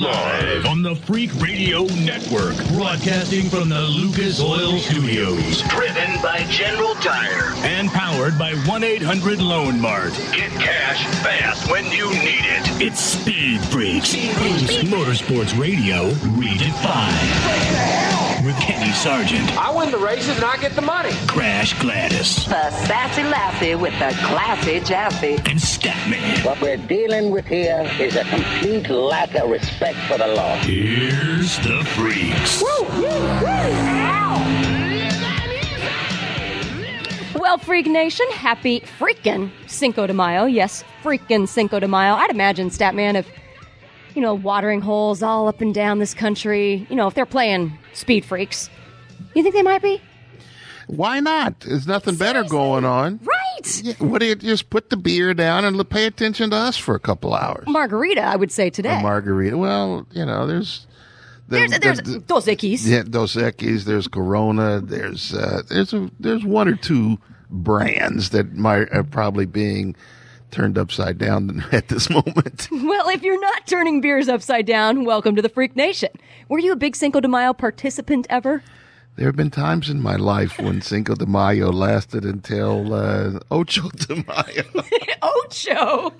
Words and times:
Live 0.00 0.64
on 0.64 0.80
the 0.80 0.96
Freak 0.96 1.30
Radio 1.42 1.82
Network, 1.84 2.56
broadcasting 2.68 3.50
from 3.50 3.68
the 3.68 3.82
Lucas 3.82 4.40
Oil 4.40 4.78
Studios. 4.78 5.60
Driven 5.68 6.22
by 6.22 6.46
General 6.48 6.94
Tire. 6.94 7.52
And 7.66 7.90
powered 7.90 8.38
by 8.38 8.54
1 8.54 8.82
800 8.82 9.42
Loan 9.42 9.78
Mart. 9.78 10.14
Get 10.32 10.52
cash 10.52 11.04
fast 11.22 11.70
when 11.70 11.84
you 11.92 12.08
need 12.14 12.46
it. 12.46 12.80
It's 12.80 12.98
Speed 12.98 13.60
Freaks. 13.64 14.14
Motorsports 14.14 15.58
Radio 15.60 16.08
redefined. 16.38 18.29
With 18.44 18.56
Kenny 18.58 18.90
Sargent. 18.92 19.54
I 19.58 19.70
win 19.76 19.90
the 19.90 19.98
races 19.98 20.36
and 20.36 20.44
I 20.44 20.56
get 20.56 20.74
the 20.74 20.80
money. 20.80 21.10
Crash 21.26 21.78
Gladys. 21.78 22.46
The 22.46 22.70
sassy 22.70 23.22
lassie 23.22 23.74
with 23.74 23.92
the 23.98 24.16
classy 24.24 24.80
chassis. 24.80 25.34
And 25.34 25.58
Statman. 25.58 26.44
What 26.44 26.58
we're 26.62 26.78
dealing 26.78 27.32
with 27.32 27.46
here 27.46 27.86
is 27.98 28.16
a 28.16 28.24
complete 28.24 28.88
lack 28.88 29.34
of 29.34 29.50
respect 29.50 29.98
for 30.08 30.16
the 30.16 30.28
law. 30.28 30.56
Here's 30.56 31.58
the 31.58 31.84
freaks. 31.94 32.62
Woo, 32.62 32.84
woo, 33.02 33.02
woo. 33.02 34.10
Well, 37.40 37.58
Freak 37.58 37.86
Nation, 37.86 38.26
happy 38.32 38.80
freaking 38.80 39.50
Cinco 39.66 40.06
de 40.06 40.14
Mayo. 40.14 40.44
Yes, 40.44 40.84
freaking 41.02 41.48
Cinco 41.48 41.80
de 41.80 41.88
Mayo. 41.88 42.14
I'd 42.14 42.30
imagine, 42.30 42.70
Statman, 42.70 43.16
if, 43.16 43.28
you 44.14 44.22
know, 44.22 44.34
watering 44.34 44.80
holes 44.80 45.22
all 45.22 45.48
up 45.48 45.60
and 45.60 45.74
down 45.74 45.98
this 45.98 46.14
country, 46.14 46.86
you 46.90 46.96
know, 46.96 47.06
if 47.06 47.14
they're 47.14 47.26
playing 47.26 47.76
Speed 47.92 48.24
Freaks, 48.24 48.68
you 49.34 49.42
think 49.42 49.54
they 49.54 49.62
might 49.62 49.82
be? 49.82 50.00
Why 50.86 51.20
not? 51.20 51.60
There's 51.60 51.86
nothing 51.86 52.16
better 52.16 52.42
going 52.42 52.84
on. 52.84 53.20
Right. 53.22 53.82
Yeah, 53.84 53.92
what 54.00 54.18
do 54.20 54.26
you 54.26 54.34
just 54.34 54.70
put 54.70 54.90
the 54.90 54.96
beer 54.96 55.34
down 55.34 55.64
and 55.64 55.88
pay 55.88 56.06
attention 56.06 56.50
to 56.50 56.56
us 56.56 56.76
for 56.76 56.96
a 56.96 56.98
couple 56.98 57.32
hours? 57.34 57.64
Margarita, 57.68 58.22
I 58.22 58.34
would 58.34 58.50
say 58.50 58.70
today. 58.70 58.98
A 58.98 59.02
margarita. 59.02 59.56
Well, 59.56 60.06
you 60.10 60.24
know, 60.26 60.48
there's 60.48 60.86
the, 61.48 61.58
there's 61.58 61.78
there's 61.78 61.98
the- 61.98 62.10
the- 62.14 62.18
Dos 62.20 62.46
Equis. 62.46 62.84
yeah, 62.86 63.02
Dos 63.02 63.34
Equis, 63.36 63.84
there's 63.84 64.08
Corona, 64.08 64.80
there's 64.80 65.32
uh, 65.32 65.62
there's 65.68 65.92
a, 65.92 66.10
there's 66.18 66.44
one 66.44 66.66
or 66.66 66.74
two 66.74 67.18
brands 67.50 68.30
that 68.30 68.54
might 68.54 68.92
are 68.92 69.04
probably 69.04 69.46
being 69.46 69.94
turned 70.50 70.76
upside 70.78 71.18
down 71.18 71.64
at 71.72 71.88
this 71.88 72.08
moment. 72.10 72.68
Well, 72.90 73.08
if 73.08 73.22
you're 73.22 73.40
not 73.40 73.66
turning 73.66 74.00
beers 74.00 74.28
upside 74.28 74.66
down, 74.66 75.04
welcome 75.04 75.34
to 75.36 75.42
the 75.42 75.48
Freak 75.48 75.74
Nation. 75.76 76.10
Were 76.48 76.58
you 76.58 76.72
a 76.72 76.76
big 76.76 76.96
Cinco 76.96 77.20
de 77.20 77.28
Mayo 77.28 77.52
participant 77.52 78.26
ever? 78.28 78.62
There 79.16 79.26
have 79.26 79.36
been 79.36 79.50
times 79.50 79.88
in 79.90 80.00
my 80.00 80.16
life 80.16 80.58
when 80.58 80.80
Cinco 80.82 81.14
de 81.14 81.26
Mayo 81.26 81.70
lasted 81.70 82.24
until 82.24 82.92
uh, 82.94 83.38
Ocho 83.50 83.88
de 83.90 84.16
Mayo. 84.16 84.84
Ocho. 85.22 86.12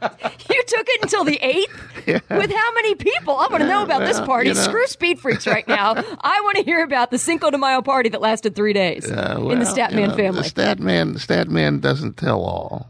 You 0.50 0.62
took 0.66 0.86
it 0.88 1.02
until 1.02 1.24
the 1.24 1.38
8th? 1.42 2.28
With 2.38 2.50
how 2.50 2.74
many 2.74 2.94
people? 2.94 3.36
I 3.36 3.46
want 3.48 3.62
to 3.62 3.68
know 3.68 3.82
about 3.82 4.00
this 4.00 4.18
well, 4.18 4.26
party. 4.26 4.48
you 4.50 4.54
know. 4.54 4.60
Screw 4.60 4.86
Speed 4.86 5.18
Freaks 5.20 5.46
right 5.46 5.66
now. 5.68 5.92
I 5.96 6.40
want 6.44 6.56
to 6.58 6.62
hear 6.62 6.82
about 6.82 7.10
the 7.10 7.18
Cinco 7.18 7.50
de 7.50 7.58
Mayo 7.58 7.82
party 7.82 8.08
that 8.10 8.20
lasted 8.20 8.54
three 8.54 8.72
days 8.72 9.10
Uh, 9.10 9.36
in 9.38 9.58
the 9.60 9.64
well, 9.64 9.74
Statman 9.76 10.00
you 10.00 10.06
know, 10.08 10.16
family. 10.16 10.42
The 10.42 10.48
Statman, 10.48 11.14
Statman 11.14 11.80
doesn't 11.80 12.16
tell 12.16 12.40
all. 12.42 12.88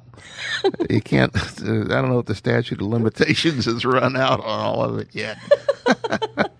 You 0.89 1.01
can't. 1.01 1.35
Uh, 1.63 1.83
I 1.85 2.01
don't 2.01 2.11
know 2.11 2.19
if 2.19 2.27
the 2.27 2.35
statute 2.35 2.81
of 2.81 2.87
limitations 2.87 3.65
has 3.67 3.85
run 3.85 4.17
out 4.17 4.41
on 4.41 4.61
all 4.61 4.83
of 4.85 4.99
it 4.99 5.09
yet. 5.13 5.39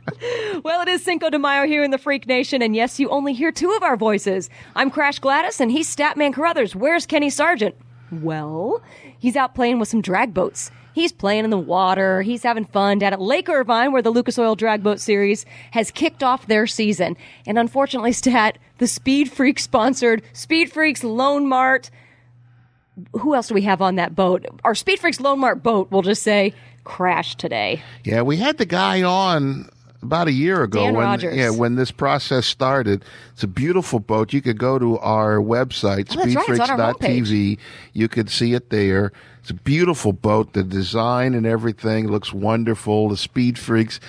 Well, 0.63 0.83
it 0.83 0.89
is 0.89 1.03
Cinco 1.03 1.31
de 1.31 1.39
Mayo 1.39 1.67
here 1.67 1.83
in 1.83 1.91
the 1.91 1.97
Freak 1.97 2.27
Nation, 2.27 2.61
and 2.61 2.77
yes, 2.77 3.01
you 3.01 3.09
only 3.09 3.33
hear 3.33 3.51
two 3.51 3.73
of 3.73 3.83
our 3.83 3.97
voices. 3.97 4.51
I'm 4.77 4.91
Crash 4.91 5.19
Gladys, 5.19 5.59
and 5.59 5.71
he's 5.73 5.95
Statman 5.95 6.35
Carruthers. 6.35 6.77
Where's 6.77 7.07
Kenny 7.07 7.31
Sargent? 7.31 7.75
Well, 8.13 8.83
he's 9.19 9.37
out 9.37 9.55
playing 9.55 9.79
with 9.79 9.89
some 9.89 10.03
drag 10.03 10.35
boats. 10.35 10.71
He's 10.93 11.13
playing 11.13 11.45
in 11.45 11.51
the 11.51 11.59
water. 11.59 12.21
He's 12.23 12.43
having 12.43 12.65
fun 12.67 12.99
down 12.99 13.15
at 13.15 13.21
Lake 13.21 13.49
Irvine, 13.49 13.93
where 13.93 14.03
the 14.03 14.11
Lucas 14.11 14.39
Oil 14.39 14.55
Drag 14.57 14.83
Boat 14.83 15.01
Series 15.01 15.47
has 15.71 15.91
kicked 15.91 16.23
off 16.23 16.47
their 16.47 16.67
season. 16.67 17.17
And 17.47 17.59
unfortunately, 17.59 18.13
Stat, 18.13 18.59
the 18.79 18.87
Speed 18.87 19.33
Freaks 19.33 19.63
sponsored 19.63 20.23
Speed 20.33 20.73
Freaks 20.73 21.05
Loan 21.05 21.49
Mart. 21.49 21.91
Who 23.15 23.35
else 23.35 23.49
do 23.49 23.55
we 23.55 23.63
have 23.63 23.83
on 23.83 23.97
that 23.97 24.15
boat? 24.15 24.47
Our 24.65 24.75
Speed 24.75 25.01
Freaks 25.01 25.21
Loan 25.21 25.41
Mart 25.41 25.63
boat, 25.63 25.89
we'll 25.91 26.03
just 26.03 26.23
say, 26.23 26.55
crash 26.85 27.35
today. 27.37 27.83
Yeah, 28.05 28.23
we 28.23 28.37
had 28.37 28.59
the 28.59 28.67
guy 28.67 29.03
on 29.03 29.69
about 30.03 30.29
a 30.29 30.33
year 30.33 30.63
ago 30.63 30.81
Dan 30.81 30.95
when 30.95 31.05
Rogers. 31.05 31.37
yeah 31.37 31.51
when 31.51 31.77
this 31.77 31.91
process 31.91 32.47
started. 32.47 33.05
It's 33.35 33.43
a 33.43 33.47
beautiful 33.49 34.01
boat. 34.01 34.33
You 34.33 34.41
could 34.41 34.59
go 34.59 34.79
to 34.79 34.99
our 34.99 35.37
website 35.37 36.07
Oh, 36.11 36.25
that's 36.25 36.35
right. 36.35 36.49
It's 36.49 36.61
on 36.71 36.81
our 36.81 36.95
speedfreaks.tv. 36.95 37.59
You 37.93 38.09
could 38.09 38.31
see 38.31 38.55
it 38.55 38.71
there. 38.71 39.13
It's 39.41 39.51
a 39.51 39.55
beautiful 39.55 40.13
boat. 40.13 40.53
The 40.53 40.63
design 40.63 41.35
and 41.35 41.47
everything 41.47 42.09
looks 42.09 42.33
wonderful. 42.33 43.09
The 43.09 43.17
Speed 43.17 43.59
Freaks. 43.59 44.01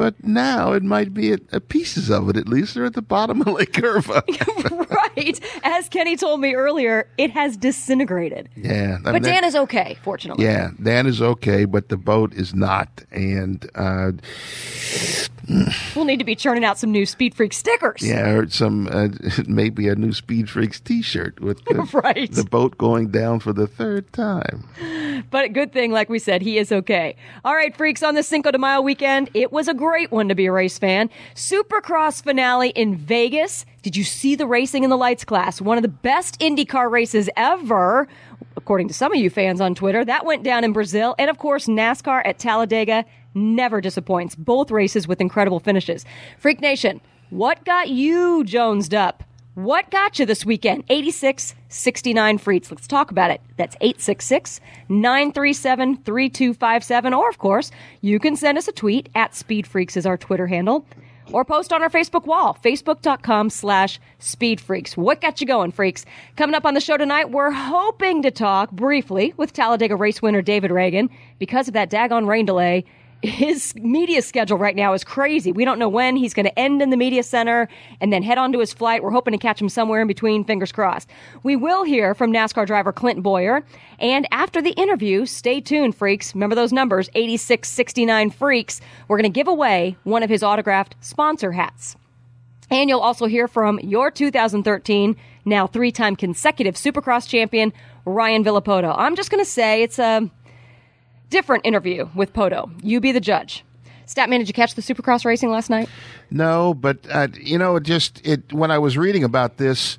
But 0.00 0.24
now 0.24 0.72
it 0.72 0.82
might 0.82 1.12
be 1.12 1.30
at, 1.30 1.40
at 1.52 1.68
pieces 1.68 2.10
of 2.10 2.30
it 2.30 2.36
at 2.38 2.48
least. 2.48 2.72
They're 2.72 2.86
at 2.86 2.94
the 2.94 3.02
bottom 3.02 3.42
of 3.42 3.48
Lake 3.58 3.78
Irvine. 3.82 4.22
right. 4.70 5.38
As 5.62 5.90
Kenny 5.90 6.16
told 6.16 6.40
me 6.40 6.54
earlier, 6.54 7.06
it 7.18 7.30
has 7.32 7.54
disintegrated. 7.58 8.48
yeah, 8.56 8.96
I 9.00 9.02
But 9.02 9.12
mean, 9.12 9.22
that- 9.24 9.28
Dan 9.28 9.44
is 9.44 9.54
okay, 9.56 9.98
fortunately. 10.02 10.46
Yeah, 10.46 10.70
Dan 10.82 11.06
is 11.06 11.20
okay, 11.20 11.66
but 11.66 11.90
the 11.90 11.98
boat 11.98 12.32
is 12.32 12.54
not. 12.54 12.88
And 13.10 13.68
uh, 13.74 14.12
We'll 15.96 16.04
need 16.04 16.18
to 16.18 16.24
be 16.24 16.34
churning 16.36 16.64
out 16.64 16.78
some 16.78 16.92
new 16.92 17.06
Speed 17.06 17.34
Freak 17.34 17.52
stickers. 17.52 18.02
yeah, 18.02 18.26
heard 18.26 18.52
some 18.52 18.88
uh, 18.88 19.08
maybe 19.46 19.88
a 19.88 19.94
new 19.94 20.12
Speed 20.12 20.48
Freaks 20.50 20.80
T-shirt 20.80 21.40
with 21.40 21.64
the, 21.64 21.82
Right. 22.04 22.30
the 22.30 22.44
boat 22.44 22.76
going 22.78 23.08
down 23.08 23.40
for 23.40 23.52
the 23.52 23.66
third 23.66 24.12
time. 24.12 24.68
But 25.30 25.52
good 25.52 25.72
thing, 25.72 25.92
like 25.92 26.08
we 26.08 26.18
said, 26.18 26.42
he 26.42 26.58
is 26.58 26.70
okay. 26.72 27.16
All 27.44 27.54
right, 27.54 27.76
freaks, 27.76 28.02
on 28.02 28.14
the 28.14 28.22
Cinco 28.22 28.50
de 28.50 28.58
Mayo 28.58 28.80
weekend, 28.80 29.30
it 29.34 29.52
was 29.52 29.68
a 29.68 29.74
great 29.74 30.10
one 30.12 30.28
to 30.28 30.34
be 30.34 30.46
a 30.46 30.52
race 30.52 30.78
fan. 30.78 31.10
Supercross 31.34 32.22
finale 32.22 32.70
in 32.70 32.96
Vegas. 32.96 33.66
Did 33.82 33.96
you 33.96 34.04
see 34.04 34.34
the 34.34 34.46
racing 34.46 34.84
in 34.84 34.90
the 34.90 34.96
lights 34.96 35.24
class? 35.24 35.60
One 35.60 35.76
of 35.78 35.82
the 35.82 35.88
best 35.88 36.38
IndyCar 36.40 36.90
races 36.90 37.28
ever, 37.36 38.06
according 38.56 38.88
to 38.88 38.94
some 38.94 39.12
of 39.12 39.18
you 39.18 39.30
fans 39.30 39.60
on 39.60 39.74
Twitter. 39.74 40.04
That 40.04 40.24
went 40.24 40.42
down 40.42 40.64
in 40.64 40.72
Brazil. 40.72 41.14
And 41.18 41.28
of 41.30 41.38
course, 41.38 41.66
NASCAR 41.66 42.22
at 42.24 42.38
Talladega 42.38 43.04
never 43.34 43.80
disappoints. 43.80 44.34
Both 44.34 44.70
races 44.70 45.06
with 45.06 45.20
incredible 45.20 45.60
finishes. 45.60 46.04
Freak 46.38 46.60
Nation, 46.60 47.00
what 47.30 47.64
got 47.64 47.88
you 47.88 48.44
jonesed 48.44 48.94
up? 48.94 49.22
What 49.54 49.90
got 49.90 50.18
you 50.18 50.26
this 50.26 50.46
weekend? 50.46 50.84
86 50.88 51.54
69 51.68 52.38
Freaks. 52.38 52.70
Let's 52.70 52.86
talk 52.86 53.10
about 53.10 53.30
it. 53.30 53.40
That's 53.56 53.76
866 53.80 54.60
937 54.88 55.96
3257. 55.98 57.14
Or, 57.14 57.28
of 57.28 57.38
course, 57.38 57.70
you 58.00 58.18
can 58.18 58.36
send 58.36 58.58
us 58.58 58.68
a 58.68 58.72
tweet 58.72 59.08
at 59.14 59.34
Speed 59.34 59.66
Freaks 59.66 59.96
is 59.96 60.06
our 60.06 60.16
Twitter 60.16 60.46
handle. 60.46 60.86
Or 61.32 61.44
post 61.44 61.72
on 61.72 61.82
our 61.82 61.90
Facebook 61.90 62.26
wall, 62.26 62.58
facebook.com 62.62 63.50
slash 63.50 64.00
speed 64.18 64.60
freaks. 64.60 64.96
What 64.96 65.20
got 65.20 65.40
you 65.40 65.46
going, 65.46 65.70
freaks? 65.70 66.04
Coming 66.36 66.54
up 66.54 66.64
on 66.64 66.74
the 66.74 66.80
show 66.80 66.96
tonight, 66.96 67.30
we're 67.30 67.52
hoping 67.52 68.22
to 68.22 68.30
talk 68.32 68.72
briefly 68.72 69.32
with 69.36 69.52
Talladega 69.52 69.94
race 69.94 70.20
winner 70.20 70.42
David 70.42 70.72
Ragan 70.72 71.08
because 71.38 71.68
of 71.68 71.74
that 71.74 71.90
daggone 71.90 72.26
rain 72.26 72.46
delay 72.46 72.84
his 73.22 73.74
media 73.76 74.22
schedule 74.22 74.56
right 74.56 74.74
now 74.74 74.92
is 74.94 75.04
crazy. 75.04 75.52
We 75.52 75.64
don't 75.64 75.78
know 75.78 75.88
when 75.88 76.16
he's 76.16 76.32
going 76.32 76.46
to 76.46 76.58
end 76.58 76.80
in 76.80 76.90
the 76.90 76.96
media 76.96 77.22
center 77.22 77.68
and 78.00 78.12
then 78.12 78.22
head 78.22 78.38
on 78.38 78.52
to 78.52 78.60
his 78.60 78.72
flight. 78.72 79.02
We're 79.02 79.10
hoping 79.10 79.32
to 79.32 79.38
catch 79.38 79.60
him 79.60 79.68
somewhere 79.68 80.00
in 80.00 80.08
between, 80.08 80.44
fingers 80.44 80.72
crossed. 80.72 81.08
We 81.42 81.56
will 81.56 81.84
hear 81.84 82.14
from 82.14 82.32
NASCAR 82.32 82.66
driver 82.66 82.92
Clint 82.92 83.22
Bowyer. 83.22 83.62
And 83.98 84.26
after 84.30 84.62
the 84.62 84.70
interview, 84.70 85.26
stay 85.26 85.60
tuned, 85.60 85.94
freaks. 85.94 86.34
Remember 86.34 86.56
those 86.56 86.72
numbers 86.72 87.10
8669 87.14 88.30
freaks. 88.30 88.80
We're 89.08 89.18
going 89.18 89.30
to 89.30 89.38
give 89.38 89.48
away 89.48 89.96
one 90.04 90.22
of 90.22 90.30
his 90.30 90.42
autographed 90.42 90.96
sponsor 91.00 91.52
hats. 91.52 91.96
And 92.70 92.88
you'll 92.88 93.00
also 93.00 93.26
hear 93.26 93.48
from 93.48 93.80
your 93.80 94.10
2013, 94.10 95.16
now 95.44 95.66
three 95.66 95.90
time 95.90 96.16
consecutive 96.16 96.76
Supercross 96.76 97.28
champion, 97.28 97.72
Ryan 98.04 98.44
Villopoto. 98.44 98.94
I'm 98.96 99.16
just 99.16 99.30
going 99.30 99.44
to 99.44 99.50
say 99.50 99.82
it's 99.82 99.98
a 99.98 100.30
different 101.30 101.64
interview 101.64 102.08
with 102.14 102.32
Poto. 102.32 102.70
You 102.82 103.00
be 103.00 103.12
the 103.12 103.20
judge. 103.20 103.64
Statman, 104.06 104.38
did 104.38 104.48
you 104.48 104.54
catch 104.54 104.74
the 104.74 104.82
Supercross 104.82 105.24
racing 105.24 105.50
last 105.50 105.70
night? 105.70 105.88
No, 106.30 106.74
but 106.74 106.98
uh, 107.10 107.28
you 107.40 107.56
know, 107.56 107.76
it 107.76 107.84
just 107.84 108.24
it 108.26 108.52
when 108.52 108.70
I 108.70 108.78
was 108.78 108.98
reading 108.98 109.22
about 109.22 109.56
this, 109.56 109.98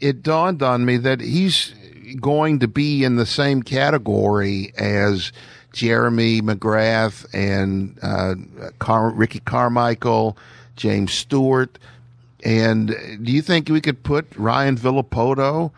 it 0.00 0.22
dawned 0.22 0.62
on 0.62 0.84
me 0.84 0.96
that 0.98 1.20
he's 1.20 1.74
going 2.20 2.60
to 2.60 2.68
be 2.68 3.02
in 3.02 3.16
the 3.16 3.26
same 3.26 3.64
category 3.64 4.72
as 4.78 5.32
Jeremy 5.72 6.40
McGrath 6.40 7.26
and 7.34 7.98
uh, 8.00 8.36
Car- 8.78 9.10
Ricky 9.10 9.40
Carmichael, 9.40 10.38
James 10.76 11.12
Stewart. 11.12 11.78
And 12.44 12.88
do 13.22 13.32
you 13.32 13.42
think 13.42 13.68
we 13.68 13.80
could 13.80 14.04
put 14.04 14.26
Ryan 14.36 14.76
Villopoto 14.76 15.72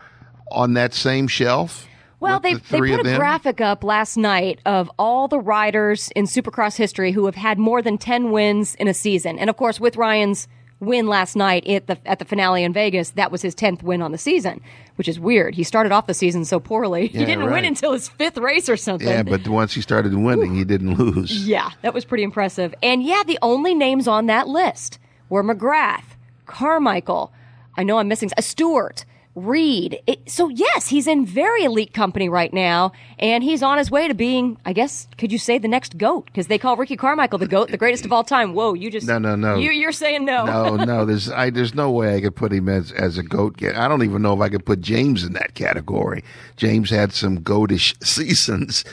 on 0.51 0.75
that 0.75 0.93
same 0.93 1.27
shelf? 1.27 1.88
Well, 2.19 2.39
they, 2.39 2.55
the 2.55 2.61
they 2.69 2.79
put 2.79 2.99
a 2.99 3.03
them? 3.03 3.17
graphic 3.17 3.61
up 3.61 3.83
last 3.83 4.17
night 4.17 4.59
of 4.65 4.91
all 4.99 5.27
the 5.27 5.39
riders 5.39 6.09
in 6.15 6.25
Supercross 6.25 6.75
history 6.75 7.11
who 7.11 7.25
have 7.25 7.35
had 7.35 7.57
more 7.57 7.81
than 7.81 7.97
10 7.97 8.31
wins 8.31 8.75
in 8.75 8.87
a 8.87 8.93
season. 8.93 9.39
And 9.39 9.49
of 9.49 9.57
course, 9.57 9.79
with 9.79 9.95
Ryan's 9.95 10.47
win 10.79 11.07
last 11.07 11.35
night 11.35 11.67
at 11.67 11.87
the 11.87 11.97
at 12.05 12.19
the 12.19 12.25
finale 12.25 12.63
in 12.63 12.73
Vegas, 12.73 13.11
that 13.11 13.31
was 13.31 13.41
his 13.41 13.53
tenth 13.53 13.83
win 13.83 14.01
on 14.01 14.11
the 14.11 14.17
season, 14.17 14.61
which 14.95 15.07
is 15.07 15.19
weird. 15.19 15.55
He 15.55 15.63
started 15.63 15.91
off 15.91 16.07
the 16.07 16.13
season 16.13 16.45
so 16.45 16.59
poorly. 16.59 17.07
he 17.07 17.19
didn't 17.19 17.45
right. 17.45 17.51
win 17.51 17.65
until 17.65 17.93
his 17.93 18.07
fifth 18.07 18.37
race 18.37 18.69
or 18.69 18.77
something. 18.77 19.07
Yeah, 19.07 19.23
but 19.23 19.47
once 19.47 19.73
he 19.73 19.81
started 19.81 20.13
winning, 20.13 20.55
he 20.55 20.63
didn't 20.63 20.95
lose. 20.95 21.29
Yeah, 21.49 21.71
that 21.81 21.93
was 21.93 22.05
pretty 22.05 22.23
impressive. 22.23 22.75
And 22.83 23.01
yeah, 23.01 23.23
the 23.25 23.39
only 23.41 23.73
names 23.73 24.07
on 24.07 24.27
that 24.27 24.47
list 24.47 24.99
were 25.29 25.43
McGrath, 25.43 26.03
Carmichael. 26.45 27.31
I 27.75 27.83
know 27.83 27.97
I'm 27.97 28.07
missing 28.07 28.29
a 28.37 28.41
Stewart, 28.41 29.05
Reed. 29.39 29.99
It, 30.07 30.29
so 30.29 30.49
yes, 30.49 30.87
he's 30.87 31.07
in 31.07 31.25
very 31.25 31.63
elite 31.63 31.93
company 31.93 32.29
right 32.29 32.53
now, 32.53 32.91
and 33.17 33.43
he's 33.43 33.63
on 33.63 33.77
his 33.77 33.89
way 33.89 34.07
to 34.07 34.13
being, 34.13 34.57
I 34.65 34.73
guess, 34.73 35.07
could 35.17 35.31
you 35.31 35.37
say 35.37 35.57
the 35.57 35.67
next 35.67 35.97
goat? 35.97 36.25
Because 36.25 36.47
they 36.47 36.57
call 36.57 36.75
Ricky 36.77 36.97
Carmichael 36.97 37.39
the 37.39 37.47
goat, 37.47 37.71
the 37.71 37.77
greatest 37.77 38.05
of 38.05 38.13
all 38.13 38.23
time. 38.23 38.53
Whoa, 38.53 38.73
you 38.73 38.91
just 38.91 39.07
No, 39.07 39.17
no, 39.17 39.35
no. 39.35 39.55
You, 39.55 39.71
you're 39.71 39.91
saying 39.91 40.25
no. 40.25 40.45
No, 40.45 40.75
no, 40.75 41.05
there's 41.05 41.29
I 41.31 41.49
there's 41.49 41.73
no 41.73 41.91
way 41.91 42.15
I 42.15 42.21
could 42.21 42.35
put 42.35 42.51
him 42.51 42.69
as 42.69 42.91
as 42.91 43.17
a 43.17 43.23
goat. 43.23 43.63
I 43.63 43.87
don't 43.87 44.03
even 44.03 44.21
know 44.21 44.33
if 44.33 44.41
I 44.41 44.49
could 44.49 44.65
put 44.65 44.81
James 44.81 45.23
in 45.23 45.33
that 45.33 45.55
category. 45.55 46.23
James 46.57 46.89
had 46.89 47.13
some 47.13 47.39
goatish 47.39 47.95
seasons, 48.03 48.83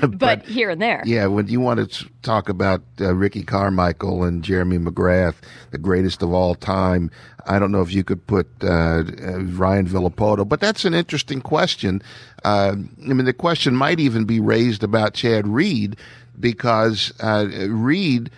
but, 0.18 0.46
here 0.46 0.70
and 0.70 0.80
there. 0.80 1.02
Yeah, 1.04 1.26
when 1.26 1.48
you 1.48 1.60
want 1.60 1.90
to 1.90 2.08
talk 2.22 2.48
about 2.48 2.82
uh, 3.00 3.14
Ricky 3.14 3.42
Carmichael 3.42 4.24
and 4.24 4.42
Jeremy 4.42 4.78
McGrath, 4.78 5.36
the 5.70 5.78
greatest 5.78 6.22
of 6.22 6.32
all 6.32 6.54
time, 6.54 7.10
I 7.48 7.58
don't 7.58 7.72
know 7.72 7.80
if 7.80 7.92
you 7.92 8.04
could 8.04 8.26
put 8.26 8.46
uh, 8.62 8.68
uh, 8.68 9.02
Ryan 9.40 9.86
Villopoto, 9.86 10.46
but 10.46 10.60
that's 10.60 10.84
an 10.84 10.94
interesting 10.94 11.40
question. 11.40 12.02
Uh, 12.44 12.74
I 13.02 13.12
mean, 13.14 13.24
the 13.24 13.32
question 13.32 13.74
might 13.74 13.98
even 13.98 14.24
be 14.24 14.38
raised 14.38 14.84
about 14.84 15.14
Chad 15.14 15.48
Reed 15.48 15.96
because 16.38 17.12
uh, 17.20 17.48
Reed. 17.68 18.30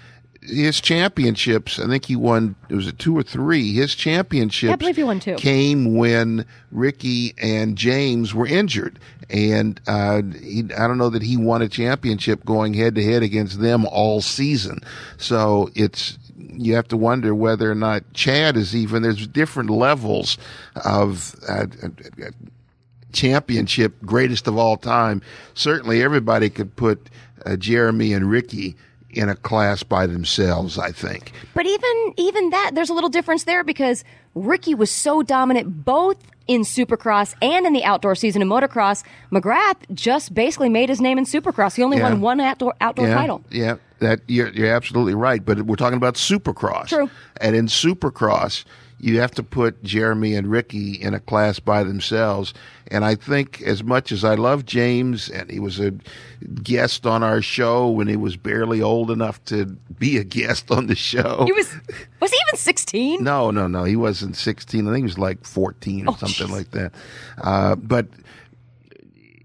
His 0.42 0.80
championships, 0.80 1.78
I 1.78 1.86
think 1.86 2.06
he 2.06 2.16
won. 2.16 2.56
It 2.70 2.74
was 2.74 2.86
a 2.86 2.92
two 2.92 3.14
or 3.14 3.22
three. 3.22 3.74
His 3.74 3.94
championships, 3.94 4.72
I 4.72 4.76
believe 4.76 4.96
he 4.96 5.04
won 5.04 5.20
two. 5.20 5.34
came 5.34 5.96
when 5.96 6.46
Ricky 6.72 7.34
and 7.36 7.76
James 7.76 8.32
were 8.32 8.46
injured, 8.46 8.98
and 9.28 9.78
uh, 9.86 10.22
he, 10.40 10.64
I 10.78 10.88
don't 10.88 10.96
know 10.96 11.10
that 11.10 11.22
he 11.22 11.36
won 11.36 11.60
a 11.60 11.68
championship 11.68 12.42
going 12.46 12.72
head 12.72 12.94
to 12.94 13.04
head 13.04 13.22
against 13.22 13.60
them 13.60 13.84
all 13.84 14.22
season. 14.22 14.80
So 15.18 15.68
it's 15.74 16.16
you 16.40 16.74
have 16.74 16.88
to 16.88 16.96
wonder 16.96 17.34
whether 17.34 17.70
or 17.70 17.74
not 17.74 18.12
Chad 18.12 18.56
is 18.56 18.74
even. 18.74 19.02
There's 19.02 19.26
different 19.26 19.70
levels 19.70 20.38
of. 20.84 21.34
Uh, 21.48 21.66
uh, 21.82 22.30
championship 23.12 24.00
greatest 24.04 24.46
of 24.46 24.56
all 24.56 24.76
time 24.76 25.20
certainly 25.52 26.00
everybody 26.00 26.48
could 26.48 26.76
put 26.76 27.10
uh, 27.44 27.56
jeremy 27.56 28.12
and 28.12 28.30
ricky 28.30 28.76
in 29.12 29.28
a 29.28 29.36
class 29.36 29.82
by 29.82 30.06
themselves 30.06 30.78
i 30.78 30.90
think 30.90 31.32
But 31.54 31.66
even 31.66 32.14
even 32.16 32.50
that, 32.50 32.72
there's 32.74 32.90
a 32.90 32.94
little 32.94 33.10
difference 33.10 33.44
there 33.44 33.64
because 33.64 34.04
Ricky 34.34 34.74
was 34.74 34.90
so 34.90 35.22
dominant 35.22 35.84
both 35.84 36.16
in 36.46 36.62
Supercross 36.62 37.34
and 37.42 37.66
in 37.66 37.72
the 37.72 37.84
outdoor 37.84 38.14
season 38.14 38.42
in 38.42 38.48
motocross. 38.48 39.04
McGrath 39.32 39.76
just 39.94 40.34
basically 40.34 40.68
made 40.68 40.88
his 40.88 41.00
name 41.00 41.18
in 41.18 41.24
Supercross. 41.24 41.76
He 41.76 41.82
only 41.82 41.98
Yeah. 41.98 42.04
won 42.10 42.20
one 42.20 42.40
outdoor 42.40 42.74
outdoor 42.80 43.06
yeah, 43.08 43.14
title. 43.14 43.42
Yeah, 43.50 43.76
that 44.00 44.20
you're, 44.26 44.48
you're 44.48 44.72
absolutely 44.74 45.14
right. 45.14 45.44
But 45.44 45.62
we're 45.62 45.76
talking 45.76 45.96
about 45.96 46.14
Supercross. 46.14 46.88
True. 46.88 47.08
And 47.40 47.54
in 47.56 47.66
Supercross, 47.66 48.64
you 49.00 49.20
have 49.20 49.30
to 49.32 49.42
put 49.42 49.82
Jeremy 49.82 50.34
and 50.34 50.46
Ricky 50.50 50.92
in 50.94 51.14
a 51.14 51.20
class 51.20 51.58
by 51.58 51.82
themselves. 51.84 52.52
And 52.88 53.04
I 53.04 53.14
think, 53.14 53.62
as 53.62 53.82
much 53.84 54.10
as 54.12 54.24
I 54.24 54.34
love 54.34 54.66
James, 54.66 55.28
and 55.28 55.50
he 55.50 55.60
was 55.60 55.78
a 55.80 55.92
guest 56.62 57.06
on 57.06 57.22
our 57.22 57.40
show 57.40 57.88
when 57.88 58.08
he 58.08 58.16
was 58.16 58.36
barely 58.36 58.82
old 58.82 59.10
enough 59.10 59.42
to 59.46 59.66
be 59.98 60.16
a 60.18 60.24
guest 60.24 60.70
on 60.70 60.86
the 60.86 60.96
show. 60.96 61.44
He 61.46 61.52
was 61.52 61.72
was 62.20 62.30
he 62.30 62.36
even 62.48 62.58
16? 62.58 63.22
No, 63.22 63.50
no, 63.50 63.66
no. 63.66 63.84
He 63.84 63.96
wasn't 63.96 64.36
16. 64.36 64.86
I 64.86 64.90
think 64.90 64.98
he 64.98 65.02
was 65.04 65.18
like 65.18 65.44
14 65.46 66.06
or 66.08 66.10
Oh, 66.10 66.16
something 66.16 66.46
jeez. 66.48 66.50
like 66.50 66.70
that. 66.72 66.92
Uh, 67.40 67.76
but 67.76 68.06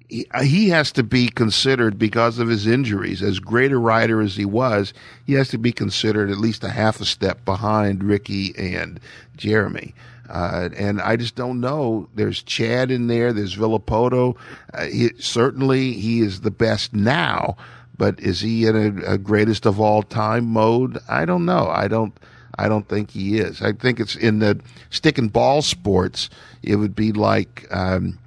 he, 0.10 0.28
he 0.44 0.70
has 0.70 0.92
to 0.94 1.04
be 1.04 1.30
considered 1.30 1.98
because 1.98 2.40
of 2.40 2.48
his 2.48 2.68
injuries. 2.68 3.22
As 3.22 3.40
great 3.40 3.72
a 3.72 3.78
rider 3.78 4.22
as 4.22 4.36
he 4.36 4.46
was, 4.46 4.94
he 5.26 5.34
has 5.34 5.50
to 5.50 5.58
be 5.58 5.72
considered 5.72 6.30
at 6.30 6.38
least 6.38 6.64
a 6.64 6.70
half 6.70 7.02
a 7.02 7.06
step 7.06 7.44
behind 7.46 8.04
Ricky 8.04 8.54
and 8.58 9.00
Jeremy. 9.36 9.94
Uh, 10.30 10.70
and 10.76 11.02
I 11.02 11.16
just 11.16 11.36
don't 11.36 11.60
know. 11.60 12.10
There's 12.16 12.42
Chad 12.42 12.92
in 12.92 13.08
there. 13.08 13.32
There's 13.32 13.56
Villapoto. 13.56 14.36
Uh, 14.74 14.86
he, 14.86 15.12
certainly, 15.20 15.94
he 15.94 16.22
is 16.22 16.42
the 16.42 16.52
best 16.52 16.94
now. 16.94 17.58
But 17.98 18.20
is 18.20 18.42
he 18.42 18.66
in 18.66 18.76
a, 18.76 19.14
a 19.14 19.18
greatest 19.18 19.66
of 19.66 19.80
all 19.80 20.04
time 20.04 20.46
mode? 20.46 20.98
I 21.08 21.26
don't 21.26 21.46
know. 21.46 21.68
I 21.70 21.88
don't. 21.88 22.18
I 22.58 22.70
don't 22.70 22.88
think 22.88 23.12
he 23.12 23.38
is. 23.38 23.62
I 23.62 23.74
think 23.74 24.00
it's 24.00 24.16
in 24.16 24.40
the 24.40 24.60
stick 24.90 25.18
and 25.18 25.32
ball 25.32 25.62
sports. 25.62 26.30
It 26.64 26.78
would 26.78 26.96
be 26.96 27.12
like 27.12 27.68
um, 27.70 28.18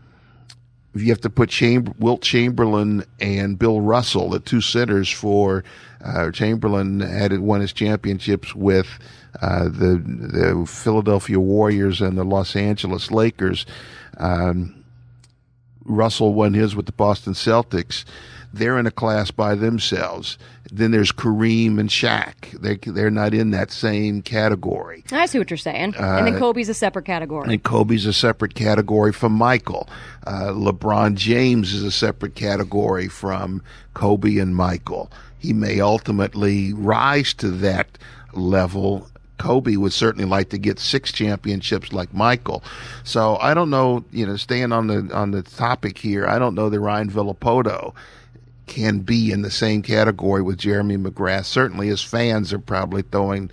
you 1.02 1.10
have 1.10 1.20
to 1.22 1.30
put 1.30 1.60
Wilt 1.98 2.22
Chamberlain 2.22 3.04
and 3.20 3.58
Bill 3.58 3.80
Russell, 3.80 4.30
the 4.30 4.40
two 4.40 4.60
centers 4.60 5.10
for 5.10 5.64
uh, 6.04 6.30
Chamberlain, 6.30 7.00
had 7.00 7.36
won 7.40 7.60
his 7.60 7.72
championships 7.72 8.54
with 8.54 8.98
uh, 9.40 9.64
the 9.64 10.02
the 10.04 10.66
Philadelphia 10.66 11.38
Warriors 11.38 12.00
and 12.00 12.16
the 12.16 12.24
Los 12.24 12.56
Angeles 12.56 13.10
Lakers. 13.10 13.66
Um, 14.16 14.84
Russell 15.84 16.34
won 16.34 16.54
his 16.54 16.76
with 16.76 16.86
the 16.86 16.92
Boston 16.92 17.32
Celtics. 17.32 18.04
They're 18.52 18.78
in 18.78 18.86
a 18.86 18.90
class 18.90 19.30
by 19.30 19.54
themselves. 19.54 20.38
Then 20.72 20.90
there's 20.90 21.12
Kareem 21.12 21.78
and 21.78 21.88
Shaq. 21.88 22.58
They 22.60 22.76
they're 22.76 23.10
not 23.10 23.34
in 23.34 23.50
that 23.50 23.70
same 23.70 24.22
category. 24.22 25.04
I 25.12 25.26
see 25.26 25.38
what 25.38 25.50
you're 25.50 25.56
saying. 25.58 25.94
and 25.96 26.26
then 26.26 26.38
Kobe's 26.38 26.68
a 26.68 26.74
separate 26.74 27.04
category. 27.04 27.52
And 27.52 27.62
Kobe's 27.62 28.06
a 28.06 28.12
separate 28.12 28.54
category 28.54 29.12
from 29.12 29.32
Michael. 29.32 29.88
Uh, 30.26 30.52
LeBron 30.52 31.14
James 31.14 31.72
is 31.74 31.82
a 31.82 31.90
separate 31.90 32.34
category 32.34 33.08
from 33.08 33.62
Kobe 33.94 34.38
and 34.38 34.54
Michael. 34.56 35.10
He 35.38 35.52
may 35.52 35.80
ultimately 35.80 36.72
rise 36.72 37.32
to 37.34 37.50
that 37.50 37.98
level. 38.32 39.08
Kobe 39.38 39.76
would 39.76 39.92
certainly 39.92 40.28
like 40.28 40.48
to 40.50 40.58
get 40.58 40.80
six 40.80 41.12
championships 41.12 41.92
like 41.92 42.12
Michael. 42.12 42.62
So 43.04 43.36
I 43.36 43.54
don't 43.54 43.70
know, 43.70 44.04
you 44.10 44.26
know, 44.26 44.36
staying 44.36 44.72
on 44.72 44.88
the 44.88 45.08
on 45.14 45.30
the 45.30 45.42
topic 45.42 45.96
here, 45.98 46.26
I 46.26 46.38
don't 46.40 46.54
know 46.56 46.68
that 46.68 46.80
Ryan 46.80 47.08
Villopoto 47.10 47.94
can 48.68 49.00
be 49.00 49.32
in 49.32 49.42
the 49.42 49.50
same 49.50 49.82
category 49.82 50.42
with 50.42 50.58
Jeremy 50.58 50.96
McGrath. 50.96 51.46
Certainly 51.46 51.88
his 51.88 52.02
fans 52.02 52.52
are 52.52 52.58
probably 52.58 53.02
throwing 53.02 53.50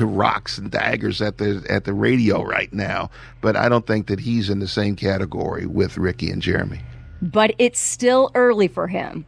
rocks 0.00 0.58
and 0.58 0.70
daggers 0.70 1.20
at 1.20 1.38
the 1.38 1.64
at 1.68 1.84
the 1.84 1.92
radio 1.92 2.42
right 2.42 2.72
now, 2.72 3.10
but 3.40 3.56
I 3.56 3.68
don't 3.68 3.86
think 3.86 4.06
that 4.06 4.20
he's 4.20 4.48
in 4.48 4.60
the 4.60 4.68
same 4.68 4.96
category 4.96 5.66
with 5.66 5.98
Ricky 5.98 6.30
and 6.30 6.40
Jeremy. 6.40 6.80
But 7.20 7.54
it's 7.58 7.80
still 7.80 8.30
early 8.34 8.68
for 8.68 8.88
him. 8.88 9.26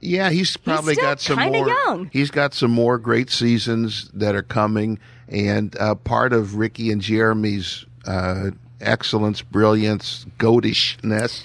Yeah, 0.00 0.30
he's 0.30 0.56
probably 0.56 0.94
still 0.94 1.04
got 1.04 1.20
some 1.20 1.38
more. 1.38 1.68
young. 1.68 2.10
He's 2.12 2.30
got 2.30 2.54
some 2.54 2.70
more 2.70 2.98
great 2.98 3.30
seasons 3.30 4.10
that 4.14 4.34
are 4.34 4.42
coming, 4.42 4.98
and 5.26 5.76
uh, 5.78 5.96
part 5.96 6.32
of 6.32 6.56
Ricky 6.56 6.92
and 6.92 7.00
Jeremy's 7.00 7.84
uh, 8.06 8.50
excellence, 8.80 9.42
brilliance, 9.42 10.24
goatishness. 10.38 11.42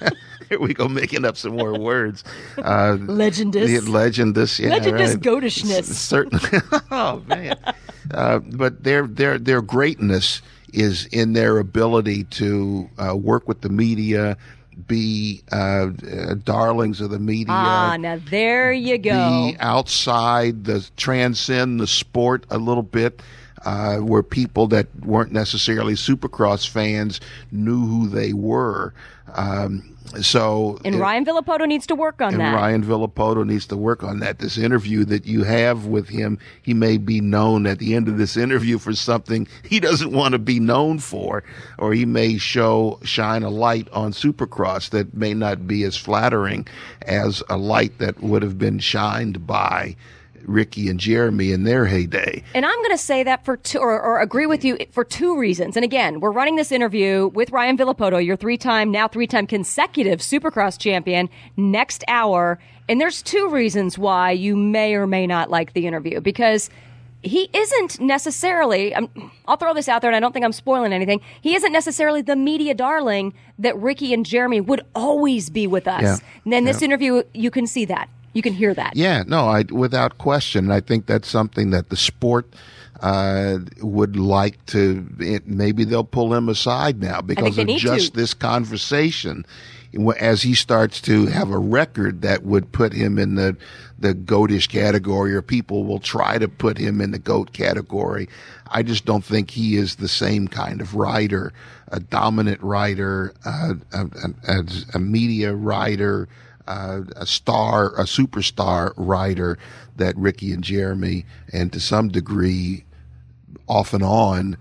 Here 0.54 0.60
we 0.66 0.72
go, 0.72 0.88
making 0.88 1.24
up 1.24 1.36
some 1.36 1.56
more 1.56 1.76
words. 1.78 2.22
Uh, 2.56 2.96
Legendous. 3.00 3.68
the 3.68 3.80
legendous, 3.90 4.60
yeah, 4.60 4.68
Legendous 4.70 5.14
right. 5.14 5.20
goatishness. 5.20 5.90
S- 5.90 5.98
Certainly. 5.98 6.60
oh 6.92 7.22
man. 7.26 7.56
Uh, 8.12 8.38
but 8.38 8.84
their 8.84 9.06
their 9.08 9.36
their 9.38 9.60
greatness 9.62 10.42
is 10.72 11.06
in 11.06 11.32
their 11.32 11.58
ability 11.58 12.24
to 12.24 12.88
uh, 12.98 13.16
work 13.16 13.48
with 13.48 13.62
the 13.62 13.68
media, 13.68 14.36
be 14.86 15.42
uh, 15.50 15.88
uh, 16.12 16.34
darlings 16.44 17.00
of 17.00 17.10
the 17.10 17.18
media. 17.18 17.46
Ah, 17.48 17.96
now 17.98 18.20
there 18.30 18.72
you 18.72 18.96
go. 18.98 19.50
Be 19.50 19.56
outside 19.58 20.64
the 20.64 20.88
transcend 20.96 21.80
the 21.80 21.86
sport 21.88 22.46
a 22.50 22.58
little 22.58 22.82
bit. 22.84 23.22
Uh, 23.66 23.96
where 23.96 24.22
people 24.22 24.66
that 24.66 24.86
weren't 25.06 25.32
necessarily 25.32 25.94
Supercross 25.94 26.68
fans 26.68 27.18
knew 27.50 27.86
who 27.86 28.06
they 28.08 28.34
were. 28.34 28.92
Um, 29.32 29.93
so 30.22 30.78
and 30.84 30.94
it- 30.94 30.98
Ryan 30.98 31.24
Villopoto 31.24 31.66
needs 31.66 31.86
to 31.88 31.94
work 31.94 32.20
on 32.20 32.36
that. 32.38 32.54
Ryan 32.54 32.82
Villopoto 32.84 33.44
needs 33.46 33.66
to 33.66 33.76
work 33.76 34.02
on 34.02 34.20
that. 34.20 34.38
This 34.38 34.56
interview 34.58 35.04
that 35.06 35.26
you 35.26 35.44
have 35.44 35.86
with 35.86 36.08
him, 36.08 36.38
he 36.62 36.74
may 36.74 36.96
be 36.96 37.20
known 37.20 37.66
at 37.66 37.78
the 37.78 37.94
end 37.94 38.08
of 38.08 38.18
this 38.18 38.36
interview 38.36 38.78
for 38.78 38.94
something 38.94 39.46
he 39.62 39.80
doesn't 39.80 40.12
want 40.12 40.32
to 40.32 40.38
be 40.38 40.60
known 40.60 40.98
for, 40.98 41.42
or 41.78 41.92
he 41.94 42.04
may 42.04 42.38
show 42.38 42.98
shine 43.02 43.42
a 43.42 43.50
light 43.50 43.88
on 43.92 44.12
Supercross 44.12 44.90
that 44.90 45.14
may 45.14 45.34
not 45.34 45.66
be 45.66 45.82
as 45.84 45.96
flattering 45.96 46.66
as 47.02 47.42
a 47.48 47.56
light 47.56 47.98
that 47.98 48.22
would 48.22 48.42
have 48.42 48.58
been 48.58 48.78
shined 48.78 49.46
by 49.46 49.96
Ricky 50.46 50.88
and 50.88 50.98
Jeremy 50.98 51.52
in 51.52 51.64
their 51.64 51.86
heyday. 51.86 52.42
And 52.54 52.64
I'm 52.64 52.78
going 52.78 52.90
to 52.90 52.98
say 52.98 53.22
that 53.22 53.44
for 53.44 53.56
two, 53.56 53.78
or, 53.78 54.00
or 54.00 54.20
agree 54.20 54.46
with 54.46 54.64
you 54.64 54.78
for 54.92 55.04
two 55.04 55.38
reasons. 55.38 55.76
And 55.76 55.84
again, 55.84 56.20
we're 56.20 56.32
running 56.32 56.56
this 56.56 56.72
interview 56.72 57.28
with 57.28 57.50
Ryan 57.50 57.76
Villopoto, 57.76 58.24
your 58.24 58.36
three-time, 58.36 58.90
now 58.90 59.08
three-time 59.08 59.46
consecutive 59.46 60.20
Supercross 60.20 60.78
champion, 60.78 61.28
next 61.56 62.04
hour. 62.08 62.58
And 62.88 63.00
there's 63.00 63.22
two 63.22 63.48
reasons 63.48 63.98
why 63.98 64.32
you 64.32 64.56
may 64.56 64.94
or 64.94 65.06
may 65.06 65.26
not 65.26 65.50
like 65.50 65.72
the 65.72 65.86
interview 65.86 66.20
because 66.20 66.70
he 67.24 67.48
isn't 67.52 68.00
necessarily, 68.00 68.94
i 68.94 69.08
I'll 69.48 69.56
throw 69.56 69.74
this 69.74 69.88
out 69.88 70.02
there 70.02 70.10
and 70.10 70.16
I 70.16 70.20
don't 70.20 70.32
think 70.32 70.44
I'm 70.44 70.52
spoiling 70.52 70.92
anything. 70.92 71.20
He 71.40 71.54
isn't 71.54 71.72
necessarily 71.72 72.22
the 72.22 72.36
media 72.36 72.74
darling 72.74 73.34
that 73.58 73.76
Ricky 73.78 74.12
and 74.12 74.26
Jeremy 74.26 74.60
would 74.60 74.82
always 74.94 75.48
be 75.50 75.66
with 75.66 75.88
us. 75.88 76.02
Yeah. 76.02 76.16
And 76.44 76.54
in 76.54 76.64
this 76.64 76.82
interview, 76.82 77.22
you 77.32 77.50
can 77.50 77.66
see 77.66 77.86
that. 77.86 78.08
You 78.34 78.42
can 78.42 78.52
hear 78.52 78.74
that. 78.74 78.96
Yeah, 78.96 79.22
no, 79.26 79.48
I 79.48 79.62
without 79.70 80.18
question. 80.18 80.70
I 80.70 80.80
think 80.80 81.06
that's 81.06 81.28
something 81.28 81.70
that 81.70 81.88
the 81.88 81.96
sport 81.96 82.52
uh, 83.00 83.58
would 83.80 84.16
like 84.16 84.64
to. 84.66 85.06
It, 85.20 85.46
maybe 85.46 85.84
they'll 85.84 86.04
pull 86.04 86.34
him 86.34 86.48
aside 86.48 87.00
now 87.00 87.20
because 87.20 87.56
of 87.56 87.68
just 87.68 88.12
to. 88.12 88.20
this 88.20 88.34
conversation. 88.34 89.46
As 90.18 90.42
he 90.42 90.56
starts 90.56 91.00
to 91.02 91.26
have 91.26 91.52
a 91.52 91.58
record 91.58 92.22
that 92.22 92.42
would 92.42 92.72
put 92.72 92.92
him 92.92 93.16
in 93.16 93.36
the 93.36 93.56
the 93.96 94.12
goatish 94.12 94.68
category, 94.68 95.32
or 95.32 95.40
people 95.40 95.84
will 95.84 96.00
try 96.00 96.36
to 96.36 96.48
put 96.48 96.76
him 96.76 97.00
in 97.00 97.12
the 97.12 97.18
goat 97.20 97.52
category. 97.52 98.28
I 98.66 98.82
just 98.82 99.04
don't 99.04 99.24
think 99.24 99.52
he 99.52 99.76
is 99.76 99.96
the 99.96 100.08
same 100.08 100.48
kind 100.48 100.80
of 100.80 100.96
writer, 100.96 101.52
a 101.88 102.00
dominant 102.00 102.60
writer, 102.60 103.32
uh, 103.44 103.74
a, 103.92 104.06
a, 104.48 104.64
a 104.94 104.98
media 104.98 105.54
writer 105.54 106.28
uh, 106.66 107.02
a 107.16 107.26
star, 107.26 107.88
a 107.96 108.04
superstar 108.04 108.92
writer 108.96 109.58
that 109.96 110.16
Ricky 110.16 110.52
and 110.52 110.62
Jeremy, 110.64 111.24
and 111.52 111.72
to 111.72 111.80
some 111.80 112.08
degree, 112.08 112.84
off 113.66 113.94
and 113.94 114.02
on, 114.02 114.56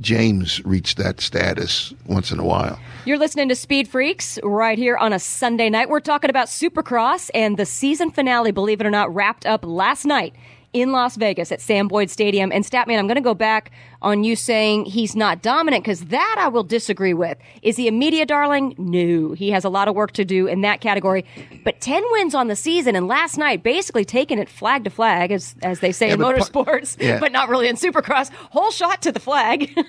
James 0.00 0.64
reached 0.64 0.98
that 0.98 1.20
status 1.20 1.94
once 2.06 2.30
in 2.30 2.38
a 2.38 2.44
while. 2.44 2.78
You're 3.04 3.18
listening 3.18 3.48
to 3.48 3.54
Speed 3.54 3.88
Freaks 3.88 4.38
right 4.42 4.76
here 4.76 4.96
on 4.96 5.12
a 5.12 5.18
Sunday 5.18 5.70
night. 5.70 5.88
We're 5.88 6.00
talking 6.00 6.28
about 6.28 6.48
Supercross 6.48 7.30
and 7.34 7.56
the 7.56 7.66
season 7.66 8.10
finale, 8.10 8.50
believe 8.50 8.80
it 8.80 8.86
or 8.86 8.90
not, 8.90 9.14
wrapped 9.14 9.46
up 9.46 9.64
last 9.64 10.04
night 10.04 10.34
in 10.80 10.92
Las 10.92 11.16
Vegas 11.16 11.50
at 11.52 11.60
Sam 11.60 11.88
Boyd 11.88 12.10
Stadium. 12.10 12.52
And 12.52 12.64
Statman, 12.64 12.98
I'm 12.98 13.06
going 13.06 13.16
to 13.16 13.20
go 13.20 13.34
back 13.34 13.70
on 14.02 14.24
you 14.24 14.36
saying 14.36 14.84
he's 14.84 15.16
not 15.16 15.42
dominant 15.42 15.82
because 15.84 16.06
that 16.06 16.36
I 16.38 16.48
will 16.48 16.62
disagree 16.62 17.14
with. 17.14 17.38
Is 17.62 17.76
he 17.76 17.88
a 17.88 17.92
media 17.92 18.26
darling? 18.26 18.74
No. 18.78 19.32
He 19.32 19.50
has 19.50 19.64
a 19.64 19.68
lot 19.68 19.88
of 19.88 19.94
work 19.94 20.12
to 20.12 20.24
do 20.24 20.46
in 20.46 20.60
that 20.60 20.80
category. 20.80 21.24
But 21.64 21.80
10 21.80 22.02
wins 22.12 22.34
on 22.34 22.48
the 22.48 22.56
season 22.56 22.94
and 22.94 23.08
last 23.08 23.38
night 23.38 23.62
basically 23.62 24.04
taking 24.04 24.38
it 24.38 24.48
flag 24.48 24.84
to 24.84 24.90
flag, 24.90 25.32
as, 25.32 25.54
as 25.62 25.80
they 25.80 25.92
say 25.92 26.08
Yeah, 26.08 26.14
in 26.14 26.20
but 26.20 26.36
motorsports, 26.36 27.00
Yeah. 27.00 27.18
but 27.18 27.32
not 27.32 27.48
really 27.48 27.68
in 27.68 27.76
Supercross. 27.76 28.30
Whole 28.50 28.70
shot 28.70 29.02
to 29.02 29.12
the 29.12 29.20
flag. 29.20 29.70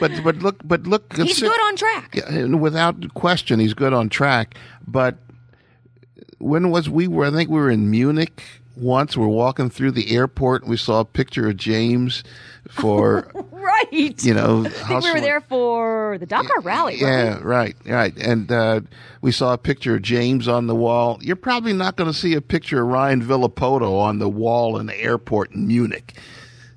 But 0.00 0.12
but 0.22 0.36
look, 0.38 0.60
but 0.64 0.86
look, 0.86 1.12
he's 1.16 1.40
good 1.40 1.60
on 1.66 1.76
track. 1.76 2.14
Yeah, 2.14 2.46
without 2.46 3.14
question, 3.14 3.60
he's 3.60 3.72
good 3.72 3.92
on 3.94 4.08
track. 4.08 4.54
But 4.86 5.16
when 6.38 6.70
was 6.70 6.90
we 6.90 7.06
were? 7.08 7.24
I 7.26 7.30
think 7.30 7.48
we 7.48 7.58
were 7.58 7.70
in 7.70 7.90
Munich 7.90 8.42
once. 8.76 9.16
We're 9.16 9.26
walking 9.26 9.70
through 9.70 9.92
the 9.92 10.14
airport. 10.14 10.62
and 10.62 10.70
We 10.70 10.76
saw 10.76 11.00
a 11.00 11.04
picture 11.04 11.48
of 11.48 11.56
James 11.56 12.22
for 12.70 13.30
Right. 13.50 14.22
you 14.24 14.32
know. 14.34 14.64
I 14.66 14.70
think 14.70 15.04
we 15.04 15.12
were 15.12 15.20
there 15.20 15.40
for 15.40 16.16
the 16.18 16.26
Dakar 16.26 16.60
Rally. 16.60 16.98
weren't 17.00 17.40
Yeah, 17.42 17.46
right, 17.46 17.76
right. 17.84 18.16
And 18.16 18.50
uh, 18.50 18.80
we 19.20 19.32
saw 19.32 19.52
a 19.52 19.58
picture 19.58 19.96
of 19.96 20.02
James 20.02 20.46
on 20.48 20.66
the 20.66 20.74
wall. 20.74 21.18
You're 21.20 21.36
probably 21.36 21.72
not 21.72 21.96
going 21.96 22.10
to 22.10 22.16
see 22.16 22.34
a 22.34 22.40
picture 22.40 22.82
of 22.82 22.88
Ryan 22.88 23.22
Villopoto 23.22 23.98
on 24.00 24.18
the 24.18 24.28
wall 24.28 24.78
in 24.78 24.86
the 24.86 24.96
airport 25.00 25.50
in 25.52 25.66
Munich. 25.66 26.14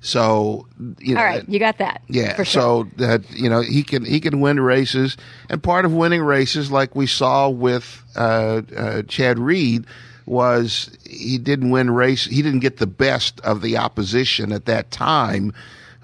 So, 0.02 0.66
you 0.98 1.14
know, 1.14 1.20
All 1.20 1.26
right, 1.26 1.46
you 1.48 1.58
got 1.58 1.76
that. 1.78 2.00
yeah. 2.08 2.34
for 2.34 2.44
sure. 2.44 2.62
So 2.62 2.88
that 2.96 3.30
you 3.32 3.50
know 3.50 3.60
he 3.60 3.82
can 3.82 4.02
he 4.04 4.18
can 4.18 4.40
win 4.40 4.58
races, 4.58 5.16
and 5.50 5.62
part 5.62 5.84
of 5.84 5.92
winning 5.92 6.22
races, 6.22 6.70
like 6.72 6.96
we 6.96 7.06
saw 7.06 7.50
with 7.50 8.02
uh, 8.16 8.62
uh, 8.74 9.02
Chad 9.02 9.38
Reed, 9.38 9.84
was 10.30 10.96
he 11.04 11.38
didn't 11.38 11.70
win 11.70 11.90
race. 11.90 12.24
He 12.24 12.40
didn't 12.40 12.60
get 12.60 12.76
the 12.76 12.86
best 12.86 13.40
of 13.40 13.62
the 13.62 13.76
opposition 13.76 14.52
at 14.52 14.64
that 14.66 14.92
time, 14.92 15.52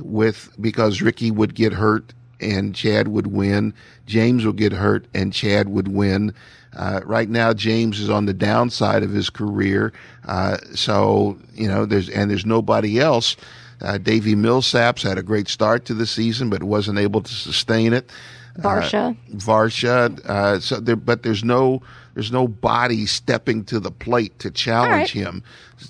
with 0.00 0.50
because 0.60 1.00
Ricky 1.00 1.30
would 1.30 1.54
get 1.54 1.72
hurt 1.72 2.12
and 2.40 2.74
Chad 2.74 3.06
would 3.06 3.28
win. 3.28 3.72
James 4.04 4.44
would 4.44 4.56
get 4.56 4.72
hurt 4.72 5.06
and 5.14 5.32
Chad 5.32 5.68
would 5.68 5.86
win. 5.88 6.34
Uh, 6.76 7.00
right 7.04 7.30
now, 7.30 7.54
James 7.54 8.00
is 8.00 8.10
on 8.10 8.26
the 8.26 8.34
downside 8.34 9.04
of 9.04 9.10
his 9.10 9.30
career, 9.30 9.92
uh, 10.26 10.58
so 10.74 11.38
you 11.54 11.68
know 11.68 11.86
there's 11.86 12.10
and 12.10 12.28
there's 12.28 12.44
nobody 12.44 12.98
else. 12.98 13.36
Uh, 13.80 13.96
Davey 13.96 14.34
Millsaps 14.34 15.02
had 15.02 15.18
a 15.18 15.22
great 15.22 15.46
start 15.46 15.84
to 15.84 15.94
the 15.94 16.06
season, 16.06 16.50
but 16.50 16.64
wasn't 16.64 16.98
able 16.98 17.20
to 17.20 17.32
sustain 17.32 17.92
it. 17.92 18.10
Barcia. 18.58 19.16
Barcia, 19.34 20.18
uh, 20.26 20.58
so 20.58 20.80
there, 20.80 20.96
but 20.96 21.22
there's 21.22 21.44
no 21.44 21.80
there's 22.16 22.32
no 22.32 22.48
body 22.48 23.04
stepping 23.04 23.62
to 23.62 23.78
the 23.78 23.90
plate 23.90 24.38
to 24.38 24.50
challenge 24.50 25.14
All 25.14 25.22
him, 25.22 25.42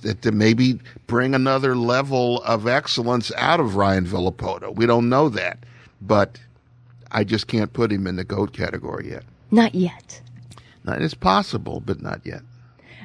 that 0.02 0.22
to 0.22 0.32
maybe 0.32 0.80
bring 1.06 1.36
another 1.36 1.76
level 1.76 2.42
of 2.42 2.66
excellence 2.66 3.30
out 3.36 3.60
of 3.60 3.76
Ryan 3.76 4.06
Villopoto. 4.06 4.74
We 4.74 4.86
don't 4.86 5.08
know 5.08 5.28
that, 5.28 5.60
but 6.02 6.40
I 7.12 7.22
just 7.22 7.46
can't 7.46 7.72
put 7.72 7.92
him 7.92 8.08
in 8.08 8.16
the 8.16 8.24
goat 8.24 8.52
category 8.52 9.10
yet. 9.10 9.22
Not 9.52 9.76
yet. 9.76 10.20
Now, 10.84 10.94
It's 10.94 11.14
possible, 11.14 11.78
but 11.78 12.02
not 12.02 12.22
yet. 12.24 12.42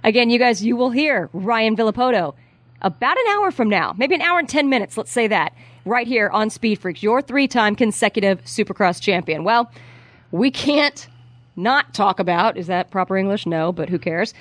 Again, 0.04 0.32
you 0.32 0.40
guys, 0.40 0.64
you 0.64 0.76
will 0.76 0.90
hear 0.90 1.30
Ryan 1.32 1.76
Villopoto 1.76 2.34
about 2.82 3.18
an 3.20 3.26
hour 3.34 3.52
from 3.52 3.70
now, 3.70 3.94
maybe 4.00 4.16
an 4.16 4.22
hour 4.22 4.40
and 4.40 4.50
10 4.50 4.68
minutes, 4.68 4.98
let's 4.98 5.12
say 5.12 5.28
that, 5.28 5.54
right 5.86 6.08
here 6.08 6.30
on 6.30 6.50
Speed 6.50 6.80
Freaks, 6.80 7.04
your 7.04 7.22
three 7.22 7.48
time 7.48 7.76
consecutive 7.76 8.44
Supercross 8.46 9.00
champion. 9.00 9.44
Well, 9.44 9.72
we 10.32 10.50
can't 10.50 11.08
not 11.62 11.94
talk 11.94 12.20
about, 12.20 12.58
is 12.58 12.68
that 12.68 12.92
proper 12.92 13.18
English? 13.18 13.46
No, 13.46 13.72
but 13.72 13.90
who 13.90 14.00
cares? 14.00 14.34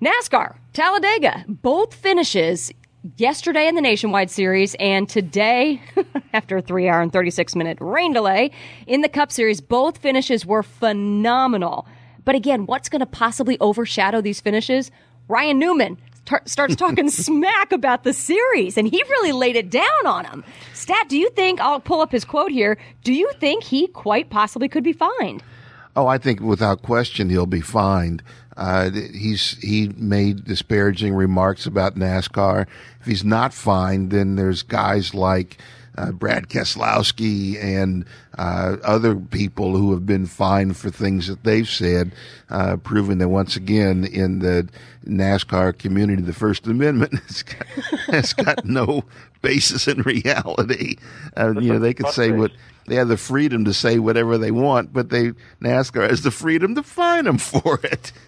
NASCAR, 0.00 0.56
Talladega, 0.72 1.44
both 1.48 1.94
finishes 1.94 2.72
yesterday 3.16 3.66
in 3.66 3.74
the 3.74 3.80
Nationwide 3.80 4.30
Series 4.30 4.74
and 4.78 5.08
today, 5.08 5.82
after 6.32 6.58
a 6.58 6.62
three 6.62 6.88
hour 6.88 7.00
and 7.00 7.12
36 7.12 7.56
minute 7.56 7.78
rain 7.80 8.12
delay, 8.12 8.50
in 8.86 9.00
the 9.00 9.08
Cup 9.08 9.32
Series, 9.32 9.60
both 9.60 9.98
finishes 9.98 10.46
were 10.46 10.62
phenomenal. 10.62 11.86
But 12.24 12.34
again, 12.34 12.66
what's 12.66 12.88
going 12.88 13.00
to 13.00 13.06
possibly 13.06 13.58
overshadow 13.60 14.20
these 14.20 14.40
finishes? 14.40 14.90
Ryan 15.28 15.58
Newman 15.58 15.98
tar- 16.24 16.42
starts 16.44 16.76
talking 16.76 17.10
smack 17.10 17.72
about 17.72 18.04
the 18.04 18.12
series, 18.12 18.76
and 18.76 18.86
he 18.86 19.02
really 19.08 19.32
laid 19.32 19.56
it 19.56 19.70
down 19.70 20.06
on 20.06 20.24
him. 20.24 20.44
Stat, 20.74 21.08
do 21.08 21.18
you 21.18 21.30
think, 21.30 21.60
I'll 21.60 21.80
pull 21.80 22.00
up 22.00 22.12
his 22.12 22.24
quote 22.24 22.50
here, 22.50 22.78
do 23.02 23.12
you 23.12 23.30
think 23.40 23.64
he 23.64 23.88
quite 23.88 24.30
possibly 24.30 24.68
could 24.68 24.84
be 24.84 24.92
fined? 24.92 25.42
Oh, 25.98 26.06
I 26.06 26.16
think 26.16 26.38
without 26.38 26.82
question 26.82 27.28
he'll 27.28 27.44
be 27.44 27.60
fined. 27.60 28.22
Uh, 28.56 28.90
he's 28.90 29.58
he 29.60 29.88
made 29.96 30.44
disparaging 30.44 31.12
remarks 31.12 31.66
about 31.66 31.96
NASCAR. 31.96 32.68
If 33.00 33.06
he's 33.06 33.24
not 33.24 33.52
fined, 33.52 34.12
then 34.12 34.36
there's 34.36 34.62
guys 34.62 35.12
like 35.12 35.58
uh, 35.96 36.12
Brad 36.12 36.46
Keselowski 36.48 37.60
and 37.60 38.04
uh, 38.38 38.76
other 38.84 39.16
people 39.16 39.76
who 39.76 39.90
have 39.92 40.06
been 40.06 40.26
fined 40.26 40.76
for 40.76 40.90
things 40.90 41.26
that 41.26 41.42
they've 41.44 41.68
said, 41.68 42.12
uh, 42.50 42.76
proving 42.76 43.18
that 43.18 43.28
once 43.28 43.56
again 43.56 44.04
in 44.04 44.38
the 44.38 44.68
NASCAR 45.04 45.76
community, 45.76 46.22
the 46.22 46.32
First 46.32 46.66
Amendment 46.66 47.18
has 47.26 47.42
got, 47.42 47.66
has 48.14 48.32
got 48.32 48.64
no 48.64 49.04
basis 49.42 49.88
in 49.88 50.02
reality. 50.02 50.96
Uh, 51.36 51.54
you 51.60 51.72
know, 51.72 51.78
they 51.78 51.94
could 51.94 52.08
say 52.08 52.30
what 52.30 52.52
they 52.86 52.94
have 52.94 53.08
the 53.08 53.16
freedom 53.16 53.64
to 53.64 53.74
say 53.74 53.98
whatever 53.98 54.38
they 54.38 54.50
want, 54.50 54.92
but 54.92 55.10
they 55.10 55.32
NASCAR 55.60 56.08
has 56.08 56.22
the 56.22 56.30
freedom 56.30 56.74
to 56.76 56.82
fine 56.82 57.24
them 57.24 57.38
for 57.38 57.80
it. 57.82 58.12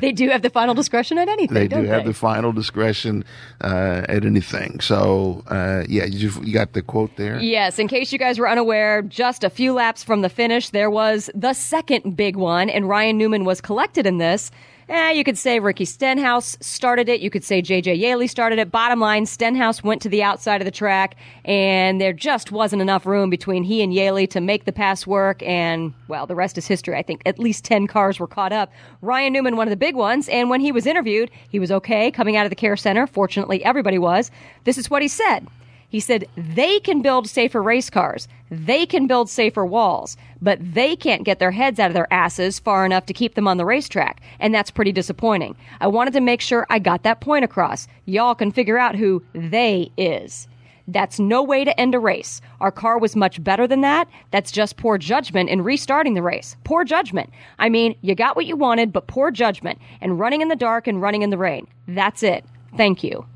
They 0.00 0.12
do 0.12 0.28
have 0.28 0.42
the 0.42 0.50
final 0.50 0.74
discretion 0.74 1.18
at 1.18 1.28
anything, 1.28 1.54
they 1.54 1.66
do 1.68 1.82
have 1.84 2.04
they? 2.04 2.10
the 2.10 2.14
final 2.14 2.52
discretion 2.52 3.24
uh, 3.60 4.02
at 4.08 4.24
anything. 4.24 4.80
So, 4.80 5.42
uh, 5.48 5.84
yeah, 5.88 6.04
you, 6.04 6.30
you 6.42 6.52
got 6.52 6.72
the 6.72 6.82
quote 6.82 7.16
there. 7.16 7.40
Yes, 7.40 7.78
in 7.78 7.88
case 7.88 8.12
you 8.12 8.18
guys 8.18 8.38
were 8.38 8.48
unaware, 8.48 9.02
just 9.02 9.42
a 9.42 9.50
few 9.56 9.72
laps 9.72 10.04
from 10.04 10.20
the 10.20 10.28
finish, 10.28 10.68
there 10.68 10.90
was 10.90 11.30
the 11.34 11.54
second 11.54 12.14
big 12.14 12.36
one, 12.36 12.68
and 12.68 12.86
Ryan 12.86 13.16
Newman 13.16 13.46
was 13.46 13.62
collected 13.62 14.06
in 14.06 14.18
this. 14.18 14.50
Eh, 14.90 15.12
you 15.12 15.24
could 15.24 15.38
say 15.38 15.58
Ricky 15.60 15.86
Stenhouse 15.86 16.58
started 16.60 17.08
it. 17.08 17.22
You 17.22 17.30
could 17.30 17.42
say 17.42 17.62
JJ 17.62 17.98
Yeley 17.98 18.28
started 18.28 18.58
it. 18.58 18.70
Bottom 18.70 19.00
line, 19.00 19.24
Stenhouse 19.24 19.82
went 19.82 20.02
to 20.02 20.10
the 20.10 20.22
outside 20.22 20.60
of 20.60 20.66
the 20.66 20.70
track, 20.70 21.16
and 21.46 21.98
there 21.98 22.12
just 22.12 22.52
wasn't 22.52 22.82
enough 22.82 23.06
room 23.06 23.30
between 23.30 23.64
he 23.64 23.82
and 23.82 23.94
Yeley 23.94 24.26
to 24.26 24.42
make 24.42 24.66
the 24.66 24.72
pass 24.72 25.06
work. 25.06 25.42
And, 25.42 25.94
well, 26.06 26.26
the 26.26 26.36
rest 26.36 26.58
is 26.58 26.66
history. 26.66 26.94
I 26.94 27.02
think 27.02 27.22
at 27.24 27.38
least 27.38 27.64
10 27.64 27.86
cars 27.86 28.20
were 28.20 28.28
caught 28.28 28.52
up. 28.52 28.70
Ryan 29.00 29.32
Newman, 29.32 29.56
one 29.56 29.66
of 29.66 29.72
the 29.72 29.76
big 29.76 29.96
ones, 29.96 30.28
and 30.28 30.50
when 30.50 30.60
he 30.60 30.70
was 30.70 30.84
interviewed, 30.84 31.30
he 31.48 31.58
was 31.58 31.72
okay 31.72 32.10
coming 32.10 32.36
out 32.36 32.44
of 32.44 32.50
the 32.50 32.56
care 32.56 32.76
center. 32.76 33.06
Fortunately, 33.06 33.64
everybody 33.64 33.98
was. 33.98 34.30
This 34.64 34.76
is 34.76 34.90
what 34.90 35.00
he 35.00 35.08
said. 35.08 35.48
He 35.88 36.00
said 36.00 36.26
they 36.36 36.80
can 36.80 37.02
build 37.02 37.28
safer 37.28 37.62
race 37.62 37.90
cars, 37.90 38.28
they 38.50 38.86
can 38.86 39.06
build 39.06 39.30
safer 39.30 39.64
walls, 39.64 40.16
but 40.40 40.58
they 40.60 40.96
can't 40.96 41.24
get 41.24 41.38
their 41.38 41.50
heads 41.52 41.78
out 41.78 41.90
of 41.90 41.94
their 41.94 42.12
asses 42.12 42.58
far 42.58 42.84
enough 42.84 43.06
to 43.06 43.14
keep 43.14 43.34
them 43.34 43.48
on 43.48 43.56
the 43.56 43.64
racetrack, 43.64 44.20
and 44.38 44.54
that's 44.54 44.70
pretty 44.70 44.92
disappointing. 44.92 45.56
I 45.80 45.86
wanted 45.86 46.12
to 46.14 46.20
make 46.20 46.40
sure 46.40 46.66
I 46.70 46.78
got 46.78 47.02
that 47.04 47.20
point 47.20 47.44
across. 47.44 47.88
Y'all 48.04 48.34
can 48.34 48.52
figure 48.52 48.78
out 48.78 48.96
who 48.96 49.22
they 49.32 49.90
is. 49.96 50.48
That's 50.88 51.18
no 51.18 51.42
way 51.42 51.64
to 51.64 51.80
end 51.80 51.94
a 51.94 51.98
race. 51.98 52.40
Our 52.60 52.70
car 52.70 52.98
was 52.98 53.16
much 53.16 53.42
better 53.42 53.66
than 53.66 53.80
that. 53.80 54.08
That's 54.30 54.52
just 54.52 54.76
poor 54.76 54.98
judgment 54.98 55.50
in 55.50 55.62
restarting 55.62 56.14
the 56.14 56.22
race. 56.22 56.56
Poor 56.62 56.84
judgment. 56.84 57.30
I 57.58 57.68
mean, 57.68 57.96
you 58.02 58.14
got 58.14 58.36
what 58.36 58.46
you 58.46 58.56
wanted, 58.56 58.92
but 58.92 59.08
poor 59.08 59.32
judgment 59.32 59.80
and 60.00 60.20
running 60.20 60.42
in 60.42 60.48
the 60.48 60.56
dark 60.56 60.86
and 60.86 61.02
running 61.02 61.22
in 61.22 61.30
the 61.30 61.38
rain. 61.38 61.66
That's 61.88 62.22
it. 62.22 62.44
Thank 62.76 63.02
you. 63.02 63.26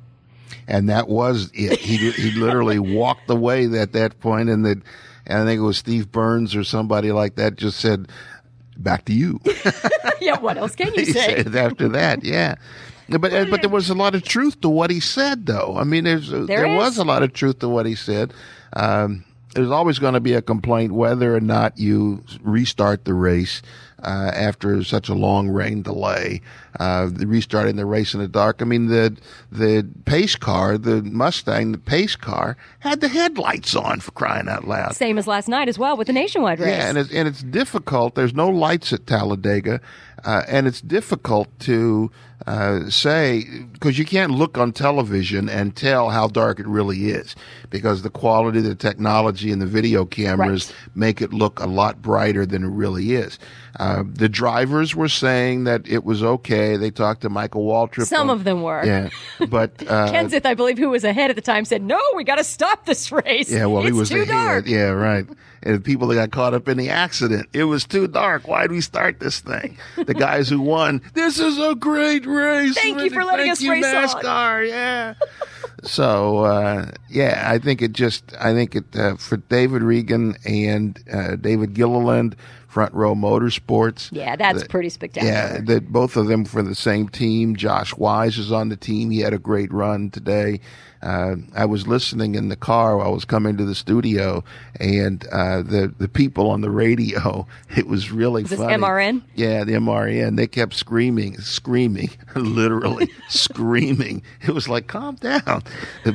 And 0.66 0.88
that 0.88 1.08
was 1.08 1.50
it. 1.54 1.78
He 1.78 2.10
he 2.12 2.30
literally 2.32 2.78
walked 2.78 3.28
away 3.30 3.66
at 3.66 3.92
that 3.92 4.20
point, 4.20 4.48
and 4.48 4.64
that 4.64 4.82
and 5.26 5.42
I 5.42 5.44
think 5.44 5.58
it 5.60 5.64
was 5.64 5.78
Steve 5.78 6.10
Byrnes 6.10 6.54
or 6.54 6.64
somebody 6.64 7.12
like 7.12 7.36
that 7.36 7.56
just 7.56 7.80
said, 7.80 8.08
"Back 8.76 9.04
to 9.06 9.12
you." 9.12 9.40
yeah, 10.20 10.38
what 10.38 10.56
else 10.58 10.74
can 10.74 10.92
you 10.94 11.06
say? 11.06 11.44
after 11.44 11.88
that, 11.88 12.24
yeah. 12.24 12.56
But 13.08 13.32
uh, 13.32 13.46
but 13.46 13.60
there 13.60 13.70
was 13.70 13.90
a 13.90 13.94
lot 13.94 14.14
of 14.14 14.22
truth 14.22 14.60
to 14.60 14.68
what 14.68 14.90
he 14.90 15.00
said, 15.00 15.46
though. 15.46 15.76
I 15.76 15.84
mean, 15.84 16.04
there's 16.04 16.32
uh, 16.32 16.44
there, 16.46 16.66
is. 16.66 16.76
was 16.76 16.98
a 16.98 17.04
lot 17.04 17.22
of 17.22 17.32
truth 17.32 17.58
to 17.60 17.68
what 17.68 17.86
he 17.86 17.94
said. 17.94 18.32
Um, 18.72 19.24
there's 19.54 19.70
always 19.70 19.98
going 19.98 20.14
to 20.14 20.20
be 20.20 20.34
a 20.34 20.42
complaint 20.42 20.92
whether 20.92 21.34
or 21.34 21.40
not 21.40 21.76
you 21.78 22.22
restart 22.40 23.04
the 23.04 23.14
race 23.14 23.62
uh, 24.02 24.32
after 24.34 24.82
such 24.84 25.08
a 25.08 25.14
long 25.14 25.48
rain 25.48 25.82
delay. 25.82 26.40
Uh, 26.78 27.10
restarting 27.16 27.74
the 27.76 27.84
race 27.84 28.14
in 28.14 28.20
the 28.20 28.28
dark. 28.28 28.62
I 28.62 28.64
mean, 28.64 28.86
the 28.86 29.16
the 29.50 29.86
pace 30.04 30.36
car, 30.36 30.78
the 30.78 31.02
Mustang, 31.02 31.72
the 31.72 31.78
pace 31.78 32.14
car 32.14 32.56
had 32.78 33.00
the 33.00 33.08
headlights 33.08 33.74
on 33.74 33.98
for 33.98 34.12
crying 34.12 34.48
out 34.48 34.68
loud. 34.68 34.94
Same 34.94 35.18
as 35.18 35.26
last 35.26 35.48
night 35.48 35.68
as 35.68 35.78
well 35.78 35.96
with 35.96 36.06
the 36.06 36.12
nationwide 36.12 36.60
race. 36.60 36.68
Yeah, 36.68 36.88
and 36.88 36.96
it's 36.96 37.12
and 37.12 37.26
it's 37.26 37.42
difficult. 37.42 38.14
There's 38.14 38.34
no 38.34 38.48
lights 38.48 38.92
at 38.92 39.06
Talladega, 39.06 39.80
uh, 40.24 40.42
and 40.46 40.68
it's 40.68 40.80
difficult 40.80 41.48
to 41.60 42.10
uh, 42.46 42.88
say 42.88 43.44
because 43.72 43.98
you 43.98 44.04
can't 44.04 44.32
look 44.32 44.56
on 44.58 44.72
television 44.72 45.48
and 45.48 45.76
tell 45.76 46.10
how 46.10 46.26
dark 46.26 46.58
it 46.58 46.66
really 46.66 47.10
is 47.10 47.36
because 47.70 48.02
the 48.02 48.10
quality, 48.10 48.58
of 48.58 48.64
the 48.64 48.74
technology, 48.74 49.52
and 49.52 49.60
the 49.60 49.66
video 49.66 50.04
cameras 50.04 50.68
Right. 50.70 50.96
make 50.96 51.20
it 51.22 51.32
look 51.32 51.60
a 51.60 51.66
lot 51.66 52.00
brighter 52.02 52.46
than 52.46 52.64
it 52.64 52.68
really 52.68 53.12
is. 53.14 53.38
Uh, 53.78 54.02
the 54.06 54.28
drivers 54.28 54.96
were 54.96 55.08
saying 55.08 55.64
that 55.64 55.86
it 55.86 56.04
was 56.04 56.22
okay. 56.22 56.76
They 56.76 56.90
talked 56.90 57.20
to 57.22 57.28
Michael 57.30 57.64
Waltrip. 57.66 58.06
Some 58.06 58.30
on- 58.30 58.38
of 58.38 58.44
them 58.44 58.62
were. 58.62 58.84
Yeah, 58.84 59.10
but 59.48 59.72
uh, 59.88 60.10
Kenseth, 60.10 60.44
I 60.46 60.54
believe, 60.54 60.78
who 60.78 60.88
was 60.90 61.04
ahead 61.04 61.30
at 61.30 61.36
the 61.36 61.42
time, 61.42 61.64
said, 61.64 61.82
"No, 61.82 62.00
we 62.16 62.24
got 62.24 62.36
to 62.36 62.44
stop 62.44 62.86
this 62.86 63.12
race. 63.12 63.50
Yeah, 63.50 63.66
well, 63.66 63.82
it's 63.82 63.86
he 63.86 63.92
was 63.92 64.08
too 64.08 64.22
ahead. 64.22 64.28
dark." 64.28 64.66
Yeah, 64.66 64.88
right. 64.90 65.26
And 65.62 65.74
the 65.76 65.80
people 65.80 66.08
that 66.08 66.14
got 66.14 66.30
caught 66.30 66.54
up 66.54 66.68
in 66.68 66.78
the 66.78 66.88
accident, 66.88 67.48
it 67.52 67.64
was 67.64 67.84
too 67.84 68.08
dark. 68.08 68.48
Why'd 68.48 68.70
we 68.70 68.80
start 68.80 69.20
this 69.20 69.40
thing? 69.40 69.76
The 69.96 70.14
guys 70.14 70.48
who 70.48 70.60
won, 70.60 71.02
this 71.12 71.38
is 71.38 71.58
a 71.58 71.74
great 71.74 72.24
race. 72.24 72.74
Thank 72.74 73.00
you 73.00 73.10
for 73.10 73.22
letting 73.24 73.40
Thank 73.46 73.52
us 73.52 73.60
you, 73.62 73.72
race 73.72 73.84
on." 73.84 74.08
NASCAR. 74.08 74.68
Yeah. 74.68 75.14
so 75.82 76.38
uh, 76.44 76.90
yeah, 77.08 77.44
I 77.46 77.58
think 77.58 77.82
it 77.82 77.92
just, 77.92 78.34
I 78.40 78.52
think 78.54 78.74
it 78.74 78.84
uh, 78.96 79.16
for 79.16 79.36
David 79.36 79.82
Regan 79.82 80.36
and 80.46 80.98
uh, 81.12 81.36
David 81.36 81.74
Gilliland, 81.74 82.36
Front 82.68 82.94
Row 82.94 83.14
Motorsports. 83.14 84.08
Yeah, 84.12 84.36
that's 84.36 84.62
the- 84.62 84.68
pretty 84.68 84.88
spectacular. 84.88 85.34
Yeah, 85.34 85.60
that 85.62 85.92
both 85.92 86.16
of 86.16 86.26
them 86.28 86.44
for 86.44 86.62
the 86.62 86.74
same 86.74 87.08
team. 87.08 87.56
Josh 87.56 87.94
Wise 87.96 88.38
is 88.38 88.52
on 88.52 88.68
the 88.68 88.76
team. 88.76 89.10
He 89.10 89.20
had 89.20 89.32
a 89.34 89.38
great 89.38 89.72
run 89.72 90.10
today. 90.10 90.60
Uh, 91.02 91.36
I 91.54 91.64
was 91.64 91.86
listening 91.86 92.34
in 92.34 92.48
the 92.48 92.56
car 92.56 92.96
while 92.96 93.06
I 93.06 93.10
was 93.10 93.24
coming 93.24 93.56
to 93.56 93.64
the 93.64 93.74
studio, 93.74 94.44
and 94.78 95.26
uh, 95.32 95.62
the 95.62 95.94
the 95.98 96.08
people 96.08 96.50
on 96.50 96.60
the 96.60 96.70
radio. 96.70 97.46
It 97.76 97.86
was 97.86 98.10
really 98.10 98.42
this 98.42 98.58
funny. 98.58 98.74
MRN? 98.74 99.22
Yeah, 99.36 99.62
the 99.62 99.74
MRN. 99.74 100.36
They 100.36 100.48
kept 100.48 100.74
screaming, 100.74 101.38
screaming, 101.38 102.10
literally 102.34 103.08
screaming. 103.28 104.22
It 104.42 104.50
was 104.50 104.68
like, 104.68 104.88
calm 104.88 105.14
down. 105.14 105.62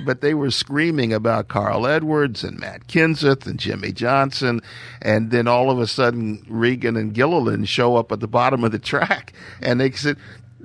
But 0.06 0.20
they 0.20 0.34
were 0.34 0.52
screaming 0.52 1.14
about 1.14 1.48
Carl 1.48 1.88
Edwards 1.88 2.44
and 2.44 2.60
Matt 2.60 2.88
Kenseth 2.88 3.48
and 3.48 3.58
Jimmie 3.58 3.94
Johnson. 3.94 4.62
And 5.02 5.32
then 5.32 5.48
all 5.48 5.72
of 5.72 5.80
a 5.80 5.88
sudden, 5.88 6.46
Regan 6.50 6.98
and 6.98 7.14
Gilliland 7.14 7.70
show 7.70 7.96
up 7.96 8.12
at 8.12 8.20
the 8.20 8.28
bottom 8.28 8.64
of 8.66 8.74
the 8.74 8.80
track 8.80 9.32
and 9.62 9.80
they 9.80 9.92
said, 9.92 10.18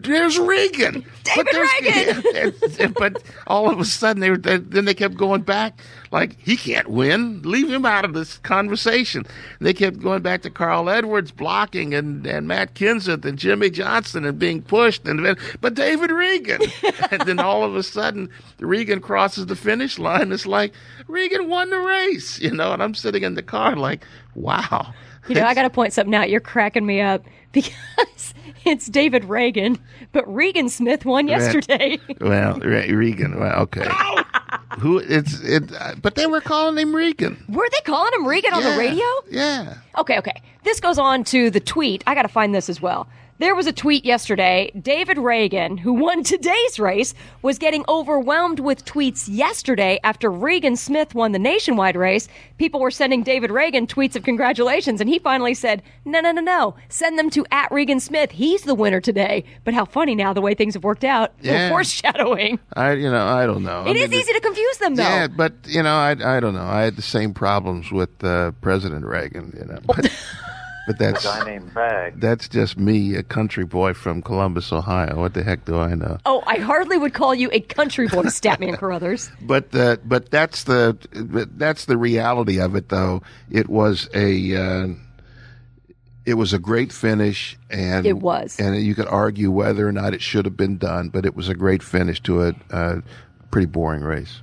there's 0.02 0.38
Regan. 0.38 1.04
David 1.25 1.49
there's- 1.52 2.25
Regan! 2.75 2.95
but 2.99 3.23
all 3.47 3.71
of 3.71 3.80
a 3.80 3.85
sudden, 3.85 4.21
they 4.21 4.30
were, 4.30 4.38
they, 4.38 4.59
then 4.59 4.85
they 4.85 4.95
kept 4.95 5.16
going 5.16 5.42
back 5.42 5.80
like, 6.11 6.37
he 6.40 6.57
can't 6.57 6.88
win. 6.88 7.42
Leave 7.42 7.71
him 7.71 7.87
out 7.87 8.04
of 8.04 8.14
this 8.14 8.38
conversation. 8.38 9.25
And 9.59 9.66
they 9.66 9.73
kept 9.73 10.00
going 10.00 10.23
back 10.23 10.42
to 10.42 10.50
Carl 10.50 10.90
Edwards 10.90 11.30
blocking 11.30 11.95
and, 11.95 12.26
and 12.26 12.49
Matt 12.49 12.75
Kenseth 12.75 13.25
and 13.25 13.38
Jimmie 13.38 13.71
Johnson 13.71 14.25
and 14.25 14.38
being 14.38 14.62
pushed. 14.62 15.07
and 15.07 15.38
But 15.61 15.75
David 15.75 16.11
Regan. 16.11 16.61
and 17.11 17.23
then 17.23 17.38
all 17.38 17.62
of 17.62 17.76
a 17.76 17.83
sudden, 17.83 18.28
Regan 18.59 19.00
crosses 19.00 19.47
the 19.47 19.57
finish 19.57 19.99
line. 19.99 20.33
It's 20.33 20.47
like, 20.47 20.73
Regan 21.06 21.49
won 21.49 21.71
the 21.71 21.78
race, 21.78 22.41
you 22.41 22.50
know, 22.50 22.73
and 22.73 22.82
I'm 22.82 22.95
sitting 22.95 23.23
in 23.23 23.34
the 23.34 23.43
car 23.43 23.76
like, 23.76 24.04
wow. 24.34 24.93
You 25.28 25.36
know, 25.36 25.45
I 25.45 25.54
got 25.54 25.63
to 25.63 25.71
point 25.71 25.93
something 25.93 26.15
out. 26.15 26.30
You're 26.30 26.41
cracking 26.41 26.86
me 26.86 27.00
up 27.00 27.25
because 27.52 28.34
it's 28.65 28.86
David 28.86 29.25
Ragan, 29.25 29.78
but 30.13 30.32
Regan 30.32 30.69
Smith 30.69 31.04
won 31.04 31.28
yesterday. 31.28 31.99
Well, 32.21 32.58
Re- 32.60 32.93
Regan. 32.93 33.41
Well, 33.41 33.60
okay. 33.63 33.89
Who? 34.78 34.99
It's 34.99 35.41
it. 35.41 35.73
uh, 35.75 35.95
But 36.00 36.15
they 36.15 36.26
were 36.26 36.41
calling 36.41 36.76
him 36.78 36.95
Regan 36.95 37.43
Were 37.49 37.69
they 37.71 37.80
calling 37.84 38.13
him 38.15 38.26
Regan 38.26 38.52
on 38.54 38.63
Yeah, 38.63 38.73
the 38.73 38.78
radio? 38.78 39.04
Yeah. 39.30 39.75
Okay, 39.99 40.19
okay. 40.19 40.43
This 40.65 40.80
goes 40.80 40.99
on 40.99 41.25
to 41.25 41.50
the 41.50 41.60
tweet. 41.60 42.04
I 42.06 42.15
got 42.15 42.23
to 42.23 42.28
find 42.28 42.54
this 42.54 42.69
as 42.69 42.80
well. 42.80 43.08
There 43.40 43.54
was 43.54 43.66
a 43.66 43.72
tweet 43.72 44.04
yesterday. 44.04 44.70
David 44.78 45.16
Ragan, 45.16 45.78
who 45.78 45.94
won 45.94 46.22
today's 46.24 46.78
race, 46.78 47.14
was 47.40 47.56
getting 47.56 47.86
overwhelmed 47.88 48.60
with 48.60 48.84
tweets 48.84 49.30
yesterday 49.30 49.98
after 50.04 50.30
Regan 50.30 50.76
Smith 50.76 51.14
won 51.14 51.32
the 51.32 51.38
nationwide 51.38 51.96
race. 51.96 52.28
People 52.58 52.80
were 52.80 52.90
sending 52.90 53.22
David 53.22 53.48
Ragan 53.48 53.86
tweets 53.86 54.14
of 54.14 54.24
congratulations, 54.24 55.00
and 55.00 55.08
he 55.08 55.18
finally 55.18 55.54
said, 55.54 55.82
No, 56.04 56.20
no, 56.20 56.32
no, 56.32 56.42
no. 56.42 56.74
Send 56.90 57.18
them 57.18 57.30
to 57.30 57.46
at 57.50 57.72
Regan 57.72 57.98
Smith. 57.98 58.30
He's 58.30 58.64
the 58.64 58.74
winner 58.74 59.00
today. 59.00 59.44
But 59.64 59.72
how 59.72 59.86
funny 59.86 60.14
now 60.14 60.34
the 60.34 60.42
way 60.42 60.52
things 60.52 60.74
have 60.74 60.84
worked 60.84 61.04
out. 61.04 61.32
Yeah. 61.40 61.70
Foreshadowing. 61.70 62.58
I 62.74 62.92
you 62.92 63.10
know 63.10 63.26
I 63.26 63.46
don't 63.46 63.64
know. 63.64 63.86
It 63.86 63.96
I 63.96 64.00
is 64.00 64.10
mean, 64.10 64.20
easy 64.20 64.34
to 64.34 64.40
confuse 64.40 64.76
them, 64.76 64.96
though. 64.96 65.02
Yeah, 65.02 65.28
but 65.28 65.54
you 65.64 65.82
know 65.82 65.94
I 65.94 66.10
I 66.10 66.40
don't 66.40 66.52
know. 66.52 66.66
I 66.66 66.82
had 66.82 66.96
the 66.96 67.00
same 67.00 67.32
problems 67.32 67.90
with 67.90 68.22
uh, 68.22 68.50
President 68.60 69.06
Reagan. 69.06 69.54
You 69.58 69.64
know, 69.64 69.78
but, 69.86 70.12
but 70.86 70.99
that's 70.99 71.25
guy 71.25 71.45
named 71.45 71.73
Bag. 71.75 72.21
that's 72.21 72.49
just 72.49 72.76
me, 72.78 73.14
a 73.14 73.23
country 73.23 73.64
boy 73.64 73.95
from 73.95 74.23
Columbus, 74.23 74.73
Ohio. 74.73 75.21
What 75.21 75.34
the 75.34 75.43
heck 75.45 75.64
do 75.64 75.78
I 75.78 75.95
know? 75.95 76.19
Oh, 76.26 76.43
I 76.47 76.56
hardly 76.56 76.97
would 76.99 77.14
call 77.14 77.34
you 77.34 77.49
a 77.52 77.60
country 77.60 78.08
boy, 78.08 78.23
Statman 78.25 78.76
Carruthers. 78.78 79.30
But 79.43 79.75
uh, 79.75 79.97
but 80.04 80.30
that's 80.30 80.64
the 80.64 80.97
that's 81.56 81.84
the 81.84 81.97
reality 81.97 82.60
of 82.60 82.75
it, 82.76 82.88
though. 82.88 83.23
It 83.50 83.69
was 83.69 84.08
a 84.14 84.56
uh, 84.56 84.88
it 86.26 86.34
was 86.34 86.52
a 86.52 86.58
great 86.58 86.93
finish, 86.93 87.58
and 87.71 88.06
It 88.06 88.19
was. 88.19 88.58
and 88.60 88.76
you 88.76 88.95
could 88.95 89.06
argue 89.08 89.50
whether 89.50 89.86
or 89.88 89.93
not 89.93 90.12
it 90.14 90.21
should 90.23 90.45
have 90.45 90.56
been 90.56 90.76
done, 90.78 91.08
but 91.08 91.25
it 91.25 91.34
was 91.34 91.49
a 91.49 91.54
great 91.54 91.82
finish 91.82 92.21
to 92.23 92.43
a, 92.45 92.54
a 92.71 93.02
pretty 93.50 93.66
boring 93.66 94.02
race. 94.02 94.43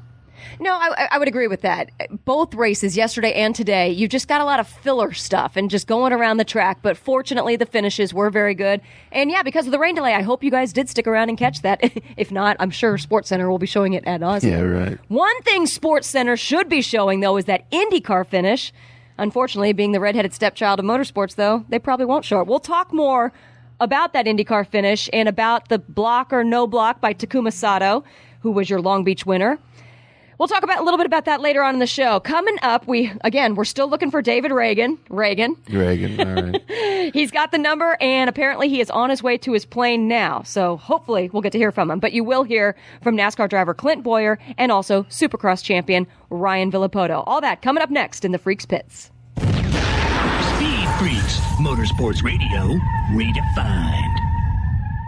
No, 0.59 0.73
I, 0.73 1.07
I 1.11 1.17
would 1.19 1.27
agree 1.27 1.47
with 1.47 1.61
that. 1.61 1.91
Both 2.25 2.53
races, 2.53 2.97
yesterday 2.97 3.33
and 3.33 3.55
today, 3.55 3.89
you 3.91 4.07
just 4.07 4.27
got 4.27 4.41
a 4.41 4.45
lot 4.45 4.59
of 4.59 4.67
filler 4.67 5.13
stuff 5.13 5.55
and 5.55 5.69
just 5.69 5.87
going 5.87 6.13
around 6.13 6.37
the 6.37 6.45
track. 6.45 6.79
But 6.81 6.97
fortunately, 6.97 7.55
the 7.55 7.65
finishes 7.65 8.13
were 8.13 8.29
very 8.29 8.55
good. 8.55 8.81
And 9.11 9.29
yeah, 9.31 9.43
because 9.43 9.65
of 9.65 9.71
the 9.71 9.79
rain 9.79 9.95
delay, 9.95 10.13
I 10.13 10.21
hope 10.21 10.43
you 10.43 10.51
guys 10.51 10.73
did 10.73 10.89
stick 10.89 11.07
around 11.07 11.29
and 11.29 11.37
catch 11.37 11.61
that. 11.61 11.81
if 12.17 12.31
not, 12.31 12.57
I'm 12.59 12.71
sure 12.71 12.97
Sports 12.97 13.29
Center 13.29 13.49
will 13.49 13.59
be 13.59 13.67
showing 13.67 13.93
it 13.93 14.05
at 14.05 14.19
nauseam. 14.19 14.51
Yeah, 14.51 14.61
right. 14.61 14.99
One 15.07 15.41
thing 15.43 15.65
Sports 15.65 16.07
Center 16.07 16.37
should 16.37 16.69
be 16.69 16.81
showing 16.81 17.19
though 17.19 17.37
is 17.37 17.45
that 17.45 17.69
IndyCar 17.71 18.25
finish. 18.27 18.73
Unfortunately, 19.19 19.73
being 19.73 19.93
the 19.93 19.99
redheaded 19.99 20.33
stepchild 20.33 20.79
of 20.79 20.85
motorsports, 20.85 21.35
though, 21.35 21.65
they 21.69 21.79
probably 21.79 22.05
won't 22.05 22.23
show 22.23 22.39
it. 22.39 22.45
We'll 22.45 22.59
talk 22.59 22.93
more 22.93 23.33
about 23.79 24.13
that 24.13 24.25
IndyCar 24.25 24.67
finish 24.67 25.09
and 25.13 25.27
about 25.27 25.69
the 25.69 25.79
block 25.79 26.31
or 26.31 26.43
no 26.43 26.67
block 26.67 27.01
by 27.01 27.13
Takuma 27.13 27.51
Sato, 27.51 28.03
who 28.41 28.51
was 28.51 28.69
your 28.69 28.81
Long 28.81 29.03
Beach 29.03 29.25
winner. 29.25 29.59
We'll 30.37 30.47
talk 30.47 30.63
about 30.63 30.79
a 30.79 30.83
little 30.83 30.97
bit 30.97 31.07
about 31.07 31.25
that 31.25 31.41
later 31.41 31.63
on 31.63 31.73
in 31.73 31.79
the 31.79 31.87
show. 31.87 32.19
Coming 32.19 32.57
up, 32.61 32.87
we 32.87 33.11
again 33.21 33.55
we're 33.55 33.65
still 33.65 33.89
looking 33.89 34.11
for 34.11 34.21
David 34.21 34.51
Ragan. 34.51 34.97
Ragan. 35.09 35.55
Ragan, 35.65 36.19
all 36.19 36.51
right. 36.51 37.13
He's 37.13 37.31
got 37.31 37.51
the 37.51 37.57
number, 37.57 37.97
and 37.99 38.29
apparently 38.29 38.69
he 38.69 38.79
is 38.79 38.89
on 38.91 39.09
his 39.09 39.23
way 39.23 39.37
to 39.39 39.53
his 39.53 39.65
plane 39.65 40.07
now. 40.07 40.43
So 40.43 40.77
hopefully 40.77 41.29
we'll 41.33 41.41
get 41.41 41.53
to 41.53 41.57
hear 41.57 41.71
from 41.71 41.89
him. 41.89 41.99
But 41.99 42.13
you 42.13 42.23
will 42.23 42.43
hear 42.43 42.75
from 43.01 43.17
NASCAR 43.17 43.49
driver 43.49 43.73
Clint 43.73 44.03
Bowyer 44.03 44.37
and 44.57 44.71
also 44.71 45.03
Supercross 45.03 45.63
champion 45.63 46.05
Ryan 46.29 46.71
Villopoto. 46.71 47.23
All 47.25 47.41
that 47.41 47.61
coming 47.61 47.81
up 47.81 47.89
next 47.89 48.23
in 48.23 48.31
the 48.31 48.37
Freaks 48.37 48.65
Pits. 48.65 49.09
Speed 49.37 50.87
Freaks, 50.99 51.39
Motorsports 51.59 52.23
Radio, 52.23 52.77
redefined. 53.11 54.26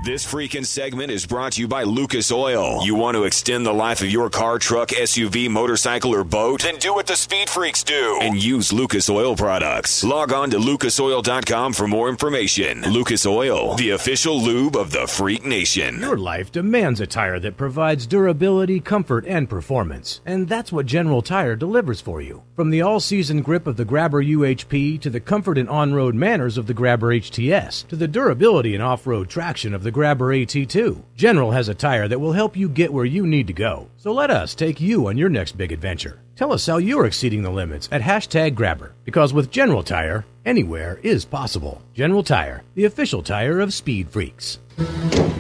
This 0.02 0.26
freaking 0.26 0.66
segment 0.66 1.12
is 1.12 1.26
brought 1.26 1.52
to 1.54 1.62
you 1.62 1.68
by 1.68 1.84
Lucas 1.84 2.32
Oil. 2.32 2.86
You 2.86 2.96
want 2.96 3.16
to 3.18 3.26
extend 3.26 3.66
the 3.66 3.74
life 3.74 4.00
of 4.02 4.10
your 4.10 4.30
car, 4.30 4.58
truck, 4.58 4.92
SUV, 4.92 5.50
motorcycle, 5.50 6.16
or 6.16 6.24
boat? 6.24 6.62
Then 6.62 6.78
do 6.78 6.94
what 6.94 7.06
the 7.06 7.18
Speed 7.18 7.50
Freaks 7.50 7.84
do 7.84 8.18
and 8.22 8.42
use 8.42 8.72
Lucas 8.72 9.10
Oil 9.10 9.36
products. 9.36 10.02
Log 10.02 10.32
on 10.32 10.52
to 10.52 10.58
lucasoil.com 10.58 11.74
for 11.74 11.86
more 11.86 12.08
information. 12.08 12.82
Lucas 12.84 13.26
Oil, 13.26 13.76
the 13.76 13.90
official 13.90 14.42
lube 14.42 14.78
of 14.78 14.92
the 14.92 15.06
Freak 15.06 15.44
Nation. 15.44 16.00
Your 16.00 16.18
life 16.18 16.50
demands 16.50 17.02
a 17.02 17.06
tire 17.06 17.38
that 17.42 17.58
provides 17.58 18.08
durability, 18.08 18.80
comfort, 18.80 19.26
and 19.26 19.50
performance. 19.50 20.22
And 20.26 20.48
that's 20.48 20.72
what 20.72 20.86
General 20.86 21.22
Tire 21.22 21.58
delivers 21.58 22.00
for 22.00 22.22
you. 22.22 22.44
From 22.56 22.70
the 22.70 22.82
all 22.82 23.02
season 23.02 23.42
grip 23.42 23.68
of 23.68 23.76
the 23.76 23.84
Grabber 23.84 24.24
UHP 24.24 25.02
to 25.02 25.10
the 25.10 25.20
comfort 25.20 25.58
and 25.58 25.68
on 25.68 25.94
road 25.94 26.16
manners 26.16 26.58
of 26.58 26.68
the 26.68 26.74
Grabber 26.74 27.14
HTS 27.14 27.86
to 27.90 27.98
the 27.98 28.08
durability 28.08 28.74
and 28.76 28.84
off 28.84 29.06
road 29.06 29.28
traction 29.30 29.74
of 29.74 29.84
the 29.84 29.89
the 29.90 29.94
Grabber 29.94 30.32
AT2. 30.32 31.02
General 31.16 31.50
has 31.50 31.68
a 31.68 31.74
tire 31.74 32.08
that 32.08 32.20
will 32.20 32.34
help 32.34 32.56
you 32.56 32.70
get 32.70 32.94
where 32.94 33.06
you 33.06 33.26
need 33.26 33.48
to 33.48 33.54
go. 33.54 33.90
So 33.98 34.14
let 34.14 34.30
us 34.30 34.54
take 34.54 34.80
you 34.80 35.08
on 35.08 35.18
your 35.18 35.30
next 35.30 35.58
big 35.58 35.72
adventure. 35.72 36.20
Tell 36.36 36.54
us 36.54 36.68
how 36.68 36.78
you're 36.78 37.08
exceeding 37.08 37.42
the 37.42 37.50
limits 37.50 37.90
at 37.92 38.04
hashtag 38.04 38.54
Grabber. 38.54 38.94
Because 39.04 39.34
with 39.34 39.50
General 39.50 39.82
Tire, 39.82 40.26
anywhere 40.46 41.00
is 41.02 41.26
possible. 41.26 41.82
General 41.96 42.22
Tire, 42.22 42.62
the 42.76 42.86
official 42.86 43.24
tire 43.24 43.60
of 43.60 43.74
Speed 43.74 44.12
Freaks. 44.12 44.60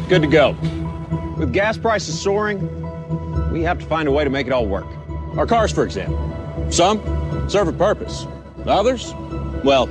Good 0.07 0.23
to 0.23 0.27
go. 0.27 0.57
With 1.37 1.53
gas 1.53 1.77
prices 1.77 2.19
soaring, 2.19 2.59
we 3.51 3.61
have 3.61 3.77
to 3.77 3.85
find 3.85 4.07
a 4.07 4.11
way 4.11 4.23
to 4.23 4.31
make 4.31 4.47
it 4.47 4.51
all 4.51 4.65
work. 4.65 4.87
Our 5.37 5.45
cars, 5.45 5.71
for 5.71 5.83
example. 5.83 6.17
Some 6.71 7.47
serve 7.51 7.67
a 7.67 7.73
purpose. 7.73 8.25
Others, 8.65 9.13
well, 9.63 9.85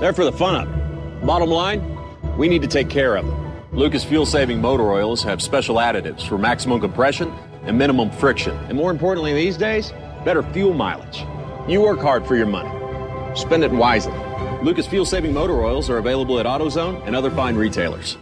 they're 0.00 0.12
for 0.12 0.24
the 0.24 0.32
fun 0.32 0.56
of 0.56 0.68
it. 0.68 1.24
Bottom 1.24 1.50
line, 1.50 2.36
we 2.36 2.48
need 2.48 2.62
to 2.62 2.68
take 2.68 2.90
care 2.90 3.14
of 3.14 3.24
them. 3.24 3.39
Lucas 3.72 4.02
fuel 4.02 4.26
saving 4.26 4.60
motor 4.60 4.90
oils 4.90 5.22
have 5.22 5.40
special 5.40 5.76
additives 5.76 6.26
for 6.26 6.36
maximum 6.36 6.80
compression 6.80 7.32
and 7.62 7.78
minimum 7.78 8.10
friction. 8.10 8.56
And 8.68 8.76
more 8.76 8.90
importantly, 8.90 9.32
these 9.32 9.56
days, 9.56 9.92
better 10.24 10.42
fuel 10.42 10.74
mileage. 10.74 11.24
You 11.68 11.80
work 11.82 12.00
hard 12.00 12.26
for 12.26 12.34
your 12.34 12.46
money. 12.46 12.70
Spend 13.36 13.62
it 13.62 13.70
wisely. 13.70 14.18
Lucas 14.64 14.88
fuel 14.88 15.04
saving 15.04 15.32
motor 15.32 15.62
oils 15.62 15.88
are 15.88 15.98
available 15.98 16.40
at 16.40 16.46
AutoZone 16.46 17.06
and 17.06 17.14
other 17.14 17.30
fine 17.30 17.54
retailers. 17.54 18.16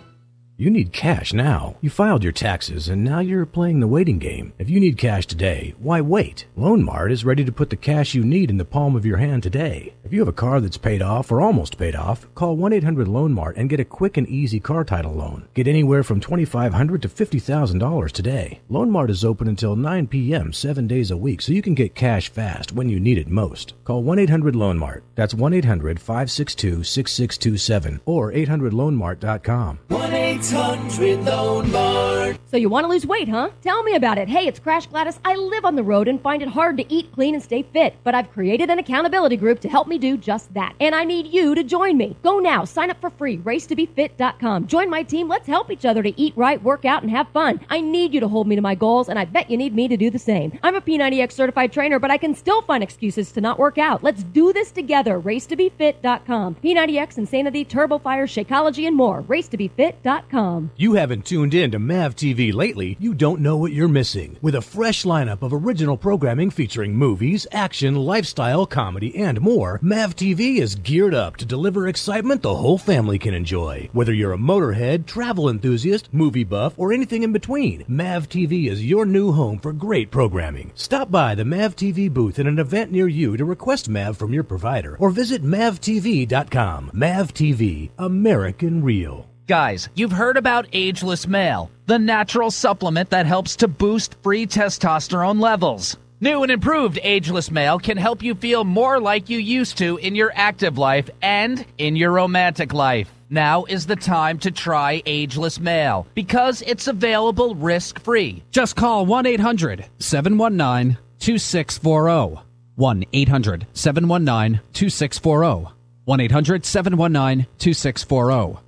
You 0.60 0.70
need 0.70 0.92
cash 0.92 1.32
now. 1.32 1.76
You 1.80 1.88
filed 1.88 2.24
your 2.24 2.32
taxes 2.32 2.88
and 2.88 3.04
now 3.04 3.20
you're 3.20 3.46
playing 3.46 3.78
the 3.78 3.86
waiting 3.86 4.18
game. 4.18 4.52
If 4.58 4.68
you 4.68 4.80
need 4.80 4.98
cash 4.98 5.24
today, 5.24 5.76
why 5.78 6.00
wait? 6.00 6.46
Loan 6.56 6.82
Mart 6.82 7.12
is 7.12 7.24
ready 7.24 7.44
to 7.44 7.52
put 7.52 7.70
the 7.70 7.76
cash 7.76 8.12
you 8.12 8.24
need 8.24 8.50
in 8.50 8.56
the 8.56 8.64
palm 8.64 8.96
of 8.96 9.06
your 9.06 9.18
hand 9.18 9.44
today. 9.44 9.94
If 10.02 10.12
you 10.12 10.18
have 10.18 10.26
a 10.26 10.32
car 10.32 10.60
that's 10.60 10.76
paid 10.76 11.00
off 11.00 11.30
or 11.30 11.40
almost 11.40 11.78
paid 11.78 11.94
off, 11.94 12.26
call 12.34 12.56
1-800 12.56 13.30
Mart 13.30 13.56
and 13.56 13.70
get 13.70 13.78
a 13.78 13.84
quick 13.84 14.16
and 14.16 14.26
easy 14.26 14.58
car 14.58 14.82
title 14.82 15.12
loan. 15.12 15.46
Get 15.54 15.68
anywhere 15.68 16.02
from 16.02 16.20
$2,500 16.20 17.02
to 17.02 17.08
$50,000 17.08 18.10
today. 18.10 18.60
Loan 18.68 18.90
Mart 18.90 19.10
is 19.10 19.24
open 19.24 19.46
until 19.46 19.76
9 19.76 20.08
p.m. 20.08 20.52
7 20.52 20.88
days 20.88 21.12
a 21.12 21.16
week 21.16 21.40
so 21.40 21.52
you 21.52 21.62
can 21.62 21.74
get 21.74 21.94
cash 21.94 22.30
fast 22.30 22.72
when 22.72 22.88
you 22.88 22.98
need 22.98 23.18
it 23.18 23.28
most. 23.28 23.74
Call 23.84 24.02
1-800 24.02 24.56
Loan 24.56 24.76
Mart. 24.76 25.04
That's 25.14 25.34
1-800-562-6627 25.34 28.00
or 28.06 28.32
800loanmart.com. 28.32 29.78
1-800 29.90 30.47
Loan 30.52 31.70
Mart. 31.70 32.38
So 32.50 32.56
you 32.56 32.70
want 32.70 32.84
to 32.84 32.88
lose 32.88 33.04
weight, 33.06 33.28
huh? 33.28 33.50
Tell 33.60 33.82
me 33.82 33.94
about 33.94 34.16
it. 34.16 34.26
Hey, 34.26 34.46
it's 34.46 34.58
Crash 34.58 34.86
Gladys. 34.86 35.20
I 35.22 35.34
live 35.34 35.66
on 35.66 35.76
the 35.76 35.82
road 35.82 36.08
and 36.08 36.18
find 36.22 36.40
it 36.40 36.48
hard 36.48 36.78
to 36.78 36.92
eat 36.92 37.12
clean 37.12 37.34
and 37.34 37.42
stay 37.42 37.62
fit, 37.62 37.96
but 38.04 38.14
I've 38.14 38.30
created 38.30 38.70
an 38.70 38.78
accountability 38.78 39.36
group 39.36 39.60
to 39.60 39.68
help 39.68 39.86
me 39.86 39.98
do 39.98 40.16
just 40.16 40.54
that. 40.54 40.74
And 40.80 40.94
I 40.94 41.04
need 41.04 41.26
you 41.26 41.54
to 41.54 41.62
join 41.62 41.98
me. 41.98 42.16
Go 42.22 42.38
now. 42.38 42.64
Sign 42.64 42.90
up 42.90 42.98
for 43.02 43.10
free. 43.10 43.36
Racetobefit.com. 43.38 44.66
Join 44.66 44.88
my 44.88 45.02
team. 45.02 45.28
Let's 45.28 45.46
help 45.46 45.70
each 45.70 45.84
other 45.84 46.02
to 46.02 46.18
eat 46.18 46.32
right, 46.36 46.62
work 46.62 46.86
out, 46.86 47.02
and 47.02 47.10
have 47.10 47.28
fun. 47.28 47.60
I 47.68 47.82
need 47.82 48.14
you 48.14 48.20
to 48.20 48.28
hold 48.28 48.48
me 48.48 48.56
to 48.56 48.62
my 48.62 48.74
goals, 48.74 49.10
and 49.10 49.18
I 49.18 49.26
bet 49.26 49.50
you 49.50 49.58
need 49.58 49.74
me 49.74 49.86
to 49.88 49.98
do 49.98 50.08
the 50.08 50.18
same. 50.18 50.58
I'm 50.62 50.74
a 50.74 50.80
P90X 50.80 51.32
certified 51.32 51.72
trainer, 51.72 51.98
but 51.98 52.10
I 52.10 52.16
can 52.16 52.34
still 52.34 52.62
find 52.62 52.82
excuses 52.82 53.32
to 53.32 53.42
not 53.42 53.58
work 53.58 53.76
out. 53.76 54.02
Let's 54.02 54.22
do 54.22 54.54
this 54.54 54.70
together. 54.70 55.20
Racetobefit.com. 55.20 56.56
P90X, 56.64 57.18
Insanity, 57.18 57.66
Turbo 57.66 57.98
Fire, 57.98 58.26
Shakeology, 58.26 58.86
and 58.86 58.96
more. 58.96 59.22
Racetobefit.com. 59.22 60.37
You 60.76 60.92
haven't 60.92 61.26
tuned 61.26 61.52
in 61.52 61.72
to 61.72 61.80
MAV 61.80 62.14
TV 62.14 62.54
lately, 62.54 62.96
you 63.00 63.12
don't 63.12 63.40
know 63.40 63.56
what 63.56 63.72
you're 63.72 63.88
missing. 63.88 64.36
With 64.40 64.54
a 64.54 64.62
fresh 64.62 65.02
lineup 65.02 65.42
of 65.42 65.52
original 65.52 65.96
programming 65.96 66.50
featuring 66.50 66.94
movies, 66.94 67.44
action, 67.50 67.96
lifestyle, 67.96 68.64
comedy, 68.64 69.16
and 69.16 69.40
more, 69.40 69.80
MAV 69.82 70.14
TV 70.14 70.58
is 70.58 70.76
geared 70.76 71.12
up 71.12 71.38
to 71.38 71.44
deliver 71.44 71.88
excitement 71.88 72.42
the 72.42 72.54
whole 72.54 72.78
family 72.78 73.18
can 73.18 73.34
enjoy. 73.34 73.88
Whether 73.92 74.12
you're 74.12 74.32
a 74.32 74.38
motorhead, 74.38 75.06
travel 75.06 75.48
enthusiast, 75.48 76.08
movie 76.12 76.44
buff, 76.44 76.72
or 76.76 76.92
anything 76.92 77.24
in 77.24 77.32
between, 77.32 77.84
MAV 77.88 78.28
TV 78.28 78.70
is 78.70 78.86
your 78.86 79.06
new 79.06 79.32
home 79.32 79.58
for 79.58 79.72
great 79.72 80.12
programming. 80.12 80.70
Stop 80.76 81.10
by 81.10 81.34
the 81.34 81.44
MAV 81.44 81.74
TV 81.74 82.08
booth 82.08 82.38
at 82.38 82.46
an 82.46 82.60
event 82.60 82.92
near 82.92 83.08
you 83.08 83.36
to 83.36 83.44
request 83.44 83.88
MAV 83.88 84.16
from 84.16 84.32
your 84.32 84.44
provider 84.44 84.96
or 85.00 85.10
visit 85.10 85.42
MAVTV.com. 85.42 86.92
MAV 86.94 87.34
TV, 87.34 87.90
American 87.98 88.84
Real. 88.84 89.27
Guys, 89.48 89.88
you've 89.94 90.12
heard 90.12 90.36
about 90.36 90.66
Ageless 90.74 91.26
Male, 91.26 91.70
the 91.86 91.98
natural 91.98 92.50
supplement 92.50 93.08
that 93.08 93.24
helps 93.24 93.56
to 93.56 93.66
boost 93.66 94.14
free 94.22 94.46
testosterone 94.46 95.40
levels. 95.40 95.96
New 96.20 96.42
and 96.42 96.52
improved 96.52 96.98
Ageless 97.02 97.50
Male 97.50 97.78
can 97.78 97.96
help 97.96 98.22
you 98.22 98.34
feel 98.34 98.62
more 98.64 99.00
like 99.00 99.30
you 99.30 99.38
used 99.38 99.78
to 99.78 99.96
in 99.96 100.14
your 100.14 100.32
active 100.34 100.76
life 100.76 101.08
and 101.22 101.64
in 101.78 101.96
your 101.96 102.10
romantic 102.10 102.74
life. 102.74 103.10
Now 103.30 103.64
is 103.64 103.86
the 103.86 103.96
time 103.96 104.38
to 104.40 104.50
try 104.50 105.02
Ageless 105.06 105.58
Male 105.58 106.06
because 106.14 106.60
it's 106.66 106.86
available 106.86 107.54
risk 107.54 108.00
free. 108.00 108.42
Just 108.50 108.76
call 108.76 109.06
1 109.06 109.24
800 109.24 109.86
719 109.98 110.98
2640. 111.20 112.42
1 112.76 113.04
800 113.14 113.66
719 113.72 114.60
2640. 114.74 115.74
1 116.04 116.20
800 116.20 116.66
719 116.66 117.46
2640. 117.56 118.67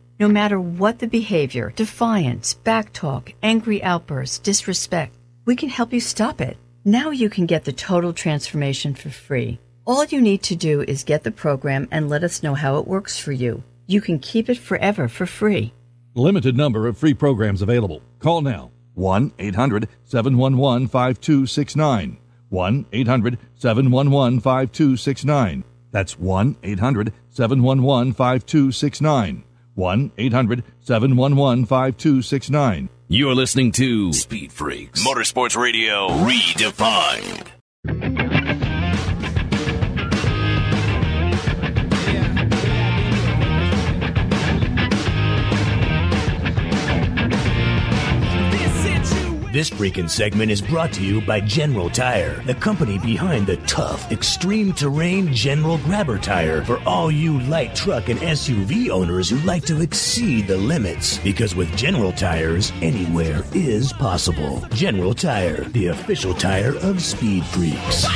No 0.21 0.27
matter 0.27 0.61
what 0.61 0.99
the 0.99 1.07
behavior 1.07 1.73
defiance, 1.75 2.53
backtalk, 2.53 3.33
angry 3.41 3.81
outbursts, 3.81 4.37
disrespect 4.37 5.15
we 5.45 5.55
can 5.55 5.69
help 5.69 5.91
you 5.91 5.99
stop 5.99 6.39
it. 6.39 6.57
Now 6.85 7.09
you 7.09 7.27
can 7.27 7.47
get 7.47 7.65
the 7.65 7.73
Total 7.73 8.13
Transformation 8.13 8.93
for 8.93 9.09
free. 9.09 9.57
All 9.83 10.05
you 10.05 10.21
need 10.21 10.43
to 10.43 10.55
do 10.55 10.83
is 10.83 11.03
get 11.03 11.23
the 11.23 11.31
program 11.31 11.87
and 11.89 12.07
let 12.07 12.23
us 12.23 12.43
know 12.43 12.53
how 12.53 12.77
it 12.77 12.87
works 12.87 13.17
for 13.17 13.31
you. 13.31 13.63
You 13.87 13.99
can 13.99 14.19
keep 14.19 14.47
it 14.47 14.59
forever 14.59 15.07
for 15.07 15.25
free. 15.25 15.73
Limited 16.13 16.55
number 16.55 16.85
of 16.87 16.99
free 16.99 17.15
programs 17.15 17.63
available. 17.63 18.03
Call 18.19 18.41
now 18.41 18.69
1 18.93 19.33
800 19.39 19.89
711 20.03 20.87
5269. 20.87 22.17
1 22.49 22.85
800 22.93 23.39
711 23.55 24.39
5269. 24.39 25.63
That's 25.89 26.19
1 26.19 26.57
800 26.61 27.11
711 27.29 28.13
5269. 28.13 29.43
1 29.81 30.11
800 30.17 30.63
711 30.81 31.65
5269. 31.65 32.89
You're 33.07 33.35
listening 33.35 33.71
to 33.73 34.13
Speed 34.13 34.53
Freaks 34.53 35.05
Motorsports 35.05 35.57
Radio 35.57 36.07
Redefined. 36.07 37.47
This 49.51 49.69
freaking 49.69 50.09
segment 50.09 50.49
is 50.49 50.61
brought 50.61 50.93
to 50.93 51.03
you 51.03 51.19
by 51.19 51.41
General 51.41 51.89
Tire, 51.89 52.41
the 52.45 52.55
company 52.55 52.97
behind 52.97 53.45
the 53.45 53.57
tough, 53.67 54.09
extreme 54.09 54.71
terrain 54.71 55.33
General 55.33 55.77
Grabber 55.79 56.17
tire 56.17 56.63
for 56.63 56.81
all 56.85 57.11
you 57.11 57.37
light 57.41 57.75
truck 57.75 58.07
and 58.07 58.17
SUV 58.21 58.89
owners 58.91 59.29
who 59.29 59.35
like 59.39 59.65
to 59.65 59.81
exceed 59.81 60.47
the 60.47 60.55
limits. 60.55 61.17
Because 61.17 61.53
with 61.53 61.75
General 61.75 62.13
Tires, 62.13 62.71
anywhere 62.81 63.43
is 63.53 63.91
possible. 63.91 64.65
General 64.71 65.13
Tire, 65.13 65.65
the 65.65 65.87
official 65.87 66.33
tire 66.33 66.77
of 66.77 67.01
Speed 67.01 67.43
Freaks. 67.47 68.07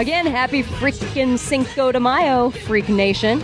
Again, 0.00 0.24
happy 0.24 0.62
freaking 0.62 1.38
Cinco 1.38 1.92
de 1.92 2.00
Mayo, 2.00 2.48
Freak 2.48 2.88
Nation. 2.88 3.38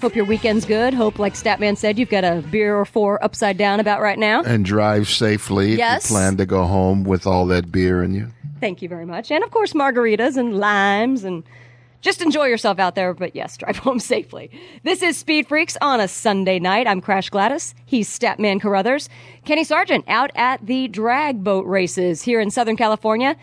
Hope 0.00 0.16
your 0.16 0.24
weekend's 0.24 0.64
good. 0.64 0.92
Hope, 0.94 1.20
like 1.20 1.34
Statman 1.34 1.76
said, 1.76 1.96
you've 1.96 2.08
got 2.08 2.24
a 2.24 2.42
beer 2.50 2.74
or 2.76 2.84
four 2.84 3.22
upside 3.22 3.56
down 3.56 3.78
about 3.78 4.00
right 4.00 4.18
now. 4.18 4.42
And 4.42 4.64
drive 4.64 5.08
safely 5.08 5.76
Yes. 5.76 6.06
if 6.06 6.10
you 6.10 6.16
plan 6.16 6.36
to 6.38 6.44
go 6.46 6.64
home 6.64 7.04
with 7.04 7.24
all 7.24 7.46
that 7.46 7.70
beer 7.70 8.02
in 8.02 8.14
you. 8.14 8.26
Thank 8.58 8.82
you 8.82 8.88
very 8.88 9.06
much. 9.06 9.30
And 9.30 9.44
of 9.44 9.52
course, 9.52 9.74
margaritas 9.74 10.36
and 10.36 10.58
limes 10.58 11.22
and 11.22 11.44
just 12.00 12.20
enjoy 12.20 12.46
yourself 12.46 12.80
out 12.80 12.96
there. 12.96 13.14
But 13.14 13.36
yes, 13.36 13.56
drive 13.56 13.76
home 13.78 14.00
safely. 14.00 14.50
This 14.82 15.04
is 15.04 15.16
Speed 15.16 15.46
Freaks 15.46 15.76
on 15.80 16.00
a 16.00 16.08
Sunday 16.08 16.58
night. 16.58 16.88
I'm 16.88 17.00
Crash 17.00 17.30
Gladys. 17.30 17.76
He's 17.86 18.08
Statman 18.08 18.60
Carruthers. 18.60 19.08
Kenny 19.44 19.62
Sargent 19.62 20.04
out 20.08 20.32
at 20.34 20.66
the 20.66 20.88
drag 20.88 21.44
boat 21.44 21.64
races 21.64 22.22
here 22.22 22.40
in 22.40 22.50
Southern 22.50 22.76
California. 22.76 23.36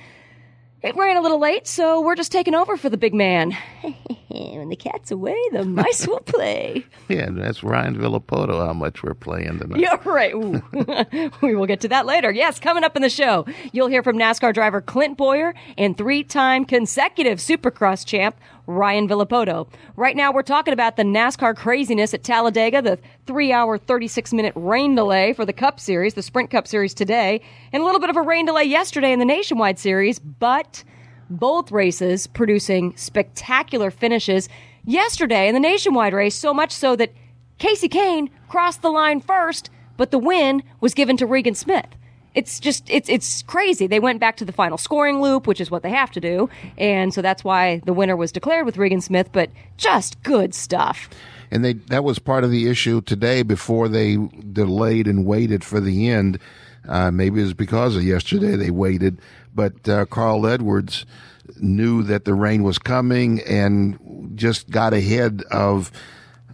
It 0.82 0.96
ran 0.96 1.18
a 1.18 1.22
little 1.22 1.40
late, 1.40 1.68
so 1.68 2.00
we're 2.00 2.16
just 2.16 2.32
taking 2.32 2.56
over 2.56 2.78
for 2.78 2.90
the 2.90 2.96
big 2.98 3.14
man. 3.14 3.58
when 4.30 4.70
the 4.70 4.78
cat's 4.78 5.12
away, 5.12 5.38
the 5.52 5.66
mice 5.66 6.08
will 6.08 6.22
play. 6.22 6.86
Yeah, 7.10 7.30
that's 7.32 7.64
Ryan 7.64 7.98
Villopoto. 7.98 8.64
How 8.64 8.72
much 8.72 9.02
we're 9.02 9.16
playing 9.16 9.58
tonight? 9.58 9.80
You're 9.80 9.98
right. 10.14 10.36
We 11.42 11.56
will 11.56 11.66
get 11.66 11.82
to 11.82 11.88
that 11.88 12.06
later. 12.06 12.32
Yes, 12.32 12.60
coming 12.60 12.84
up 12.84 12.96
in 12.96 13.02
the 13.02 13.10
show, 13.10 13.48
you'll 13.72 13.88
hear 13.88 14.04
from 14.04 14.16
NASCAR 14.16 14.54
driver 14.54 14.80
Clint 14.80 15.18
Bowyer 15.18 15.56
and 15.76 15.98
three-time 15.98 16.66
consecutive 16.66 17.40
Supercross 17.40 18.06
champ 18.06 18.36
Ryan 18.70 19.08
Villopoto. 19.08 19.68
Right 19.96 20.16
now, 20.16 20.32
we're 20.32 20.44
talking 20.44 20.74
about 20.74 20.96
the 20.96 21.04
NASCAR 21.04 21.56
craziness 21.56 22.14
at 22.14 22.24
Talladega, 22.24 22.82
the 22.82 23.00
three-hour, 23.26 23.80
36-minute 23.80 24.54
rain 24.56 24.96
delay 24.96 25.34
for 25.34 25.46
the 25.46 25.54
Cup 25.54 25.80
Series, 25.80 26.14
the 26.14 26.22
Sprint 26.22 26.52
Cup 26.52 26.68
Series 26.68 26.94
today, 26.94 27.42
and 27.74 27.82
a 27.82 27.86
little 27.86 28.00
bit 28.00 28.12
of 28.12 28.16
a 28.16 28.22
rain 28.22 28.46
delay 28.46 28.64
yesterday 28.64 29.12
in 29.12 29.20
the 29.20 29.26
Nationwide 29.26 29.80
Series, 29.80 30.20
but 30.20 30.84
both 31.32 31.72
races 31.72 32.28
producing 32.28 32.96
spectacular 32.96 33.90
finishes 33.92 34.50
yesterday 34.86 35.48
in 35.48 35.54
the 35.54 35.60
nationwide 35.60 36.14
race, 36.14 36.36
so 36.36 36.54
much 36.54 36.72
so 36.72 36.96
that 36.96 37.14
Kasey 37.60 37.90
Kahne 37.90 38.30
crossed 38.48 38.82
the 38.82 38.90
line 38.90 39.20
first, 39.20 39.70
but 39.98 40.12
the 40.12 40.20
win 40.20 40.64
was 40.80 40.94
given 40.94 41.18
to 41.18 41.26
Regan 41.26 41.56
Smith. 41.56 41.88
It's 42.36 42.60
just 42.60 42.90
it's 42.90 43.10
it's 43.10 43.42
crazy. 43.44 43.88
They 43.88 44.00
went 44.00 44.20
back 44.20 44.38
to 44.38 44.46
the 44.46 44.52
final 44.52 44.78
scoring 44.78 45.22
loop, 45.22 45.48
which 45.48 45.60
is 45.60 45.72
what 45.72 45.84
they 45.84 45.90
have 45.90 46.12
to 46.12 46.20
do, 46.20 46.50
and 46.78 47.14
so 47.14 47.22
that's 47.22 47.44
why 47.44 47.82
the 47.86 47.94
winner 47.94 48.16
was 48.16 48.32
declared 48.32 48.66
with 48.66 48.78
Regan 48.78 49.02
Smith. 49.02 49.30
But 49.32 49.50
just 49.78 50.22
good 50.24 50.54
stuff. 50.54 51.10
And 51.52 51.66
they 51.66 51.74
that 51.74 52.04
was 52.04 52.20
part 52.20 52.44
of 52.44 52.52
the 52.52 52.70
issue 52.70 53.02
today 53.02 53.42
before 53.42 53.88
they 53.88 54.18
delayed 54.52 55.08
and 55.08 55.26
waited 55.26 55.64
for 55.64 55.80
the 55.80 56.10
end. 56.10 56.40
Uh, 56.88 57.12
maybe 57.12 57.40
it 57.42 57.44
was 57.44 57.54
because 57.54 57.96
of 57.96 58.04
yesterday 58.04 58.56
they 58.56 58.72
waited, 58.72 59.20
but 59.54 59.88
uh, 59.90 60.06
Carl 60.06 60.48
Edwards 60.48 61.06
knew 61.58 62.04
that 62.04 62.26
the 62.26 62.34
rain 62.34 62.64
was 62.64 62.78
coming 62.78 63.42
and 63.42 64.32
just 64.36 64.70
got 64.70 64.94
ahead 64.94 65.44
of 65.52 65.92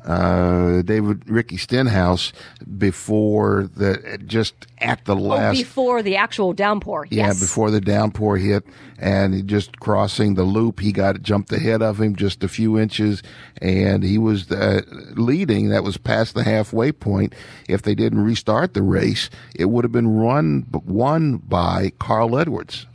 uh, 0.05 0.83
David 0.83 1.27
Ricky 1.27 1.57
Stenhouse 1.57 2.31
before 2.77 3.69
the 3.75 4.19
just 4.25 4.53
at 4.77 5.03
the 5.05 5.15
last 5.15 5.55
oh, 5.55 5.59
before 5.59 6.03
the 6.03 6.15
actual 6.15 6.53
downpour. 6.53 7.07
Yeah, 7.09 7.27
yes. 7.27 7.39
before 7.39 7.71
the 7.71 7.81
downpour 7.81 8.37
hit, 8.37 8.65
and 8.99 9.47
just 9.47 9.79
crossing 9.79 10.35
the 10.35 10.43
loop, 10.43 10.79
he 10.79 10.91
got 10.91 11.23
jumped 11.23 11.51
ahead 11.51 11.81
of 11.81 11.99
him 11.99 12.15
just 12.15 12.43
a 12.43 12.47
few 12.47 12.77
inches, 12.77 13.23
and 13.61 14.03
he 14.03 14.19
was 14.19 14.47
the, 14.47 14.85
leading. 15.15 15.69
That 15.69 15.83
was 15.83 15.97
past 15.97 16.35
the 16.35 16.43
halfway 16.43 16.91
point. 16.91 17.33
If 17.67 17.81
they 17.81 17.95
didn't 17.95 18.23
restart 18.23 18.75
the 18.75 18.83
race, 18.83 19.31
it 19.55 19.65
would 19.65 19.83
have 19.83 19.91
been 19.91 20.15
run 20.15 20.67
won 20.85 21.37
by 21.37 21.93
Carl 21.97 22.37
Edwards. 22.37 22.85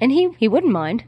And 0.00 0.12
he 0.12 0.30
he 0.38 0.46
wouldn't 0.46 0.72
mind. 0.72 1.02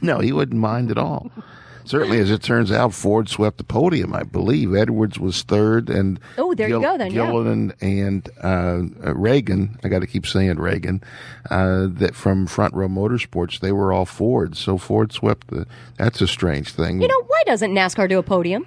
No, 0.00 0.20
he 0.20 0.32
wouldn't 0.32 0.60
mind 0.60 0.90
at 0.90 0.98
all. 0.98 1.30
Certainly, 1.88 2.18
as 2.18 2.30
it 2.30 2.42
turns 2.42 2.70
out, 2.70 2.92
Ford 2.92 3.30
swept 3.30 3.56
the 3.56 3.64
podium. 3.64 4.12
I 4.12 4.22
believe 4.22 4.74
Edwards 4.74 5.18
was 5.18 5.42
third, 5.42 5.88
and 5.88 6.20
oh, 6.36 6.52
there 6.52 6.68
Gil- 6.68 6.82
you 6.82 6.86
go. 6.86 6.98
Then 6.98 7.10
Gilliland 7.10 7.74
yeah. 7.80 7.88
and 7.88 8.28
uh, 8.42 9.12
Ragan. 9.14 9.78
I 9.82 9.88
got 9.88 10.00
to 10.00 10.06
keep 10.06 10.26
saying 10.26 10.56
Ragan. 10.56 11.02
Uh, 11.50 11.86
that 11.88 12.14
from 12.14 12.46
Front 12.46 12.74
Row 12.74 12.88
Motorsports, 12.88 13.60
they 13.60 13.72
were 13.72 13.90
all 13.90 14.04
Ford. 14.04 14.54
So 14.54 14.76
Ford 14.76 15.12
swept 15.12 15.46
the. 15.46 15.66
That's 15.96 16.20
a 16.20 16.28
strange 16.28 16.72
thing. 16.72 17.00
You 17.00 17.08
know 17.08 17.22
why 17.26 17.42
doesn't 17.46 17.72
NASCAR 17.72 18.06
do 18.06 18.18
a 18.18 18.22
podium? 18.22 18.66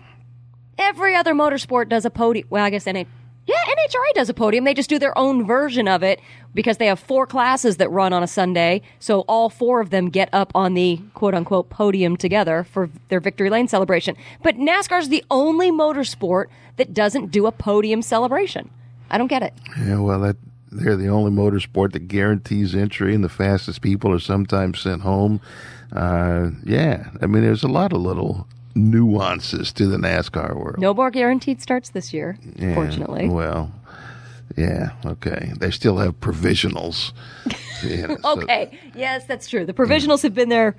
Every 0.79 1.15
other 1.15 1.35
motorsport 1.35 1.89
does 1.89 2.05
a 2.05 2.09
podium. 2.09 2.47
Well, 2.49 2.65
I 2.65 2.71
guess 2.71 2.87
NA- 2.87 3.03
yeah, 3.47 3.55
NHRA 3.55 4.13
does 4.13 4.29
a 4.29 4.33
podium. 4.33 4.63
They 4.63 4.73
just 4.73 4.89
do 4.89 4.99
their 4.99 5.17
own 5.17 5.45
version 5.45 5.87
of 5.87 6.03
it 6.03 6.21
because 6.53 6.77
they 6.77 6.85
have 6.87 6.99
four 6.99 7.25
classes 7.25 7.77
that 7.77 7.89
run 7.89 8.13
on 8.13 8.21
a 8.21 8.27
Sunday. 8.27 8.81
So 8.99 9.21
all 9.21 9.49
four 9.49 9.81
of 9.81 9.89
them 9.89 10.09
get 10.09 10.29
up 10.31 10.51
on 10.53 10.73
the 10.75 11.01
quote 11.15 11.33
unquote 11.33 11.69
podium 11.69 12.17
together 12.17 12.63
for 12.63 12.89
their 13.09 13.19
victory 13.19 13.49
lane 13.49 13.67
celebration. 13.67 14.15
But 14.43 14.57
NASCAR 14.57 14.99
is 14.99 15.09
the 15.09 15.25
only 15.31 15.71
motorsport 15.71 16.45
that 16.77 16.93
doesn't 16.93 17.31
do 17.31 17.47
a 17.47 17.51
podium 17.51 18.01
celebration. 18.01 18.69
I 19.09 19.17
don't 19.17 19.27
get 19.27 19.43
it. 19.43 19.53
Yeah, 19.77 19.99
well, 19.99 20.19
that 20.21 20.37
they're 20.71 20.95
the 20.95 21.09
only 21.09 21.31
motorsport 21.31 21.91
that 21.93 22.07
guarantees 22.07 22.75
entry, 22.75 23.13
and 23.13 23.23
the 23.23 23.29
fastest 23.29 23.81
people 23.81 24.13
are 24.13 24.19
sometimes 24.19 24.79
sent 24.79 25.01
home. 25.01 25.41
Uh, 25.91 26.51
yeah, 26.63 27.09
I 27.21 27.25
mean, 27.25 27.43
there's 27.43 27.63
a 27.63 27.67
lot 27.67 27.91
of 27.91 27.99
little 28.01 28.47
nuances 28.75 29.71
to 29.73 29.87
the 29.87 29.97
NASCAR 29.97 30.55
world. 30.55 30.79
No 30.79 30.93
more 30.93 31.11
guaranteed 31.11 31.61
starts 31.61 31.89
this 31.89 32.13
year, 32.13 32.37
yeah, 32.55 32.73
fortunately. 32.73 33.29
Well, 33.29 33.71
yeah, 34.57 34.91
okay. 35.05 35.53
They 35.57 35.71
still 35.71 35.97
have 35.97 36.19
provisionals. 36.19 37.13
You 37.83 38.09
know, 38.09 38.17
okay, 38.23 38.77
yes, 38.93 39.25
that's 39.25 39.49
true. 39.49 39.65
The 39.65 39.73
provisionals 39.73 40.17
yeah. 40.17 40.27
have 40.27 40.35
been 40.35 40.49
there. 40.49 40.75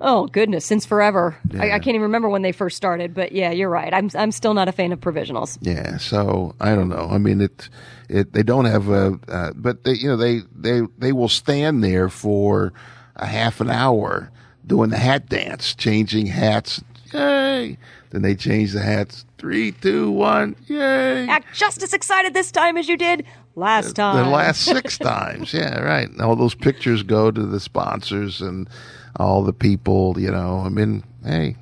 Oh 0.00 0.26
goodness, 0.26 0.64
since 0.64 0.84
forever. 0.84 1.36
Yeah. 1.52 1.62
I, 1.62 1.66
I, 1.74 1.78
can't 1.78 1.94
even 1.94 2.02
remember 2.02 2.28
when 2.28 2.42
they 2.42 2.50
first 2.50 2.76
started, 2.76 3.14
but 3.14 3.30
yeah, 3.30 3.52
you're 3.52 3.68
right. 3.68 3.94
I'm 3.94 4.10
I'm 4.16 4.32
still 4.32 4.52
not 4.52 4.66
a 4.66 4.72
fan 4.72 4.90
of 4.90 5.00
provisionals. 5.00 5.58
Yeah, 5.60 5.96
so 5.98 6.56
I 6.60 6.74
don't 6.74 6.88
know. 6.88 7.06
I 7.08 7.18
mean, 7.18 7.40
it 7.40 7.68
it 8.08 8.32
they 8.32 8.42
don't 8.42 8.64
have 8.64 8.88
a, 8.88 9.16
uh, 9.28 9.52
but 9.54 9.84
they 9.84 9.92
you 9.92 10.08
know 10.08 10.16
they 10.16 10.40
they 10.56 10.80
they 10.98 11.12
will 11.12 11.28
stand 11.28 11.84
there 11.84 12.08
for 12.08 12.72
a 13.14 13.26
half 13.26 13.60
an 13.60 13.70
hour 13.70 14.32
doing 14.66 14.90
the 14.90 14.98
hat 14.98 15.28
dance, 15.28 15.74
changing 15.74 16.26
hats. 16.26 16.82
Yay! 17.12 17.78
Then 18.10 18.22
they 18.22 18.34
change 18.34 18.72
the 18.72 18.80
hats. 18.80 19.24
Three, 19.38 19.72
two, 19.72 20.10
one, 20.10 20.56
yay! 20.66 21.28
Act 21.28 21.54
just 21.54 21.82
as 21.82 21.92
excited 21.92 22.34
this 22.34 22.50
time 22.50 22.76
as 22.76 22.88
you 22.88 22.96
did 22.96 23.24
last 23.54 23.96
time. 23.96 24.24
The 24.24 24.30
last 24.30 24.62
six 24.62 24.98
times, 24.98 25.52
yeah, 25.52 25.78
right. 25.80 26.08
All 26.20 26.36
those 26.36 26.54
pictures 26.54 27.02
go 27.02 27.30
to 27.30 27.46
the 27.46 27.60
sponsors 27.60 28.40
and 28.40 28.68
all 29.16 29.42
the 29.42 29.52
people. 29.52 30.18
You 30.18 30.30
know, 30.30 30.60
I 30.64 30.68
mean, 30.68 31.04
hey. 31.24 31.56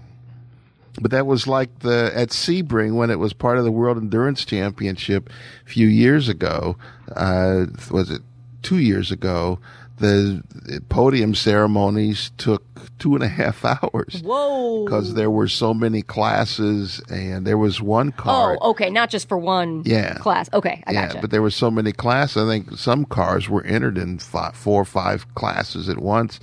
But 1.00 1.10
that 1.10 1.26
was 1.26 1.46
like 1.46 1.80
the 1.80 2.10
at 2.14 2.30
Sebring 2.30 2.94
when 2.94 3.10
it 3.10 3.18
was 3.18 3.32
part 3.34 3.58
of 3.58 3.64
the 3.64 3.72
World 3.72 3.98
Endurance 3.98 4.44
Championship 4.44 5.28
a 5.66 5.68
few 5.68 5.86
years 5.86 6.28
ago. 6.28 6.76
Uh, 7.14 7.66
was 7.90 8.10
it 8.10 8.22
two 8.62 8.78
years 8.78 9.10
ago? 9.10 9.58
The 9.98 10.42
podium 10.88 11.34
ceremonies 11.34 12.30
took 12.36 12.64
two 12.98 13.14
and 13.14 13.24
a 13.24 13.28
half 13.28 13.64
hours. 13.82 14.20
Whoa! 14.22 14.84
Because 14.84 15.14
there 15.14 15.30
were 15.30 15.48
so 15.48 15.72
many 15.72 16.02
classes, 16.02 17.00
and 17.10 17.46
there 17.46 17.58
was 17.58 17.80
one 17.80 18.12
car. 18.12 18.58
Oh, 18.60 18.70
okay, 18.70 18.90
not 18.90 19.10
just 19.10 19.28
for 19.28 19.38
one. 19.38 19.82
Yeah. 19.84 20.14
class. 20.14 20.48
Okay, 20.52 20.82
I 20.86 20.92
yeah, 20.92 21.06
gotcha. 21.08 21.20
but 21.20 21.30
there 21.30 21.42
were 21.42 21.50
so 21.50 21.70
many 21.70 21.92
classes. 21.92 22.36
I 22.36 22.46
think 22.46 22.76
some 22.78 23.04
cars 23.04 23.48
were 23.48 23.64
entered 23.64 23.96
in 23.98 24.18
five, 24.18 24.54
four 24.54 24.82
or 24.82 24.86
five 24.86 25.34
classes 25.34 25.88
at 25.88 25.98
once. 25.98 26.40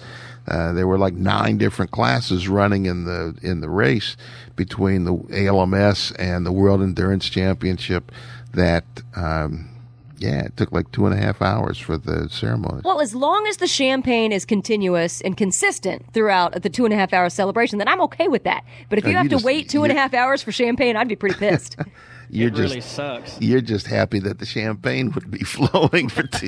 Uh, 0.47 0.73
there 0.73 0.87
were 0.87 0.97
like 0.97 1.13
nine 1.13 1.57
different 1.57 1.91
classes 1.91 2.47
running 2.49 2.85
in 2.85 3.05
the 3.05 3.37
in 3.41 3.61
the 3.61 3.69
race 3.69 4.17
between 4.55 5.05
the 5.05 5.15
ALMS 5.31 6.11
and 6.13 6.45
the 6.45 6.51
World 6.51 6.81
Endurance 6.81 7.29
Championship. 7.29 8.11
That 8.53 8.83
um, 9.15 9.69
yeah, 10.17 10.45
it 10.45 10.57
took 10.57 10.71
like 10.71 10.91
two 10.91 11.05
and 11.05 11.13
a 11.13 11.17
half 11.17 11.41
hours 11.41 11.77
for 11.77 11.97
the 11.97 12.29
ceremony. 12.29 12.81
Well, 12.83 13.01
as 13.01 13.13
long 13.15 13.47
as 13.47 13.57
the 13.57 13.67
champagne 13.67 14.31
is 14.31 14.45
continuous 14.45 15.21
and 15.21 15.35
consistent 15.35 16.05
throughout 16.13 16.61
the 16.61 16.69
two 16.69 16.85
and 16.85 16.93
a 16.93 16.97
half 16.97 17.13
hour 17.13 17.29
celebration, 17.29 17.79
then 17.79 17.87
I'm 17.87 18.01
okay 18.01 18.27
with 18.27 18.43
that. 18.43 18.63
But 18.89 18.99
if 18.99 19.05
you, 19.05 19.13
have 19.13 19.25
you 19.25 19.29
to 19.29 19.35
just, 19.35 19.45
wait 19.45 19.69
two 19.69 19.83
and 19.83 19.91
a 19.91 19.95
half 19.95 20.13
hours 20.13 20.43
for 20.43 20.51
champagne, 20.51 20.95
I'd 20.95 21.07
be 21.07 21.15
pretty 21.15 21.35
pissed. 21.35 21.75
you're 22.29 22.47
it 22.47 22.55
just, 22.55 22.69
really 22.69 22.81
sucks. 22.81 23.39
You're 23.41 23.61
just 23.61 23.87
happy 23.87 24.19
that 24.19 24.39
the 24.39 24.45
champagne 24.45 25.11
would 25.11 25.29
be 25.29 25.39
flowing 25.43 26.09
for 26.09 26.23
two. 26.23 26.47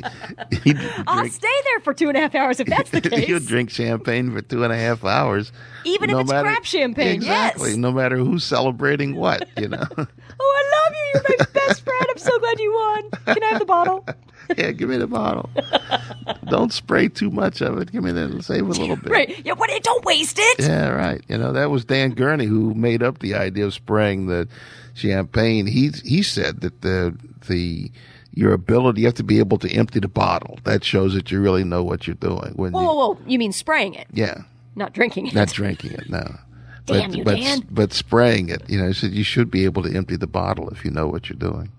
I'll 1.06 1.28
stay 1.28 1.48
there 1.64 1.80
for 1.80 1.94
two 1.94 2.08
and 2.08 2.16
a 2.16 2.20
half 2.20 2.34
hours 2.34 2.60
if 2.60 2.66
that's 2.66 2.90
the 2.90 3.00
case. 3.02 3.28
You'll 3.28 3.40
drink 3.40 3.70
champagne 3.70 4.32
for 4.32 4.42
two 4.42 4.64
and 4.64 4.72
a 4.72 4.76
half 4.76 5.04
hours. 5.04 5.52
Even 5.84 6.10
no 6.10 6.18
if 6.18 6.22
it's 6.22 6.32
matter, 6.32 6.48
crap 6.48 6.64
champagne, 6.64 7.16
exactly. 7.16 7.70
Yes. 7.70 7.78
No 7.78 7.92
matter 7.92 8.16
who's 8.16 8.44
celebrating 8.44 9.16
what, 9.16 9.48
you 9.58 9.68
know. 9.68 9.86
Oh, 10.40 10.58
I 10.58 10.84
love 10.84 10.94
you. 10.94 11.06
You're 11.14 11.38
my 11.38 11.46
best 11.52 11.82
friend. 11.82 12.06
I'm 12.10 12.18
so 12.18 12.38
glad 12.38 12.60
you 12.60 12.72
won. 12.72 13.10
Can 13.34 13.42
I 13.42 13.46
have 13.46 13.58
the 13.58 13.66
bottle? 13.66 14.06
yeah, 14.56 14.70
give 14.72 14.88
me 14.88 14.96
the 14.96 15.06
bottle. 15.06 15.50
don't 16.48 16.72
spray 16.72 17.08
too 17.08 17.30
much 17.30 17.60
of 17.60 17.78
it. 17.78 17.92
Give 17.92 18.02
me 18.02 18.12
that. 18.12 18.44
Save 18.44 18.68
a 18.68 18.72
little 18.72 18.96
bit. 19.02 19.10
Right. 19.10 19.44
Yeah. 19.44 19.54
What? 19.54 19.70
Don't 19.82 20.04
waste 20.04 20.38
it. 20.38 20.60
Yeah. 20.60 20.88
Right. 20.88 21.22
You 21.28 21.38
know 21.38 21.52
that 21.52 21.70
was 21.70 21.84
Dan 21.84 22.12
Gurney 22.12 22.46
who 22.46 22.74
made 22.74 23.02
up 23.02 23.18
the 23.18 23.34
idea 23.34 23.66
of 23.66 23.74
spraying 23.74 24.26
the 24.26 24.48
champagne. 24.94 25.66
He 25.66 25.90
he 26.04 26.22
said 26.22 26.60
that 26.60 26.82
the 26.82 27.16
the 27.48 27.90
your 28.32 28.52
ability 28.52 29.00
you 29.00 29.06
have 29.06 29.14
to 29.14 29.24
be 29.24 29.38
able 29.38 29.58
to 29.58 29.70
empty 29.72 30.00
the 30.00 30.08
bottle. 30.08 30.58
That 30.64 30.84
shows 30.84 31.14
that 31.14 31.30
you 31.30 31.40
really 31.40 31.64
know 31.64 31.82
what 31.82 32.06
you're 32.06 32.14
doing. 32.14 32.52
When 32.54 32.72
whoa, 32.72 32.80
you, 32.80 32.86
whoa, 32.86 32.94
whoa! 32.94 33.18
You 33.26 33.38
mean 33.38 33.52
spraying 33.52 33.94
it? 33.94 34.06
Yeah. 34.12 34.42
Not 34.74 34.92
drinking 34.92 35.28
it. 35.28 35.34
Not 35.34 35.48
drinking 35.48 35.92
it. 35.92 36.10
No. 36.10 36.36
Damn 36.86 37.10
but, 37.10 37.18
you, 37.18 37.24
but, 37.24 37.36
Dan. 37.36 37.66
But 37.70 37.92
spraying 37.92 38.48
it, 38.48 38.62
you 38.68 38.80
know, 38.80 38.86
he 38.88 38.92
said 38.92 39.12
you 39.12 39.24
should 39.24 39.50
be 39.50 39.64
able 39.64 39.82
to 39.82 39.94
empty 39.94 40.16
the 40.16 40.26
bottle 40.26 40.68
if 40.70 40.84
you 40.84 40.90
know 40.90 41.06
what 41.06 41.28
you're 41.28 41.38
doing. 41.38 41.70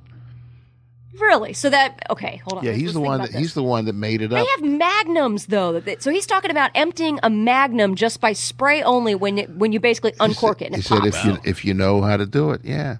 Really? 1.19 1.53
So 1.53 1.69
that 1.69 2.05
okay? 2.09 2.41
Hold 2.45 2.59
on. 2.59 2.65
Yeah, 2.65 2.73
he's 2.73 2.93
the 2.93 2.99
one. 2.99 3.21
That, 3.21 3.31
he's 3.31 3.53
the 3.53 3.63
one 3.63 3.85
that 3.85 3.93
made 3.93 4.21
it 4.21 4.31
up. 4.31 4.45
They 4.45 4.45
have 4.45 4.61
magnums 4.61 5.47
though. 5.47 5.81
So 5.99 6.11
he's 6.11 6.27
talking 6.27 6.51
about 6.51 6.71
emptying 6.75 7.19
a 7.23 7.29
magnum 7.29 7.95
just 7.95 8.21
by 8.21 8.33
spray 8.33 8.83
only 8.83 9.15
when 9.15 9.39
it, 9.39 9.49
when 9.49 9.71
you 9.71 9.79
basically 9.79 10.13
uncork 10.19 10.61
it 10.61 10.73
he 10.73 10.79
it 10.79 10.85
said 10.85 10.99
pops. 10.99 11.17
if 11.17 11.25
you 11.25 11.37
if 11.43 11.65
you 11.65 11.73
know 11.73 12.01
how 12.01 12.17
to 12.17 12.25
do 12.25 12.51
it, 12.51 12.61
yeah. 12.63 12.97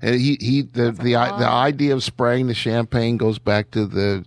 And 0.00 0.14
he 0.18 0.38
he 0.40 0.62
the 0.62 0.92
the 0.92 1.12
the 1.12 1.46
idea 1.46 1.92
of 1.92 2.02
spraying 2.02 2.46
the 2.46 2.54
champagne 2.54 3.16
goes 3.16 3.38
back 3.38 3.70
to 3.72 3.84
the 3.84 4.24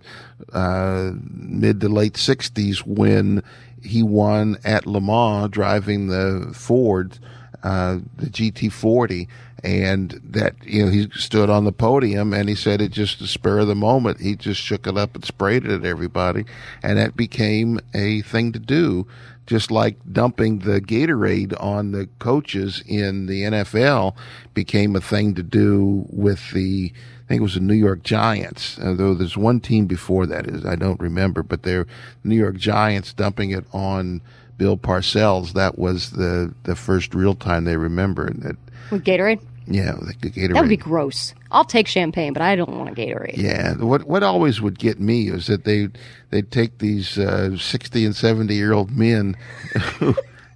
uh, 0.52 1.12
mid 1.14 1.80
to 1.80 1.88
late 1.88 2.14
'60s 2.14 2.86
when 2.86 3.42
he 3.82 4.02
won 4.02 4.58
at 4.64 4.86
Le 4.86 5.00
Mans 5.00 5.50
driving 5.50 6.08
the 6.08 6.50
Ford, 6.54 7.18
uh, 7.62 7.98
the 8.16 8.26
GT40, 8.26 9.28
and 9.64 10.20
that 10.24 10.54
you 10.64 10.84
know 10.84 10.90
he 10.90 11.08
stood 11.14 11.48
on 11.48 11.64
the 11.64 11.72
podium 11.72 12.32
and 12.32 12.48
he 12.48 12.54
said 12.54 12.80
it 12.80 12.90
just 12.90 13.18
the 13.20 13.26
spur 13.26 13.60
of 13.60 13.68
the 13.68 13.74
moment. 13.74 14.20
He 14.20 14.34
just 14.34 14.60
shook 14.60 14.86
it 14.86 14.96
up 14.96 15.14
and 15.14 15.24
sprayed 15.24 15.64
it 15.64 15.70
at 15.70 15.84
everybody, 15.84 16.44
and 16.82 16.98
that 16.98 17.16
became 17.16 17.80
a 17.94 18.22
thing 18.22 18.52
to 18.52 18.58
do. 18.58 19.06
Just 19.44 19.72
like 19.72 19.96
dumping 20.10 20.60
the 20.60 20.80
Gatorade 20.80 21.60
on 21.60 21.90
the 21.90 22.08
coaches 22.20 22.82
in 22.86 23.26
the 23.26 23.42
NFL 23.42 24.14
became 24.54 24.94
a 24.94 25.00
thing 25.00 25.34
to 25.34 25.42
do 25.42 26.06
with 26.10 26.52
the 26.52 26.92
think 27.32 27.40
it 27.40 27.44
was 27.44 27.54
the 27.54 27.60
New 27.60 27.72
York 27.72 28.02
Giants. 28.02 28.76
though 28.78 29.14
there's 29.14 29.38
one 29.38 29.58
team 29.58 29.86
before 29.86 30.26
that 30.26 30.46
is 30.46 30.66
I 30.66 30.76
don't 30.76 31.00
remember, 31.00 31.42
but 31.42 31.62
they're 31.62 31.86
New 32.24 32.36
York 32.36 32.56
Giants 32.56 33.14
dumping 33.14 33.52
it 33.52 33.64
on 33.72 34.20
Bill 34.58 34.76
Parcells. 34.76 35.54
That 35.54 35.78
was 35.78 36.10
the 36.10 36.52
the 36.64 36.76
first 36.76 37.14
real 37.14 37.34
time 37.34 37.64
they 37.64 37.78
remember 37.78 38.30
that. 38.30 38.56
With 38.90 39.02
Gatorade? 39.04 39.40
Yeah, 39.66 39.92
the, 39.92 40.12
the 40.20 40.30
Gatorade. 40.30 40.52
That 40.52 40.60
would 40.60 40.68
be 40.68 40.76
gross. 40.76 41.32
I'll 41.50 41.64
take 41.64 41.86
champagne, 41.86 42.34
but 42.34 42.42
I 42.42 42.54
don't 42.54 42.76
want 42.76 42.90
a 42.90 42.92
Gatorade. 42.92 43.38
Yeah, 43.38 43.76
what 43.76 44.04
what 44.04 44.22
always 44.22 44.60
would 44.60 44.78
get 44.78 45.00
me 45.00 45.30
is 45.30 45.46
that 45.46 45.64
they 45.64 45.88
they'd 46.28 46.50
take 46.50 46.80
these 46.80 47.16
uh, 47.16 47.56
sixty 47.56 48.04
and 48.04 48.14
seventy 48.14 48.56
year 48.56 48.74
old 48.74 48.90
men 48.90 49.38
who, 49.98 50.14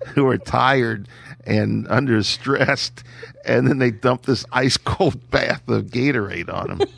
who 0.09 0.27
are 0.29 0.37
tired 0.37 1.09
and 1.47 1.87
under 1.89 2.23
stressed, 2.23 3.05
and 3.45 3.67
then 3.69 3.79
they 3.79 3.91
dump 3.91 4.23
this 4.27 4.45
ice 4.53 4.77
cold 4.77 5.31
bath 5.31 5.69
of 5.69 5.87
Gatorade 5.87 6.53
on 6.53 6.79
them. 6.79 6.89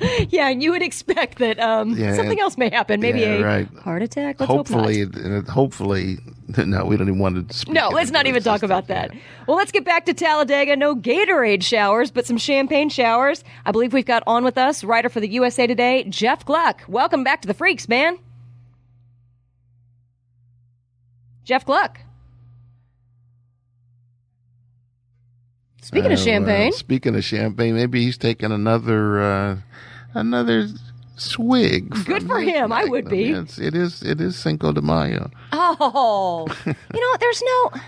yeah, 0.28 0.48
and 0.48 0.62
you 0.62 0.72
would 0.72 0.82
expect 0.82 1.38
that 1.38 1.58
um, 1.60 1.90
Yeah. 1.90 2.14
something 2.14 2.40
else 2.40 2.58
may 2.58 2.70
happen. 2.70 3.00
Maybe 3.00 3.20
Yeah, 3.20 3.34
a 3.36 3.42
right. 3.44 3.68
heart 3.78 4.02
attack. 4.02 4.40
Let's 4.40 4.50
hopefully, 4.50 5.02
hope 5.02 5.14
and 5.16 5.48
hopefully, 5.48 6.18
no, 6.56 6.84
we 6.84 6.96
don't 6.96 7.08
even 7.08 7.20
want 7.20 7.48
to. 7.48 7.56
Speak. 7.56 7.74
No, 7.74 7.88
let's 7.88 8.10
not 8.10 8.26
even 8.26 8.42
talk 8.42 8.62
about 8.62 8.88
that. 8.88 9.12
Well, 9.46 9.56
let's 9.56 9.72
get 9.72 9.84
back 9.84 10.06
to 10.06 10.14
Talladega. 10.14 10.76
No 10.76 10.94
Gatorade 10.96 11.62
showers, 11.62 12.10
but 12.10 12.26
some 12.26 12.38
champagne 12.38 12.88
showers. 12.88 13.44
I 13.64 13.72
believe 13.72 13.92
we've 13.92 14.04
got 14.06 14.22
on 14.26 14.44
with 14.44 14.58
us 14.58 14.82
writer 14.84 15.08
for 15.08 15.20
the 15.20 15.28
USA 15.28 15.66
Today, 15.66 16.04
Jeff 16.04 16.44
Gluck. 16.44 16.82
Welcome 16.88 17.22
back 17.24 17.42
to 17.42 17.48
the 17.48 17.54
Freaks, 17.54 17.88
man. 17.88 18.18
Jeff 21.44 21.64
Gluck. 21.64 22.00
Speaking 25.86 26.12
of 26.12 26.18
Uh, 26.18 26.22
champagne, 26.22 26.70
well, 26.70 26.78
speaking 26.78 27.14
of 27.14 27.22
champagne, 27.24 27.74
maybe 27.74 28.02
he's 28.04 28.18
taking 28.18 28.50
another 28.50 29.22
uh, 29.22 29.56
another 30.14 30.66
swig. 31.16 31.90
good 32.04 32.26
for 32.26 32.40
this 32.40 32.50
him. 32.54 32.72
I 32.72 32.84
would 32.84 33.08
be. 33.08 33.24
Yes, 33.30 33.58
it 33.58 33.74
is. 33.74 34.02
It 34.02 34.20
is 34.20 34.36
Cinco 34.36 34.72
de 34.72 34.82
Mayo. 34.82 35.30
Oh, 35.52 36.46
you 36.66 37.00
know, 37.00 37.16
there's 37.20 37.42
no 37.42 37.80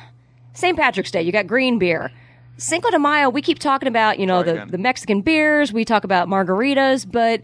St. 0.54 0.76
Patrick's 0.76 1.11
Day. 1.11 1.22
You 1.22 1.32
got 1.32 1.46
green 1.46 1.78
beer. 1.78 2.11
Cinco 2.56 2.90
de 2.90 2.98
Mayo. 2.98 3.30
We 3.30 3.42
keep 3.42 3.58
talking 3.58 3.88
about 3.88 4.18
you 4.18 4.26
know 4.26 4.42
the 4.42 4.64
the 4.68 4.78
Mexican 4.78 5.20
beers. 5.20 5.72
We 5.72 5.84
talk 5.84 6.04
about 6.04 6.28
margaritas, 6.28 7.11
but 7.11 7.42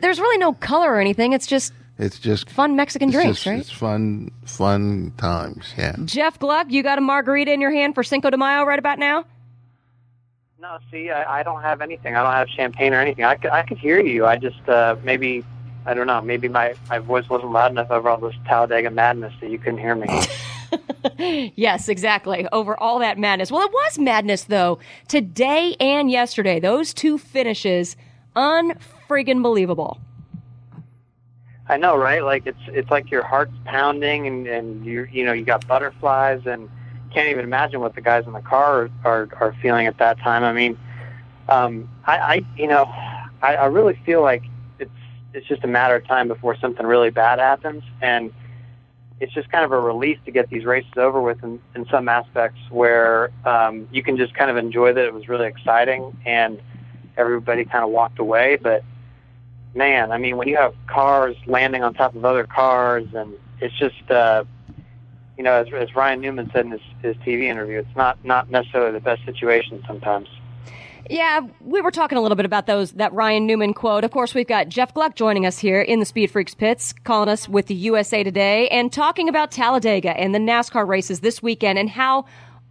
there's 0.00 0.18
really 0.18 0.38
no 0.38 0.52
color 0.54 0.92
or 0.94 1.00
anything. 1.00 1.32
It's 1.34 1.46
just 1.46 1.72
It's 1.98 2.18
just 2.18 2.48
fun 2.48 2.74
Mexican 2.76 3.10
it's 3.10 3.16
drinks, 3.16 3.36
just- 3.38 3.46
right? 3.46 3.58
It's 3.60 3.70
fun, 3.70 4.30
fun 4.46 5.12
times. 5.18 5.74
Yeah. 5.76 5.96
Jeff 6.06 6.38
Gluck, 6.38 6.70
you 6.70 6.82
got 6.82 6.96
a 6.96 7.02
margarita 7.02 7.52
in 7.52 7.60
your 7.60 7.70
hand 7.70 7.94
for 7.94 8.02
Cinco 8.02 8.30
de 8.30 8.36
Mayo 8.38 8.64
right 8.64 8.78
about 8.78 8.98
now. 8.98 9.24
No, 10.60 10.78
see, 10.90 11.08
I, 11.08 11.40
I 11.40 11.42
don't 11.42 11.62
have 11.62 11.80
anything. 11.80 12.14
I 12.14 12.22
don't 12.22 12.34
have 12.34 12.46
champagne 12.50 12.92
or 12.92 13.00
anything. 13.00 13.24
I 13.24 13.36
could, 13.36 13.50
I 13.50 13.62
could 13.62 13.78
hear 13.78 13.98
you. 13.98 14.26
I 14.26 14.36
just 14.36 14.68
uh, 14.68 14.94
maybe 15.02 15.42
I 15.86 15.94
don't 15.94 16.06
know. 16.06 16.20
Maybe 16.20 16.48
my 16.48 16.74
my 16.90 16.98
voice 16.98 17.26
wasn't 17.30 17.52
loud 17.52 17.70
enough 17.70 17.90
over 17.90 18.10
all 18.10 18.18
this 18.18 18.34
Talladega 18.46 18.90
madness 18.90 19.32
that 19.40 19.48
you 19.48 19.58
couldn't 19.58 19.78
hear 19.78 19.94
me. 19.94 20.06
yes, 21.56 21.88
exactly. 21.88 22.46
Over 22.52 22.78
all 22.78 22.98
that 22.98 23.18
madness. 23.18 23.50
Well, 23.50 23.62
it 23.62 23.72
was 23.72 23.98
madness 23.98 24.44
though. 24.44 24.78
Today 25.08 25.76
and 25.80 26.10
yesterday, 26.10 26.60
those 26.60 26.92
two 26.92 27.16
finishes, 27.16 27.96
unfriggin' 28.36 29.42
believable. 29.42 29.98
I 31.70 31.78
know, 31.78 31.96
right? 31.96 32.22
Like 32.22 32.46
it's 32.46 32.60
it's 32.66 32.90
like 32.90 33.10
your 33.10 33.22
heart's 33.22 33.56
pounding 33.64 34.26
and 34.26 34.46
and 34.46 34.84
you 34.84 35.08
you 35.10 35.24
know 35.24 35.32
you 35.32 35.46
got 35.46 35.66
butterflies 35.66 36.42
and 36.44 36.68
can't 37.12 37.28
even 37.28 37.44
imagine 37.44 37.80
what 37.80 37.94
the 37.94 38.00
guys 38.00 38.26
in 38.26 38.32
the 38.32 38.40
car 38.40 38.82
are 38.82 38.90
are, 39.04 39.28
are 39.40 39.56
feeling 39.62 39.86
at 39.86 39.98
that 39.98 40.18
time. 40.20 40.44
I 40.44 40.52
mean, 40.52 40.78
um, 41.48 41.88
I, 42.06 42.18
I 42.18 42.44
you 42.56 42.66
know 42.66 42.84
I, 43.42 43.56
I 43.56 43.66
really 43.66 44.00
feel 44.06 44.22
like 44.22 44.42
it's 44.78 44.90
it's 45.34 45.46
just 45.46 45.64
a 45.64 45.68
matter 45.68 45.96
of 45.96 46.06
time 46.06 46.28
before 46.28 46.56
something 46.56 46.86
really 46.86 47.10
bad 47.10 47.38
happens 47.38 47.82
and 48.00 48.32
it's 49.20 49.34
just 49.34 49.50
kind 49.50 49.66
of 49.66 49.72
a 49.72 49.78
relief 49.78 50.18
to 50.24 50.30
get 50.30 50.48
these 50.48 50.64
races 50.64 50.92
over 50.96 51.20
with 51.20 51.42
in, 51.44 51.60
in 51.74 51.84
some 51.90 52.08
aspects 52.08 52.58
where 52.70 53.30
um, 53.44 53.86
you 53.92 54.02
can 54.02 54.16
just 54.16 54.32
kind 54.32 54.50
of 54.50 54.56
enjoy 54.56 54.94
that 54.94 55.04
it 55.04 55.12
was 55.12 55.28
really 55.28 55.46
exciting 55.46 56.16
and 56.24 56.58
everybody 57.18 57.66
kind 57.66 57.84
of 57.84 57.90
walked 57.90 58.18
away 58.18 58.56
but 58.56 58.82
man, 59.74 60.10
I 60.12 60.18
mean, 60.18 60.36
when 60.36 60.48
you 60.48 60.56
have 60.56 60.74
cars 60.86 61.36
landing 61.46 61.82
on 61.82 61.94
top 61.94 62.14
of 62.14 62.24
other 62.24 62.44
cars, 62.44 63.06
and 63.14 63.34
it's 63.60 63.74
just, 63.78 64.10
uh, 64.10 64.44
you 65.36 65.44
know, 65.44 65.52
as, 65.52 65.68
as 65.72 65.94
Ryan 65.94 66.20
Newman 66.20 66.50
said 66.52 66.66
in 66.66 66.72
his, 66.72 66.80
his 67.02 67.16
TV 67.16 67.44
interview, 67.44 67.78
it's 67.78 67.96
not 67.96 68.22
not 68.24 68.50
necessarily 68.50 68.92
the 68.92 69.00
best 69.00 69.24
situation 69.24 69.82
sometimes. 69.86 70.28
Yeah, 71.08 71.40
we 71.60 71.80
were 71.80 71.90
talking 71.90 72.18
a 72.18 72.20
little 72.20 72.36
bit 72.36 72.46
about 72.46 72.66
those 72.66 72.92
that 72.92 73.12
Ryan 73.12 73.44
Newman 73.44 73.74
quote. 73.74 74.04
Of 74.04 74.12
course, 74.12 74.32
we've 74.32 74.46
got 74.46 74.68
Jeff 74.68 74.94
Gluck 74.94 75.16
joining 75.16 75.44
us 75.44 75.58
here 75.58 75.80
in 75.80 75.98
the 75.98 76.06
Speed 76.06 76.30
Freaks 76.30 76.54
pits, 76.54 76.92
calling 77.04 77.28
us 77.28 77.48
with 77.48 77.66
the 77.66 77.74
USA 77.74 78.22
Today 78.22 78.68
and 78.68 78.92
talking 78.92 79.28
about 79.28 79.50
Talladega 79.50 80.16
and 80.16 80.32
the 80.32 80.38
NASCAR 80.38 80.86
races 80.86 81.18
this 81.18 81.42
weekend 81.42 81.80
and 81.80 81.90
how 81.90 82.26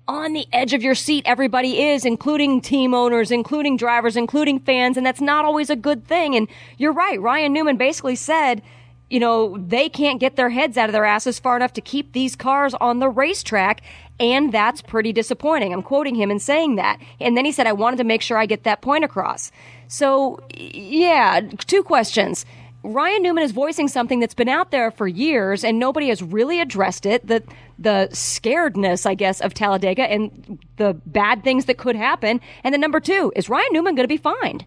on 0.08 0.34
the 0.34 0.48
edge 0.54 0.74
of 0.74 0.82
your 0.82 0.96
seat 0.96 1.24
everybody 1.28 1.84
is, 1.84 2.06
including 2.06 2.62
team 2.62 2.94
owners, 2.94 3.30
including 3.30 3.78
drivers, 3.78 4.16
including 4.16 4.60
fans, 4.60 4.96
and 4.96 5.06
that's 5.06 5.22
not 5.22 5.44
always 5.44 5.70
a 5.70 5.76
good 5.76 6.06
thing. 6.06 6.34
And 6.34 6.48
you're 6.78 6.94
right, 6.94 7.22
Ryan 7.22 7.52
Newman 7.52 7.78
basically 7.78 8.16
said, 8.16 8.62
you 9.10 9.20
know, 9.20 9.58
they 9.58 9.90
can't 9.90 10.20
get 10.20 10.36
their 10.36 10.50
heads 10.50 10.78
out 10.78 10.90
of 10.90 10.94
their 10.94 11.06
asses 11.06 11.40
far 11.40 11.56
enough 11.56 11.74
to 11.74 11.82
keep 11.82 12.14
these 12.14 12.36
cars 12.36 12.74
on 12.76 13.00
the 13.00 13.10
racetrack. 13.10 13.82
And 14.20 14.52
that's 14.52 14.82
pretty 14.82 15.14
disappointing. 15.14 15.74
I'm 15.74 15.82
quoting 15.82 16.16
him 16.16 16.30
and 16.30 16.42
saying 16.42 16.76
that. 16.76 17.00
And 17.20 17.38
then 17.38 17.46
he 17.46 17.52
said, 17.52 17.68
I 17.68 17.74
wanted 17.74 17.98
to 17.98 18.04
make 18.04 18.22
sure 18.22 18.38
I 18.38 18.46
get 18.46 18.64
that 18.66 18.82
point 18.82 19.04
across. 19.04 19.52
So, 19.88 20.40
yeah, 20.54 21.40
two 21.66 21.84
questions. 21.84 22.46
Ryan 22.84 23.24
Newman 23.24 23.44
is 23.44 23.52
voicing 23.52 23.88
something 23.88 24.20
that's 24.20 24.34
been 24.34 24.48
out 24.48 24.72
there 24.72 24.90
for 24.92 25.08
years 25.08 25.64
and 25.64 25.80
nobody 25.80 26.08
has 26.10 26.22
really 26.22 26.62
addressed 26.62 27.06
it. 27.06 27.28
The 27.28 27.44
the 27.78 28.08
scaredness, 28.12 29.06
I 29.06 29.16
guess, 29.16 29.42
of 29.42 29.54
Talladega 29.54 30.04
and 30.04 30.60
the 30.78 30.94
bad 31.06 31.44
things 31.44 31.66
that 31.66 31.78
could 31.78 31.96
happen. 31.96 32.40
And 32.64 32.74
then 32.74 32.82
number 32.82 33.00
two, 33.00 33.34
is 33.36 33.50
Ryan 33.50 33.70
Newman 33.72 33.96
going 33.96 34.06
to 34.06 34.08
be 34.08 34.18
fined? 34.18 34.66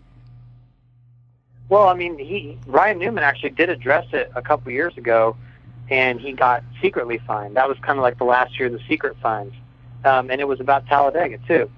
Well, 1.73 1.89
I 1.89 1.95
mean, 1.95 2.19
he 2.19 2.59
Ryan 2.67 2.99
Newman 2.99 3.25
actually 3.25 3.49
did 3.49 3.71
address 3.71 4.05
it 4.13 4.31
a 4.37 4.43
couple 4.43 4.71
years 4.71 4.95
ago, 4.99 5.35
and 5.89 6.21
he 6.21 6.33
got 6.33 6.63
secretly 6.83 7.19
fined. 7.27 7.57
That 7.57 7.67
was 7.67 7.79
kind 7.79 7.99
of 7.99 8.03
like 8.03 8.19
the 8.19 8.25
last 8.25 8.59
year 8.59 8.67
of 8.67 8.75
the 8.75 8.81
secret 8.87 9.17
fines, 9.23 9.55
um, 10.05 10.31
and 10.31 10.39
it 10.39 10.47
was 10.47 10.61
about 10.61 10.87
Talladega 10.87 11.39
too. 11.49 11.71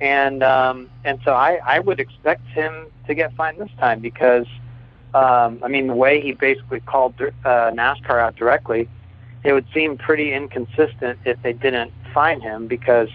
And 0.00 0.42
um, 0.42 0.88
and 1.04 1.20
so 1.22 1.34
I, 1.34 1.60
I 1.62 1.80
would 1.80 2.00
expect 2.00 2.46
him 2.46 2.86
to 3.08 3.14
get 3.14 3.36
fined 3.36 3.60
this 3.60 3.68
time 3.78 4.00
because, 4.00 4.46
um, 5.12 5.60
I 5.62 5.68
mean, 5.68 5.86
the 5.86 5.94
way 5.94 6.22
he 6.22 6.32
basically 6.32 6.80
called 6.80 7.20
uh, 7.20 7.28
NASCAR 7.44 8.18
out 8.18 8.36
directly, 8.36 8.88
it 9.44 9.52
would 9.52 9.66
seem 9.74 9.98
pretty 9.98 10.32
inconsistent 10.32 11.18
if 11.26 11.36
they 11.42 11.52
didn't 11.52 11.92
fine 12.14 12.40
him 12.40 12.68
because, 12.68 13.10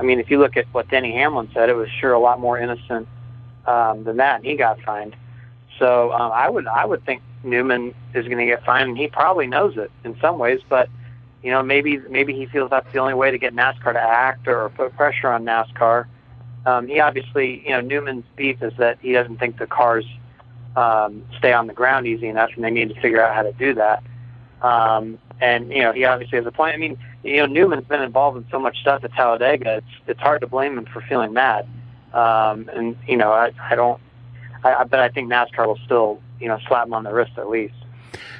I 0.00 0.02
mean, 0.02 0.18
if 0.18 0.28
you 0.28 0.40
look 0.40 0.56
at 0.56 0.66
what 0.74 0.88
Denny 0.88 1.12
Hamlin 1.12 1.48
said, 1.54 1.68
it 1.68 1.76
was 1.76 1.88
sure 2.00 2.14
a 2.14 2.18
lot 2.18 2.40
more 2.40 2.58
innocent 2.58 3.06
um, 3.64 4.02
than 4.02 4.16
that, 4.16 4.38
and 4.38 4.44
he 4.44 4.56
got 4.56 4.80
fined. 4.80 5.14
So 5.82 6.12
um, 6.12 6.30
I 6.30 6.48
would 6.48 6.68
I 6.68 6.84
would 6.84 7.04
think 7.04 7.22
Newman 7.42 7.92
is 8.14 8.24
going 8.26 8.38
to 8.38 8.46
get 8.46 8.64
fined, 8.64 8.90
and 8.90 8.96
he 8.96 9.08
probably 9.08 9.48
knows 9.48 9.76
it 9.76 9.90
in 10.04 10.16
some 10.20 10.38
ways. 10.38 10.60
But 10.68 10.88
you 11.42 11.50
know, 11.50 11.60
maybe 11.60 11.98
maybe 12.08 12.34
he 12.34 12.46
feels 12.46 12.70
that's 12.70 12.86
the 12.92 13.00
only 13.00 13.14
way 13.14 13.32
to 13.32 13.38
get 13.38 13.52
NASCAR 13.52 13.94
to 13.94 14.00
act 14.00 14.46
or 14.46 14.68
put 14.68 14.94
pressure 14.96 15.26
on 15.26 15.44
NASCAR. 15.44 16.06
Um, 16.66 16.86
he 16.86 17.00
obviously, 17.00 17.64
you 17.64 17.70
know, 17.70 17.80
Newman's 17.80 18.24
beef 18.36 18.62
is 18.62 18.72
that 18.78 18.98
he 19.02 19.12
doesn't 19.12 19.38
think 19.38 19.58
the 19.58 19.66
cars 19.66 20.04
um, 20.76 21.24
stay 21.36 21.52
on 21.52 21.66
the 21.66 21.72
ground 21.72 22.06
easy 22.06 22.28
enough, 22.28 22.50
and 22.54 22.62
they 22.62 22.70
need 22.70 22.94
to 22.94 23.00
figure 23.00 23.20
out 23.20 23.34
how 23.34 23.42
to 23.42 23.52
do 23.54 23.74
that. 23.74 24.04
Um, 24.62 25.18
and 25.40 25.72
you 25.72 25.82
know, 25.82 25.92
he 25.92 26.04
obviously 26.04 26.38
has 26.38 26.46
a 26.46 26.52
point. 26.52 26.76
I 26.76 26.78
mean, 26.78 26.96
you 27.24 27.38
know, 27.38 27.46
Newman's 27.46 27.88
been 27.88 28.02
involved 28.02 28.36
in 28.36 28.46
so 28.52 28.60
much 28.60 28.78
stuff 28.78 29.02
at 29.02 29.12
Talladega. 29.14 29.78
It's 29.78 29.86
it's 30.06 30.20
hard 30.20 30.42
to 30.42 30.46
blame 30.46 30.78
him 30.78 30.84
for 30.84 31.00
feeling 31.00 31.32
mad. 31.32 31.66
Um, 32.12 32.70
and 32.72 32.96
you 33.08 33.16
know, 33.16 33.32
I 33.32 33.50
I 33.68 33.74
don't. 33.74 34.00
I, 34.64 34.84
but 34.84 35.00
I 35.00 35.08
think 35.08 35.30
NASCAR 35.30 35.66
will 35.66 35.78
still, 35.84 36.20
you 36.40 36.48
know, 36.48 36.58
slap 36.68 36.86
him 36.86 36.94
on 36.94 37.04
the 37.04 37.12
wrist 37.12 37.32
at 37.36 37.48
least. 37.48 37.74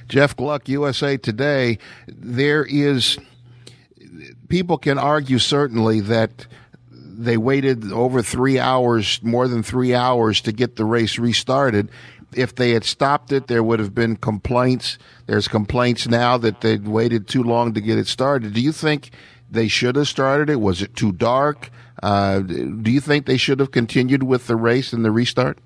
Jeff 0.08 0.36
Gluck, 0.36 0.68
USA 0.68 1.16
Today. 1.16 1.78
There 2.06 2.64
is, 2.64 3.18
people 4.48 4.78
can 4.78 4.98
argue 4.98 5.38
certainly 5.38 6.00
that 6.00 6.46
they 6.90 7.36
waited 7.36 7.92
over 7.92 8.22
three 8.22 8.58
hours, 8.58 9.20
more 9.22 9.48
than 9.48 9.62
three 9.62 9.94
hours 9.94 10.40
to 10.42 10.52
get 10.52 10.76
the 10.76 10.84
race 10.84 11.18
restarted. 11.18 11.90
if 12.34 12.54
they 12.54 12.70
had 12.70 12.84
stopped 12.84 13.30
it, 13.30 13.46
there 13.46 13.62
would 13.62 13.78
have 13.78 13.94
been 13.94 14.16
complaints. 14.16 14.96
There's 15.26 15.48
complaints 15.48 16.08
now 16.08 16.38
that 16.38 16.62
they'd 16.62 16.88
waited 16.88 17.28
too 17.28 17.42
long 17.42 17.74
to 17.74 17.80
get 17.80 17.98
it 17.98 18.06
started. 18.06 18.54
Do 18.54 18.60
you 18.60 18.72
think 18.72 19.10
they 19.50 19.68
should 19.68 19.96
have 19.96 20.08
started 20.08 20.48
it? 20.48 20.60
Was 20.60 20.80
it 20.80 20.96
too 20.96 21.12
dark? 21.12 21.70
Uh, 22.02 22.40
do 22.40 22.90
you 22.90 23.00
think 23.00 23.26
they 23.26 23.36
should 23.36 23.60
have 23.60 23.70
continued 23.70 24.22
with 24.22 24.46
the 24.46 24.56
race 24.56 24.94
and 24.94 25.04
the 25.04 25.10
restart? 25.10 25.58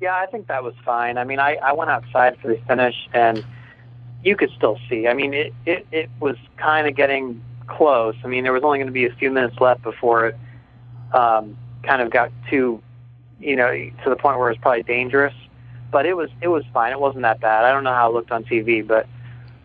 Yeah, 0.00 0.14
I 0.14 0.26
think 0.26 0.46
that 0.46 0.62
was 0.62 0.74
fine. 0.84 1.18
I 1.18 1.24
mean, 1.24 1.40
I, 1.40 1.56
I 1.56 1.72
went 1.72 1.90
outside 1.90 2.38
for 2.40 2.48
the 2.48 2.60
finish, 2.68 2.94
and 3.12 3.44
you 4.22 4.36
could 4.36 4.50
still 4.56 4.78
see. 4.88 5.08
I 5.08 5.14
mean, 5.14 5.34
it, 5.34 5.52
it, 5.66 5.86
it 5.90 6.10
was 6.20 6.36
kind 6.56 6.86
of 6.86 6.94
getting 6.94 7.42
close. 7.66 8.14
I 8.24 8.28
mean, 8.28 8.44
there 8.44 8.52
was 8.52 8.62
only 8.62 8.78
going 8.78 8.86
to 8.86 8.92
be 8.92 9.06
a 9.06 9.14
few 9.14 9.30
minutes 9.30 9.56
left 9.60 9.82
before 9.82 10.28
it 10.28 10.36
um, 11.12 11.56
kind 11.82 12.00
of 12.00 12.10
got 12.10 12.30
too, 12.48 12.80
you 13.40 13.56
know, 13.56 13.70
to 13.72 14.10
the 14.10 14.16
point 14.16 14.38
where 14.38 14.48
it 14.48 14.52
was 14.52 14.58
probably 14.60 14.84
dangerous. 14.84 15.34
But 15.90 16.06
it 16.06 16.14
was 16.14 16.28
it 16.42 16.48
was 16.48 16.64
fine. 16.72 16.92
It 16.92 17.00
wasn't 17.00 17.22
that 17.22 17.40
bad. 17.40 17.64
I 17.64 17.72
don't 17.72 17.82
know 17.82 17.94
how 17.94 18.10
it 18.10 18.14
looked 18.14 18.30
on 18.30 18.44
TV, 18.44 18.86
but 18.86 19.08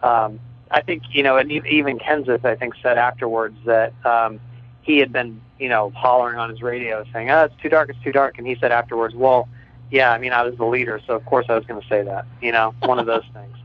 um, 0.02 0.40
I 0.72 0.82
think 0.82 1.04
you 1.12 1.22
know, 1.22 1.36
and 1.36 1.52
even 1.52 2.00
Kenseth, 2.00 2.46
I 2.46 2.56
think, 2.56 2.76
said 2.82 2.98
afterwards 2.98 3.58
that 3.66 3.94
um, 4.06 4.40
he 4.82 5.00
had 5.00 5.12
been, 5.12 5.42
you 5.60 5.68
know, 5.68 5.92
hollering 5.92 6.40
on 6.40 6.50
his 6.50 6.62
radio 6.62 7.04
saying, 7.12 7.30
"Oh, 7.30 7.44
it's 7.44 7.62
too 7.62 7.68
dark. 7.68 7.90
It's 7.90 8.02
too 8.04 8.14
dark." 8.14 8.38
And 8.38 8.48
he 8.48 8.56
said 8.56 8.72
afterwards, 8.72 9.16
"Well, 9.16 9.50
yeah, 9.94 10.12
I 10.12 10.18
mean, 10.18 10.34
I 10.34 10.42
was 10.42 10.58
the 10.58 10.66
leader, 10.66 11.00
so 11.06 11.14
of 11.14 11.24
course 11.26 11.46
I 11.50 11.56
was 11.56 11.66
going 11.66 11.80
to 11.80 11.88
say 11.88 12.02
that." 12.02 12.26
You 12.42 12.52
know, 12.52 12.74
one 12.80 12.98
of 12.98 13.06
those 13.06 13.24
things. 13.34 13.56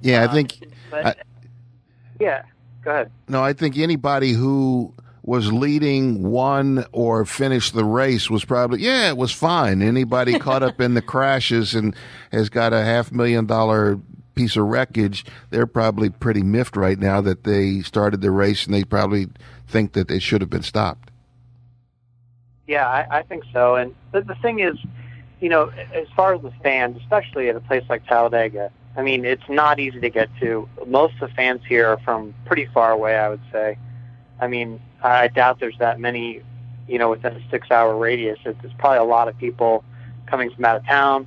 Yeah, 0.00 0.22
I 0.22 0.24
um, 0.24 0.34
think. 0.34 0.66
But 0.90 1.06
I- 1.06 1.14
yeah, 2.18 2.42
go 2.82 2.90
ahead. 2.90 3.10
No, 3.28 3.42
I 3.44 3.52
think 3.52 3.76
anybody 3.76 4.32
who 4.32 4.94
was 5.22 5.52
leading, 5.52 6.22
won, 6.22 6.86
or 6.92 7.26
finished 7.26 7.74
the 7.74 7.84
race 7.84 8.30
was 8.30 8.44
probably, 8.44 8.80
yeah, 8.80 9.08
it 9.08 9.16
was 9.16 9.32
fine. 9.32 9.82
Anybody 9.82 10.38
caught 10.38 10.62
up 10.62 10.80
in 10.80 10.94
the 10.94 11.02
crashes 11.02 11.74
and 11.74 11.94
has 12.30 12.48
got 12.48 12.72
a 12.72 12.82
half 12.82 13.10
million 13.10 13.46
dollar 13.46 13.98
piece 14.34 14.56
of 14.56 14.64
wreckage, 14.64 15.24
they're 15.50 15.66
probably 15.66 16.08
pretty 16.10 16.42
miffed 16.42 16.76
right 16.76 16.98
now 16.98 17.20
that 17.20 17.44
they 17.44 17.80
started 17.80 18.20
the 18.20 18.30
race 18.30 18.66
and 18.66 18.74
they 18.74 18.84
probably 18.84 19.28
think 19.66 19.92
that 19.92 20.10
it 20.10 20.20
should 20.20 20.40
have 20.40 20.50
been 20.50 20.62
stopped. 20.62 21.10
Yeah, 22.66 22.86
I, 22.86 23.18
I 23.18 23.22
think 23.22 23.44
so. 23.52 23.76
And 23.76 23.94
the, 24.12 24.22
the 24.22 24.34
thing 24.36 24.60
is, 24.60 24.76
you 25.44 25.50
know, 25.50 25.70
as 25.92 26.08
far 26.16 26.32
as 26.34 26.40
the 26.40 26.50
fans, 26.62 26.96
especially 27.02 27.50
at 27.50 27.54
a 27.54 27.60
place 27.60 27.84
like 27.90 28.06
Talladega, 28.06 28.70
I 28.96 29.02
mean, 29.02 29.26
it's 29.26 29.46
not 29.46 29.78
easy 29.78 30.00
to 30.00 30.08
get 30.08 30.30
to. 30.40 30.66
Most 30.86 31.12
of 31.20 31.28
the 31.28 31.34
fans 31.34 31.60
here 31.68 31.86
are 31.86 31.98
from 31.98 32.34
pretty 32.46 32.64
far 32.72 32.92
away, 32.92 33.14
I 33.14 33.28
would 33.28 33.42
say. 33.52 33.76
I 34.40 34.46
mean, 34.46 34.80
I 35.02 35.28
doubt 35.28 35.60
there's 35.60 35.76
that 35.80 36.00
many, 36.00 36.40
you 36.88 36.98
know, 36.98 37.10
within 37.10 37.36
a 37.36 37.50
six-hour 37.50 37.94
radius. 37.94 38.38
It's, 38.46 38.58
it's 38.64 38.72
probably 38.78 39.00
a 39.00 39.04
lot 39.04 39.28
of 39.28 39.36
people 39.36 39.84
coming 40.24 40.50
from 40.50 40.64
out 40.64 40.76
of 40.76 40.86
town. 40.86 41.26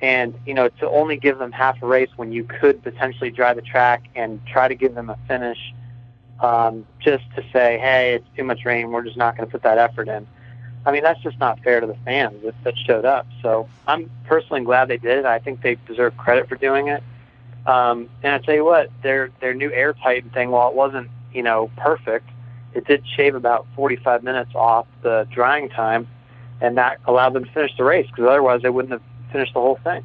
And, 0.00 0.38
you 0.46 0.54
know, 0.54 0.68
to 0.68 0.88
only 0.88 1.16
give 1.16 1.38
them 1.38 1.50
half 1.50 1.82
a 1.82 1.86
race 1.88 2.10
when 2.14 2.30
you 2.30 2.44
could 2.44 2.84
potentially 2.84 3.30
drive 3.30 3.56
the 3.56 3.62
track 3.62 4.04
and 4.14 4.40
try 4.46 4.68
to 4.68 4.76
give 4.76 4.94
them 4.94 5.10
a 5.10 5.18
finish 5.26 5.58
um, 6.38 6.86
just 7.00 7.24
to 7.34 7.42
say, 7.52 7.78
hey, 7.78 8.14
it's 8.14 8.28
too 8.36 8.44
much 8.44 8.64
rain, 8.64 8.92
we're 8.92 9.02
just 9.02 9.16
not 9.16 9.36
going 9.36 9.48
to 9.48 9.50
put 9.50 9.64
that 9.64 9.78
effort 9.78 10.06
in. 10.06 10.24
I 10.86 10.92
mean, 10.92 11.02
that's 11.02 11.20
just 11.20 11.38
not 11.40 11.58
fair 11.60 11.80
to 11.80 11.86
the 11.86 11.96
fans 12.04 12.42
that, 12.44 12.54
that 12.62 12.78
showed 12.78 13.04
up. 13.04 13.26
So 13.42 13.68
I'm 13.88 14.08
personally 14.24 14.62
glad 14.62 14.86
they 14.86 14.98
did 14.98 15.18
it. 15.18 15.24
I 15.24 15.40
think 15.40 15.60
they 15.60 15.76
deserve 15.86 16.16
credit 16.16 16.48
for 16.48 16.54
doing 16.54 16.86
it. 16.86 17.02
Um, 17.66 18.08
and 18.22 18.32
I 18.32 18.38
tell 18.38 18.54
you 18.54 18.64
what, 18.64 18.90
their 19.02 19.30
their 19.40 19.52
new 19.52 19.72
Air 19.72 19.92
Titan 19.92 20.30
thing, 20.30 20.50
while 20.50 20.68
it 20.68 20.76
wasn't 20.76 21.10
you 21.32 21.42
know 21.42 21.70
perfect, 21.76 22.28
it 22.72 22.86
did 22.86 23.04
shave 23.16 23.34
about 23.34 23.66
45 23.74 24.22
minutes 24.22 24.52
off 24.54 24.86
the 25.02 25.26
drying 25.32 25.68
time, 25.68 26.06
and 26.60 26.78
that 26.78 27.00
allowed 27.06 27.32
them 27.32 27.44
to 27.44 27.50
finish 27.50 27.76
the 27.76 27.82
race 27.82 28.06
because 28.06 28.26
otherwise 28.26 28.62
they 28.62 28.70
wouldn't 28.70 28.92
have 28.92 29.02
finished 29.32 29.54
the 29.54 29.60
whole 29.60 29.80
thing. 29.82 30.04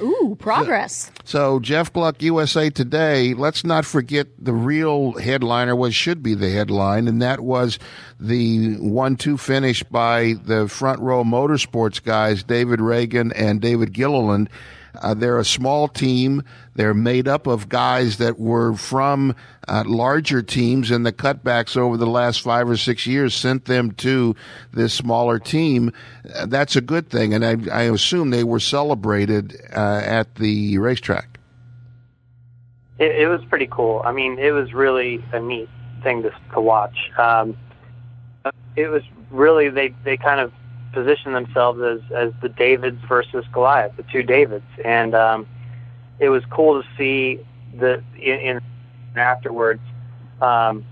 Ooh, 0.00 0.36
progress. 0.38 1.10
So 1.24 1.58
Jeff 1.60 1.92
Gluck, 1.92 2.22
USA 2.22 2.70
Today. 2.70 3.34
Let's 3.34 3.64
not 3.64 3.86
forget 3.86 4.28
the 4.38 4.52
real 4.52 5.12
headliner, 5.12 5.74
what 5.74 5.94
should 5.94 6.22
be 6.22 6.34
the 6.34 6.50
headline, 6.50 7.08
and 7.08 7.22
that 7.22 7.40
was 7.40 7.78
the 8.20 8.76
one-two 8.76 9.38
finish 9.38 9.82
by 9.82 10.34
the 10.44 10.68
front 10.68 11.00
row 11.00 11.24
motorsports 11.24 12.02
guys, 12.02 12.42
David 12.42 12.80
Ragan 12.80 13.32
and 13.34 13.60
David 13.60 13.92
Gilliland. 13.92 14.50
Uh, 15.00 15.14
they're 15.14 15.38
a 15.38 15.44
small 15.44 15.88
team. 15.88 16.42
They're 16.74 16.94
made 16.94 17.28
up 17.28 17.46
of 17.46 17.68
guys 17.68 18.18
that 18.18 18.38
were 18.38 18.74
from 18.74 19.34
uh, 19.68 19.84
larger 19.86 20.42
teams, 20.42 20.90
and 20.90 21.04
the 21.04 21.12
cutbacks 21.12 21.76
over 21.76 21.96
the 21.96 22.06
last 22.06 22.42
five 22.42 22.68
or 22.68 22.76
six 22.76 23.06
years 23.06 23.34
sent 23.34 23.64
them 23.64 23.92
to 23.92 24.34
this 24.72 24.92
smaller 24.92 25.38
team. 25.38 25.92
Uh, 26.34 26.46
that's 26.46 26.76
a 26.76 26.80
good 26.80 27.08
thing, 27.08 27.34
and 27.34 27.44
I, 27.44 27.56
I 27.72 27.82
assume 27.84 28.30
they 28.30 28.44
were 28.44 28.60
celebrated 28.60 29.56
uh, 29.74 30.02
at 30.04 30.34
the 30.36 30.78
racetrack. 30.78 31.38
It, 32.98 33.12
it 33.22 33.28
was 33.28 33.44
pretty 33.44 33.68
cool. 33.70 34.02
I 34.04 34.12
mean, 34.12 34.38
it 34.38 34.52
was 34.52 34.72
really 34.72 35.22
a 35.32 35.40
neat 35.40 35.68
thing 36.02 36.22
to 36.22 36.30
to 36.52 36.60
watch. 36.60 36.96
Um, 37.18 37.56
it 38.76 38.88
was 38.88 39.02
really 39.30 39.68
they 39.68 39.94
they 40.04 40.16
kind 40.16 40.40
of 40.40 40.52
positioned 40.96 41.34
themselves 41.34 41.78
as 41.82 42.00
as 42.14 42.32
the 42.40 42.48
Davids 42.48 42.98
versus 43.06 43.44
Goliath, 43.52 43.92
the 43.98 44.02
two 44.04 44.22
Davids, 44.22 44.64
and 44.82 45.14
um, 45.14 45.46
it 46.18 46.30
was 46.30 46.42
cool 46.50 46.82
to 46.82 46.88
see 46.96 47.38
the 47.78 48.02
in, 48.16 48.40
in 48.40 48.60
afterwards. 49.14 49.82
Um, 50.40 50.86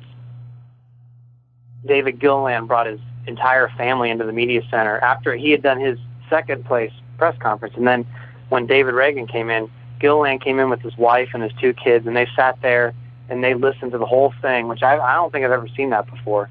David 1.86 2.18
Gilliland 2.18 2.68
brought 2.68 2.86
his 2.86 3.00
entire 3.26 3.68
family 3.78 4.10
into 4.10 4.24
the 4.24 4.32
media 4.32 4.60
center 4.70 4.98
after 4.98 5.34
he 5.34 5.50
had 5.50 5.62
done 5.62 5.80
his 5.80 5.98
second 6.28 6.66
place 6.66 6.92
press 7.16 7.36
conference, 7.38 7.74
and 7.76 7.86
then 7.86 8.04
when 8.50 8.66
David 8.66 8.92
Ragan 8.92 9.26
came 9.26 9.48
in, 9.48 9.70
Gilliland 10.00 10.42
came 10.42 10.58
in 10.58 10.68
with 10.68 10.82
his 10.82 10.96
wife 10.98 11.30
and 11.32 11.42
his 11.42 11.52
two 11.58 11.72
kids, 11.72 12.06
and 12.06 12.14
they 12.14 12.28
sat 12.36 12.60
there 12.60 12.92
and 13.30 13.42
they 13.42 13.54
listened 13.54 13.92
to 13.92 13.98
the 13.98 14.04
whole 14.04 14.34
thing, 14.42 14.68
which 14.68 14.82
I, 14.82 14.98
I 14.98 15.14
don't 15.14 15.32
think 15.32 15.46
I've 15.46 15.50
ever 15.50 15.68
seen 15.74 15.90
that 15.90 16.10
before. 16.10 16.50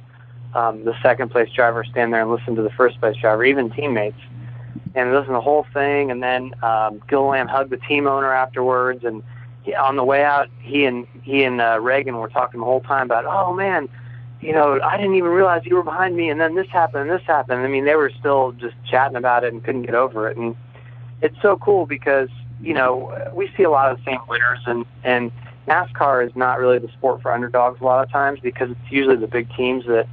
Um, 0.55 0.83
the 0.83 0.93
second 1.01 1.29
place 1.29 1.49
driver 1.51 1.83
stand 1.83 2.13
there 2.13 2.21
and 2.21 2.29
listen 2.29 2.55
to 2.55 2.61
the 2.61 2.69
first 2.71 2.99
place 2.99 3.15
driver, 3.17 3.43
even 3.43 3.71
teammates, 3.71 4.19
and 4.93 5.11
listen 5.11 5.27
to 5.27 5.33
the 5.33 5.41
whole 5.41 5.65
thing. 5.73 6.11
And 6.11 6.21
then 6.21 6.53
um, 6.63 7.01
Gilliland 7.07 7.49
hugged 7.49 7.71
the 7.71 7.77
team 7.77 8.07
owner 8.07 8.31
afterwards, 8.31 9.03
and 9.03 9.23
he, 9.63 9.73
on 9.73 9.95
the 9.95 10.03
way 10.03 10.23
out, 10.23 10.49
he 10.59 10.85
and 10.85 11.07
he 11.23 11.43
and 11.43 11.59
uh, 11.59 11.77
Ragan 11.77 12.19
were 12.19 12.29
talking 12.29 12.59
the 12.59 12.65
whole 12.65 12.81
time 12.81 13.05
about, 13.05 13.25
oh 13.25 13.53
man, 13.53 13.89
you 14.41 14.51
know, 14.51 14.79
I 14.81 14.97
didn't 14.97 15.15
even 15.15 15.31
realize 15.31 15.61
you 15.65 15.75
were 15.75 15.83
behind 15.83 16.15
me, 16.15 16.29
and 16.29 16.39
then 16.39 16.55
this 16.55 16.67
happened, 16.67 17.09
and 17.09 17.19
this 17.19 17.25
happened. 17.25 17.61
I 17.61 17.67
mean, 17.67 17.85
they 17.85 17.95
were 17.95 18.11
still 18.19 18.51
just 18.51 18.75
chatting 18.89 19.15
about 19.15 19.43
it 19.43 19.53
and 19.53 19.63
couldn't 19.63 19.83
get 19.83 19.95
over 19.95 20.29
it, 20.29 20.37
and 20.37 20.55
it's 21.21 21.37
so 21.41 21.57
cool 21.57 21.85
because 21.85 22.29
you 22.61 22.73
know 22.73 23.31
we 23.33 23.49
see 23.57 23.63
a 23.63 23.69
lot 23.69 23.91
of 23.91 23.97
the 23.97 24.03
same 24.03 24.19
winners, 24.27 24.59
and 24.65 24.85
and 25.03 25.31
NASCAR 25.67 26.27
is 26.27 26.35
not 26.35 26.59
really 26.59 26.77
the 26.77 26.89
sport 26.89 27.21
for 27.21 27.31
underdogs 27.31 27.79
a 27.79 27.83
lot 27.85 28.03
of 28.03 28.11
times 28.11 28.39
because 28.41 28.69
it's 28.69 28.91
usually 28.91 29.15
the 29.15 29.27
big 29.27 29.47
teams 29.55 29.85
that 29.85 30.07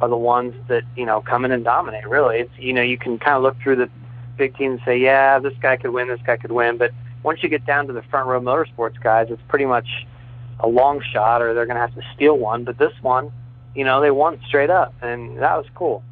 are 0.00 0.08
the 0.08 0.16
ones 0.16 0.54
that 0.68 0.84
you 0.96 1.06
know 1.06 1.20
come 1.20 1.44
in 1.44 1.52
and 1.52 1.64
dominate. 1.64 2.06
Really, 2.08 2.38
it's 2.38 2.58
you 2.58 2.72
know 2.72 2.82
you 2.82 2.98
can 2.98 3.18
kind 3.18 3.36
of 3.36 3.42
look 3.42 3.56
through 3.60 3.76
the 3.76 3.90
big 4.36 4.56
teams 4.56 4.72
and 4.72 4.80
say, 4.84 4.98
yeah, 4.98 5.38
this 5.38 5.54
guy 5.60 5.76
could 5.76 5.92
win, 5.92 6.08
this 6.08 6.20
guy 6.24 6.36
could 6.36 6.52
win, 6.52 6.76
but 6.76 6.92
once 7.22 7.42
you 7.42 7.48
get 7.48 7.66
down 7.66 7.86
to 7.88 7.92
the 7.92 8.02
front 8.02 8.28
row 8.28 8.40
motorsports 8.40 9.00
guys, 9.02 9.26
it's 9.30 9.42
pretty 9.48 9.64
much 9.64 10.06
a 10.60 10.68
long 10.68 11.02
shot, 11.12 11.42
or 11.42 11.54
they're 11.54 11.66
going 11.66 11.76
to 11.76 11.80
have 11.80 11.94
to 11.94 12.02
steal 12.14 12.38
one. 12.38 12.64
But 12.64 12.78
this 12.78 12.92
one, 13.02 13.32
you 13.74 13.84
know, 13.84 14.00
they 14.00 14.10
won 14.10 14.40
straight 14.46 14.70
up, 14.70 14.94
and 15.02 15.38
that 15.38 15.56
was 15.56 15.66
cool. 15.74 16.02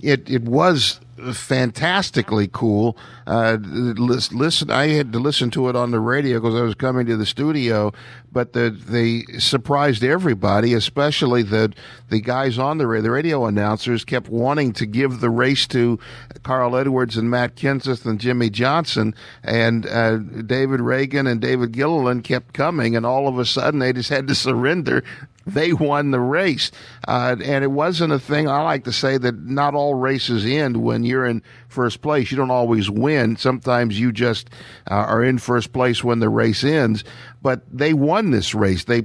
It 0.00 0.28
it 0.28 0.42
was 0.42 1.00
fantastically 1.32 2.48
cool. 2.48 2.96
Uh, 3.26 3.58
listen, 3.60 4.70
I 4.70 4.88
had 4.88 5.12
to 5.12 5.18
listen 5.18 5.50
to 5.50 5.68
it 5.68 5.74
on 5.74 5.90
the 5.90 5.98
radio 5.98 6.38
because 6.38 6.54
I 6.54 6.62
was 6.62 6.76
coming 6.76 7.06
to 7.06 7.16
the 7.16 7.26
studio, 7.26 7.92
but 8.30 8.52
the, 8.52 8.70
they 8.70 9.24
surprised 9.40 10.04
everybody, 10.04 10.74
especially 10.74 11.42
the 11.42 11.72
the 12.08 12.20
guys 12.20 12.56
on 12.56 12.78
the 12.78 12.86
radio. 12.86 13.02
The 13.02 13.10
radio 13.10 13.46
announcers 13.46 14.04
kept 14.04 14.28
wanting 14.28 14.72
to 14.74 14.86
give 14.86 15.20
the 15.20 15.30
race 15.30 15.66
to 15.68 15.98
Carl 16.44 16.76
Edwards 16.76 17.16
and 17.16 17.28
Matt 17.28 17.56
Kenseth 17.56 18.06
and 18.06 18.20
Jimmie 18.20 18.50
Johnson, 18.50 19.12
and 19.42 19.86
uh, 19.86 20.18
David 20.18 20.80
Ragan 20.80 21.28
and 21.28 21.40
David 21.40 21.72
Gilliland 21.72 22.22
kept 22.22 22.54
coming, 22.54 22.94
and 22.94 23.04
all 23.04 23.26
of 23.26 23.38
a 23.38 23.44
sudden 23.44 23.80
they 23.80 23.92
just 23.92 24.10
had 24.10 24.28
to 24.28 24.34
surrender 24.36 25.02
they 25.46 25.72
won 25.72 26.10
the 26.10 26.20
race. 26.20 26.72
Uh, 27.06 27.36
and 27.42 27.62
it 27.62 27.70
wasn't 27.70 28.12
a 28.12 28.18
thing. 28.18 28.48
I 28.48 28.62
like 28.62 28.84
to 28.84 28.92
say 28.92 29.16
that 29.16 29.38
not 29.38 29.74
all 29.74 29.94
races 29.94 30.44
end 30.44 30.76
when 30.78 31.04
you're 31.04 31.24
in 31.24 31.42
first 31.76 32.00
place. 32.00 32.30
You 32.30 32.38
don't 32.38 32.50
always 32.50 32.88
win. 32.88 33.36
Sometimes 33.36 34.00
you 34.00 34.10
just 34.10 34.48
uh, 34.90 34.94
are 34.94 35.22
in 35.22 35.36
first 35.36 35.74
place 35.74 36.02
when 36.02 36.20
the 36.20 36.30
race 36.30 36.64
ends. 36.64 37.04
But 37.42 37.60
they 37.70 37.92
won 37.92 38.30
this 38.30 38.54
race. 38.54 38.84
They 38.84 39.04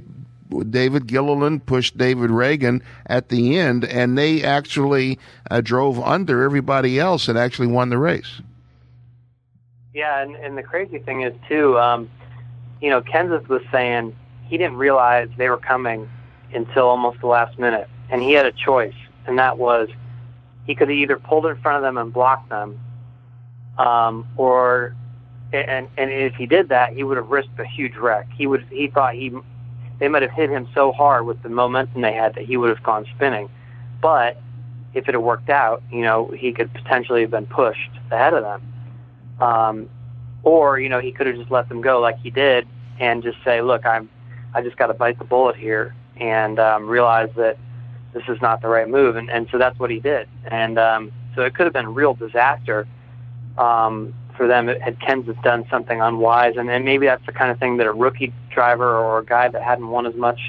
David 0.70 1.06
Gilliland 1.06 1.66
pushed 1.66 1.96
David 1.96 2.30
Ragan 2.30 2.82
at 3.06 3.28
the 3.28 3.58
end, 3.58 3.84
and 3.84 4.16
they 4.16 4.42
actually 4.42 5.18
uh, 5.50 5.60
drove 5.60 6.00
under 6.00 6.42
everybody 6.42 6.98
else 6.98 7.28
and 7.28 7.38
actually 7.38 7.68
won 7.68 7.90
the 7.90 7.98
race. 7.98 8.40
Yeah, 9.94 10.22
and, 10.22 10.34
and 10.36 10.56
the 10.56 10.62
crazy 10.62 10.98
thing 10.98 11.22
is 11.22 11.34
too, 11.48 11.78
um, 11.78 12.10
you 12.80 12.90
know, 12.90 13.02
Kenseth 13.02 13.48
was 13.48 13.62
saying 13.70 14.16
he 14.44 14.56
didn't 14.58 14.76
realize 14.76 15.28
they 15.36 15.48
were 15.48 15.58
coming 15.58 16.08
until 16.54 16.88
almost 16.88 17.20
the 17.20 17.26
last 17.26 17.58
minute, 17.58 17.88
and 18.10 18.22
he 18.22 18.32
had 18.32 18.46
a 18.46 18.52
choice, 18.52 18.94
and 19.26 19.38
that 19.38 19.58
was 19.58 19.88
he 20.64 20.74
could 20.74 20.88
have 20.88 20.96
either 20.96 21.18
pulled 21.18 21.46
in 21.46 21.56
front 21.56 21.76
of 21.76 21.82
them 21.82 21.98
and 21.98 22.12
blocked 22.12 22.48
them, 22.48 22.78
um, 23.78 24.26
or 24.36 24.94
and 25.52 25.88
and 25.96 26.10
if 26.10 26.34
he 26.34 26.46
did 26.46 26.68
that, 26.70 26.94
he 26.94 27.04
would 27.04 27.16
have 27.16 27.28
risked 27.28 27.58
a 27.58 27.66
huge 27.66 27.96
wreck. 27.96 28.28
He 28.32 28.46
would 28.46 28.66
he 28.70 28.88
thought 28.88 29.14
he 29.14 29.32
they 29.98 30.08
might 30.08 30.22
have 30.22 30.32
hit 30.32 30.50
him 30.50 30.68
so 30.74 30.92
hard 30.92 31.26
with 31.26 31.42
the 31.42 31.48
momentum 31.48 32.02
they 32.02 32.12
had 32.12 32.34
that 32.34 32.44
he 32.44 32.56
would 32.56 32.70
have 32.70 32.82
gone 32.82 33.06
spinning. 33.14 33.48
But 34.00 34.40
if 34.94 35.08
it 35.08 35.14
had 35.14 35.22
worked 35.22 35.48
out, 35.48 35.82
you 35.90 36.02
know, 36.02 36.28
he 36.28 36.52
could 36.52 36.72
potentially 36.74 37.22
have 37.22 37.30
been 37.30 37.46
pushed 37.46 37.90
ahead 38.10 38.34
of 38.34 38.42
them. 38.42 38.72
Um, 39.40 39.88
or 40.42 40.78
you 40.78 40.88
know, 40.88 41.00
he 41.00 41.12
could 41.12 41.26
have 41.26 41.36
just 41.36 41.50
let 41.50 41.68
them 41.68 41.80
go 41.80 42.00
like 42.00 42.18
he 42.18 42.30
did 42.30 42.66
and 42.98 43.22
just 43.22 43.38
say, 43.44 43.60
"Look, 43.62 43.86
I'm 43.86 44.08
I 44.54 44.62
just 44.62 44.76
got 44.76 44.88
to 44.88 44.94
bite 44.94 45.18
the 45.18 45.24
bullet 45.24 45.56
here 45.56 45.94
and 46.16 46.58
um, 46.58 46.86
realize 46.86 47.30
that 47.36 47.58
this 48.12 48.24
is 48.28 48.40
not 48.40 48.60
the 48.60 48.68
right 48.68 48.88
move." 48.88 49.16
And 49.16 49.30
and 49.30 49.48
so 49.50 49.58
that's 49.58 49.78
what 49.78 49.90
he 49.90 50.00
did. 50.00 50.28
And 50.46 50.78
um, 50.78 51.12
so 51.34 51.42
it 51.42 51.54
could 51.54 51.64
have 51.64 51.72
been 51.72 51.94
real 51.94 52.14
disaster. 52.14 52.86
Um, 53.58 54.14
for 54.36 54.46
them 54.46 54.66
had 54.66 54.98
Kenseth 54.98 55.40
done 55.42 55.66
something 55.70 56.00
unwise, 56.00 56.54
and 56.56 56.68
then 56.68 56.84
maybe 56.84 57.06
that's 57.06 57.24
the 57.26 57.32
kind 57.32 57.50
of 57.50 57.58
thing 57.58 57.76
that 57.76 57.86
a 57.86 57.92
rookie 57.92 58.32
driver 58.50 58.96
or 58.96 59.18
a 59.18 59.24
guy 59.24 59.48
that 59.48 59.62
hadn't 59.62 59.88
won 59.88 60.06
as 60.06 60.14
much 60.14 60.40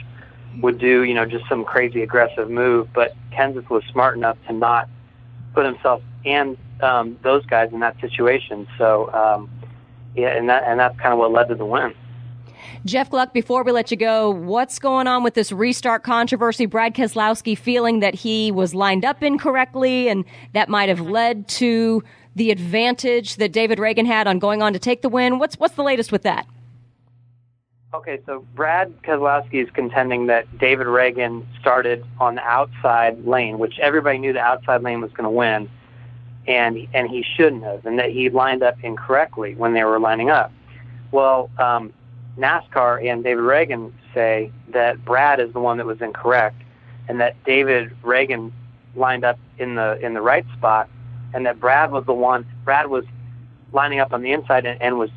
would 0.61 0.77
do. 0.77 1.03
You 1.03 1.13
know, 1.13 1.25
just 1.25 1.47
some 1.49 1.65
crazy 1.65 2.01
aggressive 2.01 2.49
move. 2.49 2.87
But 2.93 3.15
Kenseth 3.31 3.69
was 3.69 3.83
smart 3.91 4.15
enough 4.15 4.37
to 4.47 4.53
not 4.53 4.89
put 5.53 5.65
himself 5.65 6.01
and 6.25 6.57
um, 6.81 7.17
those 7.23 7.45
guys 7.45 7.71
in 7.71 7.79
that 7.81 7.99
situation. 7.99 8.67
So 8.77 9.11
um, 9.13 9.49
yeah, 10.15 10.29
and 10.29 10.49
that 10.49 10.63
and 10.65 10.79
that's 10.79 10.97
kind 10.99 11.13
of 11.13 11.19
what 11.19 11.31
led 11.31 11.49
to 11.49 11.55
the 11.55 11.65
win. 11.65 11.93
Jeff 12.85 13.09
Gluck, 13.09 13.33
before 13.33 13.63
we 13.63 13.71
let 13.71 13.91
you 13.91 13.97
go, 13.97 14.29
what's 14.29 14.77
going 14.77 15.07
on 15.07 15.23
with 15.23 15.35
this 15.35 15.53
restart 15.53 16.03
controversy? 16.03 16.65
Brad 16.65 16.93
Keselowski 16.93 17.57
feeling 17.57 18.01
that 18.01 18.13
he 18.13 18.51
was 18.51 18.75
lined 18.75 19.05
up 19.05 19.23
incorrectly 19.23 20.09
and 20.09 20.25
that 20.51 20.67
might 20.67 20.89
have 20.89 20.99
led 20.99 21.47
to 21.47 22.03
the 22.35 22.51
advantage 22.51 23.37
that 23.37 23.53
David 23.53 23.79
Ragan 23.79 24.05
had 24.05 24.27
on 24.27 24.37
going 24.37 24.61
on 24.61 24.73
to 24.73 24.79
take 24.79 25.01
the 25.01 25.07
win. 25.07 25.39
What's 25.39 25.57
what's 25.57 25.75
the 25.75 25.83
latest 25.83 26.11
with 26.11 26.23
that? 26.23 26.45
Okay, 27.93 28.19
so 28.25 28.45
Brad 28.53 29.01
Keselowski 29.03 29.63
is 29.63 29.69
contending 29.69 30.25
that 30.25 30.57
David 30.57 30.87
Ragan 30.87 31.45
started 31.61 32.03
on 32.19 32.35
the 32.35 32.41
outside 32.41 33.25
lane, 33.25 33.59
which 33.59 33.79
everybody 33.79 34.17
knew 34.17 34.33
the 34.33 34.41
outside 34.41 34.81
lane 34.81 34.99
was 34.99 35.11
going 35.11 35.25
to 35.25 35.29
win, 35.29 35.69
and 36.47 36.85
and 36.93 37.07
he 37.07 37.23
shouldn't 37.37 37.63
have, 37.63 37.85
and 37.85 37.97
that 37.99 38.09
he 38.09 38.29
lined 38.29 38.61
up 38.61 38.75
incorrectly 38.83 39.55
when 39.55 39.73
they 39.73 39.85
were 39.85 39.99
lining 39.99 40.29
up. 40.29 40.51
Well, 41.11 41.49
um, 41.59 41.93
NASCAR 42.37 43.05
and 43.05 43.23
David 43.23 43.43
Ragan 43.43 43.91
say 44.13 44.51
that 44.69 45.03
Brad 45.05 45.39
is 45.39 45.53
the 45.53 45.59
one 45.59 45.77
that 45.77 45.85
was 45.85 46.01
incorrect, 46.01 46.61
and 47.07 47.19
that 47.19 47.41
David 47.43 47.95
Ragan 48.01 48.51
lined 48.95 49.23
up 49.23 49.39
in 49.57 49.75
the 49.75 49.99
in 50.03 50.13
the 50.13 50.21
right 50.21 50.45
spot 50.57 50.89
and 51.33 51.45
that 51.45 51.59
Brad 51.59 51.91
was 51.91 52.05
the 52.05 52.13
one. 52.13 52.45
Brad 52.63 52.87
was 52.87 53.05
lining 53.71 53.99
up 53.99 54.13
on 54.13 54.21
the 54.21 54.31
inside 54.31 54.65
and, 54.65 54.81
and 54.81 54.97
was, 54.97 55.09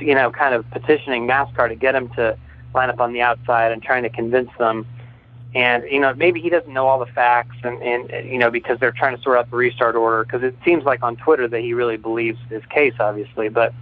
you 0.00 0.14
know, 0.14 0.30
kind 0.30 0.54
of 0.54 0.68
petitioning 0.70 1.26
NASCAR 1.26 1.68
to 1.68 1.74
get 1.74 1.94
him 1.94 2.08
to 2.10 2.36
line 2.74 2.90
up 2.90 3.00
on 3.00 3.12
the 3.12 3.22
outside 3.22 3.72
and 3.72 3.82
trying 3.82 4.02
to 4.02 4.10
convince 4.10 4.50
them. 4.58 4.86
And 5.54 5.84
you 5.90 6.00
know, 6.00 6.12
maybe 6.14 6.40
he 6.40 6.50
doesn't 6.50 6.72
know 6.72 6.86
all 6.86 6.98
the 6.98 7.06
facts, 7.06 7.56
and 7.62 7.80
and 7.80 8.28
you 8.28 8.36
know, 8.36 8.50
because 8.50 8.78
they're 8.78 8.92
trying 8.92 9.16
to 9.16 9.22
sort 9.22 9.38
out 9.38 9.50
the 9.50 9.56
restart 9.56 9.94
order. 9.94 10.24
Because 10.24 10.42
it 10.42 10.54
seems 10.64 10.84
like 10.84 11.02
on 11.02 11.16
Twitter 11.16 11.48
that 11.48 11.60
he 11.60 11.72
really 11.72 11.96
believes 11.96 12.38
his 12.50 12.62
case, 12.66 12.92
obviously. 13.00 13.48
But 13.48 13.72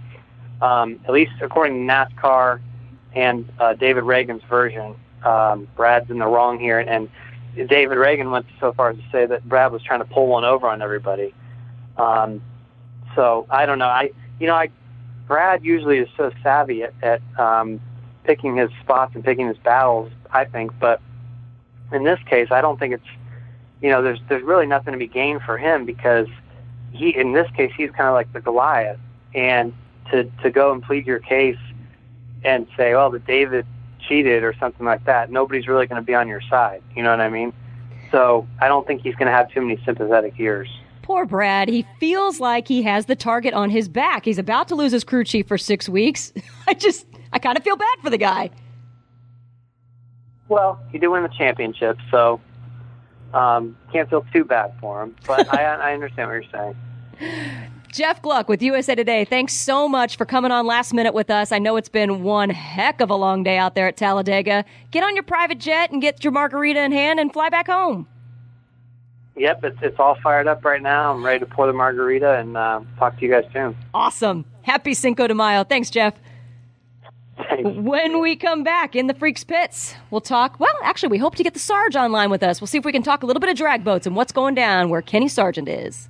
um, 0.61 0.99
at 1.05 1.11
least 1.11 1.33
according 1.41 1.87
to 1.87 1.93
NASCAR 1.93 2.59
and 3.13 3.49
uh, 3.59 3.73
David 3.73 4.03
Ragan's 4.03 4.43
version, 4.49 4.95
um, 5.23 5.67
Brad's 5.75 6.09
in 6.09 6.19
the 6.19 6.27
wrong 6.27 6.59
here, 6.59 6.79
and 6.79 7.09
David 7.55 7.97
Ragan 7.97 8.31
went 8.31 8.45
so 8.59 8.73
far 8.73 8.89
as 8.89 8.97
to 8.97 9.03
say 9.11 9.25
that 9.25 9.47
Brad 9.47 9.71
was 9.71 9.81
trying 9.81 9.99
to 9.99 10.05
pull 10.05 10.27
one 10.27 10.43
over 10.43 10.67
on 10.67 10.81
everybody. 10.81 11.33
Um, 11.97 12.41
so 13.15 13.47
I 13.49 13.65
don't 13.65 13.79
know. 13.79 13.87
I 13.87 14.11
you 14.39 14.47
know 14.47 14.55
I 14.55 14.69
Brad 15.27 15.63
usually 15.63 15.99
is 15.99 16.09
so 16.17 16.31
savvy 16.43 16.83
at, 16.83 16.93
at 17.01 17.21
um, 17.39 17.79
picking 18.23 18.55
his 18.57 18.69
spots 18.81 19.15
and 19.15 19.23
picking 19.23 19.47
his 19.47 19.57
battles. 19.57 20.11
I 20.31 20.45
think, 20.45 20.71
but 20.79 21.01
in 21.93 22.03
this 22.03 22.19
case, 22.29 22.49
I 22.51 22.61
don't 22.61 22.77
think 22.77 22.93
it's 22.93 23.07
you 23.81 23.89
know 23.89 24.01
there's 24.01 24.19
there's 24.27 24.43
really 24.43 24.65
nothing 24.65 24.91
to 24.91 24.99
be 24.99 25.07
gained 25.07 25.41
for 25.41 25.57
him 25.57 25.85
because 25.85 26.27
he 26.91 27.15
in 27.15 27.33
this 27.33 27.49
case 27.55 27.71
he's 27.77 27.91
kind 27.91 28.07
of 28.07 28.13
like 28.13 28.31
the 28.33 28.41
Goliath, 28.41 28.99
and 29.33 29.73
to 30.11 30.23
to 30.43 30.49
go 30.49 30.71
and 30.71 30.81
plead 30.83 31.05
your 31.05 31.19
case 31.19 31.57
and 32.43 32.67
say, 32.77 32.93
oh, 32.93 33.11
that 33.11 33.25
David 33.25 33.65
cheated 34.07 34.43
or 34.43 34.53
something 34.59 34.85
like 34.85 35.03
that, 35.05 35.31
nobody's 35.31 35.67
really 35.67 35.87
going 35.87 36.01
to 36.01 36.05
be 36.05 36.13
on 36.13 36.27
your 36.27 36.41
side. 36.41 36.81
You 36.95 37.03
know 37.03 37.09
what 37.09 37.21
I 37.21 37.29
mean? 37.29 37.51
So 38.11 38.47
I 38.59 38.67
don't 38.67 38.85
think 38.85 39.01
he's 39.01 39.15
going 39.15 39.25
to 39.27 39.33
have 39.33 39.51
too 39.51 39.61
many 39.61 39.81
sympathetic 39.83 40.35
ears. 40.39 40.69
Poor 41.01 41.25
Brad. 41.25 41.69
He 41.69 41.85
feels 41.99 42.39
like 42.39 42.67
he 42.67 42.81
has 42.83 43.05
the 43.05 43.15
target 43.15 43.53
on 43.53 43.69
his 43.69 43.87
back. 43.87 44.25
He's 44.25 44.37
about 44.37 44.67
to 44.69 44.75
lose 44.75 44.91
his 44.91 45.03
crew 45.03 45.23
chief 45.23 45.47
for 45.47 45.57
six 45.57 45.89
weeks. 45.89 46.33
I 46.67 46.73
just, 46.73 47.05
I 47.33 47.39
kind 47.39 47.57
of 47.57 47.63
feel 47.63 47.75
bad 47.75 47.97
for 48.01 48.09
the 48.09 48.17
guy. 48.17 48.49
Well, 50.47 50.79
he 50.91 50.99
did 50.99 51.07
win 51.07 51.23
the 51.23 51.29
championship, 51.29 51.97
so 52.11 52.39
um, 53.33 53.75
can't 53.91 54.09
feel 54.09 54.25
too 54.31 54.45
bad 54.45 54.73
for 54.79 55.01
him. 55.01 55.15
But 55.25 55.51
I, 55.53 55.63
I 55.63 55.93
understand 55.93 56.29
what 56.29 56.43
you're 56.43 56.73
saying. 57.19 57.71
Jeff 57.95 58.21
Gluck 58.21 58.49
with 58.49 58.61
USA 58.61 58.93
Today. 58.93 59.23
Thanks 59.23 59.53
so 59.53 59.87
much 59.87 60.17
for 60.17 60.25
coming 60.25 60.51
on 60.51 60.65
last 60.65 60.93
minute 60.93 61.13
with 61.13 61.29
us. 61.29 61.53
I 61.53 61.59
know 61.59 61.77
it's 61.77 61.87
been 61.87 62.23
one 62.23 62.49
heck 62.49 62.99
of 62.99 63.09
a 63.09 63.15
long 63.15 63.41
day 63.41 63.57
out 63.57 63.73
there 63.73 63.87
at 63.87 63.95
Talladega. 63.95 64.65
Get 64.91 65.05
on 65.05 65.15
your 65.15 65.23
private 65.23 65.61
jet 65.61 65.91
and 65.91 66.01
get 66.01 66.21
your 66.21 66.33
margarita 66.33 66.83
in 66.83 66.91
hand 66.91 67.21
and 67.21 67.31
fly 67.31 67.47
back 67.47 67.67
home. 67.67 68.05
Yep, 69.37 69.63
it's 69.63 69.77
it's 69.81 69.97
all 69.97 70.17
fired 70.21 70.45
up 70.45 70.65
right 70.65 70.81
now. 70.81 71.13
I'm 71.13 71.25
ready 71.25 71.39
to 71.39 71.45
pour 71.45 71.67
the 71.67 71.73
margarita 71.73 72.33
and 72.33 72.57
uh, 72.57 72.81
talk 72.99 73.17
to 73.17 73.25
you 73.25 73.31
guys 73.31 73.45
soon. 73.53 73.77
Awesome. 73.93 74.43
Happy 74.63 74.93
Cinco 74.93 75.27
de 75.27 75.33
Mayo. 75.33 75.63
Thanks, 75.63 75.89
Jeff. 75.89 76.15
Thanks. 77.37 77.79
When 77.79 78.19
we 78.19 78.35
come 78.35 78.65
back 78.65 78.97
in 78.97 79.07
the 79.07 79.13
Freaks 79.13 79.45
Pits, 79.45 79.95
we'll 80.11 80.19
talk. 80.19 80.59
Well, 80.59 80.77
actually, 80.83 81.11
we 81.11 81.17
hope 81.17 81.35
to 81.35 81.43
get 81.43 81.53
the 81.53 81.61
Sarge 81.61 81.95
online 81.95 82.29
with 82.29 82.43
us. 82.43 82.59
We'll 82.59 82.67
see 82.67 82.77
if 82.77 82.83
we 82.83 82.91
can 82.91 83.03
talk 83.03 83.23
a 83.23 83.25
little 83.25 83.39
bit 83.39 83.49
of 83.49 83.55
drag 83.55 83.85
boats 83.85 84.05
and 84.05 84.17
what's 84.17 84.33
going 84.33 84.53
down 84.53 84.89
where 84.89 85.01
Kenny 85.01 85.29
Sargent 85.29 85.69
is. 85.69 86.09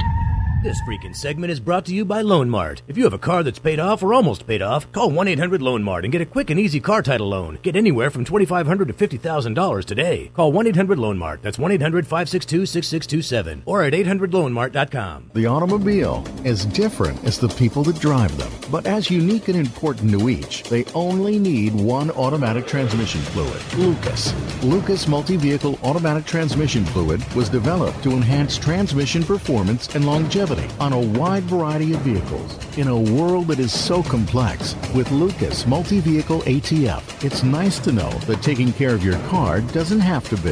This 0.63 0.79
freaking 0.81 1.15
segment 1.15 1.49
is 1.49 1.59
brought 1.59 1.85
to 1.85 1.95
you 1.95 2.05
by 2.05 2.21
Loan 2.21 2.47
Mart. 2.47 2.83
If 2.87 2.95
you 2.95 3.03
have 3.05 3.13
a 3.13 3.17
car 3.17 3.41
that's 3.41 3.57
paid 3.57 3.79
off 3.79 4.03
or 4.03 4.13
almost 4.13 4.45
paid 4.45 4.61
off, 4.61 4.91
call 4.91 5.09
1 5.09 5.27
800 5.27 5.59
Loan 5.59 5.81
Mart 5.81 6.05
and 6.05 6.11
get 6.11 6.21
a 6.21 6.25
quick 6.25 6.51
and 6.51 6.59
easy 6.59 6.79
car 6.79 7.01
title 7.01 7.29
loan. 7.29 7.57
Get 7.63 7.75
anywhere 7.75 8.11
from 8.11 8.25
$2,500 8.25 8.85
to 8.85 8.93
$50,000 8.93 9.85
today. 9.85 10.29
Call 10.35 10.51
1 10.51 10.67
800 10.67 10.99
Loan 10.99 11.17
Mart. 11.17 11.41
That's 11.41 11.57
1 11.57 11.71
800 11.71 12.05
562 12.05 12.67
6627 12.67 13.63
or 13.65 13.81
at 13.81 13.93
800loanmart.com. 13.93 15.31
The 15.33 15.47
automobile, 15.47 16.23
as 16.45 16.67
different 16.67 17.23
as 17.23 17.39
the 17.39 17.49
people 17.49 17.81
that 17.85 17.99
drive 17.99 18.37
them, 18.37 18.51
but 18.69 18.85
as 18.85 19.09
unique 19.09 19.47
and 19.47 19.57
important 19.57 20.11
to 20.11 20.29
each, 20.29 20.61
they 20.69 20.85
only 20.93 21.39
need 21.39 21.73
one 21.73 22.11
automatic 22.11 22.67
transmission 22.67 23.21
fluid 23.21 23.59
Lucas. 23.79 24.31
Lucas 24.63 25.07
Multi 25.07 25.37
Vehicle 25.37 25.79
Automatic 25.81 26.25
Transmission 26.25 26.85
Fluid 26.85 27.27
was 27.33 27.49
developed 27.49 28.03
to 28.03 28.11
enhance 28.11 28.59
transmission 28.59 29.23
performance 29.23 29.95
and 29.95 30.05
longevity 30.05 30.50
on 30.79 30.93
a 30.93 30.99
wide 31.19 31.43
variety 31.43 31.93
of 31.93 31.99
vehicles. 32.01 32.77
In 32.77 32.87
a 32.87 32.99
world 32.99 33.47
that 33.47 33.59
is 33.59 33.71
so 33.71 34.03
complex, 34.03 34.75
with 34.95 35.11
Lucas 35.11 35.65
Multi 35.65 35.99
Vehicle 35.99 36.41
ATF, 36.41 37.23
it's 37.23 37.43
nice 37.43 37.79
to 37.79 37.91
know 37.91 38.11
that 38.27 38.41
taking 38.41 38.73
care 38.73 38.93
of 38.93 39.03
your 39.03 39.19
car 39.29 39.61
doesn't 39.61 39.99
have 39.99 40.27
to 40.29 40.37
be. 40.37 40.51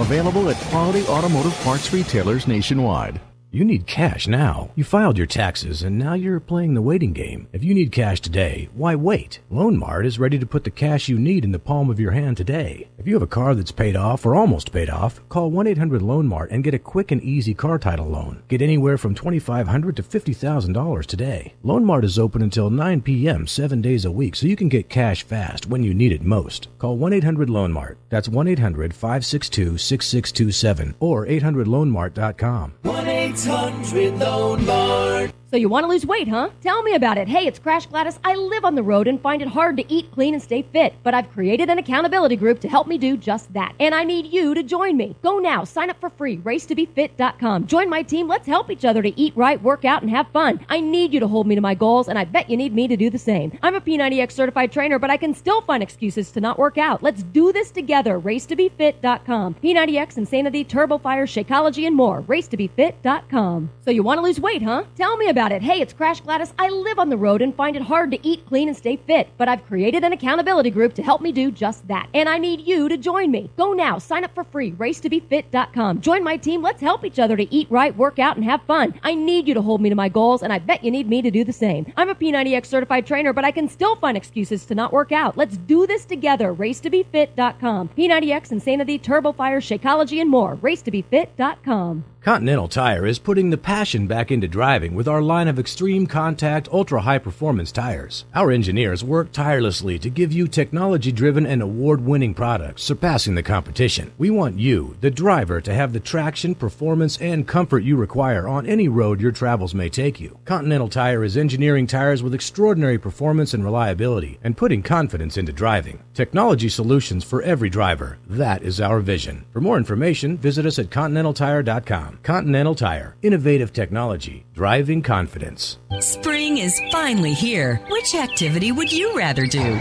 Available 0.00 0.48
at 0.48 0.56
quality 0.70 1.06
automotive 1.06 1.54
parts 1.60 1.92
retailers 1.92 2.46
nationwide. 2.46 3.20
You 3.50 3.64
need 3.64 3.86
cash 3.86 4.28
now. 4.28 4.72
You 4.76 4.84
filed 4.84 5.16
your 5.16 5.26
taxes 5.26 5.82
and 5.82 5.96
now 5.96 6.12
you're 6.12 6.38
playing 6.38 6.74
the 6.74 6.82
waiting 6.82 7.14
game. 7.14 7.48
If 7.50 7.64
you 7.64 7.72
need 7.72 7.92
cash 7.92 8.20
today, 8.20 8.68
why 8.74 8.94
wait? 8.94 9.40
Loan 9.48 9.78
Mart 9.78 10.04
is 10.04 10.18
ready 10.18 10.38
to 10.38 10.44
put 10.44 10.64
the 10.64 10.70
cash 10.70 11.08
you 11.08 11.18
need 11.18 11.46
in 11.46 11.52
the 11.52 11.58
palm 11.58 11.88
of 11.88 11.98
your 11.98 12.10
hand 12.10 12.36
today. 12.36 12.88
If 12.98 13.06
you 13.06 13.14
have 13.14 13.22
a 13.22 13.26
car 13.26 13.54
that's 13.54 13.72
paid 13.72 13.96
off 13.96 14.26
or 14.26 14.34
almost 14.34 14.70
paid 14.70 14.90
off, 14.90 15.26
call 15.30 15.50
1-800-LOAN-MART 15.50 16.50
and 16.50 16.62
get 16.62 16.74
a 16.74 16.78
quick 16.78 17.10
and 17.10 17.22
easy 17.22 17.54
car 17.54 17.78
title 17.78 18.08
loan. 18.08 18.42
Get 18.48 18.60
anywhere 18.60 18.98
from 18.98 19.14
$2,500 19.14 19.96
to 19.96 20.02
$50,000 20.02 21.06
today. 21.06 21.54
Loan 21.62 21.86
Mart 21.86 22.04
is 22.04 22.18
open 22.18 22.42
until 22.42 22.68
9 22.68 23.00
p.m. 23.00 23.46
7 23.46 23.80
days 23.80 24.04
a 24.04 24.10
week 24.10 24.36
so 24.36 24.46
you 24.46 24.56
can 24.56 24.68
get 24.68 24.90
cash 24.90 25.22
fast 25.22 25.68
when 25.68 25.82
you 25.82 25.94
need 25.94 26.12
it 26.12 26.20
most. 26.20 26.68
Call 26.78 26.98
1-800-LOAN-MART. 26.98 27.96
That's 28.10 28.28
1-800-562-6627 28.28 30.94
or 31.00 31.26
800loanmart.com. 31.26 32.74
1 32.82 33.08
800 33.46 34.18
Loan 34.18 34.66
Mart. 34.66 35.37
So 35.50 35.56
you 35.56 35.70
want 35.70 35.84
to 35.84 35.88
lose 35.88 36.04
weight, 36.04 36.28
huh? 36.28 36.50
Tell 36.60 36.82
me 36.82 36.94
about 36.94 37.16
it. 37.16 37.26
Hey, 37.26 37.46
it's 37.46 37.58
Crash 37.58 37.86
Gladys. 37.86 38.18
I 38.22 38.34
live 38.34 38.66
on 38.66 38.74
the 38.74 38.82
road 38.82 39.08
and 39.08 39.18
find 39.18 39.40
it 39.40 39.48
hard 39.48 39.78
to 39.78 39.92
eat 39.92 40.10
clean 40.12 40.34
and 40.34 40.42
stay 40.42 40.60
fit, 40.60 40.94
but 41.02 41.14
I've 41.14 41.32
created 41.32 41.70
an 41.70 41.78
accountability 41.78 42.36
group 42.36 42.60
to 42.60 42.68
help 42.68 42.86
me 42.86 42.98
do 42.98 43.16
just 43.16 43.50
that. 43.54 43.74
And 43.80 43.94
I 43.94 44.04
need 44.04 44.26
you 44.26 44.52
to 44.52 44.62
join 44.62 44.98
me. 44.98 45.16
Go 45.22 45.38
now, 45.38 45.64
sign 45.64 45.88
up 45.88 45.98
for 46.00 46.10
free, 46.10 46.36
racetobefit.com. 46.36 47.66
Join 47.66 47.88
my 47.88 48.02
team. 48.02 48.28
Let's 48.28 48.46
help 48.46 48.70
each 48.70 48.84
other 48.84 49.00
to 49.00 49.18
eat 49.18 49.34
right, 49.36 49.62
work 49.62 49.86
out, 49.86 50.02
and 50.02 50.10
have 50.10 50.28
fun. 50.34 50.60
I 50.68 50.80
need 50.80 51.14
you 51.14 51.20
to 51.20 51.26
hold 51.26 51.46
me 51.46 51.54
to 51.54 51.62
my 51.62 51.74
goals, 51.74 52.08
and 52.08 52.18
I 52.18 52.26
bet 52.26 52.50
you 52.50 52.58
need 52.58 52.74
me 52.74 52.86
to 52.86 52.96
do 52.98 53.08
the 53.08 53.18
same. 53.18 53.58
I'm 53.62 53.74
a 53.74 53.80
P90X 53.80 54.32
certified 54.32 54.70
trainer, 54.70 54.98
but 54.98 55.10
I 55.10 55.16
can 55.16 55.32
still 55.32 55.62
find 55.62 55.82
excuses 55.82 56.30
to 56.32 56.42
not 56.42 56.58
work 56.58 56.76
out. 56.76 57.02
Let's 57.02 57.22
do 57.22 57.52
this 57.54 57.70
together. 57.70 58.20
Racetobefit.com. 58.20 59.54
P90X, 59.64 60.18
Insanity, 60.18 60.66
TurboFire, 60.66 61.24
Shakeology, 61.24 61.86
and 61.86 61.96
more. 61.96 62.20
Racetobefit.com. 62.20 63.70
So 63.82 63.90
you 63.90 64.02
want 64.02 64.18
to 64.18 64.22
lose 64.22 64.38
weight, 64.38 64.62
huh? 64.62 64.84
Tell 64.94 65.16
me 65.16 65.28
about 65.30 65.37
it. 65.38 65.62
Hey, 65.62 65.80
it's 65.80 65.92
Crash 65.92 66.20
Gladys. 66.20 66.52
I 66.58 66.68
live 66.68 66.98
on 66.98 67.10
the 67.10 67.16
road 67.16 67.42
and 67.42 67.54
find 67.54 67.76
it 67.76 67.82
hard 67.82 68.10
to 68.10 68.26
eat 68.26 68.44
clean 68.46 68.66
and 68.66 68.76
stay 68.76 68.96
fit, 68.96 69.28
but 69.36 69.48
I've 69.48 69.64
created 69.66 70.02
an 70.02 70.12
accountability 70.12 70.70
group 70.70 70.94
to 70.94 71.02
help 71.02 71.20
me 71.20 71.30
do 71.30 71.52
just 71.52 71.86
that. 71.86 72.08
And 72.12 72.28
I 72.28 72.38
need 72.38 72.66
you 72.66 72.88
to 72.88 72.96
join 72.96 73.30
me. 73.30 73.48
Go 73.56 73.72
now, 73.72 73.98
sign 73.98 74.24
up 74.24 74.34
for 74.34 74.42
free, 74.42 74.72
racetobefit.com. 74.72 76.00
Join 76.00 76.24
my 76.24 76.36
team. 76.36 76.60
Let's 76.60 76.80
help 76.80 77.04
each 77.04 77.20
other 77.20 77.36
to 77.36 77.54
eat 77.54 77.70
right, 77.70 77.96
work 77.96 78.18
out, 78.18 78.34
and 78.34 78.44
have 78.44 78.62
fun. 78.62 78.98
I 79.04 79.14
need 79.14 79.46
you 79.46 79.54
to 79.54 79.62
hold 79.62 79.80
me 79.80 79.90
to 79.90 79.94
my 79.94 80.08
goals, 80.08 80.42
and 80.42 80.52
I 80.52 80.58
bet 80.58 80.82
you 80.82 80.90
need 80.90 81.08
me 81.08 81.22
to 81.22 81.30
do 81.30 81.44
the 81.44 81.52
same. 81.52 81.92
I'm 81.96 82.08
a 82.08 82.16
P90X 82.16 82.66
certified 82.66 83.06
trainer, 83.06 83.32
but 83.32 83.44
I 83.44 83.52
can 83.52 83.68
still 83.68 83.94
find 83.94 84.16
excuses 84.16 84.66
to 84.66 84.74
not 84.74 84.92
work 84.92 85.12
out. 85.12 85.36
Let's 85.36 85.56
do 85.56 85.86
this 85.86 86.04
together. 86.04 86.52
Racetobefit.com. 86.52 87.90
P90X, 87.96 88.50
Insanity, 88.50 88.98
Turbo 88.98 89.32
Fire, 89.32 89.60
Shakeology, 89.60 90.20
and 90.20 90.28
more. 90.28 90.56
Racetobefit.com. 90.56 92.04
Continental 92.28 92.68
Tire 92.68 93.06
is 93.06 93.18
putting 93.18 93.48
the 93.48 93.56
passion 93.56 94.06
back 94.06 94.30
into 94.30 94.46
driving 94.46 94.94
with 94.94 95.08
our 95.08 95.22
line 95.22 95.48
of 95.48 95.58
extreme 95.58 96.06
contact, 96.06 96.68
ultra 96.70 97.00
high 97.00 97.16
performance 97.16 97.72
tires. 97.72 98.26
Our 98.34 98.50
engineers 98.50 99.02
work 99.02 99.32
tirelessly 99.32 99.98
to 100.00 100.10
give 100.10 100.30
you 100.30 100.46
technology 100.46 101.10
driven 101.10 101.46
and 101.46 101.62
award 101.62 102.04
winning 102.04 102.34
products, 102.34 102.82
surpassing 102.82 103.34
the 103.34 103.42
competition. 103.42 104.12
We 104.18 104.28
want 104.28 104.58
you, 104.58 104.98
the 105.00 105.10
driver, 105.10 105.62
to 105.62 105.72
have 105.72 105.94
the 105.94 106.00
traction, 106.00 106.54
performance, 106.54 107.16
and 107.16 107.48
comfort 107.48 107.82
you 107.82 107.96
require 107.96 108.46
on 108.46 108.66
any 108.66 108.88
road 108.88 109.22
your 109.22 109.32
travels 109.32 109.74
may 109.74 109.88
take 109.88 110.20
you. 110.20 110.36
Continental 110.44 110.90
Tire 110.90 111.24
is 111.24 111.38
engineering 111.38 111.86
tires 111.86 112.22
with 112.22 112.34
extraordinary 112.34 112.98
performance 112.98 113.54
and 113.54 113.64
reliability 113.64 114.38
and 114.44 114.54
putting 114.54 114.82
confidence 114.82 115.38
into 115.38 115.50
driving. 115.50 116.02
Technology 116.12 116.68
solutions 116.68 117.24
for 117.24 117.40
every 117.40 117.70
driver. 117.70 118.18
That 118.26 118.62
is 118.62 118.82
our 118.82 119.00
vision. 119.00 119.46
For 119.50 119.62
more 119.62 119.78
information, 119.78 120.36
visit 120.36 120.66
us 120.66 120.78
at 120.78 120.90
continentaltire.com. 120.90 122.17
Continental 122.22 122.74
Tire. 122.74 123.16
Innovative 123.22 123.72
technology. 123.72 124.44
Driving 124.54 125.02
confidence. 125.02 125.78
Spring 126.00 126.58
is 126.58 126.80
finally 126.90 127.32
here. 127.32 127.80
Which 127.90 128.14
activity 128.14 128.72
would 128.72 128.92
you 128.92 129.16
rather 129.16 129.46
do? 129.46 129.80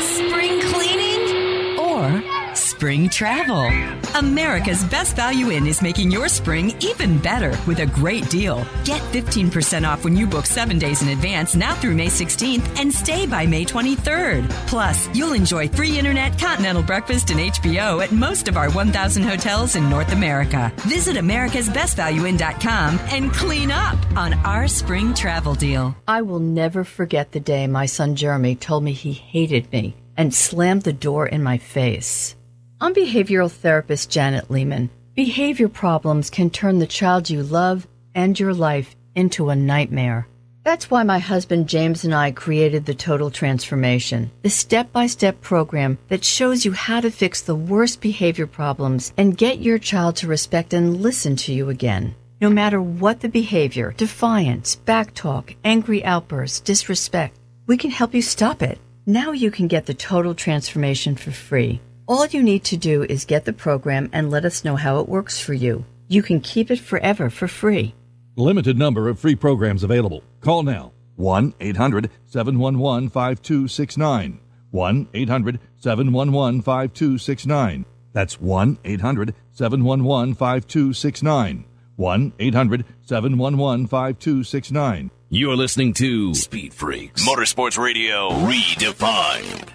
Spring 0.00 0.60
spring 2.58 3.08
travel? 3.08 3.70
America's 4.16 4.84
Best 4.84 5.16
Value 5.16 5.50
Inn 5.50 5.66
is 5.66 5.80
making 5.80 6.10
your 6.10 6.28
spring 6.28 6.72
even 6.80 7.18
better 7.18 7.56
with 7.66 7.80
a 7.80 7.86
great 7.86 8.28
deal. 8.28 8.66
Get 8.84 9.00
15% 9.12 9.88
off 9.88 10.04
when 10.04 10.16
you 10.16 10.26
book 10.26 10.46
seven 10.46 10.78
days 10.78 11.00
in 11.02 11.10
advance 11.10 11.54
now 11.54 11.74
through 11.74 11.94
May 11.94 12.08
16th 12.08 12.78
and 12.78 12.92
stay 12.92 13.26
by 13.26 13.46
May 13.46 13.64
23rd. 13.64 14.48
Plus, 14.66 15.08
you'll 15.14 15.34
enjoy 15.34 15.68
free 15.68 15.98
internet, 15.98 16.38
continental 16.38 16.82
breakfast, 16.82 17.30
and 17.30 17.40
HBO 17.40 18.02
at 18.02 18.12
most 18.12 18.48
of 18.48 18.56
our 18.56 18.70
1,000 18.70 19.22
hotels 19.22 19.76
in 19.76 19.88
North 19.88 20.12
America. 20.12 20.72
Visit 20.78 21.16
americasbestvalueinn.com 21.16 22.98
and 23.12 23.32
clean 23.32 23.70
up 23.70 23.98
on 24.16 24.34
our 24.44 24.66
spring 24.68 25.14
travel 25.14 25.54
deal. 25.54 25.94
I 26.08 26.22
will 26.22 26.40
never 26.40 26.82
forget 26.82 27.32
the 27.32 27.40
day 27.40 27.66
my 27.66 27.86
son 27.86 28.16
Jeremy 28.16 28.56
told 28.56 28.82
me 28.82 28.92
he 28.92 29.12
hated 29.12 29.70
me 29.72 29.94
and 30.16 30.34
slammed 30.34 30.82
the 30.82 30.92
door 30.92 31.26
in 31.26 31.42
my 31.42 31.58
face. 31.58 32.34
I'm 32.80 32.94
behavioral 32.94 33.50
therapist 33.50 34.08
Janet 34.08 34.50
Lehman. 34.50 34.88
Behavior 35.16 35.68
problems 35.68 36.30
can 36.30 36.48
turn 36.48 36.78
the 36.78 36.86
child 36.86 37.28
you 37.28 37.42
love 37.42 37.88
and 38.14 38.38
your 38.38 38.54
life 38.54 38.94
into 39.16 39.50
a 39.50 39.56
nightmare. 39.56 40.28
That's 40.62 40.88
why 40.88 41.02
my 41.02 41.18
husband 41.18 41.68
James 41.68 42.04
and 42.04 42.14
I 42.14 42.30
created 42.30 42.86
the 42.86 42.94
Total 42.94 43.30
Transformation, 43.30 44.30
the 44.42 44.50
step 44.50 44.92
by 44.92 45.08
step 45.08 45.40
program 45.40 45.98
that 46.08 46.24
shows 46.24 46.64
you 46.64 46.72
how 46.72 47.00
to 47.00 47.10
fix 47.10 47.42
the 47.42 47.56
worst 47.56 48.00
behavior 48.00 48.46
problems 48.46 49.12
and 49.16 49.36
get 49.36 49.58
your 49.58 49.78
child 49.78 50.14
to 50.16 50.28
respect 50.28 50.72
and 50.72 51.02
listen 51.02 51.34
to 51.36 51.52
you 51.52 51.70
again. 51.70 52.14
No 52.40 52.48
matter 52.48 52.80
what 52.80 53.20
the 53.20 53.28
behavior 53.28 53.92
defiance, 53.96 54.76
backtalk, 54.84 55.56
angry 55.64 56.04
outbursts, 56.04 56.60
disrespect 56.60 57.38
we 57.66 57.76
can 57.76 57.90
help 57.90 58.14
you 58.14 58.22
stop 58.22 58.62
it. 58.62 58.78
Now 59.04 59.32
you 59.32 59.50
can 59.50 59.68
get 59.68 59.84
the 59.86 59.94
Total 59.94 60.34
Transformation 60.34 61.16
for 61.16 61.32
free. 61.32 61.80
All 62.08 62.24
you 62.24 62.42
need 62.42 62.64
to 62.64 62.78
do 62.78 63.02
is 63.02 63.26
get 63.26 63.44
the 63.44 63.52
program 63.52 64.08
and 64.14 64.30
let 64.30 64.46
us 64.46 64.64
know 64.64 64.76
how 64.76 64.98
it 65.00 65.10
works 65.10 65.38
for 65.38 65.52
you. 65.52 65.84
You 66.08 66.22
can 66.22 66.40
keep 66.40 66.70
it 66.70 66.78
forever 66.78 67.28
for 67.28 67.46
free. 67.46 67.94
Limited 68.34 68.78
number 68.78 69.10
of 69.10 69.18
free 69.18 69.36
programs 69.36 69.84
available. 69.84 70.22
Call 70.40 70.62
now 70.62 70.92
1 71.16 71.52
800 71.60 72.08
711 72.24 73.10
5269. 73.10 74.40
1 74.70 75.08
800 75.12 75.60
711 75.76 76.62
5269. 76.62 77.84
That's 78.14 78.40
1 78.40 78.78
800 78.86 79.34
711 79.52 80.34
5269. 80.34 81.64
1 81.96 82.32
800 82.38 82.84
711 83.02 83.86
5269. 83.86 85.10
You're 85.28 85.56
listening 85.56 85.92
to 85.92 86.34
Speed 86.34 86.72
Freaks 86.72 87.28
Motorsports 87.28 87.76
Radio 87.76 88.30
Redefined. 88.30 89.74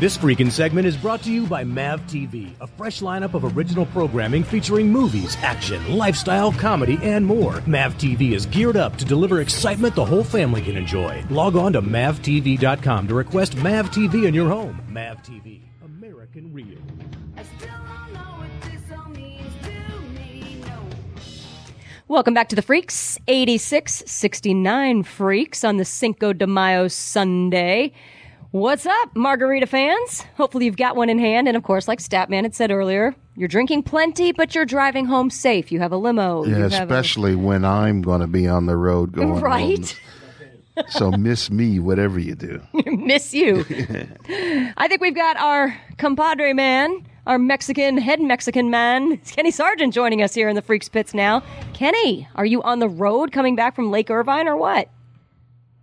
This 0.00 0.16
freaking 0.16 0.50
segment 0.50 0.86
is 0.86 0.96
brought 0.96 1.22
to 1.24 1.30
you 1.30 1.46
by 1.46 1.62
MAV 1.62 2.00
TV, 2.06 2.54
a 2.62 2.66
fresh 2.66 3.02
lineup 3.02 3.34
of 3.34 3.54
original 3.54 3.84
programming 3.84 4.42
featuring 4.42 4.90
movies, 4.90 5.36
action, 5.42 5.94
lifestyle, 5.94 6.52
comedy, 6.52 6.98
and 7.02 7.26
more. 7.26 7.60
MAV 7.66 7.98
TV 7.98 8.32
is 8.32 8.46
geared 8.46 8.78
up 8.78 8.96
to 8.96 9.04
deliver 9.04 9.42
excitement 9.42 9.94
the 9.94 10.02
whole 10.02 10.24
family 10.24 10.62
can 10.62 10.74
enjoy. 10.74 11.22
Log 11.28 11.54
on 11.54 11.74
to 11.74 11.82
mavtv.com 11.82 13.08
to 13.08 13.14
request 13.14 13.56
MAV 13.56 13.90
TV 13.90 14.26
in 14.26 14.32
your 14.32 14.48
home. 14.48 14.80
MAV 14.88 15.22
TV, 15.22 15.60
American 15.84 16.50
Real. 16.50 16.78
Welcome 22.10 22.34
back 22.34 22.48
to 22.48 22.56
the 22.56 22.62
Freaks. 22.62 23.20
8669 23.28 25.04
Freaks 25.04 25.62
on 25.62 25.76
the 25.76 25.84
Cinco 25.84 26.32
de 26.32 26.44
Mayo 26.44 26.88
Sunday. 26.88 27.92
What's 28.50 28.84
up, 28.84 29.14
margarita 29.14 29.68
fans? 29.68 30.22
Hopefully 30.36 30.64
you've 30.64 30.76
got 30.76 30.96
one 30.96 31.08
in 31.08 31.20
hand. 31.20 31.46
And 31.46 31.56
of 31.56 31.62
course, 31.62 31.86
like 31.86 32.00
Statman 32.00 32.42
had 32.42 32.52
said 32.56 32.72
earlier, 32.72 33.14
you're 33.36 33.46
drinking 33.46 33.84
plenty, 33.84 34.32
but 34.32 34.56
you're 34.56 34.64
driving 34.64 35.04
home 35.04 35.30
safe. 35.30 35.70
You 35.70 35.78
have 35.78 35.92
a 35.92 35.96
limo. 35.96 36.42
Yeah, 36.42 36.56
you 36.56 36.62
have 36.64 36.72
a- 36.72 36.82
especially 36.82 37.36
when 37.36 37.64
I'm 37.64 38.02
going 38.02 38.22
to 38.22 38.26
be 38.26 38.48
on 38.48 38.66
the 38.66 38.76
road 38.76 39.12
going 39.12 39.28
home. 39.28 39.40
Right? 39.40 40.00
So 40.88 41.10
miss 41.10 41.50
me, 41.50 41.78
whatever 41.78 42.18
you 42.18 42.34
do. 42.34 42.62
Miss 42.86 43.34
you. 43.34 43.66
I 44.78 44.88
think 44.88 45.02
we've 45.02 45.14
got 45.14 45.36
our 45.36 45.78
compadre 45.98 46.54
man, 46.54 47.06
our 47.26 47.38
Mexican, 47.38 47.98
head 47.98 48.20
Mexican 48.20 48.70
man, 48.70 49.12
it's 49.12 49.30
Kenny 49.36 49.50
Sargent, 49.50 49.92
joining 49.94 50.22
us 50.22 50.34
here 50.34 50.48
in 50.48 50.56
the 50.56 50.62
Freaks 50.62 50.88
Pits 50.88 51.14
now. 51.14 51.42
Kenny, 51.74 52.28
are 52.34 52.46
you 52.46 52.62
on 52.62 52.78
the 52.78 52.88
road 52.88 53.32
coming 53.32 53.56
back 53.56 53.74
from 53.74 53.90
Lake 53.90 54.10
Irvine 54.10 54.48
or 54.48 54.56
what? 54.56 54.88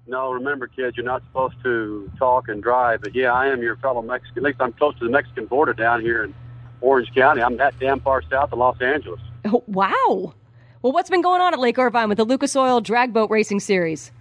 No, 0.08 0.32
remember, 0.32 0.68
kids, 0.68 0.96
you're 0.96 1.06
not 1.06 1.22
supposed 1.24 1.56
to 1.64 2.10
talk 2.18 2.48
and 2.48 2.64
drive. 2.64 3.02
But 3.02 3.14
yeah, 3.14 3.34
I 3.34 3.48
am 3.48 3.62
your 3.62 3.76
fellow 3.78 4.02
Mexican. 4.02 4.38
At 4.38 4.44
least 4.44 4.62
I'm 4.62 4.72
close 4.74 4.98
to 5.00 5.06
the 5.06 5.12
Mexican 5.12 5.46
border 5.46 5.74
down 5.74 6.02
here 6.02 6.24
in 6.24 6.34
Orange 6.80 7.14
County. 7.14 7.42
I'm 7.42 7.58
that 7.58 7.78
damn 7.80 8.00
far 8.00 8.22
south 8.30 8.54
of 8.54 8.60
Los 8.60 8.82
Angeles. 8.82 9.20
Oh, 9.46 9.64
wow. 9.68 10.34
Well, 10.82 10.94
what's 10.94 11.10
been 11.10 11.22
going 11.22 11.42
on 11.42 11.54
at 11.54 11.60
Lake 11.60 11.78
Irvine 11.78 12.08
with 12.08 12.18
the 12.18 12.24
Lucas 12.24 12.56
Oil 12.56 12.80
Drag 12.80 13.12
Boat 13.12 13.30
Racing 13.30 13.60
Series? 13.60 14.12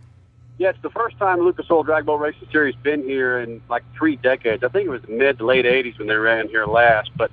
Yeah, 0.58 0.70
it's 0.70 0.80
the 0.80 0.90
first 0.90 1.18
time 1.18 1.40
Lucas 1.40 1.66
Oil 1.70 1.82
Drag 1.82 2.06
Boat 2.06 2.16
Racing 2.16 2.48
Series 2.50 2.74
been 2.76 3.02
here 3.02 3.40
in 3.40 3.60
like 3.68 3.84
three 3.96 4.16
decades. 4.16 4.64
I 4.64 4.68
think 4.68 4.86
it 4.86 4.90
was 4.90 5.06
mid 5.06 5.38
to 5.38 5.44
late 5.44 5.66
'80s 5.66 5.98
when 5.98 6.08
they 6.08 6.14
ran 6.14 6.48
here 6.48 6.64
last. 6.64 7.10
But 7.14 7.30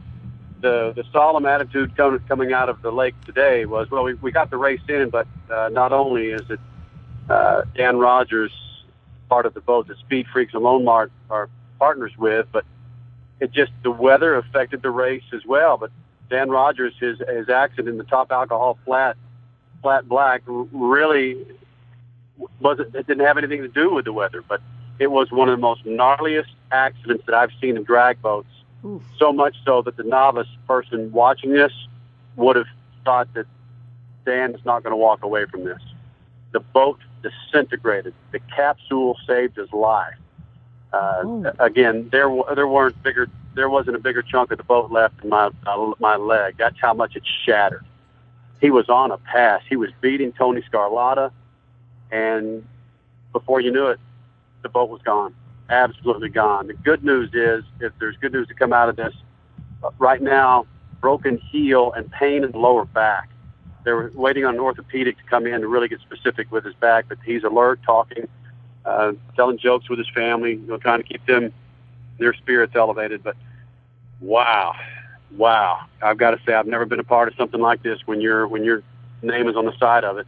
the 0.60 0.92
the 0.94 1.06
solemn 1.14 1.46
attitude 1.46 1.96
coming 1.96 2.20
coming 2.28 2.52
out 2.52 2.68
of 2.68 2.82
the 2.82 2.92
lake 2.92 3.16
today 3.26 3.66
was, 3.66 3.90
well, 3.90 4.04
we 4.04 4.16
we 4.16 4.32
got 4.32 4.50
the 4.50 4.58
race 4.58 4.82
in, 4.90 5.10
but 5.10 5.26
uh, 5.50 5.70
not 5.72 5.94
only 5.94 6.28
is 6.28 6.50
it 6.50 6.60
uh, 7.30 7.62
Dan 7.76 7.98
Rogers 7.98 8.52
part 9.30 9.46
of 9.46 9.54
the 9.54 9.62
boat 9.62 9.88
that 9.88 9.98
Speed 10.00 10.28
Freaks 10.28 10.54
and 10.54 10.62
Loan 10.62 10.84
Mart 10.84 11.10
are 11.30 11.50
partners 11.80 12.12
with, 12.18 12.48
but 12.52 12.66
it 13.40 13.54
just 13.54 13.72
the 13.84 13.92
weather 13.92 14.36
affected 14.36 14.82
the 14.82 14.92
race 14.92 15.24
as 15.32 15.46
well. 15.46 15.78
But 15.78 15.92
Dan 16.30 16.50
Rogers, 16.50 16.94
his 17.00 17.20
his 17.20 17.48
accident 17.48 17.88
in 17.88 17.98
the 17.98 18.04
top 18.04 18.34
alcohol 18.34 18.78
flat 18.84 19.16
flat 19.82 20.10
black 20.10 20.42
really 20.46 21.46
wasn't 22.60 22.96
it 22.96 23.08
didn't 23.08 23.26
have 23.26 23.38
anything 23.38 23.62
to 23.62 23.68
do 23.68 23.94
with 23.94 24.06
the 24.06 24.14
weather, 24.14 24.44
but 24.48 24.62
it 25.00 25.08
was 25.12 25.32
one 25.32 25.50
of 25.50 25.58
the 25.58 25.62
most 25.62 25.84
gnarliest 25.86 26.50
accidents 26.72 27.26
that 27.26 27.36
I've 27.36 27.52
seen 27.62 27.78
in 27.78 27.84
drag 27.84 28.22
boats 28.22 28.48
So 29.18 29.32
much 29.32 29.56
so 29.66 29.82
that 29.84 29.96
the 29.98 30.04
novice 30.04 30.48
person 30.68 31.12
watching 31.12 31.52
this 31.54 31.72
would 32.36 32.56
have 32.56 32.66
thought 33.06 33.34
that 33.34 33.46
Dan 34.26 34.54
is 34.56 34.66
not 34.66 34.84
going 34.84 34.92
to 34.92 34.98
walk 34.98 35.24
away 35.24 35.46
from 35.46 35.64
this. 35.64 35.82
The 36.52 36.60
boat 36.60 37.00
disintegrated. 37.22 38.14
The 38.32 38.40
capsule 38.40 39.18
saved 39.26 39.56
his 39.56 39.72
life. 39.72 40.16
Uh, 40.92 41.52
Again, 41.60 42.10
there 42.12 42.30
there 42.56 42.68
weren't 42.68 43.02
bigger. 43.04 43.28
There 43.56 43.70
wasn't 43.70 43.96
a 43.96 44.00
bigger 44.00 44.22
chunk 44.22 44.52
of 44.52 44.58
the 44.58 44.64
boat 44.64 44.92
left 44.92 45.24
in 45.24 45.30
my 45.30 45.50
uh, 45.66 45.94
my 46.00 46.16
leg. 46.18 46.56
That's 46.58 46.80
how 46.80 46.94
much 46.94 47.16
it 47.16 47.24
shattered. 47.46 47.86
He 48.62 48.70
was 48.70 48.90
on 48.90 49.12
a 49.12 49.18
pass. 49.18 49.62
He 49.68 49.76
was 49.76 49.90
beating 50.02 50.32
Tony 50.34 50.62
Scarlatta, 50.62 51.32
and 52.14 52.66
before 53.34 53.60
you 53.60 53.72
knew 53.72 53.88
it, 53.88 54.00
the 54.62 54.70
boat 54.70 54.90
was 54.90 55.02
gone. 55.02 55.34
Absolutely 55.70 56.30
gone. 56.30 56.68
The 56.68 56.74
good 56.74 57.04
news 57.04 57.32
is, 57.34 57.64
if 57.80 57.92
there's 58.00 58.16
good 58.18 58.32
news 58.32 58.48
to 58.50 58.54
come 58.54 58.72
out 58.72 58.88
of 58.88 58.96
this, 58.96 59.14
right 59.98 60.22
now, 60.22 60.68
broken 61.02 61.40
heel 61.40 61.92
and 61.94 62.10
pain 62.12 62.44
in 62.44 62.52
the 62.52 62.58
lower 62.58 62.86
back. 62.86 63.30
They're 63.84 64.12
waiting 64.14 64.46
on 64.46 64.54
an 64.54 64.62
orthopedic 64.62 65.18
to 65.18 65.24
come 65.24 65.48
in 65.48 65.60
to 65.62 65.68
really 65.68 65.90
get 65.90 66.00
specific 66.00 66.52
with 66.52 66.64
his 66.64 66.76
back, 66.76 67.06
but 67.10 67.18
he's 67.26 67.44
alert, 67.44 67.82
talking, 67.84 68.28
uh, 68.86 69.14
telling 69.36 69.58
jokes 69.58 69.90
with 69.90 70.00
his 70.00 70.08
family, 70.10 70.52
you 70.52 70.68
know, 70.68 70.78
trying 70.78 71.02
to 71.02 71.08
keep 71.08 71.26
them 71.26 71.52
their 72.20 72.34
spirits 72.36 72.74
elevated. 72.76 73.24
But 73.24 73.36
wow, 74.22 74.76
wow! 75.36 75.82
I've 76.02 76.18
got 76.18 76.32
to 76.32 76.40
say, 76.46 76.54
I've 76.54 76.68
never 76.68 76.86
been 76.86 77.02
a 77.02 77.04
part 77.04 77.28
of 77.28 77.34
something 77.36 77.60
like 77.60 77.84
this. 77.84 78.00
When 78.06 78.22
your 78.22 78.48
when 78.48 78.64
your 78.64 78.84
name 79.24 79.50
is 79.50 79.58
on 79.58 79.66
the 79.66 79.78
side 79.78 80.06
of 80.06 80.18
it, 80.20 80.28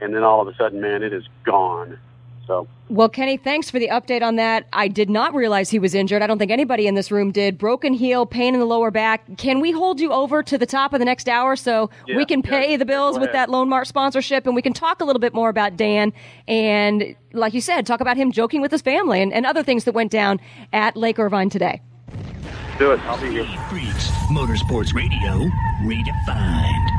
and 0.00 0.14
then 0.14 0.22
all 0.24 0.40
of 0.40 0.48
a 0.48 0.54
sudden, 0.56 0.80
man, 0.80 1.02
it 1.02 1.12
is 1.12 1.24
gone. 1.44 1.98
So 2.46 2.66
Well, 2.88 3.10
Kenny, 3.10 3.36
thanks 3.36 3.70
for 3.70 3.78
the 3.78 3.88
update 3.88 4.22
on 4.22 4.36
that. 4.36 4.66
I 4.72 4.88
did 4.88 5.10
not 5.10 5.34
realize 5.34 5.68
he 5.68 5.78
was 5.78 5.94
injured. 5.94 6.22
I 6.22 6.26
don't 6.26 6.38
think 6.38 6.50
anybody 6.50 6.86
in 6.86 6.94
this 6.94 7.10
room 7.10 7.30
did. 7.30 7.58
Broken 7.58 7.92
heel, 7.92 8.24
pain 8.24 8.54
in 8.54 8.60
the 8.60 8.64
lower 8.64 8.90
back. 8.90 9.36
Can 9.36 9.60
we 9.60 9.70
hold 9.70 10.00
you 10.00 10.12
over 10.12 10.42
to 10.42 10.56
the 10.56 10.64
top 10.64 10.94
of 10.94 10.98
the 10.98 11.04
next 11.04 11.28
hour 11.28 11.56
so 11.56 11.90
Yeah, 12.06 12.16
we 12.16 12.24
can 12.24 12.40
yeah, 12.42 12.50
pay 12.50 12.76
the 12.76 12.86
bills 12.86 13.16
go 13.16 13.20
with 13.20 13.30
ahead. 13.30 13.48
that 13.48 13.50
Loan 13.50 13.68
Mart 13.68 13.86
sponsorship 13.86 14.46
and 14.46 14.54
we 14.54 14.62
can 14.62 14.72
talk 14.72 15.02
a 15.02 15.04
little 15.04 15.20
bit 15.20 15.34
more 15.34 15.50
about 15.50 15.76
Dan 15.76 16.14
and, 16.46 17.14
like 17.34 17.52
you 17.52 17.60
said, 17.60 17.84
talk 17.86 18.00
about 18.00 18.16
him 18.16 18.32
joking 18.32 18.62
with 18.62 18.70
his 18.70 18.80
family 18.80 19.20
and, 19.20 19.30
and 19.34 19.44
other 19.44 19.62
things 19.62 19.84
that 19.84 19.92
went 19.92 20.10
down 20.10 20.40
at 20.72 20.96
Lake 20.96 21.18
Irvine 21.18 21.50
today. 21.50 21.82
do 22.78 22.92
it. 22.92 23.00
I'll 23.00 23.20
be 23.20 23.28
here. 23.28 23.44
Freaks, 23.68 24.08
Motorsports 24.30 24.94
Radio, 24.94 25.50
redefined. 25.82 26.97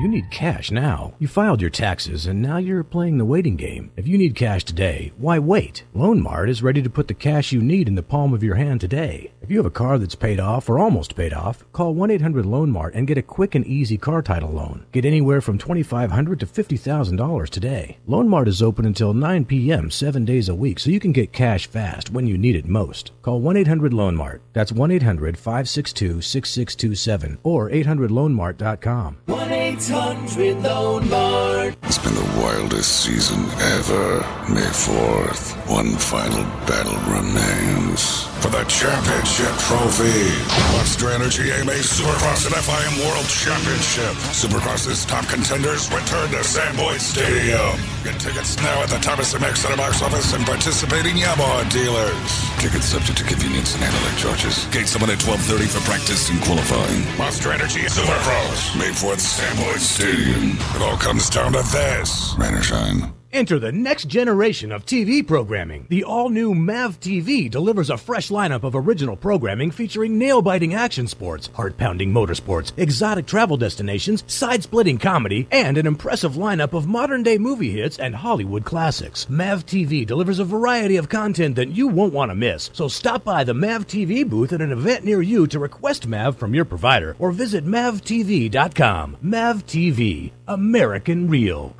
You 0.00 0.08
need 0.08 0.30
cash 0.30 0.70
now. 0.70 1.12
You 1.18 1.28
filed 1.28 1.60
your 1.60 1.68
taxes 1.68 2.26
and 2.26 2.40
now 2.40 2.56
you're 2.56 2.82
playing 2.82 3.18
the 3.18 3.26
waiting 3.26 3.56
game. 3.56 3.92
If 3.96 4.08
you 4.08 4.16
need 4.16 4.34
cash 4.34 4.64
today, 4.64 5.12
why 5.18 5.38
wait? 5.38 5.84
Loan 5.92 6.22
Mart 6.22 6.48
is 6.48 6.62
ready 6.62 6.80
to 6.80 6.88
put 6.88 7.06
the 7.06 7.12
cash 7.12 7.52
you 7.52 7.60
need 7.60 7.86
in 7.86 7.96
the 7.96 8.02
palm 8.02 8.32
of 8.32 8.42
your 8.42 8.54
hand 8.54 8.80
today. 8.80 9.30
If 9.42 9.50
you 9.50 9.58
have 9.58 9.66
a 9.66 9.70
car 9.70 9.98
that's 9.98 10.14
paid 10.14 10.40
off 10.40 10.70
or 10.70 10.78
almost 10.78 11.16
paid 11.16 11.34
off, 11.34 11.70
call 11.74 11.94
1-800 11.94 12.70
Mart 12.70 12.94
and 12.94 13.06
get 13.06 13.18
a 13.18 13.22
quick 13.22 13.54
and 13.54 13.66
easy 13.66 13.98
car 13.98 14.22
title 14.22 14.48
loan. 14.48 14.86
Get 14.90 15.04
anywhere 15.04 15.42
from 15.42 15.58
$2,500 15.58 16.38
to 16.38 16.46
$50,000 16.46 17.48
today. 17.50 17.98
Loan 18.06 18.26
Mart 18.26 18.48
is 18.48 18.62
open 18.62 18.86
until 18.86 19.12
9 19.12 19.44
p.m. 19.44 19.90
7 19.90 20.24
days 20.24 20.48
a 20.48 20.54
week 20.54 20.78
so 20.78 20.88
you 20.88 20.98
can 20.98 21.12
get 21.12 21.34
cash 21.34 21.66
fast 21.66 22.10
when 22.10 22.26
you 22.26 22.38
need 22.38 22.56
it 22.56 22.66
most. 22.66 23.10
Call 23.20 23.42
1-800 23.42 23.92
Loan 23.92 24.16
Mart. 24.16 24.40
That's 24.54 24.72
1-800-562-6627 24.72 27.36
or 27.42 27.68
800loanmart.com. 27.68 29.18
1 29.26 29.59
800 29.70 30.64
Loan 30.64 31.08
Mart. 31.08 31.76
It's 31.84 31.98
been 31.98 32.14
the 32.14 32.42
wildest 32.42 33.04
season 33.04 33.38
ever. 33.78 34.18
May 34.52 34.66
4th, 34.66 35.54
one 35.70 35.92
final 35.92 36.42
battle 36.66 36.98
remains. 37.06 38.29
For 38.40 38.48
the 38.48 38.64
championship 38.64 39.52
trophy. 39.68 40.32
Monster 40.72 41.10
Energy 41.10 41.52
AMA 41.52 41.72
Supercross 41.84 42.46
and 42.46 42.54
FIM 42.56 43.04
World 43.04 43.28
Championship. 43.28 44.16
Supercross's 44.32 45.04
top 45.04 45.26
contenders 45.28 45.92
return 45.92 46.30
to 46.30 46.42
Sam 46.42 46.74
Boyd 46.74 47.02
Stadium. 47.02 47.76
Get 48.02 48.18
tickets 48.18 48.56
now 48.56 48.82
at 48.82 48.88
the 48.88 48.96
Thomas 48.96 49.34
MX 49.34 49.56
Center 49.58 49.76
box 49.76 50.00
office 50.00 50.32
and 50.32 50.46
participating 50.46 51.16
Yamaha 51.16 51.70
dealers. 51.70 52.32
Tickets 52.58 52.86
subject 52.86 53.18
to 53.18 53.24
convenience 53.24 53.74
and 53.74 53.84
handling 53.84 54.16
charges. 54.16 54.64
Gates 54.72 54.96
open 54.96 55.10
at 55.10 55.20
1230 55.20 55.66
for 55.68 55.80
practice 55.84 56.30
and 56.30 56.40
qualifying. 56.40 57.18
Monster 57.18 57.52
Energy 57.52 57.80
Supercross. 57.92 58.74
May 58.78 58.88
4th, 58.88 59.20
Sam 59.20 59.56
Boyd 59.56 59.80
Stadium. 59.80 60.56
It 60.76 60.80
all 60.80 60.96
comes 60.96 61.28
down 61.28 61.52
to 61.52 61.62
this. 61.76 62.34
Rain 62.38 62.54
or 62.54 62.62
shine. 62.62 63.19
Enter 63.32 63.60
the 63.60 63.70
next 63.70 64.08
generation 64.08 64.72
of 64.72 64.84
TV 64.84 65.24
programming. 65.24 65.86
The 65.88 66.02
all 66.02 66.30
new 66.30 66.52
MAV 66.52 66.98
TV 66.98 67.48
delivers 67.48 67.88
a 67.88 67.96
fresh 67.96 68.28
lineup 68.28 68.64
of 68.64 68.74
original 68.74 69.14
programming 69.14 69.70
featuring 69.70 70.18
nail 70.18 70.42
biting 70.42 70.74
action 70.74 71.06
sports, 71.06 71.48
heart 71.54 71.76
pounding 71.76 72.12
motorsports, 72.12 72.72
exotic 72.76 73.26
travel 73.26 73.56
destinations, 73.56 74.24
side 74.26 74.64
splitting 74.64 74.98
comedy, 74.98 75.46
and 75.52 75.78
an 75.78 75.86
impressive 75.86 76.32
lineup 76.32 76.72
of 76.72 76.88
modern 76.88 77.22
day 77.22 77.38
movie 77.38 77.70
hits 77.70 78.00
and 78.00 78.16
Hollywood 78.16 78.64
classics. 78.64 79.30
MAV 79.30 79.64
TV 79.64 80.04
delivers 80.04 80.40
a 80.40 80.44
variety 80.44 80.96
of 80.96 81.08
content 81.08 81.54
that 81.54 81.70
you 81.70 81.86
won't 81.86 82.12
want 82.12 82.32
to 82.32 82.34
miss. 82.34 82.68
So 82.72 82.88
stop 82.88 83.22
by 83.22 83.44
the 83.44 83.54
MAV 83.54 83.86
TV 83.86 84.28
booth 84.28 84.52
at 84.52 84.60
an 84.60 84.72
event 84.72 85.04
near 85.04 85.22
you 85.22 85.46
to 85.46 85.60
request 85.60 86.08
MAV 86.08 86.36
from 86.36 86.52
your 86.52 86.64
provider 86.64 87.14
or 87.20 87.30
visit 87.30 87.64
MAVTV.com. 87.64 89.18
MAV 89.22 89.64
TV, 89.66 90.32
American 90.50 91.28
Real. 91.28 91.76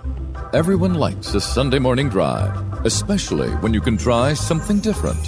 Everyone 0.55 0.95
likes 0.95 1.35
a 1.35 1.41
Sunday 1.41 1.81
morning 1.81 2.09
drive, 2.09 2.55
especially 2.87 3.51
when 3.57 3.75
you 3.75 3.81
can 3.81 3.97
try 3.97 4.33
something 4.33 4.79
different. 4.79 5.19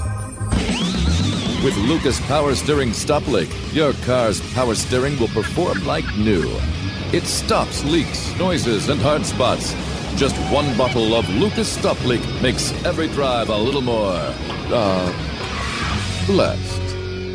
With 1.64 1.76
Lucas 1.78 2.20
Power 2.28 2.54
Steering 2.54 2.92
Stop 2.92 3.26
Leak, 3.26 3.50
your 3.72 3.94
car's 4.04 4.40
power 4.54 4.76
steering 4.76 5.18
will 5.18 5.26
perform 5.26 5.84
like 5.84 6.06
new. 6.16 6.48
It 7.12 7.24
stops 7.24 7.82
leaks, 7.82 8.32
noises, 8.38 8.88
and 8.88 9.00
hard 9.00 9.26
spots. 9.26 9.74
Just 10.14 10.36
one 10.52 10.76
bottle 10.78 11.16
of 11.16 11.28
Lucas 11.30 11.68
Stop 11.68 12.00
Leak 12.04 12.22
makes 12.42 12.70
every 12.84 13.08
drive 13.08 13.48
a 13.48 13.58
little 13.58 13.82
more, 13.82 14.20
uh, 14.70 16.26
blessed. 16.28 16.91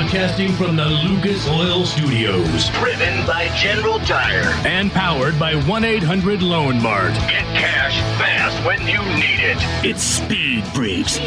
Broadcasting 0.09 0.51
from 0.53 0.75
the 0.75 0.87
Lucas 0.87 1.47
Oil 1.49 1.85
Studios. 1.85 2.71
Driven 2.71 3.27
by 3.27 3.55
General 3.59 3.99
Tire. 4.01 4.55
And 4.67 4.91
powered 4.91 5.39
by 5.39 5.55
1 5.55 5.85
800 5.85 6.41
Loan 6.41 6.81
Mart. 6.81 7.13
Get 7.13 7.45
cash 7.55 8.01
fast 8.19 8.65
when 8.65 8.81
you 8.87 9.03
need 9.17 9.41
it. 9.41 9.59
It's 9.85 10.03
Speed 10.03 10.65
Freaks. 10.69 11.19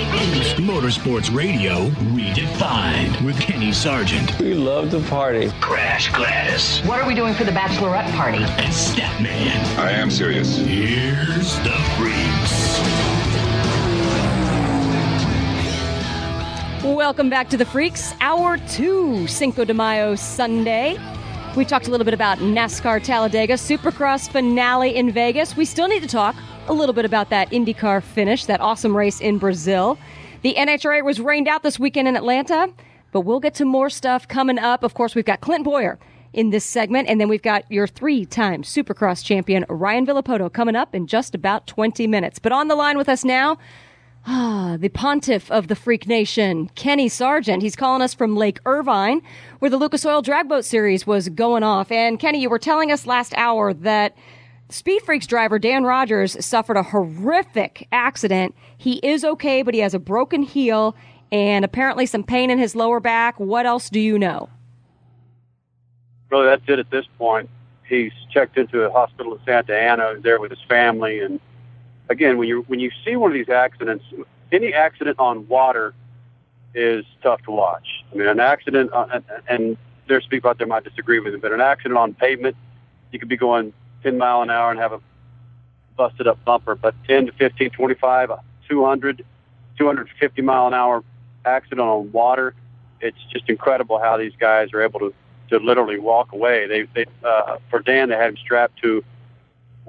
Motorsports 0.58 1.32
Radio 1.32 1.90
redefined 2.16 3.24
with 3.24 3.40
Kenny 3.40 3.72
Sargent. 3.72 4.40
We 4.40 4.56
love 4.56 4.90
to 4.92 5.00
party. 5.02 5.52
Crash 5.62 6.12
Gladys. 6.12 6.80
What 6.80 7.00
are 7.00 7.08
we 7.08 7.14
doing 7.14 7.36
for 7.36 7.44
the 7.44 7.52
bachelorette 7.52 8.12
party? 8.14 8.40
And 8.44 8.74
Statman. 8.74 9.78
I 9.78 9.92
am 9.92 10.10
serious. 10.10 10.58
Here's 10.58 11.56
the 11.60 11.78
Freaks. 11.98 12.61
Welcome 16.84 17.30
back 17.30 17.48
to 17.50 17.58
the 17.58 17.66
Freaks, 17.66 18.12
Hour 18.22 18.58
2, 18.58 19.28
Cinco 19.28 19.64
de 19.64 19.72
Mayo 19.72 20.16
Sunday. 20.16 20.98
We 21.56 21.64
talked 21.64 21.88
a 21.88 21.92
little 21.92 22.06
bit 22.06 22.16
about 22.16 22.40
NASCAR 22.40 23.04
Talladega, 23.04 23.54
Supercross 23.54 24.28
finale 24.28 24.96
in 24.96 25.12
Vegas. 25.12 25.56
We 25.56 25.64
still 25.66 25.88
need 25.88 26.02
to 26.02 26.08
talk 26.08 26.36
a 26.68 26.74
little 26.74 26.94
bit 26.94 27.06
about 27.06 27.30
that 27.30 27.52
IndyCar 27.52 28.02
finish, 28.02 28.46
that 28.46 28.62
awesome 28.62 28.98
race 28.98 29.22
in 29.22 29.38
Brazil. 29.38 30.00
The 30.42 30.56
NHRA 30.56 31.06
was 31.06 31.20
rained 31.20 31.48
out 31.48 31.62
this 31.62 31.78
weekend 31.78 32.08
in 32.08 32.16
Atlanta, 32.16 32.74
but 33.12 33.22
we'll 33.22 33.40
get 33.40 33.54
to 33.56 33.66
more 33.66 33.92
stuff 33.92 34.28
coming 34.28 34.58
up. 34.58 34.84
Of 34.84 34.96
course, 34.96 35.14
we've 35.14 35.24
got 35.24 35.40
Clint 35.42 35.64
Bowyer 35.64 36.00
in 36.34 36.50
this 36.50 36.66
segment, 36.66 37.08
and 37.08 37.22
then 37.22 37.30
we've 37.30 37.44
got 37.44 37.64
your 37.72 37.86
three 37.86 38.26
time 38.26 38.64
Supercross 38.64 39.24
champion, 39.24 39.66
Ryan 39.70 40.08
Villopoto, 40.08 40.52
coming 40.52 40.76
up 40.76 40.96
in 40.96 41.06
just 41.06 41.36
about 41.36 41.68
20 41.68 42.08
minutes. 42.08 42.40
But 42.40 42.52
on 42.52 42.70
the 42.70 42.76
line 42.76 42.98
with 42.98 43.08
us 43.08 43.24
now, 43.24 43.60
Ah, 44.26 44.78
the 44.80 44.90
pontiff 44.90 45.50
of 45.50 45.68
the 45.68 45.76
Freak 45.76 46.08
Nation, 46.08 46.70
Kenny 46.76 47.10
Sargent. 47.10 47.64
He's 47.64 47.76
calling 47.76 48.02
us 48.02 48.14
from 48.14 48.36
Lake 48.36 48.60
Irvine, 48.66 49.22
where 49.60 49.72
the 49.72 49.78
Lucas 49.78 50.06
Oil 50.06 50.22
Dragboat 50.22 50.64
Series 50.64 51.08
was 51.08 51.30
going 51.30 51.64
off. 51.64 51.92
And 51.92 52.20
Kenny, 52.20 52.40
you 52.40 52.50
were 52.50 52.60
telling 52.60 52.92
us 52.92 53.08
last 53.08 53.34
hour 53.36 53.74
that 53.74 54.16
Speed 54.70 55.02
Freaks 55.02 55.26
driver 55.28 55.58
Dan 55.58 55.84
Rogers 55.84 56.44
suffered 56.46 56.78
a 56.78 56.84
horrific 56.84 57.88
accident. 57.92 58.56
He 58.78 59.00
is 59.04 59.26
okay, 59.26 59.64
but 59.64 59.74
he 59.74 59.80
has 59.80 59.94
a 59.94 60.00
broken 60.00 60.44
heel 60.44 60.96
and 61.32 61.66
apparently 61.66 62.06
some 62.06 62.24
pain 62.24 62.50
in 62.50 62.60
his 62.60 62.76
lower 62.76 63.00
back. 63.00 63.40
What 63.40 63.66
else 63.66 63.90
do 63.90 64.00
you 64.00 64.20
know? 64.20 64.50
Really, 66.30 66.46
that's 66.46 66.64
it 66.68 66.80
at 66.80 66.90
this 66.92 67.06
point. 67.18 67.50
He's 67.88 68.14
checked 68.32 68.58
into 68.58 68.84
a 68.84 68.92
hospital 68.92 69.34
in 69.34 69.40
Santa 69.46 69.76
Ana, 69.76 70.14
He's 70.16 70.24
there 70.24 70.40
with 70.40 70.52
his 70.52 70.62
family, 70.70 71.20
and 71.20 71.40
again, 72.12 72.38
when 72.38 72.48
you 72.48 72.64
when 72.68 72.80
you 72.80 72.92
see 73.04 73.16
one 73.16 73.32
of 73.32 73.36
these 73.36 73.50
accidents, 73.50 74.04
any 74.52 74.74
accident 74.74 75.18
on 75.20 75.48
water 75.48 75.94
is 76.74 77.06
tough 77.24 77.42
to 77.44 77.52
watch. 77.52 77.88
I 78.12 78.16
mean, 78.16 78.28
an 78.28 78.40
accident, 78.40 78.92
uh, 78.94 79.08
and, 79.12 79.24
and 79.48 79.78
there's 80.08 80.26
people 80.28 80.50
out 80.50 80.58
there 80.58 80.68
might 80.68 80.84
disagree 80.84 81.20
with 81.20 81.34
it, 81.34 81.42
but 81.42 81.52
an 81.52 81.62
accident 81.62 81.98
on 81.98 82.14
pavement, 82.14 82.56
you 83.12 83.20
could 83.20 83.30
be 83.30 83.38
going 83.38 83.74
10 84.04 84.18
mile 84.18 84.42
an 84.42 84.50
hour 84.50 84.72
and 84.72 84.80
have 84.80 84.94
a 84.94 85.02
busted 85.98 86.28
up 86.28 86.44
bumper, 86.46 86.76
but 86.76 86.96
10 87.08 87.28
to 87.28 87.32
15, 87.34 87.72
25, 87.72 88.32
200, 88.70 89.26
250 89.78 90.42
mile 90.42 90.68
an 90.68 90.74
hour 90.74 91.04
accident 91.46 91.82
on 91.82 92.12
water, 92.12 92.54
it's 93.02 93.18
just 93.32 93.50
incredible 93.50 94.00
how 94.00 94.18
these 94.18 94.34
guys 94.40 94.70
are 94.74 94.82
able 94.82 95.00
to 95.00 95.14
to 95.50 95.58
literally 95.58 96.00
walk 96.00 96.32
away. 96.32 96.66
They, 96.66 96.84
they 96.96 97.06
uh, 97.26 97.58
for 97.70 97.80
Dan, 97.80 98.10
they 98.10 98.16
had 98.16 98.30
him 98.30 98.38
strapped 98.38 98.82
to 98.84 99.04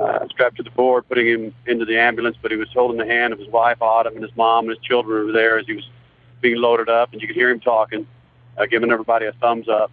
uh, 0.03 0.27
strapped 0.29 0.57
to 0.57 0.63
the 0.63 0.71
board, 0.71 1.09
putting 1.09 1.27
him 1.27 1.55
into 1.67 1.85
the 1.85 1.99
ambulance, 1.99 2.37
but 2.41 2.51
he 2.51 2.57
was 2.57 2.69
holding 2.73 2.99
the 2.99 3.07
hand 3.07 3.33
of 3.33 3.39
his 3.39 3.49
wife, 3.49 3.81
Autumn, 3.81 4.15
and 4.15 4.23
his 4.23 4.37
mom 4.37 4.69
and 4.69 4.77
his 4.77 4.85
children 4.85 5.27
were 5.27 5.33
there 5.33 5.59
as 5.59 5.67
he 5.67 5.75
was 5.75 5.89
being 6.41 6.57
loaded 6.57 6.89
up, 6.89 7.13
and 7.13 7.21
you 7.21 7.29
could 7.29 7.37
hear 7.37 7.51
him 7.51 7.61
talking, 7.61 8.07
uh, 8.59 8.67
giving 8.67 8.91
everybody 8.91 9.27
a 9.27 9.33
thumbs 9.35 9.69
up. 9.69 9.93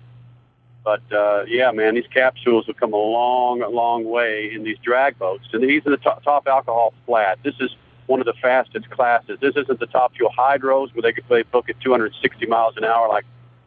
But 0.84 1.02
uh, 1.12 1.44
yeah, 1.48 1.72
man, 1.72 1.96
these 1.96 2.08
capsules 2.12 2.66
have 2.66 2.78
come 2.78 2.94
a 2.94 2.98
long, 2.98 3.60
long 3.72 4.06
way 4.06 4.52
in 4.52 4.64
these 4.64 4.78
drag 4.80 5.20
boats, 5.20 5.46
and 5.54 5.62
these 5.64 5.86
are 5.86 5.92
the 5.92 5.98
top, 5.98 6.24
top 6.24 6.48
alcohol 6.48 6.94
flat. 7.06 7.38
This 7.44 7.56
is 7.60 7.70
one 8.08 8.20
of 8.20 8.26
the 8.26 8.34
fastest 8.42 8.90
classes. 8.90 9.38
This 9.40 9.56
isn't 9.56 9.80
the 9.80 9.86
top 9.86 10.16
fuel 10.16 10.32
hydros 10.36 10.94
where 10.96 11.04
they 11.04 11.14
could 11.14 11.28
play 11.28 11.44
book 11.44 11.70
at 11.70 11.80
260 11.82 12.48
miles 12.48 12.76
an 12.78 12.84
hour 12.84 13.08
like 13.08 13.26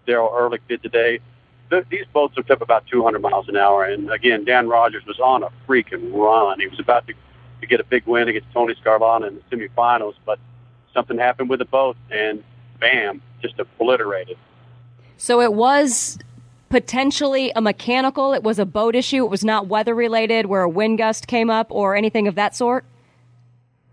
Daryl 0.08 0.36
Ehrlich 0.36 0.62
did 0.68 0.82
today 0.82 1.20
th- 1.72 1.86
these 1.88 2.04
boats 2.12 2.36
hooked 2.36 2.50
up 2.50 2.60
about 2.60 2.86
200 2.86 3.20
miles 3.20 3.48
an 3.48 3.56
hour. 3.56 3.84
And 3.84 4.10
again, 4.10 4.44
Dan 4.44 4.68
Rogers 4.68 5.04
was 5.06 5.18
on 5.18 5.42
a 5.42 5.48
freaking 5.66 6.12
run. 6.12 6.60
He 6.60 6.68
was 6.68 6.78
about 6.78 7.06
to, 7.08 7.14
to 7.60 7.66
get 7.66 7.80
a 7.80 7.84
big 7.84 8.06
win 8.06 8.28
against 8.28 8.52
Tony 8.52 8.74
Scarlatti 8.74 9.28
in 9.28 9.36
the 9.36 9.56
semifinals, 9.56 10.14
but 10.24 10.38
something 10.94 11.18
happened 11.18 11.48
with 11.48 11.58
the 11.58 11.64
boat, 11.64 11.96
and 12.10 12.44
bam, 12.78 13.22
just 13.40 13.58
obliterated. 13.58 14.36
So 15.16 15.40
it 15.40 15.54
was 15.54 16.18
potentially 16.68 17.52
a 17.54 17.60
mechanical, 17.60 18.32
it 18.32 18.42
was 18.42 18.58
a 18.58 18.66
boat 18.66 18.94
issue, 18.94 19.24
it 19.24 19.30
was 19.30 19.44
not 19.44 19.66
weather 19.66 19.94
related 19.94 20.46
where 20.46 20.62
a 20.62 20.68
wind 20.68 20.98
gust 20.98 21.26
came 21.26 21.50
up 21.50 21.66
or 21.70 21.96
anything 21.96 22.28
of 22.28 22.34
that 22.34 22.54
sort? 22.54 22.84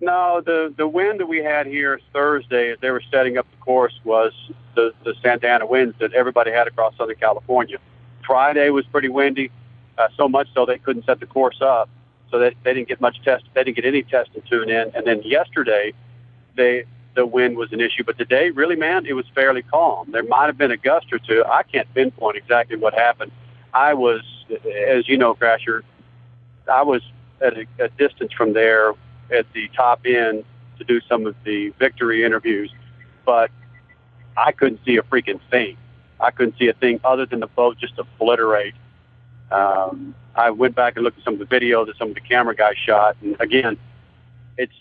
No, 0.02 0.42
the 0.46 0.74
the 0.78 0.88
wind 0.88 1.20
that 1.20 1.26
we 1.26 1.40
had 1.40 1.68
here 1.68 2.00
Thursday, 2.14 2.72
as 2.72 2.80
they 2.80 2.90
were 2.90 3.04
setting 3.12 3.38
up 3.38 3.46
the 3.52 3.58
course, 3.58 3.94
was 4.04 4.32
the 4.76 4.94
the 5.04 5.14
Santa 5.22 5.50
Ana 5.50 5.66
winds 5.66 5.96
that 6.00 6.14
everybody 6.14 6.52
had 6.52 6.68
across 6.68 6.96
Southern 6.98 7.18
California. 7.18 7.78
Friday 8.26 8.70
was 8.70 8.86
pretty 8.86 9.10
windy, 9.10 9.52
uh, 9.98 10.08
so 10.16 10.30
much 10.30 10.48
so 10.54 10.66
they 10.66 10.78
couldn't 10.78 11.06
set 11.06 11.20
the 11.20 11.26
course 11.26 11.62
up, 11.62 11.90
so 12.32 12.40
that 12.40 12.54
they 12.64 12.74
didn't 12.74 12.88
get 12.88 13.02
much 13.02 13.22
test. 13.24 13.44
They 13.54 13.64
didn't 13.64 13.76
get 13.76 13.86
any 13.86 14.04
test 14.04 14.34
to 14.36 14.42
tune 14.42 14.70
in. 14.70 14.92
And 14.96 15.06
then 15.06 15.22
yesterday, 15.24 15.94
they 16.56 16.86
the 17.16 17.26
wind 17.26 17.58
was 17.58 17.74
an 17.74 17.82
issue, 17.82 18.04
but 18.06 18.18
today, 18.18 18.52
really, 18.52 18.78
man, 18.78 19.06
it 19.06 19.14
was 19.14 19.26
fairly 19.36 19.64
calm. 19.64 20.12
There 20.12 20.24
might 20.24 20.46
have 20.46 20.58
been 20.58 20.72
a 20.72 20.78
gust 20.78 21.12
or 21.12 21.20
two. 21.20 21.44
I 21.46 21.64
can't 21.64 21.92
pinpoint 21.94 22.38
exactly 22.38 22.78
what 22.78 22.94
happened. 22.94 23.32
I 23.74 23.94
was, 23.96 24.22
as 24.88 25.10
you 25.10 25.18
know, 25.18 25.36
Crasher, 25.36 25.82
I 26.72 26.84
was 26.84 27.02
at 27.42 27.58
a, 27.58 27.66
a 27.80 27.90
distance 27.90 28.32
from 28.32 28.54
there 28.54 28.94
at 29.32 29.52
the 29.54 29.68
top 29.70 30.02
end 30.06 30.44
to 30.78 30.84
do 30.84 31.02
some 31.08 31.26
of 31.26 31.36
the 31.44 31.70
victory 31.80 32.24
interviews, 32.24 32.74
but 33.26 33.52
I 34.38 34.52
couldn't 34.52 34.80
see 34.86 34.98
a 34.98 35.04
freaking 35.04 35.40
thing. 35.50 35.78
I 36.20 36.32
couldn't 36.32 36.58
see 36.58 36.68
a 36.68 36.74
thing 36.74 37.00
other 37.04 37.26
than 37.26 37.40
the 37.40 37.48
boat 37.48 37.78
just 37.78 37.98
obliterate. 37.98 38.76
Um, 39.52 40.16
I 40.36 40.52
went 40.52 40.76
back 40.76 40.96
and 40.96 41.04
looked 41.04 41.18
at 41.18 41.24
some 41.24 41.34
of 41.34 41.40
the 41.40 41.46
video 41.46 41.86
that 41.86 41.98
some 41.98 42.10
of 42.10 42.16
the 42.16 42.22
camera 42.22 42.56
guys 42.56 42.76
shot, 42.78 43.18
and 43.22 43.36
again, 43.40 43.78
it's 44.58 44.74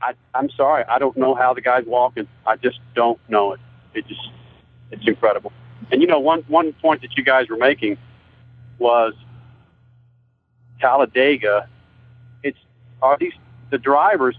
I, 0.00 0.14
I'm 0.34 0.50
sorry, 0.50 0.84
I 0.88 0.98
don't 0.98 1.16
know 1.16 1.34
how 1.34 1.54
the 1.54 1.60
guy's 1.60 1.86
walking. 1.86 2.26
I 2.46 2.56
just 2.56 2.80
don't 2.94 3.18
know 3.28 3.52
it. 3.52 3.60
It 3.94 4.06
just 4.06 4.28
it's 4.90 5.06
incredible. 5.06 5.52
And 5.90 6.00
you 6.00 6.08
know, 6.08 6.18
one 6.20 6.42
one 6.48 6.72
point 6.74 7.02
that 7.02 7.16
you 7.16 7.24
guys 7.24 7.48
were 7.48 7.56
making 7.56 7.98
was 8.78 9.14
Talladega. 10.80 11.68
It's 12.42 12.58
are 13.00 13.16
these 13.18 13.32
the 13.72 13.78
drivers 13.78 14.36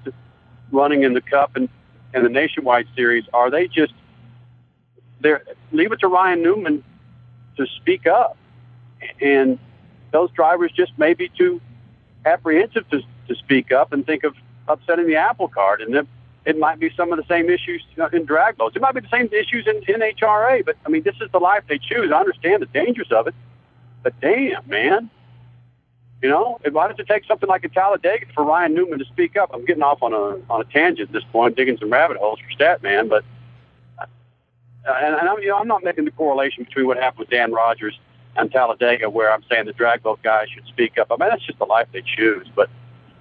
running 0.72 1.04
in 1.04 1.14
the 1.14 1.22
Cup 1.22 1.58
and 1.58 1.68
and 2.14 2.24
the 2.24 2.30
Nationwide 2.30 2.88
Series? 2.96 3.26
Are 3.34 3.50
they 3.50 3.68
just 3.68 3.94
there? 5.20 5.44
Leave 5.74 5.92
it 5.92 6.00
to 6.00 6.08
Ryan 6.08 6.42
Newman 6.42 6.84
to 7.58 7.66
speak 7.66 8.08
up, 8.08 8.38
and 9.20 9.60
those 10.12 10.32
drivers 10.32 10.72
just 10.72 10.98
may 10.98 11.14
be 11.14 11.28
too 11.28 11.60
apprehensive 12.26 12.90
to 12.92 13.02
to 13.28 13.36
speak 13.36 13.72
up 13.72 13.92
and 13.92 14.06
think 14.06 14.24
of 14.24 14.36
upsetting 14.68 15.08
the 15.08 15.18
apple 15.18 15.50
cart, 15.50 15.82
and 15.82 15.94
then 15.94 16.08
it 16.46 16.58
might 16.58 16.80
be 16.80 16.92
some 16.96 17.12
of 17.12 17.18
the 17.18 17.26
same 17.28 17.50
issues 17.50 17.84
in 18.12 18.26
drag 18.26 18.58
boats. 18.58 18.76
It 18.76 18.82
might 18.82 18.94
be 18.94 19.02
the 19.02 19.10
same 19.10 19.30
issues 19.32 19.66
in, 19.66 19.78
in 19.88 20.02
HRA, 20.02 20.64
but 20.64 20.76
I 20.86 20.90
mean, 20.90 21.04
this 21.04 21.16
is 21.22 21.32
the 21.32 21.40
life 21.40 21.64
they 21.68 21.80
choose. 21.80 22.12
I 22.12 22.20
understand 22.20 22.62
the 22.62 22.68
dangers 22.68 23.12
of 23.12 23.28
it, 23.28 23.36
but 24.04 24.14
damn, 24.20 24.68
man, 24.68 25.10
You 26.24 26.30
know, 26.30 26.58
why 26.72 26.88
does 26.88 26.98
it 27.00 27.08
take 27.08 27.26
something 27.26 27.50
like 27.50 27.66
a 27.66 27.70
Talladega 27.70 28.28
for 28.34 28.46
Ryan 28.46 28.74
Newman 28.74 28.98
to 29.00 29.06
speak 29.06 29.36
up? 29.36 29.50
I'm 29.54 29.66
getting 29.66 29.84
off 29.84 30.02
on 30.02 30.14
a 30.14 30.40
on 30.50 30.62
a 30.62 30.64
tangent 30.64 31.10
at 31.10 31.14
this 31.14 31.26
point, 31.34 31.58
digging 31.58 31.78
some 31.78 31.92
rabbit 31.92 32.16
holes 32.16 32.40
for 32.40 32.50
Statman, 32.58 33.10
but 33.10 33.26
uh, 34.00 34.06
and, 34.88 35.16
and 35.16 35.28
I'm 35.28 35.42
you 35.42 35.50
know 35.50 35.58
I'm 35.58 35.68
not 35.68 35.84
making 35.84 36.06
the 36.06 36.12
correlation 36.12 36.64
between 36.64 36.88
what 36.88 36.96
happened 36.96 37.20
with 37.20 37.30
Dan 37.30 37.52
Rogers 37.52 38.00
and 38.38 38.50
Talladega, 38.50 39.10
where 39.10 39.34
I'm 39.34 39.44
saying 39.52 39.66
the 39.66 39.74
drag 39.74 40.02
boat 40.02 40.24
guys 40.24 40.48
should 40.48 40.66
speak 40.68 40.98
up. 40.98 41.08
I 41.12 41.18
mean 41.18 41.30
that's 41.30 41.46
just 41.46 41.60
the 41.60 41.66
life 41.66 41.90
they 41.92 42.02
choose, 42.02 42.48
but 42.56 42.70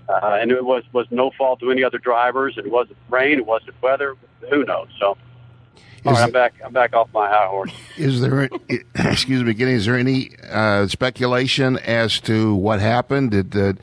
uh, 0.09 0.39
and 0.41 0.53
it 0.53 0.65
was 0.65 0.85
was 0.93 1.09
no 1.11 1.33
fault 1.37 1.59
to 1.59 1.73
any 1.73 1.83
other 1.83 1.99
drivers. 1.99 2.55
It 2.57 2.71
wasn't 2.71 2.99
rain, 3.11 3.39
it 3.39 3.47
wasn't 3.47 3.83
weather. 3.83 4.15
Who 4.49 4.65
knows? 4.65 4.87
So. 5.01 5.19
All 6.05 6.13
right, 6.15 6.23
I'm 6.23 6.33
back. 6.33 6.55
I'm 6.65 6.73
back 6.73 6.95
off 6.95 7.09
my 7.15 7.29
high 7.29 7.47
horse. 7.47 7.73
Is 7.97 8.21
there, 8.21 8.49
excuse 8.95 9.45
me, 9.45 9.55
Kenny, 9.55 9.73
is 9.73 9.87
there 9.87 9.97
any 9.97 10.31
uh, 10.51 10.89
speculation 10.89 11.79
as 11.79 12.19
to 12.21 12.55
what 12.55 12.81
happened? 12.81 13.31
Did 13.31 13.53
the 13.53 13.79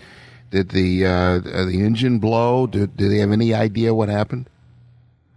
did 0.52 0.70
the 0.70 1.06
uh, 1.06 1.40
the 1.40 1.82
engine 1.82 2.20
blow? 2.20 2.68
Did, 2.68 2.98
do 2.98 3.08
they 3.08 3.20
have 3.20 3.32
any 3.32 3.54
idea 3.54 3.94
what 3.94 4.10
happened? 4.10 4.50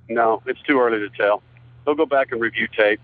No, 0.09 0.43
it's 0.47 0.61
too 0.63 0.81
early 0.81 0.99
to 0.99 1.09
tell. 1.11 1.43
They'll 1.85 1.95
go 1.95 2.07
back 2.07 2.33
and 2.33 2.41
review 2.41 2.67
tape 2.77 3.01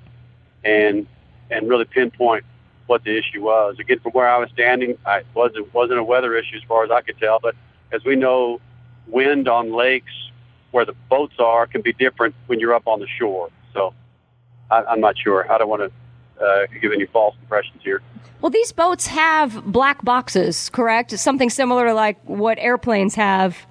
and 0.64 1.07
and 1.51 1.68
really 1.68 1.85
pinpoint 1.85 2.45
what 2.89 3.05
the 3.05 3.16
issue 3.16 3.43
was. 3.43 3.76
Again, 3.79 4.01
from 4.01 4.12
where 4.12 4.29
I 4.29 4.39
was 4.39 4.51
standing, 4.51 4.99
I 5.07 5.22
wasn't 5.35 5.72
wasn't 5.72 6.01
a 6.01 6.05
weather 6.05 6.37
issue 6.37 6.57
as 6.57 6.62
far 6.64 6.85
as 6.85 6.91
I 6.91 7.03
could 7.03 7.18
tell. 7.18 7.39
But 7.39 7.55
as 7.93 8.05
we 8.05 8.16
know, 8.16 8.61
wind 9.07 9.49
on 9.49 9.72
lakes 9.72 10.12
where 10.72 10.85
the 10.85 10.95
boats 11.09 11.35
are 11.39 11.66
can 11.66 11.81
be 11.81 11.93
different 11.93 12.35
when 12.47 12.59
you're 12.59 12.74
up 12.74 12.87
on 12.89 12.99
the 12.99 13.07
shore. 13.07 13.51
So 13.79 13.95
I, 14.70 14.83
I'm 14.83 15.01
not 15.01 15.16
sure. 15.16 15.51
I 15.51 15.59
don't 15.59 15.68
want 15.68 15.83
to 15.83 16.45
uh, 16.45 16.66
give 16.81 16.93
any 16.93 17.07
false 17.07 17.37
impressions 17.41 17.81
here. 17.83 18.03
Well, 18.41 18.51
these 18.51 18.72
boats 18.72 19.07
have 19.07 19.64
black 19.64 20.05
boxes, 20.05 20.68
correct? 20.70 21.16
Something 21.18 21.51
similar 21.51 21.87
to 21.87 21.95
like 21.95 22.18
what 22.24 22.59
airplanes 22.59 23.14
have 23.14 23.66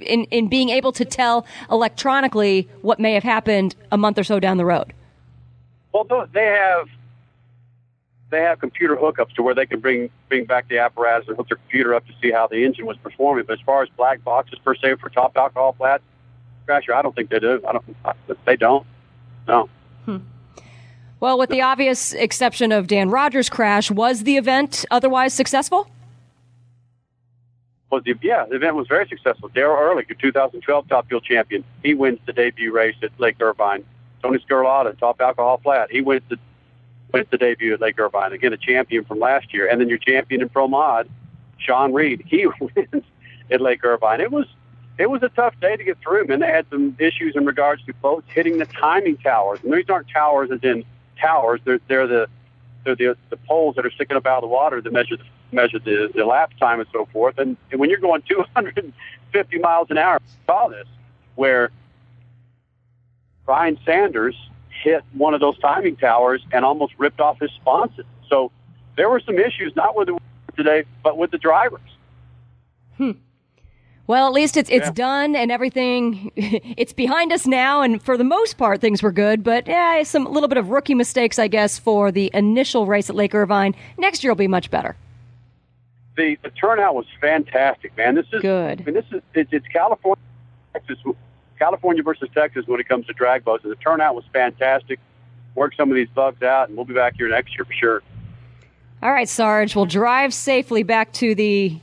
in, 0.00 0.24
in 0.24 0.48
being 0.48 0.70
able 0.70 0.92
to 0.92 1.04
tell 1.04 1.46
electronically 1.70 2.68
what 2.82 2.98
may 2.98 3.14
have 3.14 3.22
happened 3.22 3.76
a 3.92 3.98
month 3.98 4.18
or 4.18 4.24
so 4.24 4.40
down 4.40 4.56
the 4.56 4.64
road. 4.64 4.92
Well, 5.92 6.04
they 6.32 6.46
have 6.46 6.88
they 8.30 8.40
have 8.42 8.60
computer 8.60 8.96
hookups 8.96 9.34
to 9.34 9.42
where 9.42 9.54
they 9.54 9.66
can 9.66 9.80
bring 9.80 10.08
bring 10.28 10.44
back 10.44 10.68
the 10.68 10.78
apparatus 10.78 11.28
and 11.28 11.36
hook 11.36 11.48
their 11.48 11.56
computer 11.56 11.94
up 11.94 12.06
to 12.06 12.12
see 12.22 12.30
how 12.30 12.46
the 12.46 12.64
engine 12.64 12.86
was 12.86 12.96
performing. 12.98 13.44
But 13.46 13.54
as 13.54 13.64
far 13.66 13.82
as 13.82 13.88
black 13.96 14.22
boxes 14.22 14.58
per 14.64 14.74
se 14.74 14.96
for 14.96 15.08
top 15.08 15.36
alcohol 15.36 15.74
flats, 15.76 16.04
Crasher, 16.68 16.94
I 16.94 17.02
don't 17.02 17.14
think 17.14 17.30
they 17.30 17.40
do. 17.40 17.60
I 17.66 17.72
don't. 17.72 17.96
I, 18.04 18.12
they 18.46 18.56
don't. 18.56 18.86
No. 19.48 19.68
Well, 21.20 21.38
with 21.38 21.50
the 21.50 21.60
obvious 21.60 22.14
exception 22.14 22.72
of 22.72 22.86
Dan 22.86 23.10
Rogers' 23.10 23.50
crash, 23.50 23.90
was 23.90 24.22
the 24.22 24.38
event 24.38 24.86
otherwise 24.90 25.34
successful? 25.34 25.86
Was 27.90 28.04
the 28.04 28.14
yeah 28.22 28.46
the 28.48 28.56
event 28.56 28.76
was 28.76 28.86
very 28.86 29.06
successful. 29.06 29.50
Daryl 29.50 29.76
Ehrlich, 29.78 30.08
your 30.08 30.16
2012 30.16 30.88
Top 30.88 31.08
Fuel 31.08 31.20
champion, 31.20 31.64
he 31.82 31.92
wins 31.92 32.20
the 32.24 32.32
debut 32.32 32.72
race 32.72 32.94
at 33.02 33.10
Lake 33.18 33.36
Irvine. 33.40 33.84
Tony 34.22 34.38
Scarlotta, 34.38 34.98
Top 34.98 35.20
Alcohol 35.20 35.60
Flat, 35.62 35.90
he 35.90 36.00
wins 36.00 36.22
the 36.30 36.38
wins 37.12 37.26
the 37.30 37.36
debut 37.36 37.74
at 37.74 37.80
Lake 37.80 37.98
Irvine. 37.98 38.32
Again, 38.32 38.52
a 38.52 38.56
champion 38.56 39.04
from 39.04 39.18
last 39.18 39.52
year, 39.52 39.68
and 39.68 39.80
then 39.80 39.88
your 39.88 39.98
champion 39.98 40.40
in 40.40 40.48
Pro 40.48 40.68
Mod, 40.68 41.08
Sean 41.58 41.92
Reed, 41.92 42.22
he 42.26 42.46
wins 42.60 43.04
at 43.50 43.60
Lake 43.60 43.84
Irvine. 43.84 44.20
It 44.20 44.30
was 44.30 44.46
it 44.98 45.08
was 45.08 45.22
a 45.22 45.28
tough 45.30 45.58
day 45.60 45.76
to 45.76 45.84
get 45.84 45.98
through, 46.00 46.26
man. 46.26 46.40
They 46.40 46.48
had 46.48 46.66
some 46.70 46.96
issues 46.98 47.34
in 47.36 47.46
regards 47.46 47.82
to 47.84 47.94
boats 47.94 48.26
hitting 48.30 48.58
the 48.58 48.66
timing 48.66 49.16
towers. 49.16 49.60
And 49.62 49.72
these 49.72 49.88
aren't 49.88 50.08
towers 50.10 50.50
as 50.50 50.60
in 50.62 50.84
towers. 51.20 51.60
They're 51.64 51.80
they're 51.88 52.06
the 52.06 52.28
they're 52.84 52.96
the 52.96 53.16
the 53.30 53.36
poles 53.36 53.76
that 53.76 53.86
are 53.86 53.90
sticking 53.90 54.16
up 54.16 54.26
out 54.26 54.38
of 54.38 54.42
the 54.42 54.48
water 54.48 54.80
that 54.80 54.92
measure 54.92 55.16
the, 55.16 55.24
measure 55.52 55.78
the, 55.78 56.10
the 56.14 56.24
lap 56.24 56.52
time 56.58 56.80
and 56.80 56.88
so 56.92 57.06
forth. 57.12 57.38
And, 57.38 57.56
and 57.70 57.80
when 57.80 57.90
you're 57.90 57.98
going 57.98 58.22
250 58.28 59.58
miles 59.58 59.90
an 59.90 59.98
hour, 59.98 60.20
saw 60.46 60.68
this 60.68 60.86
where 61.34 61.70
Ryan 63.46 63.78
Sanders 63.84 64.36
hit 64.82 65.02
one 65.12 65.34
of 65.34 65.40
those 65.40 65.58
timing 65.58 65.96
towers 65.96 66.42
and 66.52 66.64
almost 66.64 66.92
ripped 66.98 67.20
off 67.20 67.40
his 67.40 67.50
sponson. 67.52 68.04
So 68.28 68.50
there 68.96 69.08
were 69.08 69.20
some 69.20 69.38
issues, 69.38 69.74
not 69.76 69.96
with 69.96 70.08
the 70.08 70.18
today, 70.56 70.84
but 71.02 71.16
with 71.16 71.30
the 71.30 71.38
drivers. 71.38 71.80
Hmm. 72.96 73.12
Well, 74.10 74.26
at 74.26 74.32
least 74.32 74.56
it's 74.56 74.68
it's 74.70 74.86
Yeah. 74.88 74.92
done 75.06 75.36
and 75.36 75.52
everything. 75.52 76.32
It's 76.82 76.92
behind 76.92 77.32
us 77.32 77.46
now, 77.46 77.80
and 77.80 78.02
for 78.02 78.16
the 78.16 78.24
most 78.24 78.58
part, 78.58 78.80
things 78.80 79.04
were 79.04 79.12
good. 79.12 79.44
But 79.44 79.68
yeah, 79.68 80.02
some 80.02 80.24
little 80.24 80.48
bit 80.48 80.58
of 80.58 80.70
rookie 80.70 80.96
mistakes, 80.96 81.38
I 81.38 81.46
guess, 81.46 81.78
for 81.78 82.10
the 82.10 82.28
initial 82.34 82.86
race 82.86 83.08
at 83.08 83.14
Lake 83.14 83.36
Irvine. 83.36 83.72
Next 83.98 84.24
year 84.24 84.32
will 84.32 84.36
be 84.48 84.48
much 84.48 84.68
better. 84.68 84.96
the 86.16 86.36
the 86.42 86.50
turnout 86.50 86.96
was 86.96 87.06
fantastic, 87.20 87.96
man. 87.96 88.16
This 88.16 88.26
is 88.32 88.42
good. 88.42 88.80
I 88.80 88.84
mean, 88.84 88.94
this 88.94 89.04
is 89.12 89.22
it, 89.32 89.46
it's 89.52 89.68
California, 89.68 90.24
Texas, 90.72 90.98
California 91.60 92.02
versus 92.02 92.28
Texas 92.34 92.66
when 92.66 92.80
it 92.80 92.88
comes 92.88 93.06
to 93.06 93.12
drag 93.12 93.44
boats. 93.44 93.62
And 93.62 93.70
the 93.70 93.76
turnout 93.76 94.16
was 94.16 94.24
fantastic. 94.32 94.98
Work 95.54 95.74
some 95.76 95.88
of 95.88 95.94
these 95.94 96.08
bugs 96.08 96.42
out, 96.42 96.66
and 96.68 96.76
we'll 96.76 96.84
be 96.84 96.94
back 96.94 97.14
here 97.16 97.28
next 97.28 97.56
year 97.56 97.64
for 97.64 97.74
sure. 97.74 98.02
All 99.02 99.12
right, 99.12 99.28
Sarge, 99.28 99.74
we'll 99.74 99.86
drive 99.86 100.34
safely 100.34 100.82
back 100.82 101.12
to 101.14 101.34
the 101.34 101.78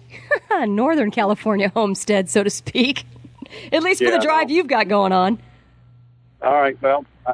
Northern 0.67 1.09
California 1.09 1.69
homestead, 1.69 2.29
so 2.29 2.43
to 2.43 2.49
speak. 2.49 3.05
At 3.71 3.81
least 3.81 4.03
for 4.03 4.11
the 4.11 4.17
I 4.17 4.23
drive 4.23 4.51
you've 4.51 4.67
got 4.67 4.87
going 4.87 5.11
on. 5.11 5.39
All 6.41 6.53
right, 6.53 6.79
well, 6.81 7.05
I, 7.25 7.33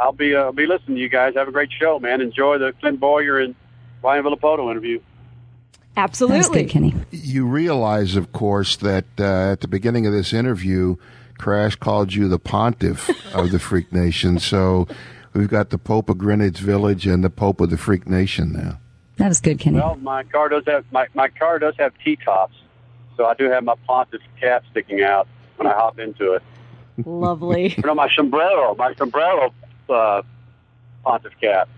I'll 0.00 0.12
be 0.12 0.34
uh, 0.34 0.44
I'll 0.44 0.52
be 0.52 0.66
listening 0.66 0.96
to 0.96 1.02
you 1.02 1.08
guys. 1.08 1.34
Have 1.34 1.46
a 1.46 1.52
great 1.52 1.70
show, 1.70 2.00
man. 2.00 2.20
Enjoy 2.20 2.58
the 2.58 2.72
Clint 2.80 2.98
Bowyer 2.98 3.38
and 3.38 3.54
Ryan 4.02 4.24
Villopoto 4.24 4.70
interview. 4.70 5.00
Absolutely. 5.96 6.64
Kenny. 6.64 6.94
You 7.10 7.46
realize, 7.46 8.16
of 8.16 8.32
course, 8.32 8.76
that 8.76 9.04
uh, 9.20 9.52
at 9.52 9.60
the 9.60 9.68
beginning 9.68 10.06
of 10.06 10.12
this 10.12 10.32
interview, 10.32 10.96
Crash 11.38 11.76
called 11.76 12.14
you 12.14 12.28
the 12.28 12.38
pontiff 12.38 13.10
of 13.34 13.50
the 13.50 13.58
Freak 13.58 13.92
Nation. 13.92 14.38
So 14.38 14.88
we've 15.34 15.50
got 15.50 15.70
the 15.70 15.78
Pope 15.78 16.08
of 16.08 16.18
Greenwich 16.18 16.58
Village 16.58 17.06
and 17.06 17.22
the 17.22 17.30
Pope 17.30 17.60
of 17.60 17.70
the 17.70 17.76
Freak 17.76 18.08
Nation 18.08 18.52
now. 18.52 18.78
That 19.16 19.28
was 19.28 19.40
good, 19.40 19.58
Kenny. 19.58 19.78
Well, 19.78 19.96
my 19.96 20.22
car 20.24 20.48
does 20.48 20.64
have 20.66 20.84
my, 20.90 21.06
my 21.14 21.28
car 21.28 21.58
does 21.58 21.74
have 21.78 21.92
T 22.04 22.16
tops, 22.16 22.56
so 23.16 23.26
I 23.26 23.34
do 23.34 23.50
have 23.50 23.64
my 23.64 23.74
pontiff 23.86 24.22
cap 24.40 24.64
sticking 24.70 25.02
out 25.02 25.28
when 25.56 25.66
I 25.66 25.74
hop 25.74 25.98
into 25.98 26.32
it. 26.32 26.42
Lovely. 27.04 27.74
You 27.76 27.82
know, 27.84 27.94
my 27.94 28.08
sombrero, 28.14 28.74
my 28.74 28.94
sombrero 28.94 29.52
uh, 29.88 30.22
pontiff 31.04 31.32
cap. 31.40 31.68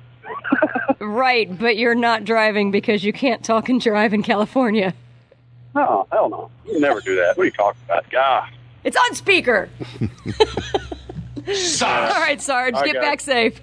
right, 1.01 1.59
but 1.59 1.77
you're 1.77 1.95
not 1.95 2.25
driving 2.25 2.71
because 2.71 3.05
you 3.05 3.13
can't 3.13 3.45
talk 3.45 3.69
and 3.69 3.81
drive 3.81 4.15
in 4.15 4.23
California. 4.23 4.95
No, 5.75 6.07
hell 6.13 6.29
no. 6.29 6.51
You 6.67 6.81
never 6.81 7.01
do 7.01 7.17
that. 7.17 7.37
What 7.37 7.43
are 7.43 7.47
you 7.47 7.51
talking 7.51 7.81
about? 7.85 8.09
God. 8.11 8.49
It's 8.85 8.97
on 8.97 9.15
speaker. 9.15 9.69
Sarge. 11.53 12.11
All 12.11 12.21
right, 12.21 12.41
Sarge, 12.41 12.75
I 12.75 12.87
get 12.87 12.95
got 12.95 13.03
back 13.03 13.21
safe. 13.21 13.61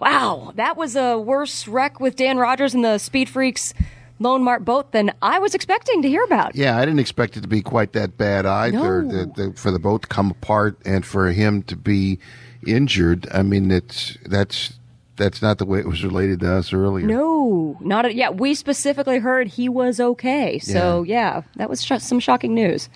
Wow, 0.00 0.52
that 0.56 0.76
was 0.76 0.96
a 0.96 1.18
worse 1.18 1.66
wreck 1.66 2.00
with 2.00 2.16
Dan 2.16 2.38
Rogers 2.38 2.74
and 2.74 2.84
the 2.84 2.98
Speed 2.98 3.28
Freaks 3.28 3.74
Loan 4.20 4.42
Mart 4.42 4.64
boat 4.64 4.92
than 4.92 5.12
I 5.22 5.38
was 5.38 5.54
expecting 5.54 6.02
to 6.02 6.08
hear 6.08 6.24
about. 6.24 6.54
Yeah, 6.54 6.76
I 6.76 6.80
didn't 6.84 7.00
expect 7.00 7.36
it 7.36 7.42
to 7.42 7.48
be 7.48 7.62
quite 7.62 7.92
that 7.92 8.16
bad 8.16 8.46
either. 8.46 9.02
No. 9.02 9.10
The, 9.12 9.26
the, 9.26 9.52
for 9.54 9.70
the 9.70 9.78
boat 9.78 10.02
to 10.02 10.08
come 10.08 10.30
apart 10.30 10.78
and 10.84 11.04
for 11.04 11.30
him 11.30 11.62
to 11.64 11.76
be 11.76 12.18
injured, 12.66 13.28
I 13.32 13.42
mean, 13.42 13.70
it's 13.70 14.16
that's 14.26 14.78
that's 15.16 15.42
not 15.42 15.58
the 15.58 15.64
way 15.64 15.80
it 15.80 15.86
was 15.86 16.04
related 16.04 16.40
to 16.40 16.52
us 16.52 16.72
earlier. 16.72 17.06
No, 17.06 17.76
not 17.80 18.06
a, 18.06 18.14
yeah. 18.14 18.30
We 18.30 18.54
specifically 18.54 19.18
heard 19.18 19.48
he 19.48 19.68
was 19.68 20.00
okay. 20.00 20.58
So 20.58 21.02
yeah, 21.02 21.42
that 21.56 21.68
was 21.68 21.84
sh- 21.84 21.98
some 21.98 22.20
shocking 22.20 22.54
news. 22.54 22.88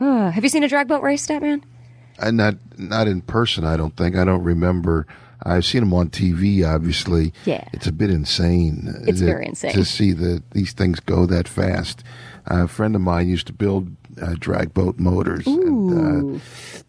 Uh, 0.00 0.30
have 0.30 0.42
you 0.42 0.50
seen 0.50 0.64
a 0.64 0.68
drag 0.68 0.88
boat 0.88 1.02
race, 1.02 1.26
Statman? 1.26 1.62
Uh, 2.18 2.30
not 2.30 2.56
not 2.78 3.06
in 3.08 3.22
person. 3.22 3.64
I 3.64 3.76
don't 3.76 3.96
think. 3.96 4.16
I 4.16 4.24
don't 4.24 4.42
remember. 4.42 5.06
I've 5.44 5.64
seen 5.64 5.80
them 5.80 5.94
on 5.94 6.10
TV. 6.10 6.64
Obviously, 6.66 7.32
Yeah. 7.44 7.64
It's 7.72 7.86
a 7.86 7.92
bit 7.92 8.10
insane. 8.10 8.94
It's 9.06 9.20
to- 9.20 9.26
very 9.26 9.46
insane. 9.46 9.72
to 9.72 9.84
see 9.84 10.12
the 10.12 10.42
these 10.52 10.72
things 10.72 11.00
go 11.00 11.26
that 11.26 11.48
fast. 11.48 12.02
Uh, 12.50 12.64
a 12.64 12.68
friend 12.68 12.94
of 12.94 13.00
mine 13.02 13.28
used 13.28 13.46
to 13.46 13.52
build 13.52 13.88
uh, 14.20 14.34
drag 14.38 14.74
boat 14.74 14.98
motors. 14.98 15.46
And, 15.46 16.36
uh, 16.36 16.38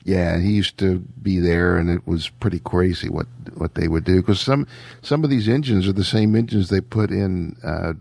yeah, 0.04 0.40
he 0.40 0.52
used 0.52 0.78
to 0.80 1.00
be 1.22 1.40
there, 1.40 1.78
and 1.78 1.90
it 1.90 2.06
was 2.08 2.30
pretty 2.30 2.60
crazy 2.60 3.10
what 3.10 3.28
what 3.56 3.76
they 3.76 3.88
would 3.88 4.04
do 4.04 4.18
because 4.22 4.40
some 4.42 4.66
some 5.02 5.24
of 5.24 5.30
these 5.30 5.48
engines 5.48 5.88
are 5.88 5.94
the 5.94 6.04
same 6.04 6.36
engines 6.36 6.70
they 6.70 6.82
put 6.82 7.12
in 7.12 7.56
uh, 7.64 7.94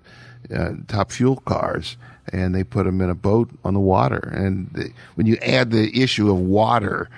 uh, 0.55 0.71
top 0.89 1.11
fuel 1.13 1.37
cars, 1.45 1.97
and 2.33 2.55
they 2.55 2.65
put 2.65 2.85
them 2.87 3.01
in 3.01 3.11
a 3.11 3.15
boat 3.15 3.51
on 3.65 3.75
the 3.75 3.81
water. 3.81 4.33
And 4.35 4.71
they, 4.73 4.93
when 5.17 5.27
you 5.27 5.37
add 5.43 5.71
the 5.71 6.01
issue 6.03 6.31
of 6.31 6.39
water, 6.39 7.09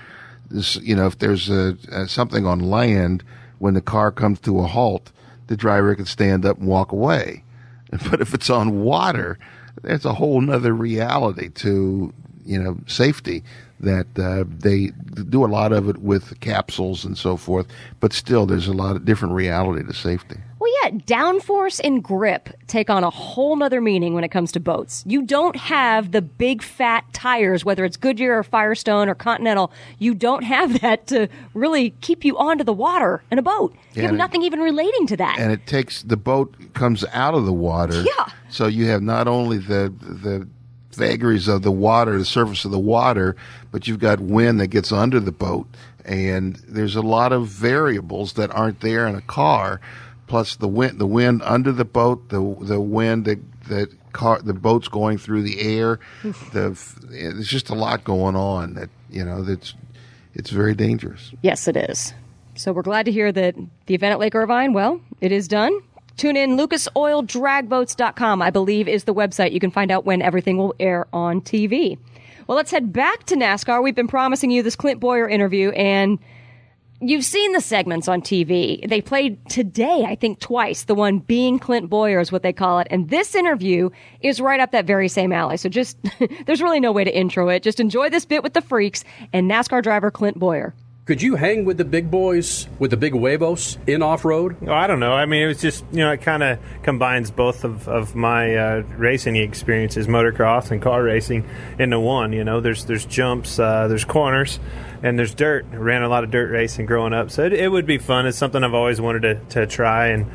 this, 0.53 0.77
you 0.77 0.95
know, 0.95 1.07
if 1.07 1.19
there's 1.19 1.49
a, 1.51 1.77
a 1.91 2.09
something 2.09 2.47
on 2.47 2.61
land 2.61 3.25
when 3.59 3.75
the 3.75 3.81
car 3.81 4.11
comes 4.13 4.41
to 4.41 4.61
a 4.61 4.67
halt, 4.67 5.13
the 5.47 5.57
driver 5.57 5.95
can 5.95 6.07
stand 6.07 6.45
up 6.45 6.59
and 6.59 6.69
walk 6.69 6.93
away. 6.93 7.45
But 8.11 8.23
if 8.23 8.33
it's 8.33 8.49
on 8.49 8.83
water, 8.83 9.39
there's 9.83 10.07
a 10.07 10.15
whole 10.15 10.41
nother 10.41 10.73
reality 10.73 11.51
to 11.51 12.13
you 12.45 12.63
know 12.63 12.79
safety 12.87 13.45
that 13.81 14.07
uh, 14.19 14.45
they 14.49 14.93
do 15.29 15.45
a 15.45 15.47
lot 15.47 15.73
of 15.73 15.89
it 15.89 15.99
with 15.99 16.39
capsules 16.41 17.05
and 17.05 17.19
so 17.19 17.37
forth. 17.37 17.67
But 18.01 18.13
still, 18.13 18.47
there's 18.47 18.69
a 18.69 18.73
lot 18.73 18.97
of 18.97 19.05
different 19.05 19.35
reality 19.35 19.85
to 19.85 19.93
safety. 19.93 20.37
Well, 20.63 20.71
yeah, 20.85 20.91
downforce 20.91 21.81
and 21.83 22.05
grip 22.05 22.51
take 22.69 22.89
on 22.89 23.03
a 23.03 23.11
whole 23.11 23.57
nother 23.57 23.81
meaning 23.81 24.15
when 24.15 24.23
it 24.23 24.29
comes 24.31 24.53
to 24.53 24.61
boats. 24.61 25.03
You 25.09 25.23
don't 25.23 25.57
have 25.57 26.13
the 26.13 26.23
big 26.23 26.63
fat 26.63 27.05
tires, 27.13 27.65
whether 27.65 27.85
it's 27.85 27.97
Goodyear 27.97 28.39
or 28.39 28.45
Firestone 28.45 29.09
or 29.09 29.17
Continental. 29.17 29.73
You 29.99 30.15
don't 30.15 30.45
have 30.45 30.81
that 30.83 31.09
to 31.09 31.27
really 31.53 31.91
keep 32.01 32.25
you 32.25 32.39
onto 32.39 32.63
the 32.63 32.73
water 32.73 33.25
in 33.33 33.39
a 33.39 33.43
boat. 33.43 33.73
You 33.73 33.79
Yeah, 33.95 34.03
have 34.03 34.11
and 34.11 34.15
it- 34.15 34.19
nothing 34.19 34.43
even 34.43 34.61
relating 34.61 35.09
to 35.09 35.17
that. 35.17 35.41
and 35.41 35.51
it 35.51 35.67
takes 35.67 36.01
the 36.03 36.17
boat 36.17 36.55
comes 36.75 37.05
out 37.13 37.35
of 37.35 37.45
the 37.45 37.53
water. 37.53 38.01
Yeah. 38.03 38.27
So 38.49 38.69
you 38.69 38.87
have 38.87 39.03
not 39.03 39.27
only 39.27 39.59
the 39.59 39.93
the 40.01 40.47
vagaries 40.93 41.49
of 41.49 41.63
the 41.63 41.73
water, 41.73 42.17
the 42.19 42.25
surface 42.25 42.65
of 42.65 42.71
the 42.71 42.79
water, 42.79 43.35
but 43.73 43.89
you've 43.89 43.99
got 43.99 44.21
wind 44.21 44.61
that 44.61 44.69
gets 44.69 44.93
under 44.93 45.19
the 45.19 45.33
boat, 45.33 45.67
and 46.05 46.55
there's 46.69 46.95
a 46.95 47.03
lot 47.03 47.33
of 47.33 47.49
variables 47.49 48.35
that 48.35 48.55
aren't 48.55 48.81
there 48.81 49.09
in 49.09 49.17
a 49.17 49.23
car. 49.23 49.81
Plus 50.33 50.57
the 50.57 50.67
wind, 50.67 50.99
the 50.99 51.07
wind 51.07 51.43
under 51.45 51.73
the 51.73 51.85
boat, 51.85 52.31
the 52.31 52.57
the 52.59 52.81
wind 52.81 53.27
that 53.27 53.39
that 53.69 53.91
car, 54.15 54.41
the 54.41 54.55
boat's 54.55 54.89
going 54.89 55.19
through 55.19 55.43
the 55.43 55.61
air. 55.61 56.01
the 56.23 56.75
there's 57.11 57.47
just 57.47 57.69
a 57.69 57.75
lot 57.75 58.03
going 58.03 58.35
on 58.35 58.73
that 58.73 58.89
you 59.11 59.23
know 59.27 59.43
that's 59.43 59.75
it's 60.33 60.49
very 60.49 60.75
dangerous. 60.75 61.33
Yes, 61.43 61.69
it 61.69 61.77
is. 61.77 62.15
So 62.55 62.73
we're 62.73 62.81
glad 62.81 63.05
to 63.05 63.13
hear 63.13 63.31
that 63.31 63.57
the 63.85 63.95
event 63.95 64.13
at 64.13 64.21
Lake 64.21 64.35
Irvine, 64.35 64.73
well, 64.73 65.03
it 65.21 65.33
is 65.33 65.49
done. 65.49 65.79
Tune 66.17 66.39
in. 66.39 66.57
LucasOilDragboats.com, 66.57 68.41
I 68.41 68.49
believe, 68.49 68.89
is 68.89 69.05
the 69.05 69.13
website. 69.13 69.53
You 69.53 69.61
can 69.61 69.71
find 69.71 69.91
out 69.91 70.07
when 70.07 70.23
everything 70.23 70.57
will 70.57 70.75
air 70.81 71.09
on 71.13 71.43
TV. 71.43 71.99
Well, 72.47 72.57
let's 72.57 72.71
head 72.71 72.91
back 72.91 73.25
to 73.25 73.37
NASCAR. 73.37 73.83
We've 73.83 73.95
been 73.95 74.09
promising 74.09 74.51
you 74.51 74.63
this 74.63 74.77
Clint 74.77 74.99
Bowyer 74.99 75.29
interview, 75.29 75.73
and 75.73 76.19
you've 77.03 77.25
seen 77.25 77.53
the 77.53 77.61
segments 77.61 78.09
on 78.09 78.23
TV. 78.23 78.89
They 78.89 79.01
played 79.01 79.49
today, 79.49 80.05
I 80.07 80.15
think, 80.15 80.39
twice. 80.39 80.85
The 80.85 80.95
one 80.95 81.19
being 81.19 81.59
Clint 81.59 81.91
Bowyer 81.91 82.21
is 82.21 82.31
what 82.31 82.43
they 82.43 82.53
call 82.53 82.79
it. 82.79 82.87
And 82.91 83.11
this 83.11 83.35
interview 83.35 83.91
is 84.21 84.41
right 84.41 84.61
up 84.61 84.71
that 84.71 84.87
very 84.87 85.09
same 85.09 85.33
alley. 85.33 85.57
So 85.57 85.69
just, 85.69 85.99
there's 86.47 86.63
really 86.63 86.81
no 86.81 86.93
way 86.93 87.05
to 87.05 87.15
intro 87.15 87.49
it. 87.49 87.63
Just 87.63 87.81
enjoy 87.81 88.09
this 88.09 88.25
bit 88.25 88.43
with 88.43 88.55
the 88.55 88.63
freaks 88.63 89.05
and 89.33 89.51
NASCAR 89.51 89.83
driver 89.83 90.11
Clint 90.11 90.39
Bowyer. 90.39 90.75
Could 91.05 91.21
you 91.21 91.35
hang 91.35 91.65
with 91.65 91.79
the 91.79 91.85
big 91.85 92.13
boys, 92.13 92.69
with 92.79 92.93
the 92.93 92.97
big 92.97 93.13
huevos 93.13 93.77
in 93.89 94.03
off 94.03 94.25
road? 94.25 94.57
Oh, 94.69 94.73
I 94.73 94.87
don't 94.87 95.01
know. 95.01 95.13
I 95.13 95.27
mean, 95.27 95.43
it 95.43 95.47
was 95.49 95.61
just 95.61 95.85
you 95.91 95.99
know, 95.99 96.13
it 96.13 96.23
kind 96.23 96.45
of 96.45 96.61
combines 96.85 97.33
both 97.33 97.65
of, 97.65 97.89
of 97.89 98.15
my 98.15 98.55
uh, 98.55 98.83
racing 98.97 99.35
experiences, 99.35 100.07
motocross 100.07 100.71
and 100.71 100.81
car 100.81 101.03
racing, 101.03 101.45
into 101.81 101.99
one. 101.99 102.33
You 102.33 102.45
know, 102.45 102.61
there's 102.61 102.85
there's 102.85 103.05
jumps, 103.05 103.59
uh, 103.59 103.89
there's 103.89 104.05
corners, 104.05 104.61
and 105.03 105.19
there's 105.19 105.35
dirt. 105.35 105.67
I 105.73 105.77
ran 105.77 106.03
a 106.03 106.09
lot 106.09 106.25
of 106.25 106.31
dirt 106.31 106.51
racing 106.51 106.87
growing 106.87 107.13
up, 107.13 107.31
so 107.31 107.45
it, 107.45 107.53
it 107.53 107.71
would 107.71 107.87
be 107.87 107.99
fun. 107.99 108.27
It's 108.27 108.39
something 108.39 108.63
I've 108.63 108.75
always 108.75 109.01
wanted 109.01 109.23
to, 109.23 109.61
to 109.61 109.67
try, 109.67 110.09
and 110.09 110.27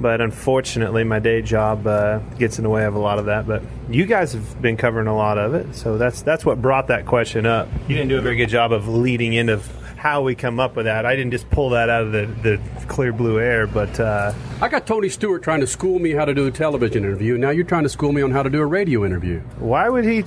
but 0.00 0.20
unfortunately, 0.20 1.04
my 1.04 1.20
day 1.20 1.40
job 1.40 1.86
uh, 1.86 2.18
gets 2.38 2.58
in 2.58 2.64
the 2.64 2.70
way 2.70 2.84
of 2.84 2.94
a 2.94 2.98
lot 2.98 3.18
of 3.18 3.26
that. 3.26 3.46
But 3.46 3.62
you 3.88 4.06
guys 4.06 4.32
have 4.32 4.60
been 4.60 4.76
covering 4.76 5.06
a 5.06 5.16
lot 5.16 5.38
of 5.38 5.54
it, 5.54 5.74
so 5.74 5.98
that's 5.98 6.22
that's 6.22 6.44
what 6.44 6.60
brought 6.60 6.88
that 6.88 7.06
question 7.06 7.46
up. 7.46 7.68
You 7.88 7.96
didn't 7.96 8.08
do 8.08 8.18
a 8.18 8.22
very 8.22 8.36
good 8.36 8.48
job 8.48 8.72
of 8.72 8.88
leading 8.88 9.34
into 9.34 9.60
how 10.04 10.20
we 10.20 10.34
come 10.34 10.60
up 10.60 10.76
with 10.76 10.84
that. 10.84 11.06
I 11.06 11.16
didn't 11.16 11.30
just 11.30 11.48
pull 11.48 11.70
that 11.70 11.88
out 11.88 12.02
of 12.02 12.12
the, 12.12 12.26
the 12.42 12.86
clear 12.88 13.10
blue 13.10 13.40
air, 13.40 13.66
but 13.66 13.98
uh, 13.98 14.34
I 14.60 14.68
got 14.68 14.86
Tony 14.86 15.08
Stewart 15.08 15.42
trying 15.42 15.60
to 15.60 15.66
school 15.66 15.98
me 15.98 16.10
how 16.10 16.26
to 16.26 16.34
do 16.34 16.46
a 16.46 16.50
television 16.50 17.04
interview. 17.04 17.38
Now 17.38 17.48
you're 17.48 17.64
trying 17.64 17.84
to 17.84 17.88
school 17.88 18.12
me 18.12 18.20
on 18.20 18.30
how 18.30 18.42
to 18.42 18.50
do 18.50 18.60
a 18.60 18.66
radio 18.66 19.06
interview. 19.06 19.40
Why 19.58 19.88
would 19.88 20.04
he? 20.04 20.22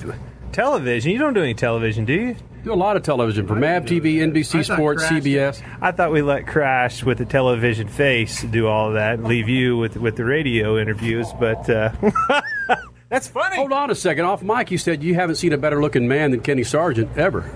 Television? 0.51 1.11
You 1.11 1.17
don't 1.19 1.33
do 1.33 1.41
any 1.43 1.53
television, 1.53 2.05
do 2.05 2.13
you? 2.13 2.35
Do 2.63 2.73
a 2.73 2.75
lot 2.75 2.97
of 2.97 3.03
television 3.03 3.47
for 3.47 3.55
MAV 3.55 3.85
TV, 3.85 4.15
NBC 4.15 4.65
Sports, 4.65 5.03
CBS. 5.05 5.61
I 5.81 5.91
thought 5.91 6.11
we 6.11 6.21
let 6.21 6.47
Crash 6.47 7.03
with 7.03 7.19
the 7.19 7.25
television 7.25 7.87
face 7.87 8.43
do 8.43 8.67
all 8.67 8.89
of 8.89 8.95
that, 8.95 9.23
leave 9.23 9.47
you 9.47 9.77
with 9.77 9.95
with 9.97 10.17
the 10.17 10.25
radio 10.25 10.77
interviews. 10.77 11.27
But 11.39 11.69
uh, 11.69 11.91
that's 13.09 13.27
funny. 13.27 13.55
Hold 13.55 13.71
on 13.71 13.91
a 13.91 13.95
second. 13.95 14.25
Off 14.25 14.41
mic, 14.41 14.71
you 14.71 14.77
said 14.77 15.03
you 15.03 15.15
haven't 15.15 15.35
seen 15.35 15.53
a 15.53 15.57
better 15.57 15.81
looking 15.81 16.07
man 16.07 16.31
than 16.31 16.41
Kenny 16.41 16.63
Sargent 16.63 17.15
ever. 17.17 17.49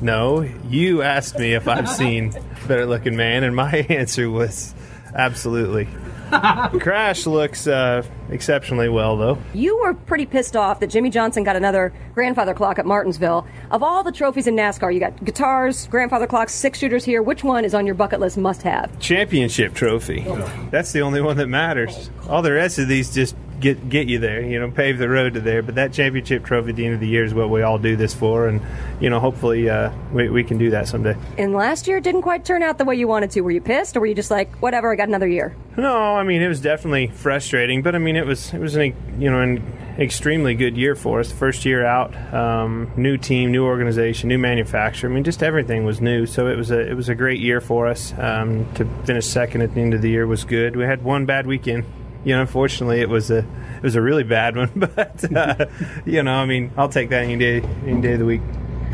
No, 0.00 0.42
you 0.68 1.02
asked 1.02 1.38
me 1.38 1.54
if 1.54 1.68
I've 1.68 1.88
seen 1.88 2.34
a 2.36 2.68
better 2.68 2.86
looking 2.86 3.16
man, 3.16 3.44
and 3.44 3.54
my 3.54 3.70
answer 3.88 4.28
was 4.28 4.74
absolutely. 5.14 5.88
Crash 6.80 7.26
looks 7.26 7.66
uh, 7.66 8.02
exceptionally 8.32 8.88
well, 8.88 9.16
though. 9.16 9.38
You 9.54 9.78
were 9.78 9.94
pretty 9.94 10.26
pissed 10.26 10.56
off 10.56 10.80
that 10.80 10.88
Jimmie 10.88 11.10
Johnson 11.10 11.44
got 11.44 11.56
another 11.56 11.92
grandfather 12.14 12.54
clock 12.54 12.78
at 12.78 12.86
Martinsville. 12.86 13.46
Of 13.70 13.82
all 13.82 14.02
the 14.02 14.12
trophies 14.12 14.46
in 14.46 14.56
NASCAR, 14.56 14.92
you 14.92 15.00
got 15.00 15.24
guitars, 15.24 15.86
grandfather 15.88 16.26
clocks, 16.26 16.54
six 16.54 16.78
shooters 16.78 17.04
here. 17.04 17.22
Which 17.22 17.44
one 17.44 17.64
is 17.64 17.74
on 17.74 17.86
your 17.86 17.94
bucket 17.94 18.20
list 18.20 18.36
must 18.38 18.62
have? 18.62 18.98
Championship 18.98 19.74
trophy. 19.74 20.24
Oh. 20.26 20.68
That's 20.70 20.92
the 20.92 21.02
only 21.02 21.20
one 21.20 21.36
that 21.36 21.48
matters. 21.48 22.10
All 22.28 22.42
the 22.42 22.52
rest 22.52 22.78
of 22.78 22.88
these 22.88 23.14
just 23.14 23.36
get 23.62 23.88
get 23.88 24.08
you 24.08 24.18
there, 24.18 24.42
you 24.42 24.58
know, 24.58 24.70
pave 24.70 24.98
the 24.98 25.08
road 25.08 25.34
to 25.34 25.40
there. 25.40 25.62
But 25.62 25.76
that 25.76 25.92
championship 25.92 26.44
trophy 26.44 26.70
at 26.70 26.76
the 26.76 26.84
end 26.84 26.94
of 26.94 27.00
the 27.00 27.08
year 27.08 27.24
is 27.24 27.32
what 27.32 27.48
we 27.48 27.62
all 27.62 27.78
do 27.78 27.96
this 27.96 28.12
for, 28.12 28.48
and 28.48 28.60
you 29.00 29.08
know, 29.08 29.20
hopefully 29.20 29.70
uh, 29.70 29.90
we, 30.12 30.28
we 30.28 30.44
can 30.44 30.58
do 30.58 30.70
that 30.70 30.88
someday. 30.88 31.16
And 31.38 31.54
last 31.54 31.86
year 31.86 32.00
didn't 32.00 32.22
quite 32.22 32.44
turn 32.44 32.62
out 32.62 32.76
the 32.76 32.84
way 32.84 32.96
you 32.96 33.08
wanted 33.08 33.30
to. 33.30 33.40
Were 33.40 33.50
you 33.50 33.62
pissed, 33.62 33.96
or 33.96 34.00
were 34.00 34.06
you 34.06 34.14
just 34.14 34.30
like, 34.30 34.54
whatever, 34.56 34.92
I 34.92 34.96
got 34.96 35.08
another 35.08 35.28
year? 35.28 35.56
No, 35.76 36.16
I 36.16 36.22
mean 36.22 36.42
it 36.42 36.48
was 36.48 36.60
definitely 36.60 37.06
frustrating, 37.06 37.82
but 37.82 37.94
I 37.94 37.98
mean 37.98 38.16
it 38.16 38.26
was 38.26 38.52
it 38.52 38.60
was 38.60 38.76
an 38.76 38.94
you 39.18 39.30
know 39.30 39.40
an 39.40 39.62
extremely 39.98 40.54
good 40.54 40.76
year 40.76 40.94
for 40.94 41.20
us. 41.20 41.32
First 41.32 41.64
year 41.64 41.84
out, 41.84 42.14
um, 42.34 42.90
new 42.96 43.16
team, 43.16 43.52
new 43.52 43.64
organization, 43.64 44.28
new 44.28 44.38
manufacturer. 44.38 45.08
I 45.08 45.14
mean 45.14 45.24
just 45.24 45.42
everything 45.42 45.84
was 45.86 46.00
new, 46.00 46.26
so 46.26 46.48
it 46.48 46.56
was 46.56 46.70
a 46.70 46.80
it 46.80 46.94
was 46.94 47.08
a 47.08 47.14
great 47.14 47.40
year 47.40 47.60
for 47.60 47.86
us. 47.86 48.12
Um, 48.18 48.70
to 48.74 48.84
finish 49.04 49.26
second 49.26 49.62
at 49.62 49.74
the 49.74 49.80
end 49.80 49.94
of 49.94 50.02
the 50.02 50.10
year 50.10 50.26
was 50.26 50.44
good. 50.44 50.76
We 50.76 50.84
had 50.84 51.02
one 51.02 51.24
bad 51.24 51.46
weekend. 51.46 51.84
You 52.24 52.34
know, 52.34 52.42
unfortunately, 52.42 53.00
it 53.00 53.08
was 53.08 53.30
a 53.30 53.38
it 53.38 53.82
was 53.82 53.96
a 53.96 54.02
really 54.02 54.24
bad 54.24 54.56
one, 54.56 54.70
but 54.76 55.36
uh, 55.36 55.66
you 56.04 56.22
know, 56.22 56.34
I 56.34 56.46
mean, 56.46 56.72
I'll 56.76 56.88
take 56.88 57.10
that 57.10 57.24
any 57.24 57.36
day 57.36 57.62
any 57.86 58.00
day 58.00 58.12
of 58.14 58.20
the 58.20 58.24
week. 58.24 58.42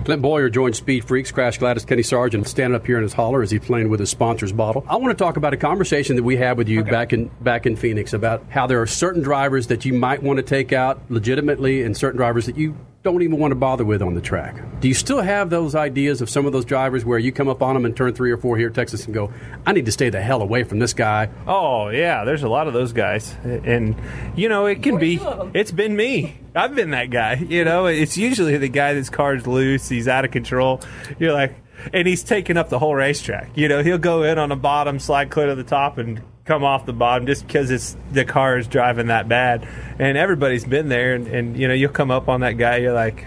Clint 0.04 0.22
Bowyer 0.22 0.48
joined 0.48 0.74
Speed 0.74 1.04
Freaks, 1.04 1.30
Crash 1.30 1.58
Gladys, 1.58 1.84
Kenny 1.84 2.02
Sargent, 2.02 2.48
standing 2.48 2.74
up 2.74 2.86
here 2.86 2.96
in 2.96 3.02
his 3.02 3.12
holler 3.12 3.42
as 3.42 3.50
he's 3.50 3.60
playing 3.60 3.90
with 3.90 4.00
his 4.00 4.08
sponsor's 4.08 4.52
bottle. 4.52 4.82
I 4.88 4.96
want 4.96 5.16
to 5.16 5.22
talk 5.22 5.36
about 5.36 5.52
a 5.52 5.58
conversation 5.58 6.16
that 6.16 6.22
we 6.22 6.36
had 6.36 6.56
with 6.56 6.66
you 6.66 6.82
back 6.82 7.12
in 7.12 7.30
back 7.42 7.66
in 7.66 7.76
Phoenix 7.76 8.14
about 8.14 8.42
how 8.48 8.66
there 8.66 8.80
are 8.80 8.86
certain 8.86 9.22
drivers 9.22 9.66
that 9.66 9.84
you 9.84 9.92
might 9.92 10.22
want 10.22 10.38
to 10.38 10.42
take 10.42 10.72
out 10.72 11.02
legitimately, 11.10 11.82
and 11.82 11.94
certain 11.94 12.16
drivers 12.16 12.46
that 12.46 12.56
you 12.56 12.74
don't 13.12 13.22
even 13.22 13.38
want 13.38 13.52
to 13.52 13.56
bother 13.56 13.84
with 13.84 14.02
on 14.02 14.14
the 14.14 14.20
track. 14.20 14.54
Do 14.80 14.88
you 14.88 14.94
still 14.94 15.20
have 15.20 15.50
those 15.50 15.74
ideas 15.74 16.20
of 16.20 16.28
some 16.28 16.46
of 16.46 16.52
those 16.52 16.64
drivers 16.64 17.04
where 17.04 17.18
you 17.18 17.32
come 17.32 17.48
up 17.48 17.62
on 17.62 17.74
them 17.74 17.86
in 17.86 17.94
turn 17.94 18.12
three 18.14 18.30
or 18.30 18.36
four 18.36 18.56
here 18.56 18.68
at 18.68 18.74
Texas 18.74 19.06
and 19.06 19.14
go, 19.14 19.32
I 19.66 19.72
need 19.72 19.86
to 19.86 19.92
stay 19.92 20.10
the 20.10 20.20
hell 20.20 20.42
away 20.42 20.64
from 20.64 20.78
this 20.78 20.92
guy? 20.92 21.30
Oh 21.46 21.88
yeah, 21.88 22.24
there's 22.24 22.42
a 22.42 22.48
lot 22.48 22.66
of 22.66 22.74
those 22.74 22.92
guys, 22.92 23.34
and 23.44 23.96
you 24.36 24.48
know 24.48 24.66
it 24.66 24.82
can 24.82 24.98
be. 24.98 25.18
It's 25.54 25.72
been 25.72 25.96
me. 25.96 26.38
I've 26.54 26.74
been 26.74 26.90
that 26.90 27.10
guy. 27.10 27.34
You 27.34 27.64
know, 27.64 27.86
it's 27.86 28.16
usually 28.16 28.56
the 28.58 28.68
guy 28.68 28.94
that's 28.94 29.10
car's 29.10 29.46
loose. 29.46 29.88
He's 29.88 30.08
out 30.08 30.24
of 30.24 30.30
control. 30.30 30.80
You're 31.18 31.32
like, 31.32 31.54
and 31.92 32.06
he's 32.06 32.22
taking 32.22 32.56
up 32.56 32.68
the 32.68 32.78
whole 32.78 32.94
racetrack. 32.94 33.56
You 33.56 33.68
know, 33.68 33.82
he'll 33.82 33.98
go 33.98 34.22
in 34.22 34.38
on 34.38 34.50
the 34.50 34.56
bottom, 34.56 34.98
slide 34.98 35.30
clear 35.30 35.46
to 35.46 35.54
the 35.54 35.64
top, 35.64 35.98
and 35.98 36.20
come 36.48 36.64
off 36.64 36.86
the 36.86 36.94
bottom 36.94 37.26
just 37.26 37.46
because 37.46 37.70
it's 37.70 37.94
the 38.10 38.24
car 38.24 38.56
is 38.56 38.66
driving 38.66 39.08
that 39.08 39.28
bad. 39.28 39.68
And 39.98 40.16
everybody's 40.16 40.64
been 40.64 40.88
there, 40.88 41.14
and, 41.14 41.28
and 41.28 41.56
you 41.56 41.68
know, 41.68 41.74
you'll 41.74 41.92
come 41.92 42.10
up 42.10 42.28
on 42.28 42.40
that 42.40 42.52
guy. 42.52 42.78
You're 42.78 42.94
like, 42.94 43.24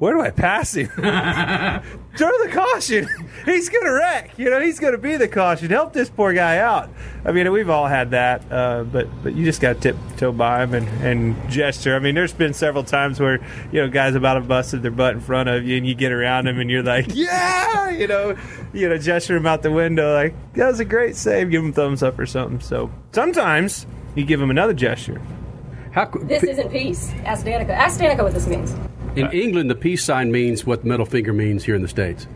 where 0.00 0.12
do 0.12 0.20
I 0.20 0.30
pass 0.30 0.74
him? 0.74 0.90
Throw 2.16 2.30
the 2.44 2.50
caution. 2.52 3.08
He's 3.46 3.68
going 3.70 3.84
to 3.84 3.92
wreck. 3.92 4.38
You 4.38 4.50
know, 4.50 4.60
he's 4.60 4.78
going 4.78 4.92
to 4.92 4.98
be 4.98 5.16
the 5.16 5.28
caution. 5.28 5.70
Help 5.70 5.92
this 5.92 6.10
poor 6.10 6.34
guy 6.34 6.58
out. 6.58 6.90
I 7.24 7.32
mean, 7.32 7.50
we've 7.50 7.70
all 7.70 7.86
had 7.86 8.10
that, 8.10 8.44
uh, 8.52 8.84
but 8.84 9.08
but 9.22 9.34
you 9.34 9.44
just 9.44 9.60
got 9.60 9.80
to 9.80 9.92
tiptoe 9.92 10.32
by 10.32 10.62
him 10.62 10.74
and, 10.74 10.88
and 11.02 11.50
gesture. 11.50 11.96
I 11.96 12.00
mean, 12.00 12.14
there's 12.14 12.32
been 12.34 12.52
several 12.52 12.84
times 12.84 13.18
where 13.18 13.40
you 13.72 13.80
know 13.80 13.88
guys 13.88 14.14
about 14.14 14.34
to 14.34 14.40
busted 14.40 14.82
their 14.82 14.90
butt 14.90 15.14
in 15.14 15.20
front 15.20 15.48
of 15.48 15.64
you, 15.64 15.76
and 15.76 15.86
you 15.86 15.94
get 15.94 16.12
around 16.12 16.46
them, 16.46 16.58
and 16.58 16.70
you're 16.70 16.82
like, 16.82 17.06
yeah, 17.14 17.88
you 17.90 18.06
know, 18.06 18.36
you 18.72 18.88
know, 18.88 18.98
gesture 18.98 19.36
him 19.36 19.46
out 19.46 19.62
the 19.62 19.72
window, 19.72 20.12
like 20.14 20.34
that 20.54 20.68
was 20.68 20.80
a 20.80 20.84
great 20.84 21.16
save. 21.16 21.50
Give 21.50 21.62
him 21.62 21.70
a 21.70 21.72
thumbs 21.72 22.02
up 22.02 22.18
or 22.18 22.26
something. 22.26 22.60
So 22.60 22.90
sometimes 23.12 23.86
you 24.14 24.24
give 24.24 24.40
him 24.40 24.50
another 24.50 24.74
gesture. 24.74 25.20
How, 25.92 26.06
This 26.06 26.42
isn't 26.42 26.70
peace. 26.70 27.12
Ask 27.24 27.44
Danica. 27.44 27.70
Ask 27.70 28.00
Danica 28.00 28.22
what 28.22 28.32
this 28.32 28.46
means. 28.46 28.74
In 29.16 29.30
England, 29.32 29.70
the 29.70 29.74
peace 29.74 30.04
sign 30.04 30.32
means 30.32 30.64
what 30.64 30.82
the 30.82 30.88
middle 30.88 31.06
finger 31.06 31.32
means 31.32 31.64
here 31.64 31.74
in 31.74 31.82
the 31.82 31.88
States. 31.88 32.26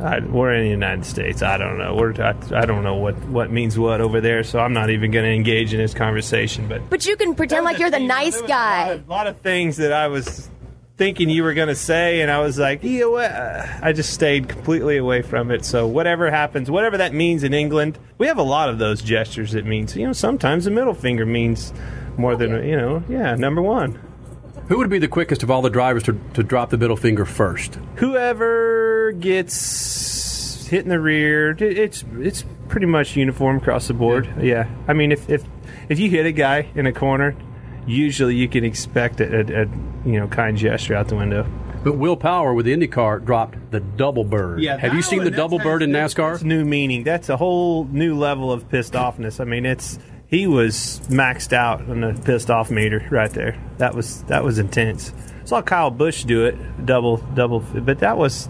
I, 0.00 0.18
we're 0.20 0.52
in 0.54 0.64
the 0.64 0.70
United 0.70 1.04
States. 1.04 1.42
I 1.42 1.58
don't 1.58 1.78
know. 1.78 1.94
We're 1.94 2.12
I, 2.20 2.34
I 2.52 2.66
don't 2.66 2.82
know 2.82 2.96
what, 2.96 3.16
what 3.26 3.52
means 3.52 3.78
what 3.78 4.00
over 4.00 4.20
there. 4.20 4.42
So 4.42 4.58
I'm 4.58 4.72
not 4.72 4.90
even 4.90 5.12
going 5.12 5.24
to 5.24 5.30
engage 5.30 5.72
in 5.72 5.78
this 5.78 5.94
conversation. 5.94 6.66
But 6.66 6.90
But 6.90 7.06
you 7.06 7.16
can 7.16 7.34
pretend 7.34 7.64
like 7.64 7.78
you're 7.78 7.90
the 7.90 8.00
nice 8.00 8.40
guy. 8.42 8.88
a 8.92 8.96
lot 9.08 9.26
of 9.26 9.38
things 9.38 9.76
that 9.76 9.92
I 9.92 10.08
was 10.08 10.50
thinking 10.96 11.30
you 11.30 11.42
were 11.44 11.54
going 11.54 11.68
to 11.68 11.74
say, 11.74 12.20
and 12.20 12.30
I 12.30 12.40
was 12.40 12.58
like, 12.58 12.80
yeah, 12.82 13.04
what? 13.04 13.30
I 13.30 13.92
just 13.92 14.12
stayed 14.12 14.48
completely 14.48 14.96
away 14.96 15.22
from 15.22 15.50
it. 15.50 15.64
So 15.64 15.86
whatever 15.86 16.30
happens, 16.30 16.70
whatever 16.70 16.98
that 16.98 17.14
means 17.14 17.44
in 17.44 17.54
England, 17.54 17.98
we 18.18 18.26
have 18.26 18.38
a 18.38 18.42
lot 18.42 18.68
of 18.68 18.78
those 18.78 19.02
gestures. 19.02 19.52
That 19.52 19.66
means 19.66 19.94
you 19.96 20.06
know 20.06 20.12
sometimes 20.12 20.64
the 20.64 20.70
middle 20.70 20.94
finger 20.94 21.26
means 21.26 21.72
more 22.16 22.34
than 22.34 22.66
you 22.66 22.76
know. 22.76 23.04
Yeah, 23.08 23.34
number 23.36 23.62
one. 23.62 24.00
Who 24.72 24.78
would 24.78 24.88
be 24.88 24.98
the 24.98 25.06
quickest 25.06 25.42
of 25.42 25.50
all 25.50 25.60
the 25.60 25.68
drivers 25.68 26.02
to, 26.04 26.18
to 26.32 26.42
drop 26.42 26.70
the 26.70 26.78
middle 26.78 26.96
finger 26.96 27.26
first? 27.26 27.74
Whoever 27.96 29.12
gets 29.12 30.66
hit 30.66 30.84
in 30.84 30.88
the 30.88 30.98
rear, 30.98 31.50
it- 31.50 31.60
it's 31.60 32.02
it's 32.18 32.46
pretty 32.68 32.86
much 32.86 33.14
uniform 33.14 33.58
across 33.58 33.88
the 33.88 33.92
board. 33.92 34.32
Yeah, 34.40 34.70
I 34.88 34.94
mean 34.94 35.12
if 35.12 35.28
if 35.28 35.44
if 35.90 35.98
you 35.98 36.08
hit 36.08 36.24
a 36.24 36.32
guy 36.32 36.68
in 36.74 36.86
a 36.86 36.92
corner, 36.94 37.36
usually 37.86 38.34
you 38.36 38.48
can 38.48 38.64
expect 38.64 39.20
a, 39.20 39.40
a, 39.40 39.64
a 39.64 39.66
you 40.06 40.18
know 40.18 40.26
kind 40.26 40.56
gesture 40.56 40.94
out 40.94 41.08
the 41.08 41.16
window. 41.16 41.46
But 41.84 41.98
Will 41.98 42.16
Power 42.16 42.54
with 42.54 42.64
the 42.64 42.72
IndyCar 42.74 43.26
dropped 43.26 43.58
the 43.72 43.80
double 43.80 44.24
bird. 44.24 44.62
Yeah, 44.62 44.78
Have 44.78 44.94
you 44.94 45.02
seen 45.02 45.22
the 45.22 45.30
double 45.30 45.58
bird 45.58 45.82
in 45.82 45.90
NASCAR? 45.90 46.32
That's 46.32 46.44
new 46.44 46.64
meaning. 46.64 47.02
That's 47.04 47.28
a 47.28 47.36
whole 47.36 47.84
new 47.84 48.16
level 48.16 48.50
of 48.50 48.70
pissed 48.70 48.94
offness. 48.94 49.38
I 49.38 49.44
mean, 49.44 49.66
it's 49.66 49.98
he 50.32 50.46
was 50.46 50.98
maxed 51.10 51.52
out 51.52 51.82
on 51.90 52.00
the 52.00 52.20
pissed 52.24 52.50
off 52.50 52.70
meter 52.70 53.06
right 53.10 53.30
there. 53.30 53.62
That 53.76 53.94
was 53.94 54.22
that 54.24 54.42
was 54.42 54.58
intense. 54.58 55.12
Saw 55.44 55.60
Kyle 55.60 55.90
Busch 55.90 56.24
do 56.24 56.46
it, 56.46 56.56
double 56.86 57.18
double, 57.34 57.60
but 57.60 57.98
that 57.98 58.16
was 58.16 58.48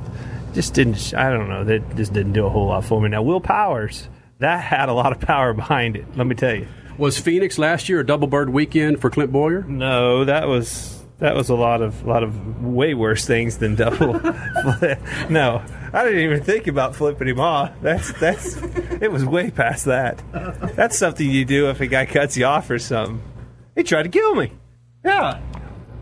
just 0.54 0.74
didn't. 0.74 1.12
I 1.12 1.30
don't 1.30 1.48
know. 1.48 1.64
That 1.64 1.96
just 1.96 2.12
didn't 2.12 2.34
do 2.34 2.46
a 2.46 2.50
whole 2.50 2.68
lot 2.68 2.84
for 2.84 3.00
me. 3.00 3.08
Now 3.08 3.22
Will 3.22 3.40
Powers, 3.40 4.08
that 4.38 4.58
had 4.64 4.88
a 4.88 4.92
lot 4.92 5.10
of 5.10 5.20
power 5.20 5.52
behind 5.52 5.96
it. 5.96 6.06
Let 6.16 6.26
me 6.28 6.36
tell 6.36 6.54
you. 6.54 6.68
Was 6.98 7.18
Phoenix 7.18 7.58
last 7.58 7.88
year 7.88 7.98
a 7.98 8.06
double 8.06 8.28
bird 8.28 8.50
weekend 8.50 9.00
for 9.00 9.10
Clint 9.10 9.32
Bowyer? 9.32 9.62
No, 9.62 10.24
that 10.24 10.46
was 10.46 11.02
that 11.18 11.34
was 11.34 11.48
a 11.48 11.56
lot 11.56 11.82
of 11.82 12.06
lot 12.06 12.22
of 12.22 12.62
way 12.62 12.94
worse 12.94 13.26
things 13.26 13.58
than 13.58 13.74
double. 13.74 14.20
no, 15.28 15.64
I 15.92 16.04
didn't 16.04 16.20
even 16.20 16.42
think 16.42 16.66
about 16.68 16.96
flipping 16.96 17.28
him 17.28 17.40
off. 17.40 17.72
That's 17.82 18.12
that's 18.18 18.56
it 18.56 19.12
was 19.12 19.24
way 19.24 19.50
past 19.50 19.84
that. 19.84 20.22
That's 20.74 20.98
something 20.98 21.28
you 21.28 21.44
do 21.44 21.68
if 21.68 21.80
a 21.80 21.86
guy 21.86 22.06
cuts 22.06 22.36
you 22.36 22.46
off 22.46 22.70
or 22.70 22.78
something. 22.78 23.20
He 23.74 23.82
tried 23.82 24.04
to 24.04 24.08
kill 24.08 24.34
me. 24.34 24.52
Yeah. 25.04 25.40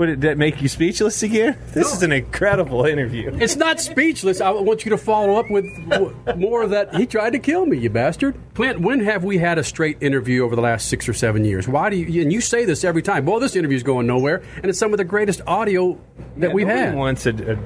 Would 0.01 0.25
it 0.25 0.39
make 0.39 0.63
you 0.63 0.69
speechless 0.69 1.23
again? 1.23 1.59
This 1.75 1.93
is 1.93 2.03
an 2.03 2.11
incredible 2.11 2.87
interview. 2.87 3.37
It's 3.39 3.57
not 3.57 3.81
speechless. 3.81 4.41
I 4.41 4.49
want 4.51 4.87
you 4.87 4.91
to 4.93 4.97
follow 4.97 5.35
up 5.37 5.51
with 5.51 5.67
more 6.39 6.63
of 6.63 6.71
that. 6.71 6.95
He 6.95 7.05
tried 7.05 7.35
to 7.35 7.39
kill 7.39 7.67
me, 7.67 7.77
you 7.77 7.91
bastard. 7.91 8.35
Clint, 8.55 8.81
when 8.81 9.01
have 9.01 9.25
we 9.25 9.37
had 9.37 9.59
a 9.59 9.63
straight 9.63 9.99
interview 10.01 10.43
over 10.43 10.57
the 10.57 10.63
last 10.63 10.89
six 10.89 11.07
or 11.07 11.13
seven 11.13 11.45
years? 11.45 11.69
Why 11.69 11.91
do 11.91 11.97
you, 11.97 12.23
and 12.23 12.33
you 12.33 12.41
say 12.41 12.65
this 12.65 12.83
every 12.83 13.03
time, 13.03 13.27
well, 13.27 13.41
this 13.41 13.55
interview's 13.57 13.83
going 13.83 14.07
nowhere, 14.07 14.43
and 14.57 14.67
it's 14.67 14.79
some 14.79 14.93
of 14.95 14.97
the 14.97 15.05
greatest 15.05 15.43
audio 15.47 15.99
that 16.39 16.49
Yeah, 16.49 16.55
we've 16.55 16.67
had. 16.67 16.95
Wants 16.95 17.27
a, 17.27 17.31
a- 17.53 17.57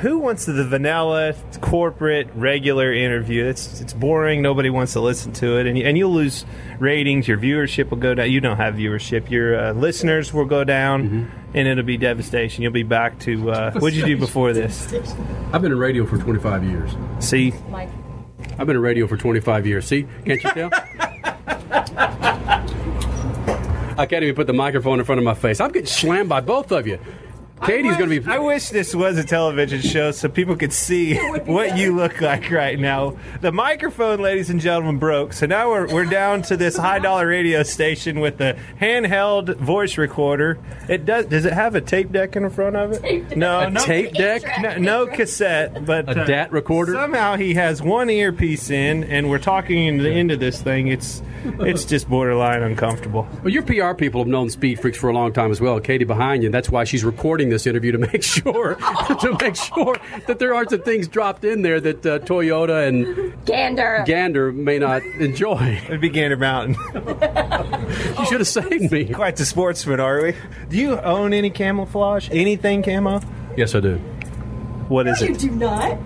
who 0.00 0.18
wants 0.18 0.44
the 0.46 0.62
vanilla, 0.64 1.34
corporate, 1.60 2.28
regular 2.36 2.92
interview? 2.92 3.46
It's 3.46 3.80
it's 3.80 3.92
boring. 3.94 4.42
Nobody 4.42 4.70
wants 4.70 4.92
to 4.92 5.00
listen 5.00 5.32
to 5.34 5.58
it, 5.58 5.66
and 5.66 5.76
you, 5.76 5.84
and 5.86 5.98
you'll 5.98 6.12
lose 6.12 6.44
ratings. 6.78 7.26
Your 7.26 7.38
viewership 7.38 7.90
will 7.90 7.96
go 7.98 8.14
down. 8.14 8.30
You 8.30 8.40
don't 8.40 8.58
have 8.58 8.74
viewership. 8.74 9.30
Your 9.30 9.58
uh, 9.58 9.72
listeners 9.72 10.32
will 10.32 10.44
go 10.44 10.62
down, 10.64 11.08
Mm-hmm. 11.08 11.39
And 11.54 11.68
it'll 11.68 11.84
be 11.84 11.96
devastation. 11.96 12.62
You'll 12.62 12.72
be 12.72 12.82
back 12.82 13.18
to 13.20 13.50
uh, 13.50 13.72
what'd 13.72 13.96
you 13.96 14.04
do 14.04 14.16
before 14.16 14.52
this? 14.52 14.92
I've 15.52 15.62
been 15.62 15.72
in 15.72 15.78
radio 15.78 16.06
for 16.06 16.18
25 16.18 16.64
years. 16.64 16.90
See, 17.18 17.52
Mike. 17.68 17.88
I've 18.58 18.66
been 18.66 18.76
in 18.76 18.82
radio 18.82 19.06
for 19.06 19.16
25 19.16 19.66
years. 19.66 19.86
See, 19.86 20.06
can't 20.24 20.42
you 20.42 20.50
tell? 20.50 20.70
I 23.98 24.06
can't 24.06 24.22
even 24.22 24.34
put 24.34 24.46
the 24.46 24.54
microphone 24.54 24.98
in 24.98 25.04
front 25.04 25.18
of 25.18 25.24
my 25.24 25.34
face. 25.34 25.60
I'm 25.60 25.72
getting 25.72 25.86
slammed 25.86 26.28
by 26.28 26.40
both 26.40 26.72
of 26.72 26.86
you. 26.86 26.98
Katie's 27.62 27.96
going 27.96 28.10
to 28.10 28.20
be. 28.20 28.30
I 28.30 28.38
wish 28.38 28.70
this 28.70 28.94
was 28.94 29.18
a 29.18 29.24
television 29.24 29.80
show 29.80 30.10
so 30.12 30.28
people 30.28 30.56
could 30.56 30.72
see 30.72 31.16
what 31.16 31.76
you 31.76 31.94
look 31.94 32.20
like 32.20 32.50
right 32.50 32.78
now. 32.78 33.16
The 33.40 33.52
microphone, 33.52 34.20
ladies 34.20 34.50
and 34.50 34.60
gentlemen, 34.60 34.98
broke. 34.98 35.32
So 35.32 35.46
now 35.46 35.70
we're, 35.70 35.92
we're 35.92 36.04
down 36.06 36.42
to 36.42 36.56
this 36.56 36.76
high 36.76 36.98
dollar 36.98 37.26
radio 37.26 37.62
station 37.62 38.20
with 38.20 38.38
the 38.38 38.56
handheld 38.80 39.56
voice 39.56 39.98
recorder. 39.98 40.58
It 40.88 41.04
does. 41.04 41.26
Does 41.26 41.44
it 41.44 41.52
have 41.52 41.74
a 41.74 41.80
tape 41.80 42.12
deck 42.12 42.36
in 42.36 42.44
the 42.44 42.50
front 42.50 42.76
of 42.76 42.92
it? 43.04 43.36
No, 43.36 43.60
A 43.60 43.70
no 43.70 43.80
tape 43.80 44.14
deck? 44.14 44.42
No, 44.60 44.76
no 44.76 45.06
cassette, 45.06 45.84
but 45.84 46.08
A 46.08 46.22
uh, 46.22 46.24
DAT 46.24 46.52
recorder? 46.52 46.94
Somehow 46.94 47.36
he 47.36 47.54
has 47.54 47.82
one 47.82 48.08
earpiece 48.08 48.70
in, 48.70 49.04
and 49.04 49.28
we're 49.28 49.38
talking 49.38 49.86
into, 49.86 50.10
into 50.10 50.36
this 50.36 50.60
thing. 50.62 50.88
It's 50.88 51.22
it's 51.60 51.84
just 51.84 52.08
borderline 52.08 52.62
uncomfortable. 52.62 53.26
Well, 53.42 53.52
your 53.52 53.62
PR 53.62 53.94
people 53.94 54.20
have 54.20 54.28
known 54.28 54.50
Speed 54.50 54.80
Freaks 54.80 54.98
for 54.98 55.08
a 55.08 55.12
long 55.12 55.32
time 55.32 55.50
as 55.50 55.60
well. 55.60 55.80
Katie 55.80 56.04
behind 56.04 56.42
you. 56.42 56.50
That's 56.50 56.70
why 56.70 56.84
she's 56.84 57.04
recording 57.04 57.48
this 57.48 57.66
interview 57.66 57.92
to 57.92 57.98
make 57.98 58.22
sure 58.22 58.74
to 58.76 59.36
make 59.40 59.56
sure 59.56 59.96
that 60.26 60.38
there 60.38 60.54
aren't 60.54 60.70
some 60.70 60.82
things 60.82 61.08
dropped 61.08 61.44
in 61.44 61.62
there 61.62 61.80
that 61.80 62.04
uh, 62.06 62.18
Toyota 62.20 62.86
and 62.88 63.34
Gander. 63.46 64.02
Gander 64.06 64.52
may 64.52 64.78
not 64.78 65.02
enjoy. 65.02 65.80
It'd 65.86 66.00
be 66.00 66.08
Gander 66.10 66.36
Mountain. 66.36 66.76
you 68.18 68.26
should 68.26 68.40
have 68.40 68.48
saved 68.48 68.92
me. 68.92 69.06
Quite 69.06 69.36
the 69.36 69.44
sportsman, 69.44 70.00
are 70.00 70.22
we? 70.22 70.34
Do 70.68 70.76
you 70.76 70.98
own 71.00 71.32
any 71.32 71.50
camouflage? 71.50 72.28
Anything 72.30 72.82
camo? 72.82 73.20
Yes, 73.56 73.74
I 73.74 73.80
do. 73.80 73.96
What 74.88 75.06
is 75.06 75.20
You 75.20 75.28
it? 75.28 75.42
You 75.42 75.50
do 75.50 75.56
not. 75.56 75.98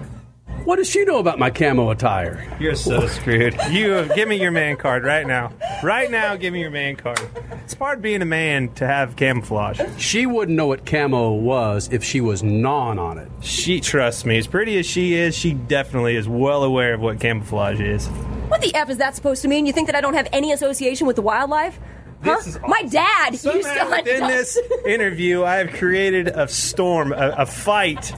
What 0.64 0.76
does 0.76 0.88
she 0.88 1.04
know 1.04 1.18
about 1.18 1.38
my 1.38 1.50
camo 1.50 1.90
attire? 1.90 2.42
You're 2.58 2.74
so 2.74 3.06
screwed. 3.06 3.54
You 3.70 4.08
give 4.14 4.26
me 4.26 4.40
your 4.40 4.50
man 4.50 4.78
card 4.78 5.04
right 5.04 5.26
now. 5.26 5.52
Right 5.82 6.10
now, 6.10 6.36
give 6.36 6.54
me 6.54 6.60
your 6.60 6.70
man 6.70 6.96
card. 6.96 7.20
It's 7.64 7.74
part 7.74 7.98
of 7.98 8.02
being 8.02 8.22
a 8.22 8.26
man 8.26 8.72
to 8.74 8.86
have 8.86 9.14
camouflage. 9.14 9.78
She 9.98 10.24
wouldn't 10.24 10.56
know 10.56 10.66
what 10.66 10.86
camo 10.86 11.32
was 11.32 11.90
if 11.92 12.02
she 12.02 12.22
was 12.22 12.42
non 12.42 12.98
on 12.98 13.18
it. 13.18 13.30
She 13.42 13.78
trusts 13.78 14.24
me. 14.24 14.38
As 14.38 14.46
pretty 14.46 14.78
as 14.78 14.86
she 14.86 15.12
is, 15.12 15.34
she 15.36 15.52
definitely 15.52 16.16
is 16.16 16.26
well 16.26 16.64
aware 16.64 16.94
of 16.94 17.00
what 17.00 17.20
camouflage 17.20 17.80
is. 17.80 18.06
What 18.48 18.62
the 18.62 18.74
F 18.74 18.88
is 18.88 18.96
that 18.96 19.14
supposed 19.14 19.42
to 19.42 19.48
mean? 19.48 19.66
You 19.66 19.72
think 19.74 19.88
that 19.88 19.96
I 19.96 20.00
don't 20.00 20.14
have 20.14 20.28
any 20.32 20.52
association 20.52 21.06
with 21.06 21.16
the 21.16 21.22
wildlife? 21.22 21.78
Huh? 22.22 22.36
This 22.36 22.46
is 22.46 22.58
My 22.66 22.82
dad 22.84 23.32
used 23.32 23.44
to 23.44 23.62
Somehow 23.62 23.88
hunt 23.88 24.04
within 24.06 24.20
ducks. 24.20 24.54
this 24.54 24.58
interview, 24.86 25.44
I 25.44 25.56
have 25.56 25.72
created 25.72 26.28
a 26.28 26.48
storm, 26.48 27.12
a, 27.12 27.34
a 27.38 27.44
fight 27.46 28.14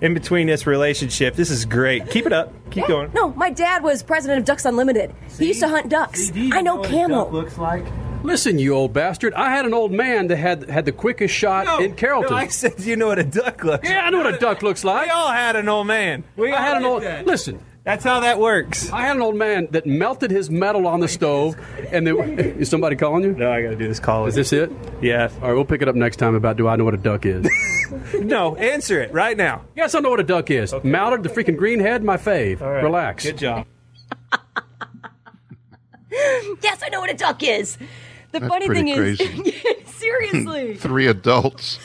in 0.00 0.14
between 0.14 0.46
this 0.46 0.66
relationship. 0.66 1.34
This 1.34 1.50
is 1.50 1.64
great. 1.64 2.08
Keep 2.10 2.26
it 2.26 2.32
up. 2.32 2.52
Keep 2.70 2.86
going. 2.86 3.10
No, 3.14 3.32
my 3.34 3.50
dad 3.50 3.82
was 3.82 4.02
president 4.02 4.40
of 4.40 4.44
Ducks 4.44 4.64
Unlimited. 4.64 5.14
He 5.38 5.48
used 5.48 5.60
to 5.60 5.68
hunt 5.68 5.88
ducks. 5.88 6.30
I 6.34 6.60
know 6.62 6.82
camo. 6.82 7.30
looks 7.30 7.58
like. 7.58 7.84
Listen, 8.22 8.58
you 8.58 8.74
old 8.74 8.92
bastard. 8.92 9.32
I 9.34 9.50
had 9.50 9.64
an 9.64 9.72
old 9.72 9.92
man 9.92 10.26
that 10.28 10.36
had 10.36 10.68
had 10.68 10.84
the 10.84 10.92
quickest 10.92 11.34
shot 11.34 11.82
in 11.82 11.94
Carrollton. 11.94 12.32
No, 12.32 12.36
I 12.36 12.48
said 12.48 12.78
you 12.80 12.96
know 12.96 13.06
what 13.06 13.18
a 13.18 13.24
duck 13.24 13.64
looks 13.64 13.88
yeah, 13.88 14.04
I 14.04 14.10
know 14.10 14.18
what 14.18 14.34
a 14.34 14.38
duck 14.38 14.62
looks 14.62 14.84
like. 14.84 15.06
We 15.06 15.10
all 15.10 15.32
had 15.32 15.56
an 15.56 15.68
old 15.68 15.86
man. 15.86 16.24
We 16.36 16.52
I 16.52 16.56
all 16.56 16.62
had 16.62 16.76
an 16.76 16.84
old. 16.84 17.02
that. 17.02 17.26
Listen, 17.26 17.62
That's 17.82 18.04
how 18.04 18.20
that 18.20 18.38
works. 18.38 18.92
I 18.92 19.02
had 19.02 19.16
an 19.16 19.22
old 19.22 19.36
man 19.36 19.68
that 19.70 19.86
melted 19.86 20.30
his 20.30 20.50
metal 20.50 20.86
on 20.86 21.00
the 21.00 21.08
stove, 21.08 21.56
and 21.90 22.06
then 22.06 22.16
is 22.38 22.68
somebody 22.68 22.94
calling 22.94 23.24
you? 23.24 23.32
No, 23.32 23.50
I 23.50 23.62
got 23.62 23.70
to 23.70 23.76
do 23.76 23.88
this 23.88 23.98
call. 23.98 24.26
Is 24.26 24.34
this 24.34 24.52
it? 24.52 24.70
Yeah. 25.00 25.30
All 25.40 25.48
right, 25.48 25.54
we'll 25.54 25.64
pick 25.64 25.80
it 25.80 25.88
up 25.88 25.94
next 25.94 26.16
time 26.16 26.34
about 26.34 26.56
do 26.56 26.68
I 26.68 26.76
know 26.76 26.84
what 26.84 26.94
a 26.94 26.98
duck 26.98 27.24
is? 27.26 27.46
No, 28.20 28.54
answer 28.54 29.00
it 29.00 29.12
right 29.12 29.36
now. 29.36 29.64
yes, 29.74 29.96
I 29.96 29.98
know 29.98 30.10
what 30.10 30.20
a 30.20 30.24
duck 30.24 30.48
is. 30.48 30.72
Mallard, 30.84 31.24
the 31.24 31.28
freaking 31.28 31.56
green 31.56 31.80
head, 31.80 32.04
my 32.04 32.16
fave. 32.16 32.60
All 32.62 32.70
right. 32.70 32.84
Relax. 32.84 33.24
Good 33.24 33.38
job. 33.38 33.66
Yes, 36.62 36.82
I 36.84 36.88
know 36.90 37.00
what 37.00 37.10
a 37.10 37.14
duck 37.14 37.42
is. 37.42 37.76
The 38.32 38.40
That's 38.40 38.48
funny 38.48 38.68
thing 38.68 38.94
crazy. 38.94 39.24
is, 39.24 39.88
seriously, 39.94 40.76
Three 40.76 41.06
adults. 41.06 41.78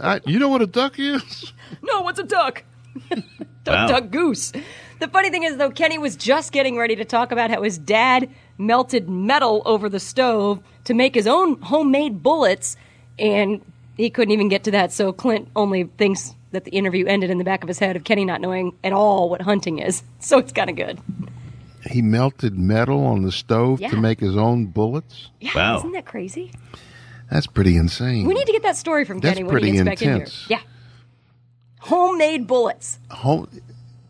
I, 0.00 0.20
you 0.26 0.38
know 0.38 0.48
what 0.48 0.62
a 0.62 0.66
duck 0.66 0.98
is? 0.98 1.52
no, 1.82 2.00
what's 2.02 2.18
a 2.18 2.24
duck? 2.24 2.64
duck, 3.10 3.24
Wow. 3.66 3.86
duck, 3.86 4.10
goose. 4.10 4.52
The 5.00 5.08
funny 5.08 5.30
thing 5.30 5.42
is, 5.44 5.56
though, 5.56 5.70
Kenny 5.70 5.98
was 5.98 6.16
just 6.16 6.52
getting 6.52 6.76
ready 6.76 6.96
to 6.96 7.04
talk 7.04 7.30
about 7.32 7.50
how 7.50 7.62
his 7.62 7.78
dad 7.78 8.28
melted 8.58 9.08
metal 9.08 9.62
over 9.64 9.88
the 9.88 10.00
stove 10.00 10.60
to 10.84 10.94
make 10.94 11.14
his 11.14 11.26
own 11.26 11.60
homemade 11.60 12.22
bullets, 12.22 12.76
and 13.18 13.60
he 13.96 14.10
couldn't 14.10 14.32
even 14.32 14.48
get 14.48 14.64
to 14.64 14.70
that. 14.72 14.92
So 14.92 15.12
Clint 15.12 15.48
only 15.54 15.84
thinks 15.84 16.34
that 16.50 16.64
the 16.64 16.70
interview 16.72 17.06
ended 17.06 17.30
in 17.30 17.38
the 17.38 17.44
back 17.44 17.62
of 17.62 17.68
his 17.68 17.78
head 17.78 17.94
of 17.94 18.04
Kenny 18.04 18.24
not 18.24 18.40
knowing 18.40 18.76
at 18.82 18.92
all 18.92 19.28
what 19.28 19.42
hunting 19.42 19.78
is. 19.78 20.02
So 20.20 20.38
it's 20.38 20.52
kind 20.52 20.68
of 20.70 20.76
good. 20.76 20.98
He 21.90 22.02
melted 22.02 22.58
metal 22.58 23.04
on 23.06 23.22
the 23.22 23.30
stove 23.30 23.80
Yeah. 23.80 23.90
to 23.90 23.96
make 23.96 24.18
his 24.18 24.36
own 24.36 24.66
bullets. 24.66 25.28
Yeah, 25.40 25.76
isn't 25.76 25.92
that 25.92 26.06
crazy? 26.06 26.50
That's 27.30 27.46
pretty 27.46 27.76
insane. 27.76 28.26
We 28.26 28.34
need 28.34 28.46
to 28.46 28.52
get 28.52 28.62
that 28.62 28.76
story 28.76 29.04
from 29.04 29.20
That's 29.20 29.34
Kenny 29.38 29.44
when 29.44 29.50
he 29.56 29.60
pretty 29.60 29.72
gets 29.72 29.84
back 29.84 30.02
intense. 30.02 30.42
in 30.48 30.56
here. 30.56 30.58
Yeah. 30.58 30.70
Homemade 31.80 32.46
bullets. 32.46 32.98
Ho- 33.10 33.48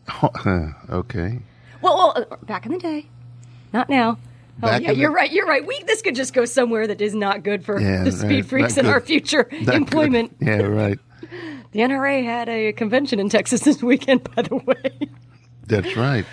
ho- 0.07 0.73
okay. 0.89 1.39
Well, 1.81 1.95
well, 1.95 2.27
uh, 2.31 2.35
back 2.45 2.65
in 2.65 2.71
the 2.73 2.79
day, 2.79 3.05
not 3.73 3.89
now. 3.89 4.17
Oh 4.61 4.67
Back 4.67 4.81
yeah, 4.81 4.91
you're 4.91 5.11
right. 5.11 5.31
You're 5.31 5.45
right. 5.47 5.65
We 5.65 5.81
this 5.83 6.01
could 6.01 6.15
just 6.15 6.33
go 6.33 6.43
somewhere 6.43 6.85
that 6.87 6.99
is 6.99 7.15
not 7.15 7.43
good 7.43 7.63
for 7.63 7.79
Yeah, 7.79 8.03
the 8.03 8.11
speed 8.11 8.29
right, 8.35 8.45
freaks 8.45 8.75
not 8.75 8.85
in 8.85 8.91
our 8.91 8.99
future 8.99 9.47
Not 9.51 9.65
good. 9.65 9.73
employment. 9.75 10.35
Yeah, 10.41 10.61
right. 10.63 10.99
The 11.71 11.79
NRA 11.79 12.23
had 12.25 12.49
a 12.49 12.73
convention 12.73 13.19
in 13.19 13.29
Texas 13.29 13.61
this 13.61 13.81
weekend, 13.83 14.23
by 14.35 14.41
the 14.41 14.55
way. 14.57 14.91
That's 15.67 15.95
right. 15.95 16.25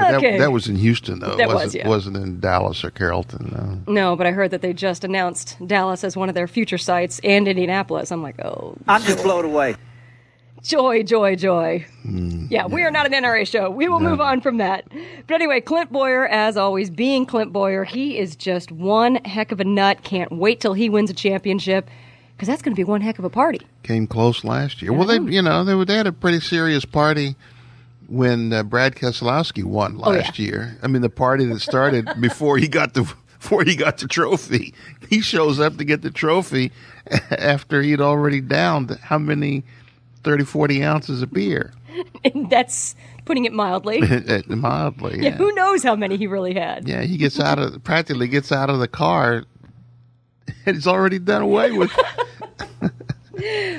Okay. 0.00 0.32
That, 0.32 0.38
that 0.40 0.52
was 0.52 0.68
in 0.68 0.76
Houston, 0.76 1.20
though. 1.20 1.36
That 1.36 1.44
It 1.44 1.46
was, 1.48 1.54
wasn't, 1.54 1.74
yeah. 1.74 1.88
wasn't 1.88 2.16
in 2.18 2.40
Dallas 2.40 2.84
or 2.84 2.90
Carrollton. 2.90 3.82
No. 3.86 3.92
No, 3.92 4.16
but 4.16 4.26
I 4.26 4.32
heard 4.32 4.50
that 4.50 4.60
they 4.60 4.72
just 4.74 5.02
announced 5.02 5.56
Dallas 5.66 6.04
as 6.04 6.16
one 6.16 6.28
of 6.28 6.34
their 6.34 6.46
future 6.46 6.76
sites 6.78 7.18
and 7.24 7.48
Indianapolis. 7.48 8.12
I'm 8.12 8.22
like, 8.22 8.38
oh, 8.44 8.76
I'm 8.86 9.02
just 9.02 9.22
blown 9.24 9.44
away. 9.46 9.76
Joy, 10.64 11.02
joy, 11.02 11.36
joy. 11.36 11.84
Yeah, 12.48 12.66
we 12.66 12.82
are 12.82 12.90
not 12.90 13.04
an 13.06 13.12
NRA 13.12 13.46
show. 13.46 13.70
We 13.70 13.86
will 13.86 14.00
No. 14.00 14.10
move 14.10 14.20
on 14.22 14.40
from 14.40 14.56
that. 14.56 14.86
But 15.26 15.34
anyway, 15.34 15.60
Clint 15.60 15.92
Bowyer, 15.92 16.26
as 16.26 16.56
always, 16.56 16.88
being 16.88 17.26
Clint 17.26 17.52
Bowyer, 17.52 17.84
he 17.84 18.16
is 18.18 18.34
just 18.34 18.72
one 18.72 19.16
heck 19.26 19.52
of 19.52 19.60
a 19.60 19.64
nut. 19.64 20.02
Can't 20.04 20.32
wait 20.32 20.60
till 20.60 20.72
he 20.72 20.88
wins 20.88 21.10
a 21.10 21.14
championship 21.14 21.88
because 22.34 22.48
that's 22.48 22.62
going 22.62 22.74
to 22.74 22.76
be 22.80 22.84
one 22.84 23.02
heck 23.02 23.18
of 23.18 23.26
a 23.26 23.30
party. 23.30 23.60
Came 23.82 24.06
close 24.06 24.42
last 24.42 24.80
year. 24.80 24.92
Well, 24.94 25.06
they, 25.06 25.18
you 25.20 25.42
know, 25.42 25.64
they, 25.64 25.74
were- 25.74 25.84
they 25.84 25.96
had 25.96 26.06
a 26.06 26.12
pretty 26.12 26.40
serious 26.40 26.86
party 26.86 27.36
when 28.08 28.50
uh, 28.54 28.62
Brad 28.62 28.94
Keselowski 28.96 29.64
won 29.64 30.00
Oh, 30.02 30.12
yeah. 30.12 30.20
last 30.20 30.38
year. 30.38 30.78
I 30.82 30.86
mean, 30.86 31.02
the 31.02 31.10
party 31.10 31.44
that 31.44 31.60
started 31.60 32.08
before 32.20 32.56
he 32.56 32.68
got 32.68 32.94
the 32.94 33.02
before 33.38 33.64
he 33.64 33.76
got 33.76 33.98
the 33.98 34.08
trophy. 34.08 34.72
He 35.10 35.20
shows 35.20 35.60
up 35.60 35.76
to 35.76 35.84
get 35.84 36.00
the 36.00 36.10
trophy 36.10 36.72
after 37.30 37.82
he'd 37.82 38.00
already 38.00 38.40
downed 38.40 38.98
how 39.02 39.18
many 39.18 39.64
30, 40.24 40.44
40 40.44 40.82
ounces 40.82 41.22
of 41.22 41.32
beer. 41.32 41.72
That's 42.50 42.96
putting 43.24 43.44
it 43.44 43.52
mildly. 43.52 44.00
Uh, 44.28 44.40
mildly, 44.48 45.16
Yeah, 45.18 45.30
yeah. 45.30 45.36
who 45.36 45.52
knows 45.52 45.82
how 45.82 45.94
many 45.94 46.16
he 46.16 46.26
really 46.26 46.54
had? 46.54 46.88
Yeah, 46.88 47.02
he 47.02 47.16
gets 47.16 47.38
out 47.38 47.58
of 47.58 47.82
practically 47.84 48.26
gets 48.28 48.50
out 48.50 48.70
of 48.70 48.78
the 48.80 48.88
car 48.88 49.44
and 50.66 50.76
he's 50.76 50.86
already 50.86 51.18
done 51.18 51.42
away 51.42 51.70
with. 51.72 51.92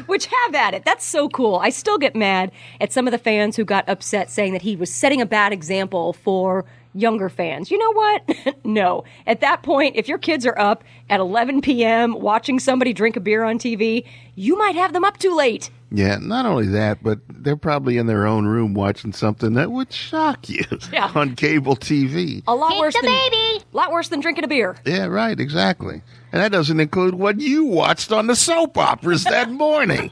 Which 0.05 0.26
have 0.27 0.53
at 0.53 0.73
it. 0.73 0.84
That's 0.85 1.03
so 1.05 1.30
cool. 1.30 1.55
I 1.55 1.69
still 1.69 1.97
get 1.97 2.15
mad 2.15 2.51
at 2.81 2.91
some 2.91 3.07
of 3.07 3.11
the 3.11 3.17
fans 3.17 3.55
who 3.55 3.63
got 3.65 3.88
upset 3.88 4.30
saying 4.30 4.51
that 4.53 4.61
he 4.61 4.76
was 4.76 4.93
setting 4.93 5.22
a 5.22 5.26
bad 5.26 5.53
example 5.53 6.13
for 6.13 6.65
younger 6.93 7.30
fans. 7.30 7.72
You 7.72 7.77
know 7.77 7.93
what? 7.93 8.55
no. 8.65 9.05
At 9.26 9.39
that 9.41 9.63
point, 9.63 9.95
if 9.95 10.07
your 10.09 10.17
kids 10.17 10.45
are 10.45 10.57
up 10.59 10.84
at 11.09 11.19
11 11.22 11.61
p.m. 11.61 12.13
watching 12.19 12.59
somebody 12.59 12.91
drink 12.93 13.15
a 13.15 13.19
beer 13.22 13.43
on 13.43 13.57
TV, 13.57 14.05
you 14.35 14.57
might 14.57 14.76
have 14.76 14.91
them 14.93 15.03
up 15.05 15.17
too 15.17 15.34
late. 15.35 15.72
Yeah, 15.91 16.17
not 16.19 16.45
only 16.45 16.67
that, 16.69 17.03
but 17.03 17.19
they're 17.29 17.55
probably 17.55 17.97
in 17.97 18.07
their 18.07 18.25
own 18.25 18.45
room 18.47 18.73
watching 18.73 19.13
something 19.13 19.53
that 19.53 19.71
would 19.71 19.93
shock 19.93 20.49
you 20.49 20.63
Yeah. 20.91 21.11
on 21.15 21.35
cable 21.35 21.75
TV. 21.75 22.43
A 22.47 22.55
lot 22.55 22.77
worse 22.79 22.95
than 22.95 23.03
baby. 23.03 23.63
lot 23.71 23.91
worse 23.91 24.09
than 24.09 24.19
drinking 24.19 24.43
a 24.43 24.47
beer. 24.47 24.75
Yeah, 24.85 25.05
right, 25.05 25.39
exactly. 25.39 26.01
And 26.31 26.41
that 26.41 26.51
doesn't 26.51 26.79
include 26.79 27.15
what 27.15 27.39
you 27.39 27.65
watched 27.65 28.11
on 28.11 28.27
the 28.27 28.35
soap 28.35 28.77
operas 28.77 29.23
that 29.25 29.49
morning. 29.51 30.11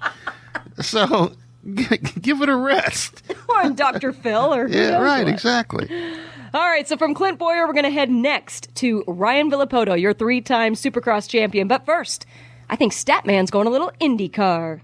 So 0.82 1.34
g- 1.74 1.98
give 2.22 2.42
it 2.42 2.50
a 2.50 2.56
rest. 2.56 3.24
or 3.50 3.66
on 3.66 3.76
Dr. 3.76 4.14
Phil 4.14 4.54
or 4.54 4.68
who 4.68 4.74
Yeah, 4.78 4.92
knows 4.92 5.02
right, 5.04 5.26
what. 5.26 5.34
exactly. 5.34 5.90
All 6.54 6.62
right, 6.70 6.88
so 6.88 6.98
from 6.98 7.16
Clint 7.16 7.40
Bowyer, 7.40 7.66
we're 7.66 7.74
going 7.74 7.84
to 7.84 7.90
head 7.90 8.12
next 8.12 8.74
to 8.76 9.04
Ryan 9.08 9.50
Villopoto, 9.50 10.00
your 10.00 10.14
three-time 10.14 10.76
Supercross 10.76 11.28
champion. 11.28 11.68
But 11.68 11.84
first, 11.86 12.28
I 12.70 12.76
think 12.76 12.94
Statman's 12.94 13.50
going 13.50 13.66
a 13.66 13.72
little 13.72 13.92
IndyCar. 14.00 14.82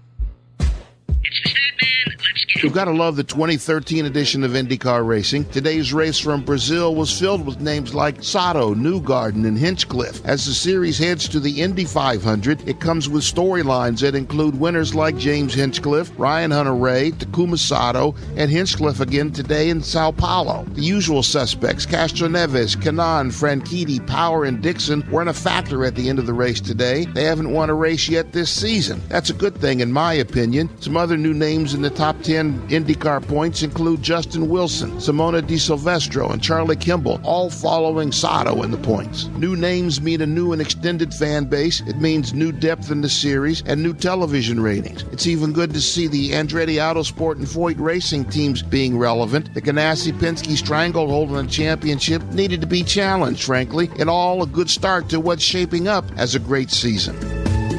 You've 2.62 2.74
got 2.74 2.84
to 2.84 2.90
love 2.90 3.16
the 3.16 3.24
2013 3.24 4.04
edition 4.04 4.44
of 4.44 4.50
IndyCar 4.50 5.06
Racing. 5.06 5.46
Today's 5.46 5.94
race 5.94 6.18
from 6.18 6.44
Brazil 6.44 6.94
was 6.94 7.18
filled 7.18 7.46
with 7.46 7.58
names 7.58 7.94
like 7.94 8.22
Sato, 8.22 8.74
Newgarden, 8.74 9.46
and 9.46 9.56
Hinchcliffe. 9.56 10.22
As 10.26 10.44
the 10.44 10.52
series 10.52 10.98
heads 10.98 11.26
to 11.30 11.40
the 11.40 11.62
Indy 11.62 11.86
500, 11.86 12.68
it 12.68 12.78
comes 12.78 13.08
with 13.08 13.22
storylines 13.22 14.00
that 14.00 14.14
include 14.14 14.60
winners 14.60 14.94
like 14.94 15.16
James 15.16 15.54
Hinchcliffe, 15.54 16.12
Ryan 16.18 16.50
Hunter-Reay, 16.50 17.12
Takuma 17.12 17.56
Sato, 17.56 18.14
and 18.36 18.50
Hinchcliffe 18.50 19.00
again 19.00 19.32
today 19.32 19.70
in 19.70 19.82
Sao 19.82 20.10
Paulo. 20.10 20.66
The 20.72 20.82
usual 20.82 21.22
suspects, 21.22 21.86
Castro 21.86 22.28
Neves, 22.28 22.76
Kanaan, 22.76 23.32
Franchitti, 23.32 24.06
Power, 24.06 24.44
and 24.44 24.60
Dixon, 24.60 25.02
weren't 25.10 25.30
a 25.30 25.34
factor 25.34 25.86
at 25.86 25.94
the 25.94 26.10
end 26.10 26.18
of 26.18 26.26
the 26.26 26.34
race 26.34 26.60
today. 26.60 27.06
They 27.06 27.24
haven't 27.24 27.52
won 27.52 27.70
a 27.70 27.74
race 27.74 28.06
yet 28.06 28.32
this 28.32 28.50
season. 28.50 29.00
That's 29.08 29.30
a 29.30 29.34
good 29.34 29.56
thing, 29.56 29.80
in 29.80 29.92
my 29.92 30.12
opinion. 30.12 30.68
Some 30.82 30.98
other 30.98 31.16
new 31.16 31.32
names 31.32 31.72
in 31.72 31.80
the 31.80 31.88
top 31.88 32.20
10 32.20 32.49
IndyCar 32.68 33.26
points 33.26 33.62
include 33.62 34.02
Justin 34.02 34.48
Wilson, 34.48 34.92
Simona 34.92 35.46
de 35.46 35.58
Silvestro, 35.58 36.30
and 36.30 36.42
Charlie 36.42 36.76
Kimball, 36.76 37.20
all 37.24 37.50
following 37.50 38.12
Sato 38.12 38.62
in 38.62 38.70
the 38.70 38.78
points. 38.78 39.26
New 39.36 39.56
names 39.56 40.00
mean 40.00 40.20
a 40.20 40.26
new 40.26 40.52
and 40.52 40.60
extended 40.60 41.14
fan 41.14 41.44
base. 41.44 41.80
It 41.82 41.96
means 42.00 42.34
new 42.34 42.52
depth 42.52 42.90
in 42.90 43.00
the 43.00 43.08
series 43.08 43.62
and 43.66 43.82
new 43.82 43.94
television 43.94 44.60
ratings. 44.60 45.02
It's 45.12 45.26
even 45.26 45.52
good 45.52 45.72
to 45.74 45.80
see 45.80 46.06
the 46.06 46.30
Andretti 46.30 46.76
Autosport 46.76 47.36
and 47.36 47.46
Foyt 47.46 47.78
Racing 47.78 48.26
teams 48.26 48.62
being 48.62 48.98
relevant. 48.98 49.52
The 49.54 49.62
Ganassi 49.62 50.12
Penske 50.12 50.56
Stranglehold 50.56 51.30
on 51.30 51.46
the 51.46 51.50
championship 51.50 52.22
needed 52.32 52.60
to 52.60 52.66
be 52.66 52.82
challenged, 52.82 53.44
frankly, 53.44 53.90
and 53.98 54.10
all 54.10 54.42
a 54.42 54.46
good 54.46 54.70
start 54.70 55.08
to 55.10 55.20
what's 55.20 55.42
shaping 55.42 55.88
up 55.88 56.04
as 56.16 56.34
a 56.34 56.38
great 56.38 56.70
season. 56.70 57.16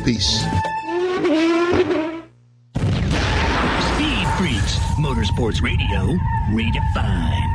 Peace. 0.03 0.43
Motorsports 5.31 5.61
Radio, 5.61 6.17
redefined. 6.49 7.50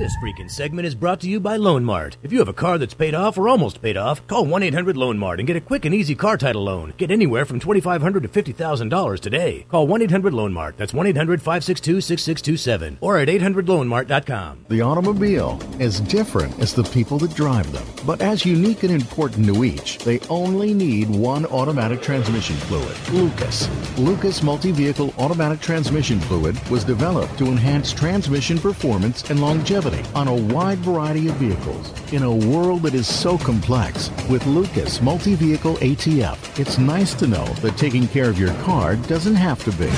This 0.00 0.16
freaking 0.16 0.50
segment 0.50 0.86
is 0.86 0.94
brought 0.94 1.20
to 1.20 1.28
you 1.28 1.40
by 1.40 1.56
Loan 1.56 1.84
Mart. 1.84 2.16
If 2.22 2.32
you 2.32 2.38
have 2.38 2.48
a 2.48 2.54
car 2.54 2.78
that's 2.78 2.94
paid 2.94 3.14
off 3.14 3.36
or 3.36 3.50
almost 3.50 3.82
paid 3.82 3.98
off, 3.98 4.26
call 4.28 4.46
1 4.46 4.62
800 4.62 4.96
Loan 4.96 5.18
Mart 5.18 5.38
and 5.40 5.46
get 5.46 5.58
a 5.58 5.60
quick 5.60 5.84
and 5.84 5.94
easy 5.94 6.14
car 6.14 6.38
title 6.38 6.64
loan. 6.64 6.94
Get 6.96 7.10
anywhere 7.10 7.44
from 7.44 7.60
$2,500 7.60 8.22
to 8.22 8.54
$50,000 8.54 9.20
today. 9.20 9.66
Call 9.68 9.86
1 9.86 10.00
800 10.00 10.32
Loan 10.32 10.54
Mart. 10.54 10.78
That's 10.78 10.94
1 10.94 11.06
800 11.08 11.42
562 11.42 12.00
6627 12.00 12.96
or 13.02 13.18
at 13.18 13.28
800loanmart.com. 13.28 14.64
The 14.70 14.80
automobile, 14.80 15.60
is 15.78 16.00
different 16.00 16.58
as 16.60 16.72
the 16.72 16.84
people 16.84 17.18
that 17.18 17.34
drive 17.34 17.70
them, 17.70 17.84
but 18.06 18.22
as 18.22 18.46
unique 18.46 18.84
and 18.84 18.92
important 18.92 19.46
to 19.48 19.64
each, 19.64 19.98
they 19.98 20.18
only 20.30 20.72
need 20.72 21.10
one 21.10 21.44
automatic 21.44 22.00
transmission 22.00 22.56
fluid 22.56 22.96
Lucas. 23.12 23.68
Lucas 23.98 24.42
Multi 24.42 24.72
Vehicle 24.72 25.12
Automatic 25.18 25.60
Transmission 25.60 26.20
Fluid 26.20 26.58
was 26.70 26.84
developed 26.84 27.36
to 27.36 27.48
enhance 27.48 27.92
transmission 27.92 28.58
performance 28.58 29.28
and 29.28 29.42
longevity 29.42 29.89
on 30.14 30.28
a 30.28 30.34
wide 30.34 30.78
variety 30.78 31.28
of 31.28 31.34
vehicles. 31.36 31.92
In 32.12 32.22
a 32.22 32.34
world 32.34 32.82
that 32.82 32.94
is 32.94 33.06
so 33.06 33.38
complex, 33.38 34.10
with 34.28 34.46
Lucas 34.46 35.00
Multi 35.00 35.34
Vehicle 35.34 35.76
ATF, 35.76 36.58
it's 36.58 36.78
nice 36.78 37.14
to 37.14 37.26
know 37.26 37.46
that 37.62 37.76
taking 37.76 38.06
care 38.08 38.28
of 38.28 38.38
your 38.38 38.54
car 38.62 38.96
doesn't 38.96 39.36
have 39.36 39.62
to 39.64 39.72
be. 39.72 39.88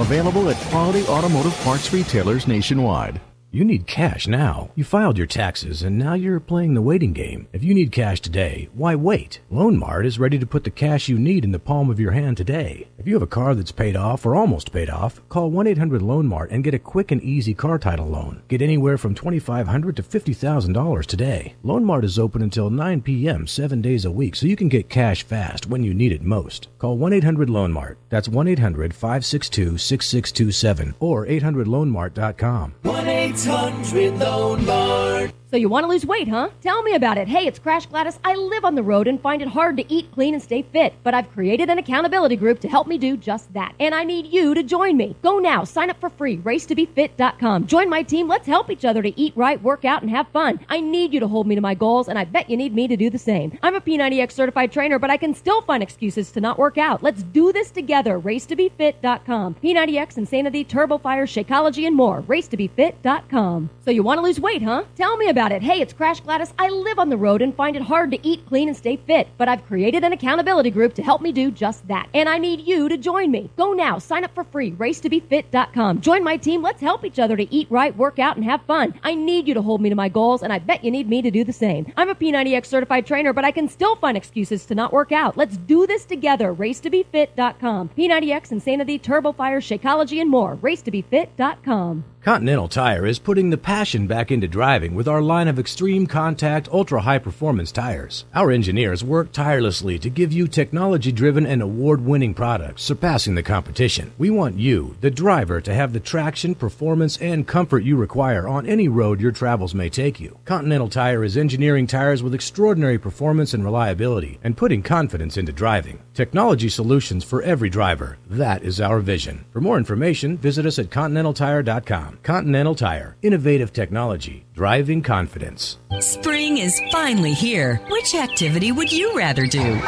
Available 0.00 0.48
at 0.48 0.56
quality 0.70 1.04
automotive 1.06 1.54
parts 1.60 1.92
retailers 1.92 2.46
nationwide. 2.46 3.20
You 3.54 3.64
need 3.64 3.86
cash 3.86 4.26
now. 4.26 4.70
You 4.74 4.82
filed 4.82 5.18
your 5.18 5.26
taxes 5.26 5.82
and 5.82 5.98
now 5.98 6.14
you're 6.14 6.40
playing 6.40 6.72
the 6.72 6.80
waiting 6.80 7.12
game. 7.12 7.48
If 7.52 7.62
you 7.62 7.74
need 7.74 7.92
cash 7.92 8.22
today, 8.22 8.70
why 8.72 8.94
wait? 8.94 9.40
Loan 9.50 9.76
Mart 9.76 10.06
is 10.06 10.18
ready 10.18 10.38
to 10.38 10.46
put 10.46 10.64
the 10.64 10.70
cash 10.70 11.06
you 11.06 11.18
need 11.18 11.44
in 11.44 11.52
the 11.52 11.58
palm 11.58 11.90
of 11.90 12.00
your 12.00 12.12
hand 12.12 12.38
today. 12.38 12.88
If 12.96 13.06
you 13.06 13.12
have 13.12 13.22
a 13.22 13.26
car 13.26 13.54
that's 13.54 13.70
paid 13.70 13.94
off 13.94 14.24
or 14.24 14.34
almost 14.34 14.72
paid 14.72 14.88
off, 14.88 15.20
call 15.28 15.50
1-800-LoanMart 15.50 16.48
and 16.50 16.64
get 16.64 16.72
a 16.72 16.78
quick 16.78 17.10
and 17.10 17.22
easy 17.22 17.52
car 17.52 17.78
title 17.78 18.06
loan. 18.06 18.40
Get 18.48 18.62
anywhere 18.62 18.96
from 18.96 19.14
$2,500 19.14 19.96
to 19.96 20.02
$50,000 20.02 21.04
today. 21.04 21.54
Loan 21.62 21.84
Mart 21.84 22.06
is 22.06 22.18
open 22.18 22.40
until 22.40 22.70
9 22.70 23.02
p.m. 23.02 23.46
7 23.46 23.82
days 23.82 24.06
a 24.06 24.10
week 24.10 24.34
so 24.34 24.46
you 24.46 24.56
can 24.56 24.70
get 24.70 24.88
cash 24.88 25.24
fast 25.24 25.66
when 25.66 25.84
you 25.84 25.92
need 25.92 26.12
it 26.12 26.22
most. 26.22 26.68
Call 26.78 26.96
1-800-LoanMart. 26.96 27.96
That's 28.08 28.28
1-800-562-6627 28.28 30.94
or 31.00 31.26
800loanmart.com. 31.26 32.74
1 32.84 33.06
800 33.44 34.20
Loan 34.20 34.64
Mart. 34.64 35.41
So 35.52 35.58
you 35.58 35.68
want 35.68 35.84
to 35.84 35.88
lose 35.88 36.06
weight, 36.06 36.28
huh? 36.28 36.48
Tell 36.62 36.82
me 36.82 36.94
about 36.94 37.18
it. 37.18 37.28
Hey, 37.28 37.46
it's 37.46 37.58
Crash 37.58 37.84
Gladys. 37.84 38.18
I 38.24 38.34
live 38.36 38.64
on 38.64 38.74
the 38.74 38.82
road 38.82 39.06
and 39.06 39.20
find 39.20 39.42
it 39.42 39.48
hard 39.48 39.76
to 39.76 39.92
eat 39.92 40.10
clean 40.10 40.32
and 40.32 40.42
stay 40.42 40.62
fit, 40.62 40.94
but 41.02 41.12
I've 41.12 41.30
created 41.30 41.68
an 41.68 41.76
accountability 41.76 42.36
group 42.36 42.58
to 42.60 42.70
help 42.70 42.86
me 42.86 42.96
do 42.96 43.18
just 43.18 43.52
that. 43.52 43.74
And 43.78 43.94
I 43.94 44.02
need 44.02 44.28
you 44.28 44.54
to 44.54 44.62
join 44.62 44.96
me. 44.96 45.14
Go 45.20 45.40
now, 45.40 45.62
sign 45.64 45.90
up 45.90 46.00
for 46.00 46.08
free, 46.08 46.38
racetobefit.com. 46.38 47.66
Join 47.66 47.90
my 47.90 48.02
team. 48.02 48.28
Let's 48.28 48.46
help 48.46 48.70
each 48.70 48.86
other 48.86 49.02
to 49.02 49.20
eat 49.20 49.36
right, 49.36 49.62
work 49.62 49.84
out, 49.84 50.00
and 50.00 50.10
have 50.10 50.26
fun. 50.28 50.58
I 50.70 50.80
need 50.80 51.12
you 51.12 51.20
to 51.20 51.28
hold 51.28 51.46
me 51.46 51.54
to 51.54 51.60
my 51.60 51.74
goals, 51.74 52.08
and 52.08 52.18
I 52.18 52.24
bet 52.24 52.48
you 52.48 52.56
need 52.56 52.74
me 52.74 52.88
to 52.88 52.96
do 52.96 53.10
the 53.10 53.18
same. 53.18 53.58
I'm 53.62 53.74
a 53.74 53.80
P90X 53.82 54.32
certified 54.32 54.72
trainer, 54.72 54.98
but 54.98 55.10
I 55.10 55.18
can 55.18 55.34
still 55.34 55.60
find 55.60 55.82
excuses 55.82 56.32
to 56.32 56.40
not 56.40 56.56
work 56.56 56.78
out. 56.78 57.02
Let's 57.02 57.24
do 57.24 57.52
this 57.52 57.70
together. 57.70 58.18
Racetobefit.com. 58.18 59.56
P90X, 59.62 60.16
Insanity, 60.16 60.64
Turbo 60.64 60.96
Fire, 60.96 61.26
Shakeology, 61.26 61.86
and 61.86 61.94
more. 61.94 62.22
Racetobefit.com. 62.22 63.68
So 63.84 63.90
you 63.90 64.02
want 64.02 64.16
to 64.16 64.22
lose 64.22 64.40
weight, 64.40 64.62
huh? 64.62 64.84
Tell 64.96 65.18
me 65.18 65.28
about 65.28 65.41
it. 65.50 65.62
Hey, 65.62 65.80
it's 65.80 65.92
Crash 65.92 66.20
Gladys. 66.20 66.54
I 66.58 66.68
live 66.68 67.00
on 67.00 67.08
the 67.08 67.16
road 67.16 67.42
and 67.42 67.56
find 67.56 67.74
it 67.74 67.82
hard 67.82 68.12
to 68.12 68.26
eat 68.26 68.46
clean 68.46 68.68
and 68.68 68.76
stay 68.76 68.96
fit, 68.96 69.26
but 69.38 69.48
I've 69.48 69.66
created 69.66 70.04
an 70.04 70.12
accountability 70.12 70.70
group 70.70 70.94
to 70.94 71.02
help 71.02 71.20
me 71.20 71.32
do 71.32 71.50
just 71.50 71.88
that. 71.88 72.08
And 72.14 72.28
I 72.28 72.38
need 72.38 72.60
you 72.60 72.88
to 72.88 72.96
join 72.96 73.30
me. 73.32 73.50
Go 73.56 73.72
now, 73.72 73.98
sign 73.98 74.22
up 74.22 74.34
for 74.34 74.44
free, 74.44 74.72
racetobefit.com. 74.72 76.02
Join 76.02 76.22
my 76.22 76.36
team. 76.36 76.62
Let's 76.62 76.80
help 76.80 77.04
each 77.04 77.18
other 77.18 77.36
to 77.36 77.52
eat 77.52 77.66
right, 77.70 77.96
work 77.96 78.18
out, 78.18 78.36
and 78.36 78.44
have 78.44 78.62
fun. 78.62 78.94
I 79.02 79.14
need 79.14 79.48
you 79.48 79.54
to 79.54 79.62
hold 79.62 79.80
me 79.80 79.88
to 79.88 79.96
my 79.96 80.08
goals, 80.08 80.42
and 80.42 80.52
I 80.52 80.60
bet 80.60 80.84
you 80.84 80.90
need 80.90 81.08
me 81.08 81.22
to 81.22 81.30
do 81.30 81.42
the 81.42 81.52
same. 81.52 81.92
I'm 81.96 82.10
a 82.10 82.14
P90X 82.14 82.66
certified 82.66 83.06
trainer, 83.06 83.32
but 83.32 83.44
I 83.44 83.50
can 83.50 83.68
still 83.68 83.96
find 83.96 84.16
excuses 84.16 84.66
to 84.66 84.74
not 84.74 84.92
work 84.92 85.10
out. 85.10 85.36
Let's 85.36 85.56
do 85.56 85.86
this 85.86 86.04
together. 86.04 86.54
Racetobefit.com. 86.54 87.90
P90X, 87.96 88.52
Insanity, 88.52 88.98
TurboFire, 88.98 89.58
Shakeology, 89.58 90.20
and 90.20 90.30
more. 90.30 90.56
Racetobefit.com. 90.56 92.04
Continental 92.22 92.68
Tire 92.68 93.04
is 93.04 93.18
putting 93.18 93.50
the 93.50 93.58
passion 93.58 94.06
back 94.06 94.30
into 94.30 94.46
driving 94.46 94.94
with 94.94 95.08
our 95.08 95.20
line 95.32 95.48
of 95.48 95.58
extreme 95.58 96.06
contact, 96.06 96.68
ultra 96.70 97.00
high 97.00 97.18
performance 97.18 97.72
tires. 97.72 98.26
Our 98.34 98.50
engineers 98.50 99.02
work 99.02 99.32
tirelessly 99.32 99.98
to 100.00 100.10
give 100.10 100.30
you 100.30 100.46
technology 100.46 101.10
driven 101.10 101.46
and 101.46 101.62
award 101.62 102.04
winning 102.04 102.34
products, 102.34 102.82
surpassing 102.82 103.34
the 103.34 103.42
competition. 103.42 104.12
We 104.18 104.28
want 104.28 104.58
you, 104.58 104.94
the 105.00 105.10
driver, 105.10 105.62
to 105.62 105.72
have 105.72 105.94
the 105.94 106.00
traction, 106.00 106.54
performance, 106.54 107.16
and 107.16 107.48
comfort 107.48 107.82
you 107.82 107.96
require 107.96 108.46
on 108.46 108.66
any 108.66 108.88
road 108.88 109.22
your 109.22 109.32
travels 109.32 109.74
may 109.74 109.88
take 109.88 110.20
you. 110.20 110.38
Continental 110.44 110.90
Tire 110.90 111.24
is 111.24 111.38
engineering 111.38 111.86
tires 111.86 112.22
with 112.22 112.34
extraordinary 112.34 112.98
performance 112.98 113.54
and 113.54 113.64
reliability 113.64 114.38
and 114.44 114.56
putting 114.56 114.82
confidence 114.82 115.38
into 115.38 115.52
driving. 115.52 115.98
Technology 116.12 116.68
solutions 116.68 117.24
for 117.24 117.40
every 117.42 117.70
driver. 117.70 118.18
That 118.28 118.62
is 118.62 118.82
our 118.82 119.00
vision. 119.00 119.46
For 119.50 119.62
more 119.62 119.78
information, 119.78 120.36
visit 120.36 120.66
us 120.66 120.78
at 120.78 120.90
continentaltire.com. 120.90 122.18
Continental 122.22 122.74
Tire. 122.74 123.16
Innovative 123.22 123.72
technology. 123.72 124.44
Driving 124.54 125.02
confidence. 125.02 125.78
Spring 126.00 126.58
is 126.58 126.80
finally 126.90 127.32
here. 127.32 127.76
Which 127.88 128.14
activity 128.14 128.72
would 128.72 128.92
you 128.92 129.16
rather 129.16 129.46
do? 129.46 129.80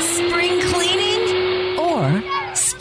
Spring 0.00 0.60
cleaning 0.70 1.78
or 1.78 2.22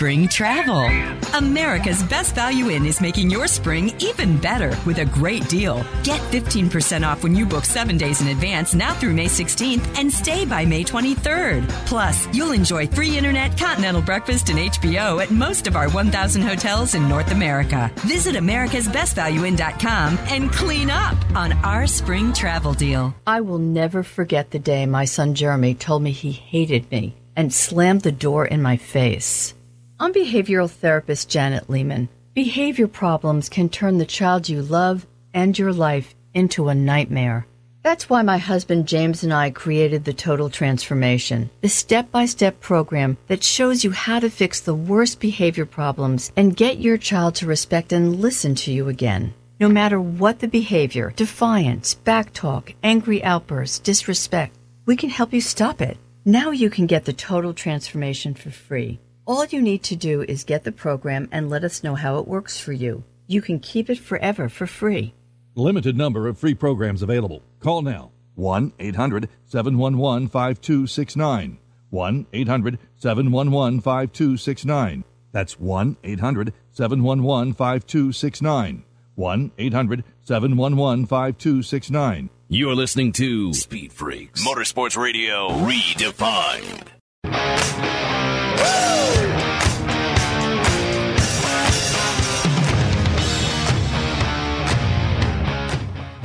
spring 0.02 0.28
travel? 0.28 0.90
America's 1.36 2.02
Best 2.02 2.34
Value 2.34 2.72
Inn 2.72 2.88
is 2.88 3.02
making 3.02 3.30
your 3.30 3.46
spring 3.46 3.94
even 4.00 4.36
better 4.36 4.74
with 4.84 4.98
a 4.98 5.06
great 5.06 5.48
deal. 5.48 5.76
Get 6.04 6.20
15% 6.32 7.08
off 7.08 7.22
when 7.22 7.36
you 7.36 7.46
book 7.46 7.66
seven 7.66 7.98
days 7.98 8.20
in 8.20 8.30
advance 8.30 8.74
now 8.74 8.96
through 8.96 9.14
May 9.14 9.28
16th 9.28 9.86
and 10.00 10.12
stay 10.12 10.44
by 10.44 10.66
May 10.66 10.84
23rd. 10.84 11.70
Plus, 11.86 12.28
you'll 12.34 12.52
enjoy 12.52 12.88
free 12.88 13.16
internet, 13.16 13.56
continental 13.56 14.02
breakfast, 14.02 14.50
and 14.50 14.58
HBO 14.58 15.22
at 15.22 15.30
most 15.30 15.68
of 15.68 15.76
our 15.76 15.88
1,000 15.88 16.42
hotels 16.42 16.96
in 16.96 17.08
North 17.08 17.30
America. 17.30 17.92
Visit 17.98 18.34
americasbestvalueinn.com 18.34 20.18
and 20.32 20.52
clean 20.52 20.90
up 20.90 21.16
on 21.36 21.54
our 21.64 21.86
spring 21.86 22.34
travel 22.34 22.74
deal. 22.74 23.14
I 23.28 23.42
will 23.42 23.60
never 23.60 24.02
forget 24.02 24.50
the 24.50 24.58
day 24.58 24.88
my 24.88 25.06
son 25.06 25.36
Jeremy 25.36 25.76
told 25.76 26.02
me 26.02 26.10
he 26.10 26.32
hated 26.32 26.90
me 26.90 27.18
and 27.36 27.54
slammed 27.54 28.02
the 28.02 28.12
door 28.12 28.48
in 28.48 28.64
my 28.64 28.78
face. 28.78 29.54
I'm 30.02 30.14
behavioral 30.14 30.68
therapist 30.68 31.30
Janet 31.30 31.70
Lehman. 31.70 32.10
Behavior 32.34 32.88
problems 32.88 33.50
can 33.50 33.70
turn 33.70 34.00
the 34.00 34.06
child 34.08 34.50
you 34.50 34.64
love 34.64 35.06
and 35.32 35.56
your 35.56 35.72
life 35.72 36.16
into 36.34 36.70
a 36.70 36.74
nightmare. 36.74 37.46
That's 37.84 38.10
why 38.10 38.24
my 38.24 38.40
husband 38.40 38.88
James 38.88 39.24
and 39.24 39.32
I 39.32 39.52
created 39.52 40.04
the 40.04 40.14
Total 40.14 40.50
Transformation, 40.50 41.52
the 41.62 41.70
step 41.70 42.10
by 42.10 42.26
step 42.26 42.60
program 42.60 43.16
that 43.28 43.44
shows 43.44 43.84
you 43.84 43.92
how 43.92 44.20
to 44.20 44.32
fix 44.32 44.60
the 44.60 44.74
worst 44.74 45.20
behavior 45.20 45.68
problems 45.68 46.32
and 46.36 46.58
get 46.58 46.80
your 46.80 46.98
child 46.98 47.36
to 47.36 47.46
respect 47.46 47.94
and 47.94 48.20
listen 48.20 48.56
to 48.56 48.72
you 48.72 48.90
again. 48.90 49.36
No 49.60 49.70
matter 49.70 50.02
what 50.02 50.40
the 50.40 50.48
behavior 50.48 51.14
defiance, 51.16 51.94
backtalk, 51.94 52.74
angry 52.82 53.24
outbursts, 53.24 53.78
disrespect 53.78 54.58
we 54.88 54.96
can 54.96 55.12
help 55.12 55.32
you 55.32 55.42
stop 55.42 55.80
it. 55.80 56.00
Now 56.26 56.50
you 56.50 56.72
can 56.72 56.88
get 56.88 57.06
the 57.06 57.14
Total 57.14 57.54
Transformation 57.54 58.34
for 58.34 58.50
free. 58.50 59.00
All 59.32 59.46
you 59.46 59.62
need 59.62 59.82
to 59.84 59.96
do 59.96 60.24
is 60.24 60.44
get 60.44 60.66
the 60.66 60.74
program 60.74 61.30
and 61.32 61.50
let 61.50 61.64
us 61.64 61.86
know 61.86 61.96
how 61.96 62.18
it 62.18 62.28
works 62.28 62.60
for 62.60 62.74
you. 62.74 63.06
You 63.28 63.42
can 63.42 63.62
keep 63.62 63.90
it 63.90 63.98
forever 63.98 64.50
for 64.50 64.68
free. 64.68 65.14
Limited 65.56 65.96
number 65.96 66.28
of 66.28 66.38
free 66.38 66.54
programs 66.54 67.02
available. 67.02 67.42
Call 67.62 67.82
now 67.82 68.12
1 68.36 68.74
800 68.78 69.30
711 69.46 70.28
5269. 70.28 71.60
1 71.92 72.28
800 72.34 72.80
711 72.98 73.80
5269. 73.80 75.06
That's 75.32 75.58
1 75.58 75.98
800 76.04 76.54
711 76.72 77.54
5269. 77.54 78.84
1 79.16 79.52
800 79.58 80.04
711 80.20 81.06
5269. 81.06 82.30
You're 82.50 82.76
listening 82.76 83.14
to 83.14 83.54
Speed 83.54 83.94
Freaks 83.94 84.46
Motorsports 84.46 84.98
Radio 85.02 85.48
Redefined. 85.48 86.90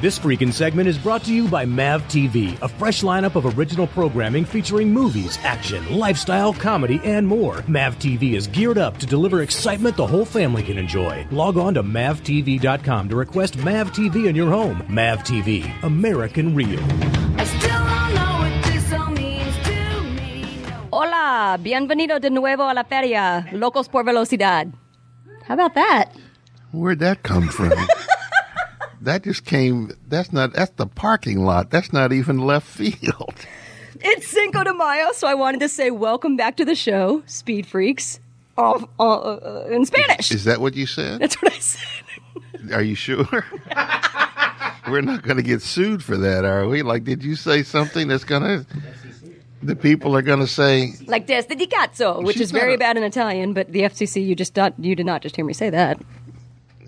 This 0.07 0.21
freaking 0.21 0.53
segment 0.53 0.89
is 0.89 0.99
brought 0.99 1.25
to 1.25 1.35
you 1.35 1.49
by 1.49 1.65
MAV 1.65 2.03
TV, 2.05 2.57
a 2.63 2.69
fresh 2.69 3.03
lineup 3.03 3.35
of 3.35 3.59
original 3.59 3.89
programming 3.89 4.45
featuring 4.45 4.93
movies, 4.93 5.37
action, 5.43 5.99
lifestyle, 5.99 6.53
comedy, 6.53 7.01
and 7.03 7.27
more. 7.27 7.65
MAV 7.67 7.99
TV 7.99 8.35
is 8.35 8.47
geared 8.47 8.79
up 8.79 8.99
to 8.99 9.07
deliver 9.07 9.43
excitement 9.43 9.97
the 9.97 10.07
whole 10.07 10.25
family 10.25 10.63
can 10.63 10.79
enjoy. 10.79 11.27
Log 11.33 11.57
on 11.57 11.75
to 11.75 11.83
MAVTV.com 11.83 13.09
to 13.09 13.17
request 13.17 13.57
MAV 13.57 13.91
TV 13.91 14.29
in 14.29 14.37
your 14.37 14.49
home. 14.49 14.85
MAV 14.89 15.25
TV, 15.25 15.69
American 15.83 16.55
Real. 16.55 16.79
Hola, 21.37 21.59
bienvenido 21.59 22.19
de 22.19 22.31
nuevo 22.31 22.67
a 22.67 22.73
la 22.73 22.85
feria, 22.85 23.47
Locos 23.53 23.91
por 23.91 24.05
Velocidad. 24.05 24.69
How 25.47 25.53
about 25.53 25.75
that? 25.75 26.07
Where'd 26.73 26.99
that 27.01 27.25
come 27.25 27.49
from? 27.49 27.75
that 29.03 29.23
just 29.23 29.45
came. 29.45 29.91
That's 30.09 30.33
not. 30.33 30.55
That's 30.55 30.73
the 30.77 30.87
parking 30.87 31.45
lot. 31.45 31.71
That's 31.71 31.93
not 31.93 32.15
even 32.15 32.39
left 32.39 32.67
field. 32.67 33.35
It's 34.01 34.29
Cinco 34.29 34.65
de 34.65 34.73
Mayo, 34.73 35.13
so 35.13 35.29
I 35.29 35.35
wanted 35.35 35.61
to 35.61 35.69
say 35.69 35.91
welcome 35.91 36.39
back 36.39 36.57
to 36.57 36.65
the 36.65 36.75
show, 36.75 37.23
Speed 37.27 37.67
Freaks, 37.67 38.19
uh, 38.57 38.87
uh, 38.99 39.67
in 39.71 39.85
Spanish. 39.85 40.33
Is 40.33 40.45
that 40.45 40.63
what 40.63 40.75
you 40.75 40.87
said? 40.87 41.21
That's 41.21 41.37
what 41.43 41.53
I 41.53 41.59
said. 41.59 42.73
Are 42.73 42.83
you 42.83 42.95
sure? 42.95 43.27
We're 44.89 45.03
not 45.03 45.23
going 45.23 45.37
to 45.37 45.43
get 45.43 45.61
sued 45.61 46.03
for 46.03 46.17
that, 46.17 46.47
are 46.47 46.67
we? 46.67 46.81
Like, 46.81 47.05
did 47.05 47.23
you 47.23 47.37
say 47.37 47.63
something 47.63 48.09
that's 48.09 48.25
going 48.25 48.43
to? 48.43 48.67
The 49.63 49.75
people 49.77 50.15
are 50.17 50.23
going 50.23 50.41
to 50.41 50.47
say, 50.47 50.93
Like 51.07 51.27
desde 51.27 51.57
di 51.57 51.67
cazzo, 51.67 52.23
which 52.23 52.39
is 52.41 52.51
very 52.53 52.75
a- 52.75 52.79
bad 52.79 52.97
in 52.97 53.03
Italian, 53.03 53.53
but 53.55 53.73
the 53.73 53.81
FCC, 53.81 54.25
you 54.25 54.35
just 54.35 54.55
not, 54.57 54.75
you 54.79 54.95
did 54.95 55.07
not 55.07 55.23
just 55.23 55.35
hear 55.35 55.45
me 55.45 55.55
say 55.55 55.71
that. 55.71 55.99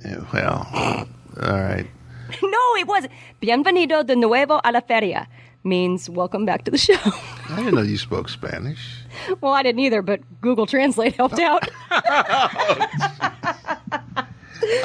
yeah, 0.04 0.20
"Well, 0.32 1.08
all 1.42 1.60
right." 1.60 1.86
no, 2.42 2.74
it 2.76 2.86
wasn't. 2.86 3.12
Bienvenido 3.40 4.04
de 4.06 4.14
nuevo 4.16 4.60
a 4.62 4.70
la 4.70 4.80
feria 4.80 5.26
means 5.64 6.08
welcome 6.10 6.44
back 6.44 6.64
to 6.64 6.70
the 6.70 6.78
show. 6.78 6.94
I 7.48 7.56
didn't 7.56 7.74
know 7.74 7.82
you 7.82 7.96
spoke 7.98 8.28
Spanish. 8.28 9.02
well, 9.40 9.54
I 9.54 9.62
didn't 9.62 9.80
either, 9.80 10.02
but 10.02 10.20
Google 10.40 10.66
Translate 10.66 11.14
helped 11.16 11.38
out. 11.40 11.66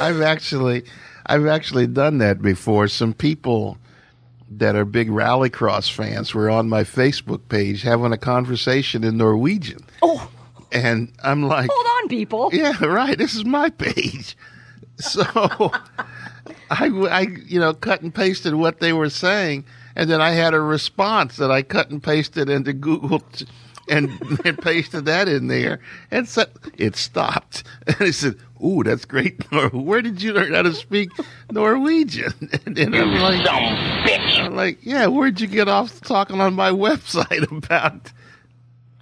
I've 0.00 0.20
actually, 0.22 0.84
I've 1.26 1.46
actually 1.46 1.86
done 1.86 2.18
that 2.18 2.40
before. 2.42 2.88
Some 2.88 3.12
people 3.12 3.78
that 4.58 4.76
are 4.76 4.84
big 4.84 5.08
rallycross 5.08 5.90
fans 5.90 6.34
were 6.34 6.50
on 6.50 6.68
my 6.68 6.82
Facebook 6.84 7.48
page 7.48 7.82
having 7.82 8.12
a 8.12 8.18
conversation 8.18 9.04
in 9.04 9.16
Norwegian. 9.16 9.80
Oh. 10.02 10.30
And 10.72 11.12
I'm 11.22 11.44
like, 11.44 11.70
Hold 11.72 11.86
on, 12.02 12.08
people. 12.08 12.50
yeah, 12.52 12.84
right. 12.84 13.16
This 13.16 13.34
is 13.34 13.44
my 13.44 13.70
page. 13.70 14.36
So 14.96 15.22
I, 16.70 16.86
I, 16.88 17.26
you 17.46 17.60
know, 17.60 17.74
cut 17.74 18.02
and 18.02 18.14
pasted 18.14 18.54
what 18.54 18.80
they 18.80 18.92
were 18.92 19.10
saying, 19.10 19.64
and 19.96 20.10
then 20.10 20.20
I 20.20 20.30
had 20.30 20.54
a 20.54 20.60
response 20.60 21.36
that 21.36 21.50
I 21.50 21.62
cut 21.62 21.90
and 21.90 22.02
pasted 22.02 22.48
into 22.48 22.72
Google. 22.72 23.20
T- 23.20 23.46
and, 23.86 24.10
and 24.46 24.56
pasted 24.62 25.04
that 25.04 25.28
in 25.28 25.48
there, 25.48 25.78
and 26.10 26.26
so 26.26 26.46
it 26.78 26.96
stopped. 26.96 27.64
And 27.86 27.96
I 28.00 28.10
said, 28.12 28.36
"Ooh, 28.64 28.82
that's 28.82 29.04
great! 29.04 29.42
Where 29.72 30.02
did 30.02 30.22
you 30.22 30.32
learn 30.32 30.54
how 30.54 30.62
to 30.62 30.72
speak 30.74 31.10
Norwegian?" 31.50 32.32
And 32.66 32.76
then 32.76 32.94
I'm 32.94 33.14
like, 33.14 33.46
I'm 33.48 34.54
like, 34.56 34.78
"Yeah, 34.82 35.06
where'd 35.08 35.40
you 35.40 35.46
get 35.46 35.68
off 35.68 36.00
talking 36.00 36.40
on 36.40 36.54
my 36.54 36.70
website 36.86 37.50
about 37.50 38.12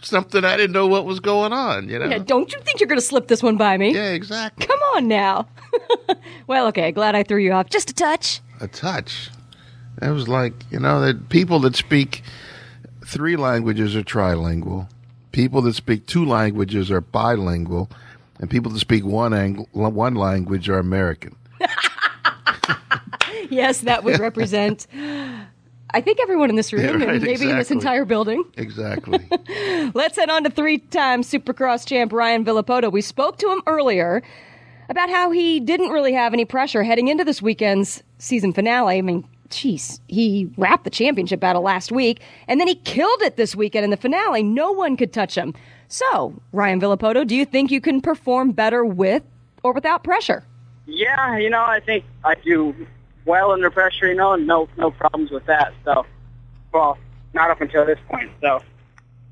something 0.02 0.44
I 0.44 0.56
didn't 0.56 0.72
know 0.72 0.86
what 0.88 1.04
was 1.04 1.20
going 1.20 1.52
on?" 1.52 1.88
You 1.88 1.98
know? 1.98 2.06
Yeah, 2.06 2.18
don't 2.18 2.52
you 2.52 2.58
think 2.60 2.80
you're 2.80 2.88
going 2.88 3.00
to 3.00 3.06
slip 3.06 3.28
this 3.28 3.42
one 3.42 3.56
by 3.56 3.76
me? 3.78 3.94
Yeah, 3.94 4.12
exactly. 4.12 4.66
Come 4.66 4.80
on 4.96 5.08
now. 5.08 5.46
well, 6.46 6.66
okay, 6.68 6.90
glad 6.92 7.14
I 7.14 7.22
threw 7.22 7.38
you 7.40 7.52
off 7.52 7.70
just 7.70 7.90
a 7.90 7.94
touch. 7.94 8.40
a 8.60 8.68
touch. 8.68 9.30
It 10.00 10.10
was 10.10 10.26
like 10.28 10.54
you 10.70 10.80
know 10.80 11.00
that 11.02 11.28
people 11.28 11.60
that 11.60 11.76
speak 11.76 12.22
three 13.06 13.36
languages 13.36 13.94
are 13.94 14.02
trilingual. 14.02 14.88
People 15.32 15.62
that 15.62 15.74
speak 15.74 16.06
two 16.06 16.24
languages 16.26 16.90
are 16.90 17.00
bilingual, 17.00 17.88
and 18.42 18.50
people 18.50 18.70
that 18.72 18.78
speak 18.80 19.04
one 19.06 19.32
ang- 19.32 19.66
one 19.72 20.14
language 20.14 20.68
are 20.68 20.78
American. 20.78 21.34
Yes, 23.50 23.80
that 23.82 24.02
would 24.02 24.18
represent. 24.18 24.86
I 25.90 26.00
think 26.00 26.18
everyone 26.22 26.48
in 26.48 26.56
this 26.56 26.72
room, 26.72 26.82
Yeah, 26.84 26.90
and 26.92 27.02
right, 27.04 27.20
maybe 27.22 27.50
in 27.50 27.58
this 27.58 27.70
entire 27.70 28.06
building. 28.06 28.42
Exactly. 28.56 29.18
Let's 29.94 30.16
head 30.16 30.30
on 30.30 30.44
to 30.44 30.50
three-time 30.50 31.20
Supercross 31.22 31.86
champ 31.86 32.14
Ryan 32.14 32.46
Villopoto. 32.46 32.90
We 32.90 33.02
spoke 33.02 33.36
to 33.38 33.50
him 33.50 33.60
earlier 33.66 34.22
about 34.88 35.10
how 35.10 35.30
he 35.32 35.60
didn't 35.60 35.90
really 35.90 36.14
have 36.14 36.32
any 36.32 36.46
pressure 36.46 36.82
heading 36.82 37.08
into 37.08 37.24
this 37.24 37.42
weekend's 37.42 38.02
season 38.16 38.54
finale. 38.54 38.96
I 38.96 39.02
mean, 39.02 39.28
jeez, 39.50 40.00
he 40.08 40.50
wrapped 40.56 40.84
the 40.84 40.90
championship 40.90 41.40
battle 41.40 41.60
last 41.62 41.92
week, 41.92 42.20
and 42.48 42.58
then 42.58 42.68
he 42.68 42.74
killed 42.76 43.20
it 43.20 43.36
this 43.36 43.54
weekend 43.54 43.84
in 43.84 43.90
the 43.90 43.98
finale. 43.98 44.42
No 44.42 44.72
one 44.72 44.96
could 44.96 45.12
touch 45.12 45.34
him. 45.34 45.52
So, 45.92 46.32
Ryan 46.52 46.80
Villopoto, 46.80 47.26
do 47.26 47.36
you 47.36 47.44
think 47.44 47.70
you 47.70 47.78
can 47.82 48.00
perform 48.00 48.52
better 48.52 48.82
with 48.82 49.22
or 49.62 49.74
without 49.74 50.02
pressure? 50.02 50.42
Yeah, 50.86 51.36
you 51.36 51.50
know, 51.50 51.60
I 51.62 51.80
think 51.80 52.06
I 52.24 52.34
do 52.34 52.74
well 53.26 53.52
under 53.52 53.70
pressure. 53.70 54.06
You 54.08 54.14
know, 54.14 54.34
no 54.34 54.70
no 54.78 54.90
problems 54.90 55.30
with 55.30 55.44
that. 55.44 55.74
So, 55.84 56.06
well, 56.72 56.96
not 57.34 57.50
up 57.50 57.60
until 57.60 57.84
this 57.84 57.98
point. 58.08 58.30
So, 58.40 58.62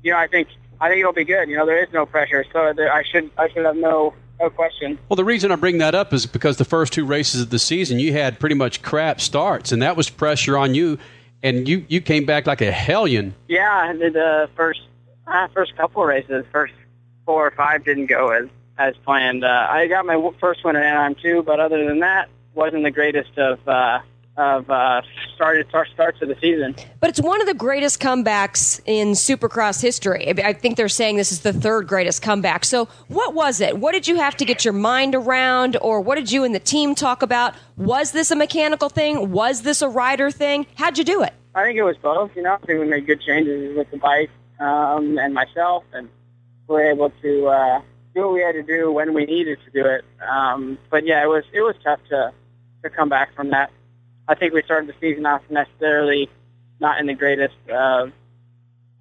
you 0.03 0.11
know, 0.11 0.17
I 0.19 0.27
think 0.27 0.49
I 0.79 0.87
think 0.87 0.99
it'll 0.99 1.13
be 1.13 1.23
good. 1.25 1.49
You 1.49 1.57
know, 1.57 1.65
there 1.65 1.81
is 1.83 1.91
no 1.91 2.05
pressure, 2.05 2.45
so 2.53 2.73
there, 2.75 2.93
I 2.93 3.01
should 3.11 3.31
I 3.39 3.49
should 3.49 3.65
have 3.65 3.75
no 3.75 4.13
no 4.39 4.51
question. 4.51 4.99
Well, 5.09 5.15
the 5.17 5.25
reason 5.25 5.51
I 5.51 5.55
bring 5.55 5.79
that 5.79 5.95
up 5.95 6.13
is 6.13 6.27
because 6.27 6.57
the 6.57 6.65
first 6.65 6.93
two 6.93 7.05
races 7.05 7.41
of 7.41 7.49
the 7.49 7.57
season, 7.59 7.97
you 7.97 8.13
had 8.13 8.39
pretty 8.39 8.55
much 8.55 8.83
crap 8.83 9.19
starts, 9.19 9.71
and 9.71 9.81
that 9.81 9.97
was 9.97 10.11
pressure 10.11 10.59
on 10.59 10.75
you, 10.75 10.99
and 11.41 11.67
you, 11.67 11.85
you 11.87 12.01
came 12.01 12.25
back 12.27 12.45
like 12.45 12.61
a 12.61 12.71
hellion. 12.71 13.33
Yeah, 13.47 13.89
and 13.89 13.99
the- 13.99 14.11
the 14.11 14.49
first 14.55 14.81
uh, 15.31 15.47
first 15.53 15.75
couple 15.77 16.01
of 16.01 16.07
races, 16.07 16.45
first 16.51 16.73
four 17.25 17.47
or 17.47 17.51
five 17.51 17.83
didn't 17.83 18.07
go 18.07 18.29
as 18.29 18.47
as 18.77 18.95
planned. 19.05 19.43
Uh, 19.43 19.67
I 19.69 19.87
got 19.87 20.05
my 20.05 20.31
first 20.39 20.63
win 20.63 20.75
at 20.75 20.83
Anaheim 20.83 21.15
too, 21.15 21.43
but 21.43 21.59
other 21.59 21.85
than 21.85 21.99
that, 21.99 22.29
wasn't 22.53 22.83
the 22.83 22.91
greatest 22.91 23.37
of 23.37 23.65
uh, 23.67 23.99
of 24.37 24.69
uh, 24.69 25.01
started 25.35 25.67
start, 25.69 25.89
starts 25.93 26.21
of 26.21 26.29
the 26.29 26.37
season. 26.41 26.75
But 26.99 27.09
it's 27.09 27.21
one 27.21 27.41
of 27.41 27.47
the 27.47 27.53
greatest 27.53 27.99
comebacks 27.99 28.79
in 28.85 29.09
Supercross 29.09 29.81
history. 29.81 30.27
I 30.29 30.49
I 30.49 30.53
think 30.53 30.77
they're 30.77 30.89
saying 30.89 31.17
this 31.17 31.31
is 31.31 31.41
the 31.41 31.53
third 31.53 31.87
greatest 31.87 32.21
comeback. 32.21 32.65
So, 32.65 32.85
what 33.07 33.33
was 33.33 33.61
it? 33.61 33.77
What 33.77 33.91
did 33.93 34.07
you 34.07 34.15
have 34.17 34.35
to 34.37 34.45
get 34.45 34.65
your 34.65 34.73
mind 34.73 35.15
around, 35.15 35.77
or 35.81 36.01
what 36.01 36.15
did 36.15 36.31
you 36.31 36.43
and 36.43 36.55
the 36.55 36.59
team 36.59 36.95
talk 36.95 37.21
about? 37.21 37.55
Was 37.77 38.11
this 38.11 38.31
a 38.31 38.35
mechanical 38.35 38.89
thing? 38.89 39.31
Was 39.31 39.61
this 39.61 39.81
a 39.81 39.89
rider 39.89 40.31
thing? 40.31 40.65
How'd 40.75 40.97
you 40.97 41.03
do 41.03 41.23
it? 41.23 41.33
I 41.53 41.63
think 41.63 41.77
it 41.77 41.83
was 41.83 41.97
both. 41.97 42.31
You 42.35 42.43
know, 42.43 42.53
I 42.53 42.65
think 42.65 42.79
we 42.79 42.87
made 42.87 43.05
good 43.05 43.21
changes 43.21 43.75
with 43.77 43.91
the 43.91 43.97
bike 43.97 44.29
um, 44.61 45.17
and 45.17 45.33
myself, 45.33 45.83
and 45.93 46.07
we 46.67 46.75
were 46.75 46.91
able 46.91 47.09
to 47.21 47.47
uh, 47.47 47.81
do 48.13 48.21
what 48.21 48.33
we 48.33 48.41
had 48.41 48.53
to 48.53 48.63
do 48.63 48.91
when 48.91 49.13
we 49.13 49.25
needed 49.25 49.57
to 49.65 49.71
do 49.71 49.87
it. 49.87 50.05
Um, 50.21 50.77
but 50.89 51.05
yeah, 51.05 51.23
it 51.23 51.27
was 51.27 51.43
it 51.51 51.61
was 51.61 51.75
tough 51.83 51.99
to 52.09 52.31
to 52.83 52.89
come 52.89 53.09
back 53.09 53.35
from 53.35 53.49
that. 53.51 53.71
I 54.27 54.35
think 54.35 54.53
we 54.53 54.61
started 54.63 54.87
the 54.87 54.95
season 55.01 55.25
off 55.25 55.41
necessarily 55.49 56.29
not 56.79 56.99
in 56.99 57.07
the 57.07 57.13
greatest 57.13 57.55
uh, 57.71 58.07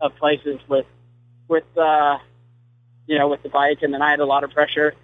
of 0.01 0.17
places 0.17 0.59
with 0.69 0.87
with 1.49 1.65
uh, 1.77 2.19
you 3.07 3.19
know 3.19 3.29
with 3.29 3.43
the 3.43 3.51
bike, 3.51 3.83
and 3.83 3.93
then 3.93 4.03
I 4.03 4.11
had 4.11 4.21
a 4.21 4.27
lot 4.27 4.45
of 4.45 4.51
pressure 4.51 4.95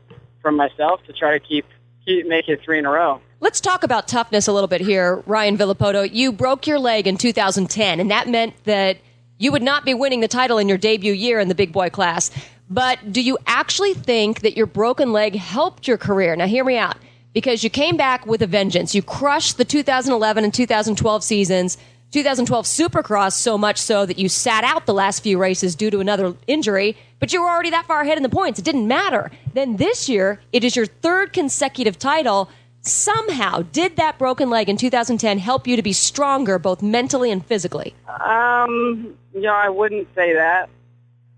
from 0.41 0.57
myself 0.57 1.03
to 1.07 1.13
try 1.13 1.39
to 1.39 1.41
keep 1.41 1.67
keep 2.05 2.27
make 2.27 2.49
it 2.49 2.63
three 2.65 2.79
in 2.79 2.87
a 2.87 2.91
row. 2.91 3.21
Let's 3.41 3.61
talk 3.61 3.83
about 3.83 4.09
toughness 4.09 4.49
a 4.49 4.53
little 4.53 4.69
bit 4.69 4.81
here, 4.81 5.23
Ryan 5.27 5.59
Villopoto. 5.59 6.09
You 6.11 6.33
broke 6.33 6.67
your 6.67 6.79
leg 6.79 7.07
in 7.07 7.19
2010, 7.19 8.01
and 8.01 8.11
that 8.11 8.29
meant 8.29 8.55
that 8.65 8.97
you 9.39 9.53
would 9.53 9.63
not 9.63 9.85
be 9.85 9.95
winning 9.95 10.21
the 10.21 10.29
title 10.29 10.59
in 10.59 10.69
your 10.69 10.79
debut 10.79 11.13
year 11.13 11.41
in 11.41 11.49
the 11.49 11.55
big 11.55 11.73
boy 11.73 11.91
class. 11.91 12.31
But 12.69 13.13
do 13.13 13.21
you 13.21 13.39
actually 13.47 13.95
think 13.95 14.41
that 14.41 14.57
your 14.57 14.67
broken 14.67 15.13
leg 15.13 15.37
helped 15.37 15.87
your 15.87 15.99
career? 15.99 16.35
Now, 16.35 16.47
hear 16.47 16.65
me 16.65 16.77
out. 16.77 16.97
Because 17.33 17.63
you 17.63 17.69
came 17.69 17.99
back 17.99 18.27
with 18.27 18.41
a 18.41 18.47
vengeance. 18.47 18.95
You 18.95 19.03
crushed 19.03 19.59
the 19.59 19.65
2011 19.65 20.43
and 20.43 20.55
2012 20.55 21.23
seasons, 21.23 21.77
2012 22.13 22.65
Supercross 22.65 23.35
so 23.35 23.59
much 23.59 23.79
so 23.79 24.07
that 24.07 24.19
you 24.19 24.29
sat 24.31 24.65
out 24.65 24.87
the 24.87 24.95
last 24.95 25.23
few 25.23 25.37
races 25.37 25.75
due 25.75 25.91
to 25.91 25.99
another 26.01 26.35
injury, 26.47 26.97
but 27.19 27.35
you 27.35 27.43
were 27.43 27.49
already 27.49 27.69
that 27.71 27.87
far 27.87 28.01
ahead 28.01 28.17
in 28.17 28.23
the 28.23 28.31
points. 28.31 28.59
It 28.59 28.65
didn't 28.65 28.89
matter. 28.89 29.31
Then 29.53 29.77
this 29.77 30.09
year, 30.09 30.41
it 30.53 30.65
is 30.65 30.77
your 30.77 30.87
third 30.87 31.35
consecutive 31.35 31.99
title. 31.99 32.49
Somehow, 32.87 33.63
did 33.73 33.97
that 33.97 34.17
broken 34.19 34.49
leg 34.49 34.69
in 34.69 34.77
2010 34.77 35.39
help 35.39 35.67
you 35.67 35.75
to 35.77 35.83
be 35.83 35.93
stronger 35.93 36.59
both 36.59 36.83
mentally 36.83 37.33
and 37.33 37.45
physically? 37.45 37.95
Um, 38.25 39.17
you 39.35 39.41
know, 39.41 39.55
I 39.55 39.69
wouldn't 39.69 40.09
say 40.15 40.35
that 40.35 40.69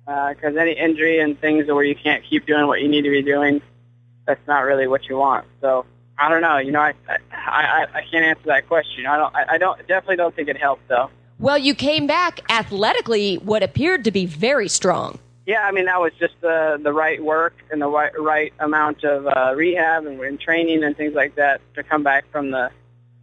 because 0.07 0.57
any 0.57 0.73
injury 0.73 1.21
and 1.21 1.39
things 1.41 1.67
where 1.67 1.85
you 1.85 1.95
can't 1.95 2.23
keep 2.25 2.47
doing 2.47 2.67
what 2.67 2.81
you 2.81 2.89
need 2.89 3.03
to 3.03 3.11
be 3.11 3.23
doing, 3.23 3.63
that's 4.27 4.47
not 4.47 4.61
really 4.61 4.87
what 4.87 5.09
you 5.09 5.17
want. 5.17 5.47
So 5.61 5.87
I 6.19 6.29
don't 6.29 6.43
know. 6.43 6.59
You 6.59 6.73
know, 6.73 6.81
I 6.81 6.95
I, 7.09 7.17
I, 7.33 7.87
I 7.95 8.03
can't 8.11 8.25
answer 8.25 8.47
that 8.47 8.69
question. 8.69 9.07
I 9.07 9.17
don't. 9.17 9.35
I, 9.35 9.45
I 9.55 9.59
don't. 9.59 9.79
Definitely 9.87 10.17
don't 10.17 10.35
think 10.35 10.49
it 10.49 10.57
helped 10.57 10.87
though. 10.89 11.11
Well, 11.39 11.59
you 11.59 11.75
came 11.75 12.07
back 12.07 12.41
athletically 12.51 13.37
what 13.37 13.63
appeared 13.63 14.05
to 14.05 14.11
be 14.11 14.27
very 14.27 14.69
strong. 14.69 15.19
Yeah, 15.49 15.63
I 15.63 15.73
mean 15.73 15.87
that 15.87 15.99
was 15.99 16.13
just 16.21 16.39
the 16.43 16.79
the 16.83 16.93
right 16.93 17.25
work 17.25 17.55
and 17.71 17.81
the 17.81 17.89
right 17.89 18.13
right 18.21 18.53
amount 18.61 19.03
of 19.03 19.27
uh, 19.27 19.55
rehab 19.57 20.05
and, 20.05 20.21
and 20.21 20.39
training 20.39 20.85
and 20.85 20.95
things 20.95 21.15
like 21.15 21.37
that 21.37 21.63
to 21.73 21.83
come 21.83 22.03
back 22.03 22.31
from 22.31 22.51
the 22.51 22.71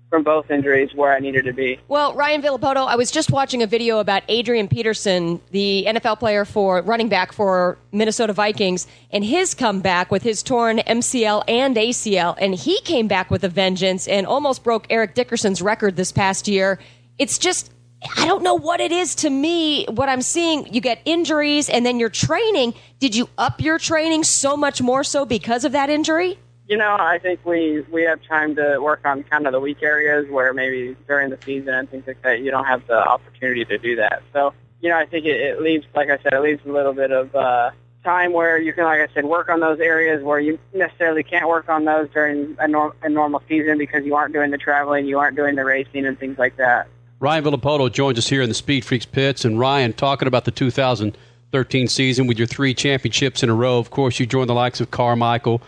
from 0.09 0.23
both 0.23 0.49
injuries 0.49 0.89
where 0.95 1.13
I 1.13 1.19
needed 1.19 1.45
to 1.45 1.53
be. 1.53 1.79
Well, 1.87 2.15
Ryan 2.15 2.41
Villopoto, 2.41 2.87
I 2.87 2.95
was 2.95 3.11
just 3.11 3.29
watching 3.29 3.61
a 3.61 3.67
video 3.67 3.99
about 3.99 4.23
Adrian 4.27 4.67
Peterson, 4.67 5.39
the 5.51 5.85
NFL 5.87 6.17
player 6.17 6.45
for 6.45 6.81
running 6.81 7.09
back 7.09 7.31
for 7.31 7.77
Minnesota 7.91 8.33
Vikings, 8.33 8.87
and 9.11 9.23
his 9.23 9.53
comeback 9.53 10.09
with 10.09 10.23
his 10.23 10.41
torn 10.41 10.79
MCL 10.79 11.43
and 11.47 11.75
ACL. 11.75 12.35
And 12.39 12.55
he 12.55 12.81
came 12.81 13.07
back 13.07 13.29
with 13.29 13.43
a 13.43 13.49
vengeance 13.49 14.07
and 14.07 14.25
almost 14.25 14.63
broke 14.63 14.87
Eric 14.89 15.13
Dickerson's 15.13 15.61
record 15.61 15.95
this 15.95 16.11
past 16.11 16.47
year. 16.47 16.79
It's 17.19 17.37
just, 17.37 17.71
I 18.17 18.25
don't 18.27 18.43
know 18.43 18.55
what 18.55 18.81
it 18.81 18.91
is 18.91 19.15
to 19.15 19.29
me. 19.29 19.85
What 19.85 20.09
I'm 20.09 20.21
seeing, 20.21 20.71
you 20.73 20.81
get 20.81 21.01
injuries 21.05 21.69
and 21.69 21.85
then 21.85 21.99
your 21.99 22.09
training. 22.09 22.73
Did 22.99 23.15
you 23.15 23.29
up 23.37 23.61
your 23.61 23.79
training 23.79 24.23
so 24.23 24.55
much 24.55 24.81
more 24.81 25.03
so 25.03 25.25
because 25.25 25.65
of 25.65 25.71
that 25.71 25.89
injury? 25.89 26.37
You 26.67 26.77
know, 26.77 26.97
I 26.99 27.19
think 27.19 27.45
we 27.45 27.81
we 27.91 28.03
have 28.03 28.19
time 28.23 28.55
to 28.55 28.79
work 28.79 29.01
on 29.05 29.23
kind 29.23 29.45
of 29.45 29.53
the 29.53 29.59
weak 29.59 29.83
areas 29.83 30.27
where 30.29 30.51
maybe 30.53 30.95
during 31.07 31.29
the 31.29 31.37
season 31.45 31.73
and 31.73 31.89
things 31.89 32.05
like 32.07 32.21
that 32.23 32.41
you 32.41 32.49
don't 32.49 32.65
have 32.65 32.85
the 32.87 32.97
opportunity 32.97 33.65
to 33.65 33.77
do 33.77 33.95
that. 33.97 34.23
So, 34.33 34.53
you 34.81 34.89
know, 34.89 34.97
I 34.97 35.05
think 35.05 35.25
it, 35.25 35.39
it 35.39 35.61
leaves, 35.61 35.85
like 35.95 36.09
I 36.09 36.17
said, 36.17 36.33
it 36.33 36.41
leaves 36.41 36.61
a 36.65 36.71
little 36.71 36.93
bit 36.93 37.11
of 37.11 37.35
uh, 37.35 37.69
time 38.03 38.33
where 38.33 38.57
you 38.57 38.73
can, 38.73 38.85
like 38.85 38.99
I 38.99 39.13
said, 39.13 39.25
work 39.25 39.49
on 39.49 39.59
those 39.59 39.79
areas 39.79 40.23
where 40.23 40.39
you 40.39 40.57
necessarily 40.73 41.23
can't 41.23 41.47
work 41.47 41.69
on 41.69 41.85
those 41.85 42.09
during 42.09 42.55
a, 42.59 42.67
norm, 42.67 42.93
a 43.03 43.09
normal 43.09 43.43
season 43.47 43.77
because 43.77 44.03
you 44.03 44.15
aren't 44.15 44.33
doing 44.33 44.51
the 44.51 44.57
traveling, 44.57 45.05
you 45.05 45.19
aren't 45.19 45.35
doing 45.35 45.55
the 45.55 45.65
racing 45.65 46.05
and 46.05 46.17
things 46.17 46.37
like 46.37 46.57
that. 46.57 46.87
Ryan 47.19 47.45
Villopoto 47.45 47.91
joins 47.91 48.17
us 48.17 48.27
here 48.27 48.41
in 48.41 48.49
the 48.49 48.55
Speed 48.55 48.83
Freaks 48.83 49.05
pits, 49.05 49.45
and 49.45 49.57
Ryan 49.57 49.93
talking 49.93 50.27
about 50.27 50.43
the 50.43 50.51
2013 50.51 51.87
season 51.87 52.27
with 52.27 52.37
your 52.37 52.47
three 52.47 52.73
championships 52.73 53.41
in 53.41 53.49
a 53.49 53.53
row. 53.53 53.77
Of 53.77 53.89
course, 53.89 54.19
you 54.19 54.25
joined 54.25 54.49
the 54.49 54.53
likes 54.53 54.81
of 54.81 54.91
Carmichael, 54.91 55.61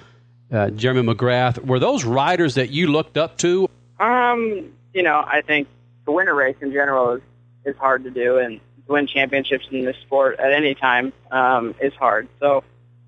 uh, 0.52 0.72
Jeremy 0.72 1.14
McGrath. 1.14 1.65
Were 1.65 1.80
those 1.80 2.03
riders 2.03 2.56
that 2.56 2.69
you 2.69 2.88
looked 2.88 3.18
up 3.18 3.38
to? 3.40 3.69
Um, 3.98 4.74
you 4.94 5.03
know, 5.03 5.24
I 5.26 5.41
think 5.41 5.69
to 6.06 6.11
win 6.11 6.28
a 6.28 6.34
race 6.34 6.57
in 6.61 6.72
general 6.72 7.11
is 7.11 7.22
is 7.65 7.76
hard 7.78 8.03
to 8.03 8.11
do, 8.11 8.38
and 8.38 8.60
to 8.86 8.94
win 8.94 9.07
championships 9.07 9.68
in 9.72 9.86
this 9.86 9.98
sport 9.98 10.40
at 10.40 10.52
any 10.52 10.76
time 10.76 11.11
um, 11.32 11.76
is 11.82 11.94
hard. 11.94 12.28
So, 12.40 12.64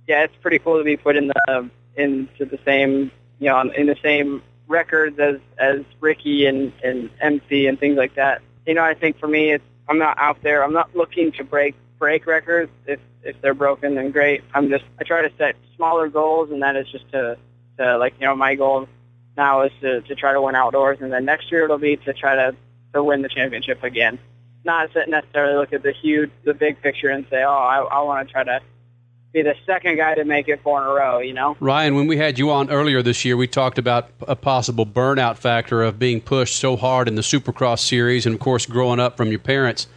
yeah, 0.08 0.24
it's 0.24 0.36
pretty 0.42 0.60
cool 0.60 0.78
to 0.78 0.84
be 0.84 0.98
put 0.98 1.16
in 1.16 1.28
the 1.28 1.70
into 1.96 2.46
the 2.46 2.60
same, 2.66 3.12
you 3.40 3.50
know, 3.50 3.60
in 3.62 3.86
the 3.86 3.98
same 4.02 4.42
records 4.70 5.20
as 5.20 5.40
as 5.58 5.82
Ricky 6.00 6.46
and 6.46 6.72
and 6.84 7.10
MC 7.20 7.68
and 7.68 7.78
things 7.78 7.98
like 7.98 8.16
that. 8.16 8.42
You 8.66 8.76
know, 8.76 8.84
I 8.84 8.94
think 8.94 9.20
for 9.20 9.28
me, 9.28 9.52
it's 9.52 9.64
I'm 9.90 9.98
not 9.98 10.18
out 10.18 10.42
there. 10.44 10.64
I'm 10.64 10.74
not 10.74 10.96
looking 10.96 11.34
to 11.34 11.44
break 11.44 11.76
break 11.98 12.26
records. 12.26 12.72
If 12.86 13.00
if 13.24 13.42
they're 13.42 13.54
broken, 13.54 13.96
then 13.96 14.12
great. 14.12 14.44
I'm 14.54 14.70
just 14.70 14.86
I 15.00 15.04
try 15.04 15.22
to 15.22 15.32
set 15.38 15.56
smaller 15.76 16.08
goals, 16.08 16.52
and 16.52 16.62
that 16.62 16.78
is 16.78 16.88
just 16.90 17.12
to 17.12 17.38
to 17.78 17.98
like 17.98 18.14
you 18.20 18.26
know 18.28 18.36
my 18.36 18.56
goal 18.56 18.88
now 19.36 19.64
is 19.64 19.72
to 19.82 20.02
to 20.02 20.16
try 20.16 20.32
to 20.32 20.42
win 20.42 20.56
outdoors, 20.56 21.00
and 21.02 21.12
then 21.12 21.26
next 21.26 21.52
year 21.52 21.66
it'll 21.66 21.78
be 21.78 21.98
to 21.98 22.14
try 22.14 22.36
to 22.36 22.56
to 22.94 23.04
win 23.04 23.22
the 23.22 23.30
championship 23.30 23.84
again. 23.84 24.20
Not 24.64 24.90
necessarily 25.08 25.56
look 25.56 25.74
at 25.74 25.84
the 25.84 25.92
huge 25.92 26.32
the 26.44 26.54
big 26.54 26.82
picture 26.82 27.10
and 27.10 27.26
say, 27.30 27.44
oh, 27.44 27.50
I 27.50 27.80
I 27.80 28.02
want 28.02 28.28
to 28.28 28.32
try 28.32 28.44
to 28.44 28.62
be 29.32 29.42
the 29.42 29.56
second 29.66 29.98
guy 29.98 30.16
to 30.16 30.26
make 30.26 30.48
it 30.48 30.62
four 30.64 30.82
in 30.82 30.88
a 30.88 30.92
row. 30.92 31.20
You 31.20 31.34
know. 31.34 31.56
Ryan, 31.60 31.96
when 31.96 32.08
we 32.08 32.18
had 32.18 32.40
you 32.40 32.52
on 32.52 32.70
earlier 32.70 33.02
this 33.02 33.24
year, 33.26 33.38
we 33.38 33.48
talked 33.48 33.78
about 33.78 34.10
a 34.28 34.36
possible 34.36 34.86
burnout 34.86 35.38
factor 35.38 35.84
of 35.84 36.00
being 36.00 36.22
pushed 36.22 36.56
so 36.56 36.76
hard 36.76 37.08
in 37.08 37.16
the 37.16 37.22
Supercross 37.22 37.80
series, 37.80 38.26
and 38.26 38.36
of 38.36 38.42
course, 38.42 38.66
growing 38.66 39.00
up 39.00 39.18
from 39.18 39.30
your 39.30 39.40
parents. 39.40 39.88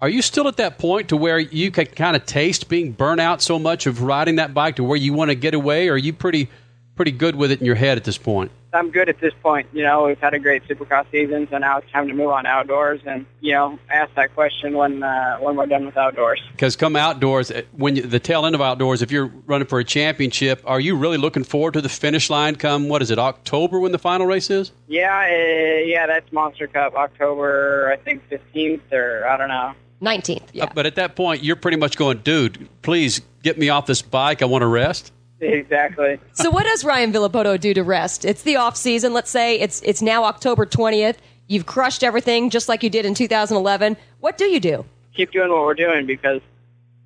Are 0.00 0.08
you 0.08 0.20
still 0.20 0.48
at 0.48 0.58
that 0.58 0.76
point 0.78 1.08
to 1.08 1.16
where 1.16 1.38
you 1.38 1.70
can 1.70 1.86
kind 1.86 2.14
of 2.14 2.26
taste 2.26 2.68
being 2.68 2.92
burnt 2.92 3.20
out 3.20 3.40
so 3.40 3.58
much 3.58 3.86
of 3.86 4.02
riding 4.02 4.36
that 4.36 4.52
bike 4.52 4.76
to 4.76 4.84
where 4.84 4.98
you 4.98 5.14
want 5.14 5.30
to 5.30 5.34
get 5.34 5.54
away? 5.54 5.88
Or 5.88 5.94
are 5.94 5.96
you 5.96 6.12
pretty 6.12 6.50
pretty 6.94 7.10
good 7.10 7.34
with 7.34 7.50
it 7.50 7.60
in 7.60 7.66
your 7.66 7.74
head 7.74 7.96
at 7.96 8.04
this 8.04 8.18
point? 8.18 8.50
I'm 8.74 8.90
good 8.90 9.08
at 9.08 9.20
this 9.20 9.32
point. 9.42 9.68
You 9.72 9.84
know, 9.84 10.06
we've 10.06 10.18
had 10.18 10.34
a 10.34 10.38
great 10.38 10.66
Supercross 10.68 11.06
season, 11.10 11.48
so 11.50 11.58
now 11.58 11.78
it's 11.78 11.90
time 11.90 12.08
to 12.08 12.14
move 12.14 12.30
on 12.30 12.44
to 12.44 12.50
outdoors, 12.50 13.00
and 13.06 13.26
you 13.40 13.52
know, 13.52 13.78
ask 13.88 14.14
that 14.14 14.34
question 14.34 14.76
when 14.76 15.02
uh, 15.02 15.38
when 15.38 15.56
we're 15.56 15.66
done 15.66 15.86
with 15.86 15.96
outdoors. 15.96 16.42
Because 16.52 16.76
come 16.76 16.96
outdoors, 16.96 17.50
uh, 17.50 17.62
when 17.72 17.96
you, 17.96 18.02
the 18.02 18.20
tail 18.20 18.44
end 18.44 18.54
of 18.54 18.60
outdoors, 18.60 19.02
if 19.02 19.10
you're 19.10 19.26
running 19.46 19.66
for 19.66 19.78
a 19.78 19.84
championship, 19.84 20.62
are 20.64 20.80
you 20.80 20.96
really 20.96 21.18
looking 21.18 21.44
forward 21.44 21.74
to 21.74 21.80
the 21.80 21.88
finish 21.88 22.30
line? 22.30 22.56
Come 22.56 22.88
what 22.88 23.02
is 23.02 23.10
it, 23.10 23.18
October 23.18 23.78
when 23.80 23.92
the 23.92 23.98
final 23.98 24.26
race 24.26 24.50
is? 24.50 24.72
Yeah, 24.88 25.16
uh, 25.16 25.84
yeah, 25.84 26.06
that's 26.06 26.30
Monster 26.32 26.66
Cup, 26.66 26.94
October, 26.94 27.90
I 27.92 27.96
think 27.96 28.28
15th 28.28 28.92
or 28.92 29.26
I 29.26 29.36
don't 29.36 29.48
know. 29.48 29.74
19th. 30.02 30.48
Yeah. 30.52 30.64
Uh, 30.64 30.70
but 30.74 30.86
at 30.86 30.96
that 30.96 31.16
point, 31.16 31.42
you're 31.42 31.56
pretty 31.56 31.76
much 31.76 31.96
going, 31.96 32.18
dude, 32.18 32.68
please 32.82 33.20
get 33.42 33.58
me 33.58 33.68
off 33.70 33.86
this 33.86 34.02
bike. 34.02 34.42
I 34.42 34.44
want 34.44 34.62
to 34.62 34.66
rest. 34.66 35.12
Exactly. 35.64 36.18
So 36.32 36.50
what 36.50 36.64
does 36.64 36.84
Ryan 36.84 37.12
Villopoto 37.12 37.58
do 37.58 37.74
to 37.74 37.82
rest? 37.82 38.24
It's 38.24 38.42
the 38.42 38.56
off 38.56 38.76
season. 38.76 39.12
Let's 39.12 39.30
say 39.30 39.58
it's 39.60 39.80
it's 39.82 40.02
now 40.02 40.24
October 40.24 40.66
20th. 40.66 41.16
You've 41.46 41.66
crushed 41.66 42.02
everything 42.02 42.50
just 42.50 42.68
like 42.68 42.82
you 42.82 42.90
did 42.90 43.04
in 43.04 43.14
2011. 43.14 43.96
What 44.20 44.38
do 44.38 44.46
you 44.46 44.60
do? 44.60 44.84
Keep 45.14 45.32
doing 45.32 45.50
what 45.50 45.62
we're 45.62 45.74
doing 45.74 46.06
because 46.06 46.40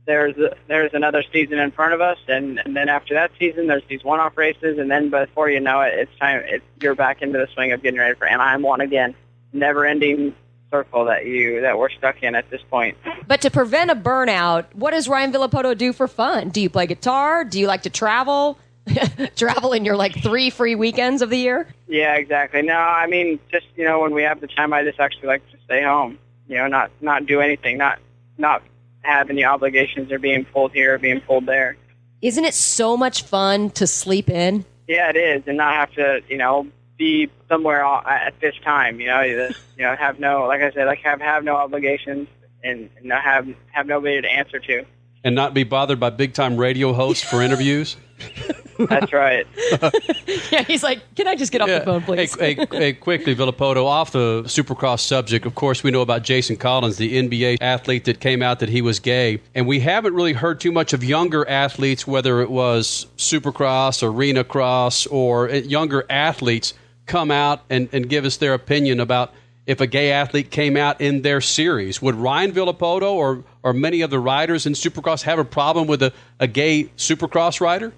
there's 0.07 0.35
there's 0.67 0.95
another 0.95 1.23
season 1.33 1.59
in 1.59 1.71
front 1.71 1.93
of 1.93 2.01
us, 2.01 2.19
and, 2.29 2.61
and 2.65 2.75
then 2.75 2.89
after 2.89 3.15
that 3.15 3.31
season, 3.39 3.67
there's 3.67 3.85
these 3.89 4.03
one-off 4.03 4.37
races, 4.39 4.79
and 4.79 4.91
then 4.91 5.11
before 5.11 5.51
you 5.51 5.61
know 5.61 5.83
it, 5.83 5.95
it's 5.95 6.19
time. 6.19 6.43
It's, 6.47 6.65
you're 6.81 6.95
back 6.95 7.21
into 7.21 7.39
the 7.39 7.47
swing 7.53 7.73
of 7.73 7.83
getting 7.83 8.01
ready 8.01 8.15
for 8.15 8.27
Anaheim 8.27 8.63
one 8.63 8.81
again. 8.81 9.15
Never-ending 9.53 10.35
circle 10.71 11.05
that 11.07 11.27
you 11.27 11.61
that 11.63 11.79
we're 11.79 11.91
stuck 11.91 12.23
in 12.23 12.35
at 12.35 12.51
this 12.51 12.63
point. 12.71 12.97
But 13.27 13.41
to 13.43 13.51
prevent 13.51 13.91
a 13.91 13.97
burnout, 13.97 14.67
what 14.75 14.93
does 14.93 15.09
Ryan 15.09 15.33
Villopoto 15.33 15.77
do 15.77 15.93
for 15.93 16.09
fun? 16.09 16.51
Do 16.51 16.61
you 16.61 16.71
play 16.71 16.87
guitar? 16.87 17.45
Do 17.45 17.59
you 17.59 17.67
like 17.67 17.83
to 17.83 17.91
travel? 17.91 18.59
travel 19.37 19.73
in 19.73 19.85
your 19.85 19.97
like 19.97 20.23
three 20.23 20.51
free 20.51 20.75
weekends 20.75 21.23
of 21.23 21.31
the 21.31 21.37
year? 21.37 21.69
Yeah, 21.89 22.15
exactly. 22.15 22.63
No, 22.63 22.75
I 22.75 23.07
mean 23.07 23.39
just 23.51 23.67
you 23.77 23.85
know 23.85 24.01
when 24.01 24.15
we 24.15 24.23
have 24.23 24.41
the 24.41 24.47
time, 24.47 24.73
I 24.73 24.83
just 24.85 25.01
actually 25.01 25.29
like 25.29 25.49
to 25.51 25.59
stay 25.65 25.83
home. 25.83 26.19
You 26.49 26.57
know, 26.57 26.67
not 26.67 26.91
not 27.01 27.27
do 27.27 27.41
anything, 27.41 27.79
not 27.79 27.99
not 28.39 28.63
have 29.03 29.31
any 29.31 29.45
obligations 29.45 30.11
or 30.11 30.19
being 30.19 30.45
pulled 30.45 30.73
here 30.73 30.95
or 30.95 30.99
being 30.99 31.21
pulled 31.21 31.47
there. 31.47 31.77
Isn't 32.21 32.45
it 32.45 32.55
so 32.55 32.97
much 32.97 33.23
fun 33.23 33.71
to 33.71 33.87
sleep 33.87 34.29
in? 34.29 34.65
Yeah, 34.89 35.11
it 35.11 35.17
is, 35.17 35.43
and 35.47 35.57
not 35.57 35.75
have 35.75 35.93
to 35.93 36.23
you 36.29 36.39
know 36.39 36.67
be 36.99 37.31
somewhere 37.49 37.83
at 37.85 38.35
this 38.41 38.55
time. 38.65 39.01
You 39.01 39.07
know, 39.07 39.21
you 39.23 39.49
you 39.77 39.85
know, 39.85 39.97
have 39.97 40.21
no, 40.21 40.47
like 40.47 40.61
I 40.61 40.71
said, 40.73 40.87
like 40.87 40.99
have 41.01 41.21
have 41.21 41.45
no 41.45 41.57
obligations 41.57 42.29
and, 42.63 42.91
and 42.97 43.07
not 43.07 43.23
have 43.23 43.49
have 43.71 43.87
nobody 43.87 44.21
to 44.21 44.29
answer 44.29 44.59
to. 44.59 44.85
And 45.25 45.35
not 45.35 45.55
be 45.55 45.65
bothered 45.65 45.99
by 45.99 46.11
big 46.11 46.35
time 46.35 46.57
radio 46.57 46.93
hosts 46.93 47.25
for 47.25 47.43
interviews. 47.43 47.97
That's 48.79 49.13
right. 49.13 49.47
yeah, 50.53 50.63
he's 50.63 50.83
like, 50.85 51.03
can 51.17 51.27
I 51.27 51.35
just 51.35 51.51
get 51.51 51.61
off 51.61 51.69
the 51.69 51.81
phone, 51.81 52.03
please? 52.03 52.35
Hey, 52.35 52.55
hey, 52.55 52.67
hey, 52.71 52.93
quickly, 52.93 53.35
Villopoto, 53.35 53.85
off 53.85 54.13
the 54.13 54.45
Supercross 54.45 55.01
subject, 55.01 55.47
of 55.47 55.55
course, 55.57 55.83
we 55.83 55.91
know 55.91 56.01
about 56.01 56.23
Jason 56.23 56.57
Collins, 56.57 56.97
the 56.97 57.21
NBA 57.21 57.59
athlete 57.61 58.05
that 58.05 58.21
came 58.21 58.41
out 58.41 58.61
that 58.61 58.69
he 58.69 58.81
was 58.83 59.01
gay. 59.01 59.41
And 59.55 59.67
we 59.67 59.81
haven't 59.81 60.15
really 60.15 60.33
heard 60.33 60.61
too 60.61 60.71
much 60.71 60.93
of 60.93 61.03
younger 61.03 61.49
athletes, 61.49 62.07
whether 62.07 62.41
it 62.41 62.51
was 62.51 63.07
Supercross, 63.17 64.03
Arena 64.03 64.45
Cross, 64.45 65.07
or 65.07 65.51
uh, 65.51 65.55
younger 65.55 66.05
athletes 66.09 66.75
come 67.09 67.31
out 67.31 67.63
and, 67.69 67.89
and 67.93 68.09
give 68.09 68.25
us 68.25 68.37
their 68.37 68.55
opinion 68.55 69.01
about 69.01 69.33
if 69.67 69.81
a 69.81 69.87
gay 69.87 70.13
athlete 70.13 70.51
came 70.51 70.77
out 70.77 71.01
in 71.01 71.23
their 71.23 71.41
series. 71.41 72.01
Would 72.01 72.15
Ryan 72.15 72.53
Villopoto 72.53 73.13
or, 73.13 73.45
or 73.63 73.73
many 73.73 74.01
of 74.01 74.11
the 74.11 74.19
riders 74.19 74.65
in 74.65 74.73
Supercross 74.73 75.23
have 75.23 75.39
a 75.39 75.45
problem 75.45 75.87
with 75.87 76.03
a, 76.03 76.13
a 76.39 76.47
gay 76.47 76.85
Supercross 76.97 77.61
rider? 77.61 77.93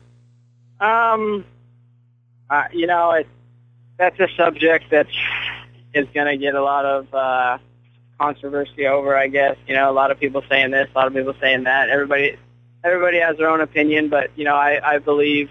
Um, 0.81 1.45
uh, 2.49 2.65
you 2.73 2.87
know, 2.87 3.13
it, 3.13 3.29
that's 3.99 4.19
a 4.19 4.29
subject 4.37 4.91
that 4.91 5.07
is 5.95 6.07
going 6.15 6.27
to 6.27 6.37
get 6.37 6.55
a 6.55 6.63
lot 6.63 6.87
of 6.87 7.15
uh, 7.15 7.59
controversy 8.19 8.87
over. 8.87 9.17
I 9.17 9.29
guess 9.29 9.57
you 9.67 9.75
know, 9.75 9.91
a 9.91 9.93
lot 9.93 10.11
of 10.11 10.19
people 10.19 10.43
saying 10.49 10.71
this, 10.71 10.89
a 10.93 10.99
lot 10.99 11.07
of 11.07 11.15
people 11.15 11.35
saying 11.41 11.65
that. 11.65 11.89
Everybody, 11.89 12.37
everybody 12.83 13.19
has 13.19 13.37
their 13.37 13.49
own 13.49 13.61
opinion, 13.61 14.09
but 14.09 14.31
you 14.37 14.45
know, 14.45 14.57
I, 14.57 14.95
I 14.95 14.99
believe 14.99 15.51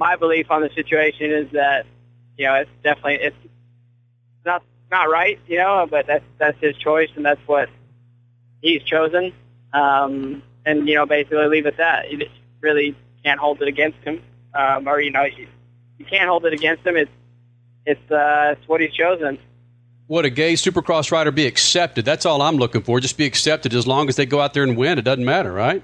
my 0.00 0.16
belief 0.16 0.50
on 0.50 0.62
the 0.62 0.70
situation 0.74 1.30
is 1.30 1.50
that 1.52 1.86
you 2.36 2.46
know, 2.46 2.54
it's 2.54 2.70
definitely 2.82 3.16
it's 3.16 3.36
not 4.44 4.62
not 4.90 5.10
right, 5.10 5.38
you 5.46 5.58
know, 5.58 5.86
but 5.90 6.06
that's 6.06 6.24
that's 6.38 6.58
his 6.60 6.76
choice 6.76 7.10
and 7.16 7.24
that's 7.24 7.40
what 7.46 7.68
he's 8.60 8.82
chosen. 8.82 9.32
Um, 9.72 10.42
and 10.64 10.88
you 10.88 10.94
know, 10.94 11.06
basically 11.06 11.46
leave 11.46 11.66
it 11.66 11.74
at 11.74 11.76
that. 11.78 12.10
You 12.10 12.18
just 12.18 12.30
really 12.60 12.96
can't 13.24 13.40
hold 13.40 13.60
it 13.62 13.68
against 13.68 13.98
him, 13.98 14.22
um, 14.54 14.88
or 14.88 15.00
you 15.00 15.10
know, 15.10 15.24
you, 15.24 15.46
you 15.98 16.04
can't 16.04 16.28
hold 16.28 16.44
it 16.46 16.52
against 16.52 16.86
him. 16.86 16.96
It's 16.96 17.10
it's 17.86 18.10
uh, 18.10 18.54
it's 18.56 18.68
what 18.68 18.80
he's 18.80 18.92
chosen. 18.92 19.38
Would 20.08 20.26
a 20.26 20.30
gay 20.30 20.52
Supercross 20.52 21.10
rider 21.10 21.30
be 21.30 21.46
accepted? 21.46 22.04
That's 22.04 22.26
all 22.26 22.42
I'm 22.42 22.56
looking 22.56 22.82
for. 22.82 23.00
Just 23.00 23.16
be 23.16 23.24
accepted 23.24 23.72
as 23.72 23.86
long 23.86 24.08
as 24.08 24.16
they 24.16 24.26
go 24.26 24.40
out 24.40 24.52
there 24.52 24.62
and 24.62 24.76
win. 24.76 24.98
It 24.98 25.02
doesn't 25.02 25.24
matter, 25.24 25.52
right? 25.52 25.82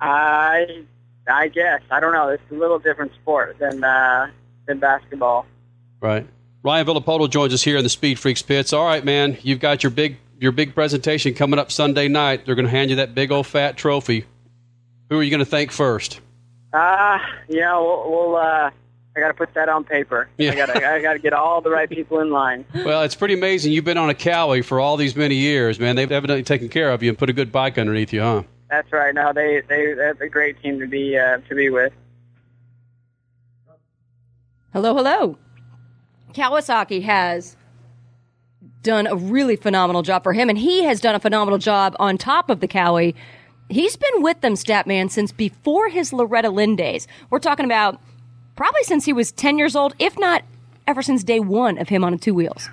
I 0.00 0.84
I 1.28 1.48
guess 1.48 1.80
I 1.90 2.00
don't 2.00 2.12
know. 2.12 2.28
It's 2.28 2.42
a 2.50 2.54
little 2.54 2.78
different 2.78 3.12
sport 3.14 3.56
than 3.58 3.82
uh, 3.82 4.30
than 4.66 4.78
basketball. 4.78 5.46
Right. 6.02 6.26
Ryan 6.64 6.86
Villopoto 6.86 7.30
joins 7.30 7.54
us 7.54 7.62
here 7.62 7.76
in 7.76 7.84
the 7.84 7.88
Speed 7.88 8.18
Freaks 8.18 8.42
pits. 8.42 8.72
All 8.72 8.84
right, 8.84 9.04
man, 9.04 9.38
you've 9.42 9.60
got 9.60 9.82
your 9.82 9.90
big 9.90 10.18
your 10.40 10.52
big 10.52 10.74
presentation 10.74 11.34
coming 11.34 11.58
up 11.60 11.70
Sunday 11.70 12.08
night. 12.08 12.44
They're 12.44 12.56
going 12.56 12.66
to 12.66 12.70
hand 12.70 12.90
you 12.90 12.96
that 12.96 13.14
big 13.14 13.30
old 13.30 13.46
fat 13.46 13.76
trophy. 13.76 14.24
Who 15.08 15.18
are 15.18 15.22
you 15.22 15.30
going 15.30 15.38
to 15.38 15.46
thank 15.46 15.70
first? 15.70 16.20
Uh, 16.72 17.18
you 17.48 17.60
know, 17.60 17.84
we'll, 17.84 18.10
we'll 18.10 18.36
uh, 18.36 18.70
I 19.16 19.20
got 19.20 19.28
to 19.28 19.34
put 19.34 19.54
that 19.54 19.68
on 19.68 19.84
paper. 19.84 20.28
Yeah. 20.38 20.52
I 20.52 20.54
got 20.56 20.66
to 20.66 20.86
I 20.86 21.00
got 21.02 21.12
to 21.12 21.18
get 21.20 21.32
all 21.32 21.60
the 21.60 21.70
right 21.70 21.88
people 21.88 22.18
in 22.18 22.30
line. 22.30 22.64
Well, 22.74 23.02
it's 23.02 23.14
pretty 23.14 23.34
amazing. 23.34 23.72
You've 23.72 23.84
been 23.84 23.98
on 23.98 24.10
a 24.10 24.14
Kawi 24.14 24.64
for 24.64 24.80
all 24.80 24.96
these 24.96 25.14
many 25.14 25.36
years, 25.36 25.78
man. 25.78 25.94
They've 25.94 26.10
evidently 26.10 26.42
taken 26.42 26.68
care 26.68 26.90
of 26.90 27.04
you 27.04 27.10
and 27.10 27.18
put 27.18 27.30
a 27.30 27.32
good 27.32 27.52
bike 27.52 27.78
underneath 27.78 28.12
you, 28.12 28.22
huh? 28.22 28.42
That's 28.68 28.90
right. 28.92 29.14
No, 29.14 29.32
they 29.32 29.60
they 29.68 29.94
they're 29.94 30.16
a 30.20 30.28
great 30.28 30.60
team 30.62 30.80
to 30.80 30.88
be 30.88 31.16
uh, 31.16 31.38
to 31.48 31.54
be 31.54 31.70
with. 31.70 31.92
Hello, 34.72 34.96
hello. 34.96 35.38
Kawasaki 36.34 37.02
has 37.02 37.56
done 38.82 39.06
a 39.06 39.14
really 39.14 39.56
phenomenal 39.56 40.02
job 40.02 40.22
for 40.22 40.32
him, 40.32 40.48
and 40.48 40.58
he 40.58 40.84
has 40.84 41.00
done 41.00 41.14
a 41.14 41.20
phenomenal 41.20 41.58
job 41.58 41.94
on 41.98 42.18
top 42.18 42.50
of 42.50 42.60
the 42.60 42.68
Kawi. 42.68 43.14
He's 43.68 43.96
been 43.96 44.22
with 44.22 44.40
them, 44.40 44.54
Statman, 44.54 45.10
since 45.10 45.32
before 45.32 45.88
his 45.88 46.12
Loretta 46.12 46.50
Lynn 46.50 46.76
days. 46.76 47.06
We're 47.30 47.38
talking 47.38 47.64
about 47.64 48.00
probably 48.56 48.82
since 48.82 49.04
he 49.04 49.12
was 49.12 49.32
10 49.32 49.56
years 49.58 49.76
old, 49.76 49.94
if 49.98 50.18
not 50.18 50.42
ever 50.86 51.02
since 51.02 51.22
day 51.24 51.40
one 51.40 51.78
of 51.78 51.88
him 51.88 52.04
on 52.04 52.18
two 52.18 52.34
wheels. 52.34 52.68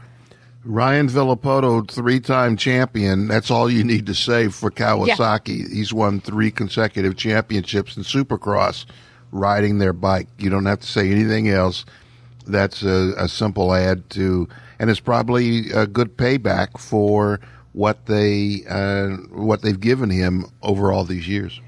Ryan 0.65 1.07
Villopoto, 1.07 1.90
three-time 1.90 2.57
champion. 2.57 3.27
That's 3.27 3.49
all 3.49 3.69
you 3.69 3.84
need 3.84 4.06
to 4.07 4.15
say 4.15 4.49
for 4.49 4.69
Kawasaki. 4.69 5.72
He's 5.72 5.94
won 5.94 6.19
three 6.19 6.52
consecutive 6.52 7.15
championships 7.15 7.95
in 7.95 8.03
Supercross, 8.03 8.86
riding 9.31 9.77
their 9.77 9.94
bike. 9.94 10.27
You 10.38 10.49
don't 10.49 10.65
have 10.65 10.81
to 10.81 10.88
say 10.88 11.10
anything 11.10 11.49
else. 11.49 11.86
That's 12.49 12.84
a, 12.84 13.13
a 13.17 13.27
simple 13.27 13.73
add 13.73 14.09
to, 14.11 14.47
and 14.80 14.89
it's 14.89 14.99
probably 14.99 15.71
a 15.71 15.88
good 15.88 16.17
payback 16.17 16.80
for 16.80 17.39
what 17.73 18.07
they 18.07 18.63
uh, 18.69 19.09
what 19.31 19.61
they've 19.61 19.80
given 19.80 20.09
him 20.09 20.45
over 20.61 20.91
all 20.91 21.03
these 21.03 21.27
years. 21.27 21.61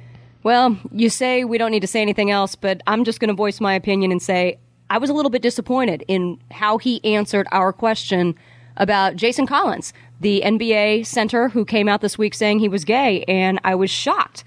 Well, 0.43 0.77
you 0.91 1.09
say 1.09 1.43
we 1.43 1.57
don't 1.57 1.71
need 1.71 1.81
to 1.81 1.87
say 1.87 2.01
anything 2.01 2.31
else, 2.31 2.55
but 2.55 2.81
I'm 2.87 3.03
just 3.03 3.19
going 3.19 3.29
to 3.29 3.35
voice 3.35 3.61
my 3.61 3.75
opinion 3.75 4.11
and 4.11 4.21
say 4.21 4.57
I 4.89 4.97
was 4.97 5.09
a 5.09 5.13
little 5.13 5.29
bit 5.29 5.41
disappointed 5.41 6.03
in 6.07 6.41
how 6.51 6.77
he 6.77 7.03
answered 7.05 7.47
our 7.51 7.71
question 7.71 8.35
about 8.77 9.15
Jason 9.15 9.45
Collins, 9.45 9.93
the 10.19 10.41
NBA 10.43 11.05
center 11.05 11.49
who 11.49 11.63
came 11.63 11.87
out 11.87 12.01
this 12.01 12.17
week 12.17 12.33
saying 12.33 12.59
he 12.59 12.69
was 12.69 12.83
gay, 12.83 13.23
and 13.27 13.59
I 13.63 13.75
was 13.75 13.91
shocked. 13.91 14.43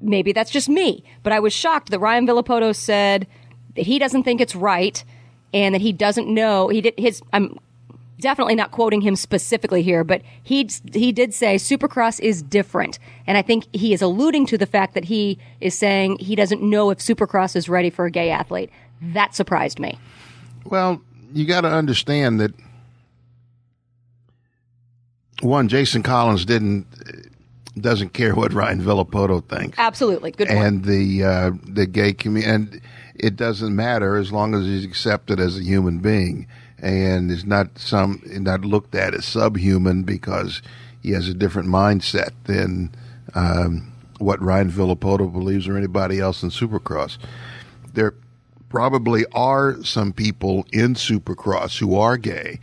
Maybe 0.00 0.32
that's 0.32 0.50
just 0.50 0.68
me, 0.68 1.04
but 1.22 1.32
I 1.32 1.40
was 1.40 1.52
shocked 1.52 1.90
that 1.90 1.98
Ryan 1.98 2.26
Villopoto 2.26 2.74
said 2.74 3.26
that 3.74 3.86
he 3.86 3.98
doesn't 3.98 4.22
think 4.22 4.40
it's 4.40 4.54
right 4.54 5.02
and 5.52 5.74
that 5.74 5.80
he 5.80 5.92
doesn't 5.92 6.28
know 6.32 6.68
he 6.68 6.80
did 6.80 6.94
his 6.98 7.22
I'm 7.32 7.58
definitely 8.20 8.54
not 8.54 8.70
quoting 8.70 9.00
him 9.00 9.16
specifically 9.16 9.82
here, 9.82 10.04
but 10.04 10.22
he 10.42 10.68
he 10.92 11.12
did 11.12 11.34
say 11.34 11.56
Supercross 11.56 12.20
is 12.20 12.42
different, 12.42 12.98
and 13.26 13.36
I 13.36 13.42
think 13.42 13.66
he 13.74 13.92
is 13.92 14.02
alluding 14.02 14.46
to 14.46 14.58
the 14.58 14.66
fact 14.66 14.94
that 14.94 15.04
he 15.04 15.38
is 15.60 15.76
saying 15.76 16.18
he 16.18 16.34
doesn't 16.36 16.62
know 16.62 16.90
if 16.90 16.98
Supercross 16.98 17.56
is 17.56 17.68
ready 17.68 17.90
for 17.90 18.06
a 18.06 18.10
gay 18.10 18.30
athlete. 18.30 18.70
That 19.00 19.34
surprised 19.34 19.78
me. 19.78 19.98
Well, 20.64 21.00
you 21.32 21.44
got 21.44 21.62
to 21.62 21.68
understand 21.68 22.40
that 22.40 22.52
one, 25.42 25.68
Jason 25.68 26.02
Collins 26.02 26.44
didn't 26.44 26.86
doesn't 27.78 28.14
care 28.14 28.34
what 28.34 28.52
Ryan 28.54 28.80
Villopoto 28.80 29.46
thinks. 29.46 29.78
Absolutely, 29.78 30.30
good 30.30 30.48
point. 30.48 30.60
and 30.60 30.84
the 30.84 31.24
uh, 31.24 31.50
the 31.64 31.86
gay 31.86 32.12
community, 32.12 32.50
and 32.50 32.80
it 33.18 33.36
doesn't 33.36 33.74
matter 33.74 34.16
as 34.16 34.32
long 34.32 34.54
as 34.54 34.64
he's 34.64 34.84
accepted 34.84 35.40
as 35.40 35.58
a 35.58 35.62
human 35.62 35.98
being 35.98 36.46
and 36.78 37.30
is 37.30 37.44
not 37.44 37.78
some 37.78 38.22
not 38.24 38.64
looked 38.64 38.94
at 38.94 39.14
as 39.14 39.24
subhuman 39.24 40.02
because 40.02 40.62
he 41.02 41.12
has 41.12 41.28
a 41.28 41.34
different 41.34 41.68
mindset 41.68 42.30
than 42.44 42.94
um, 43.34 43.92
what 44.18 44.42
Ryan 44.42 44.70
Villopoto 44.70 45.32
believes 45.32 45.68
or 45.68 45.76
anybody 45.76 46.20
else 46.20 46.42
in 46.42 46.50
Supercross. 46.50 47.18
There 47.92 48.14
probably 48.68 49.24
are 49.32 49.82
some 49.84 50.12
people 50.12 50.66
in 50.72 50.94
Supercross 50.94 51.78
who 51.78 51.96
are 51.96 52.16
gay. 52.16 52.60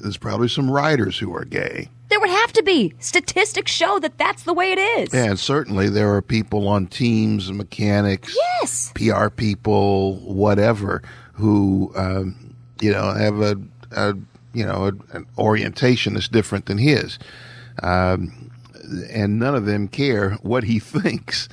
There's 0.00 0.16
probably 0.16 0.48
some 0.48 0.70
riders 0.70 1.18
who 1.18 1.34
are 1.34 1.44
gay. 1.44 1.88
There 2.08 2.20
would 2.20 2.30
have 2.30 2.52
to 2.54 2.62
be. 2.62 2.94
Statistics 2.98 3.70
show 3.70 3.98
that 3.98 4.16
that's 4.16 4.44
the 4.44 4.54
way 4.54 4.72
it 4.72 4.78
is. 4.78 5.12
And 5.12 5.38
certainly 5.38 5.88
there 5.88 6.14
are 6.14 6.22
people 6.22 6.66
on 6.68 6.86
teams, 6.86 7.52
mechanics, 7.52 8.34
yes, 8.60 8.92
PR 8.94 9.28
people, 9.28 10.16
whatever, 10.20 11.02
who 11.34 11.92
um, 11.96 12.54
you 12.80 12.92
know 12.92 13.12
have 13.12 13.40
a, 13.40 13.60
a 13.92 14.14
you 14.54 14.64
know 14.64 14.86
a, 14.86 15.16
an 15.16 15.26
orientation 15.36 16.14
that's 16.14 16.28
different 16.28 16.66
than 16.66 16.78
his, 16.78 17.18
um, 17.82 18.50
and 19.10 19.38
none 19.38 19.54
of 19.54 19.66
them 19.66 19.86
care 19.86 20.32
what 20.42 20.64
he 20.64 20.78
thinks. 20.78 21.48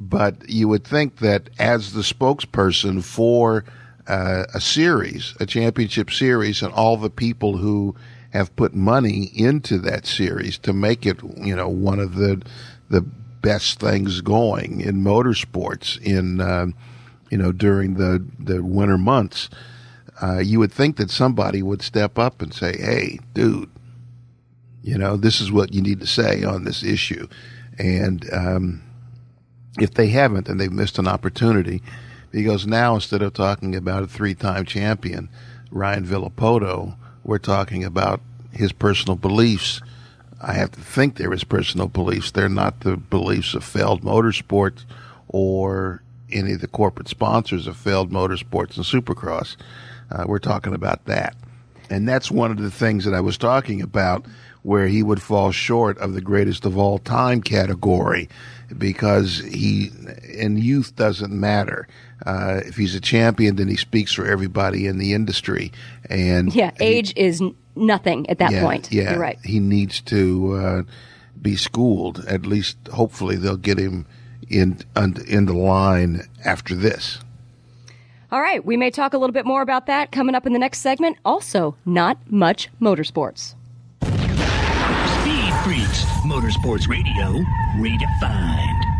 But 0.00 0.48
you 0.48 0.66
would 0.66 0.84
think 0.84 1.18
that 1.18 1.50
as 1.60 1.92
the 1.92 2.02
spokesperson 2.02 3.04
for 3.04 3.64
uh, 4.08 4.44
a 4.52 4.60
series, 4.60 5.34
a 5.38 5.46
championship 5.46 6.10
series, 6.10 6.62
and 6.62 6.72
all 6.72 6.96
the 6.96 7.10
people 7.10 7.58
who 7.58 7.94
have 8.34 8.54
put 8.56 8.74
money 8.74 9.30
into 9.34 9.78
that 9.78 10.04
series 10.04 10.58
to 10.58 10.72
make 10.72 11.06
it, 11.06 11.18
you 11.36 11.54
know, 11.54 11.68
one 11.68 12.00
of 12.00 12.16
the 12.16 12.42
the 12.90 13.00
best 13.00 13.78
things 13.78 14.20
going 14.20 14.80
in 14.80 14.96
motorsports 14.96 16.00
in, 16.02 16.40
uh, 16.40 16.66
you 17.30 17.38
know, 17.38 17.52
during 17.52 17.94
the 17.94 18.26
the 18.38 18.62
winter 18.62 18.98
months. 18.98 19.48
Uh, 20.20 20.38
you 20.38 20.58
would 20.58 20.72
think 20.72 20.96
that 20.96 21.10
somebody 21.10 21.62
would 21.62 21.82
step 21.82 22.18
up 22.18 22.42
and 22.42 22.52
say, 22.52 22.76
"Hey, 22.76 23.20
dude, 23.34 23.70
you 24.82 24.98
know, 24.98 25.16
this 25.16 25.40
is 25.40 25.50
what 25.50 25.72
you 25.72 25.80
need 25.80 26.00
to 26.00 26.06
say 26.06 26.42
on 26.44 26.64
this 26.64 26.82
issue," 26.82 27.28
and 27.78 28.28
um, 28.32 28.82
if 29.78 29.94
they 29.94 30.08
haven't, 30.08 30.46
then 30.46 30.58
they've 30.58 30.72
missed 30.72 30.98
an 30.98 31.08
opportunity. 31.08 31.82
Because 32.30 32.66
now, 32.66 32.96
instead 32.96 33.22
of 33.22 33.32
talking 33.32 33.76
about 33.76 34.02
a 34.02 34.08
three-time 34.08 34.64
champion, 34.64 35.28
Ryan 35.70 36.04
Villopoto, 36.04 36.96
we're 37.24 37.38
talking 37.38 37.84
about 37.84 38.20
his 38.52 38.72
personal 38.72 39.16
beliefs. 39.16 39.80
I 40.40 40.52
have 40.52 40.72
to 40.72 40.80
think 40.80 41.16
they're 41.16 41.30
his 41.30 41.44
personal 41.44 41.88
beliefs. 41.88 42.30
They're 42.30 42.48
not 42.48 42.80
the 42.80 42.96
beliefs 42.96 43.54
of 43.54 43.64
Feld 43.64 44.02
Motorsports 44.02 44.84
or 45.28 46.02
any 46.30 46.52
of 46.52 46.60
the 46.60 46.68
corporate 46.68 47.08
sponsors 47.08 47.66
of 47.66 47.76
Feld 47.76 48.10
Motorsports 48.10 48.76
and 48.76 48.84
Supercross. 48.84 49.56
Uh, 50.10 50.24
we're 50.26 50.38
talking 50.38 50.74
about 50.74 51.04
that. 51.06 51.34
And 51.90 52.08
that's 52.08 52.30
one 52.30 52.50
of 52.50 52.58
the 52.58 52.70
things 52.70 53.04
that 53.04 53.14
I 53.14 53.20
was 53.20 53.38
talking 53.38 53.80
about 53.82 54.26
where 54.62 54.88
he 54.88 55.02
would 55.02 55.20
fall 55.20 55.50
short 55.50 55.98
of 55.98 56.14
the 56.14 56.20
greatest 56.20 56.64
of 56.64 56.78
all 56.78 56.98
time 56.98 57.42
category 57.42 58.28
because 58.76 59.38
he, 59.38 59.90
and 60.38 60.58
youth 60.58 60.96
doesn't 60.96 61.32
matter. 61.32 61.86
Uh, 62.26 62.60
if 62.64 62.76
he's 62.76 62.94
a 62.94 63.00
champion, 63.00 63.56
then 63.56 63.68
he 63.68 63.76
speaks 63.76 64.12
for 64.12 64.26
everybody 64.26 64.86
in 64.86 64.98
the 64.98 65.12
industry. 65.12 65.72
And 66.08 66.54
Yeah, 66.54 66.70
age 66.80 67.12
is 67.16 67.42
nothing 67.76 68.28
at 68.30 68.38
that 68.38 68.52
yeah, 68.52 68.62
point. 68.62 68.90
Yeah, 68.92 69.10
You're 69.12 69.20
right. 69.20 69.38
He 69.44 69.60
needs 69.60 70.00
to 70.02 70.54
uh, 70.54 70.82
be 71.40 71.56
schooled. 71.56 72.24
At 72.26 72.46
least, 72.46 72.76
hopefully, 72.92 73.36
they'll 73.36 73.56
get 73.56 73.78
him 73.78 74.06
in 74.48 74.78
un, 74.96 75.16
in 75.26 75.46
the 75.46 75.54
line 75.54 76.28
after 76.44 76.74
this. 76.74 77.18
All 78.32 78.40
right, 78.40 78.64
we 78.64 78.76
may 78.76 78.90
talk 78.90 79.14
a 79.14 79.18
little 79.18 79.32
bit 79.32 79.46
more 79.46 79.62
about 79.62 79.86
that 79.86 80.10
coming 80.10 80.34
up 80.34 80.44
in 80.46 80.52
the 80.52 80.58
next 80.58 80.80
segment. 80.80 81.18
Also, 81.24 81.76
not 81.84 82.18
much 82.30 82.68
motorsports. 82.80 83.54
Speed 84.02 85.54
Freaks, 85.62 86.04
Motorsports 86.24 86.88
Radio, 86.88 87.44
redefined. 87.76 88.93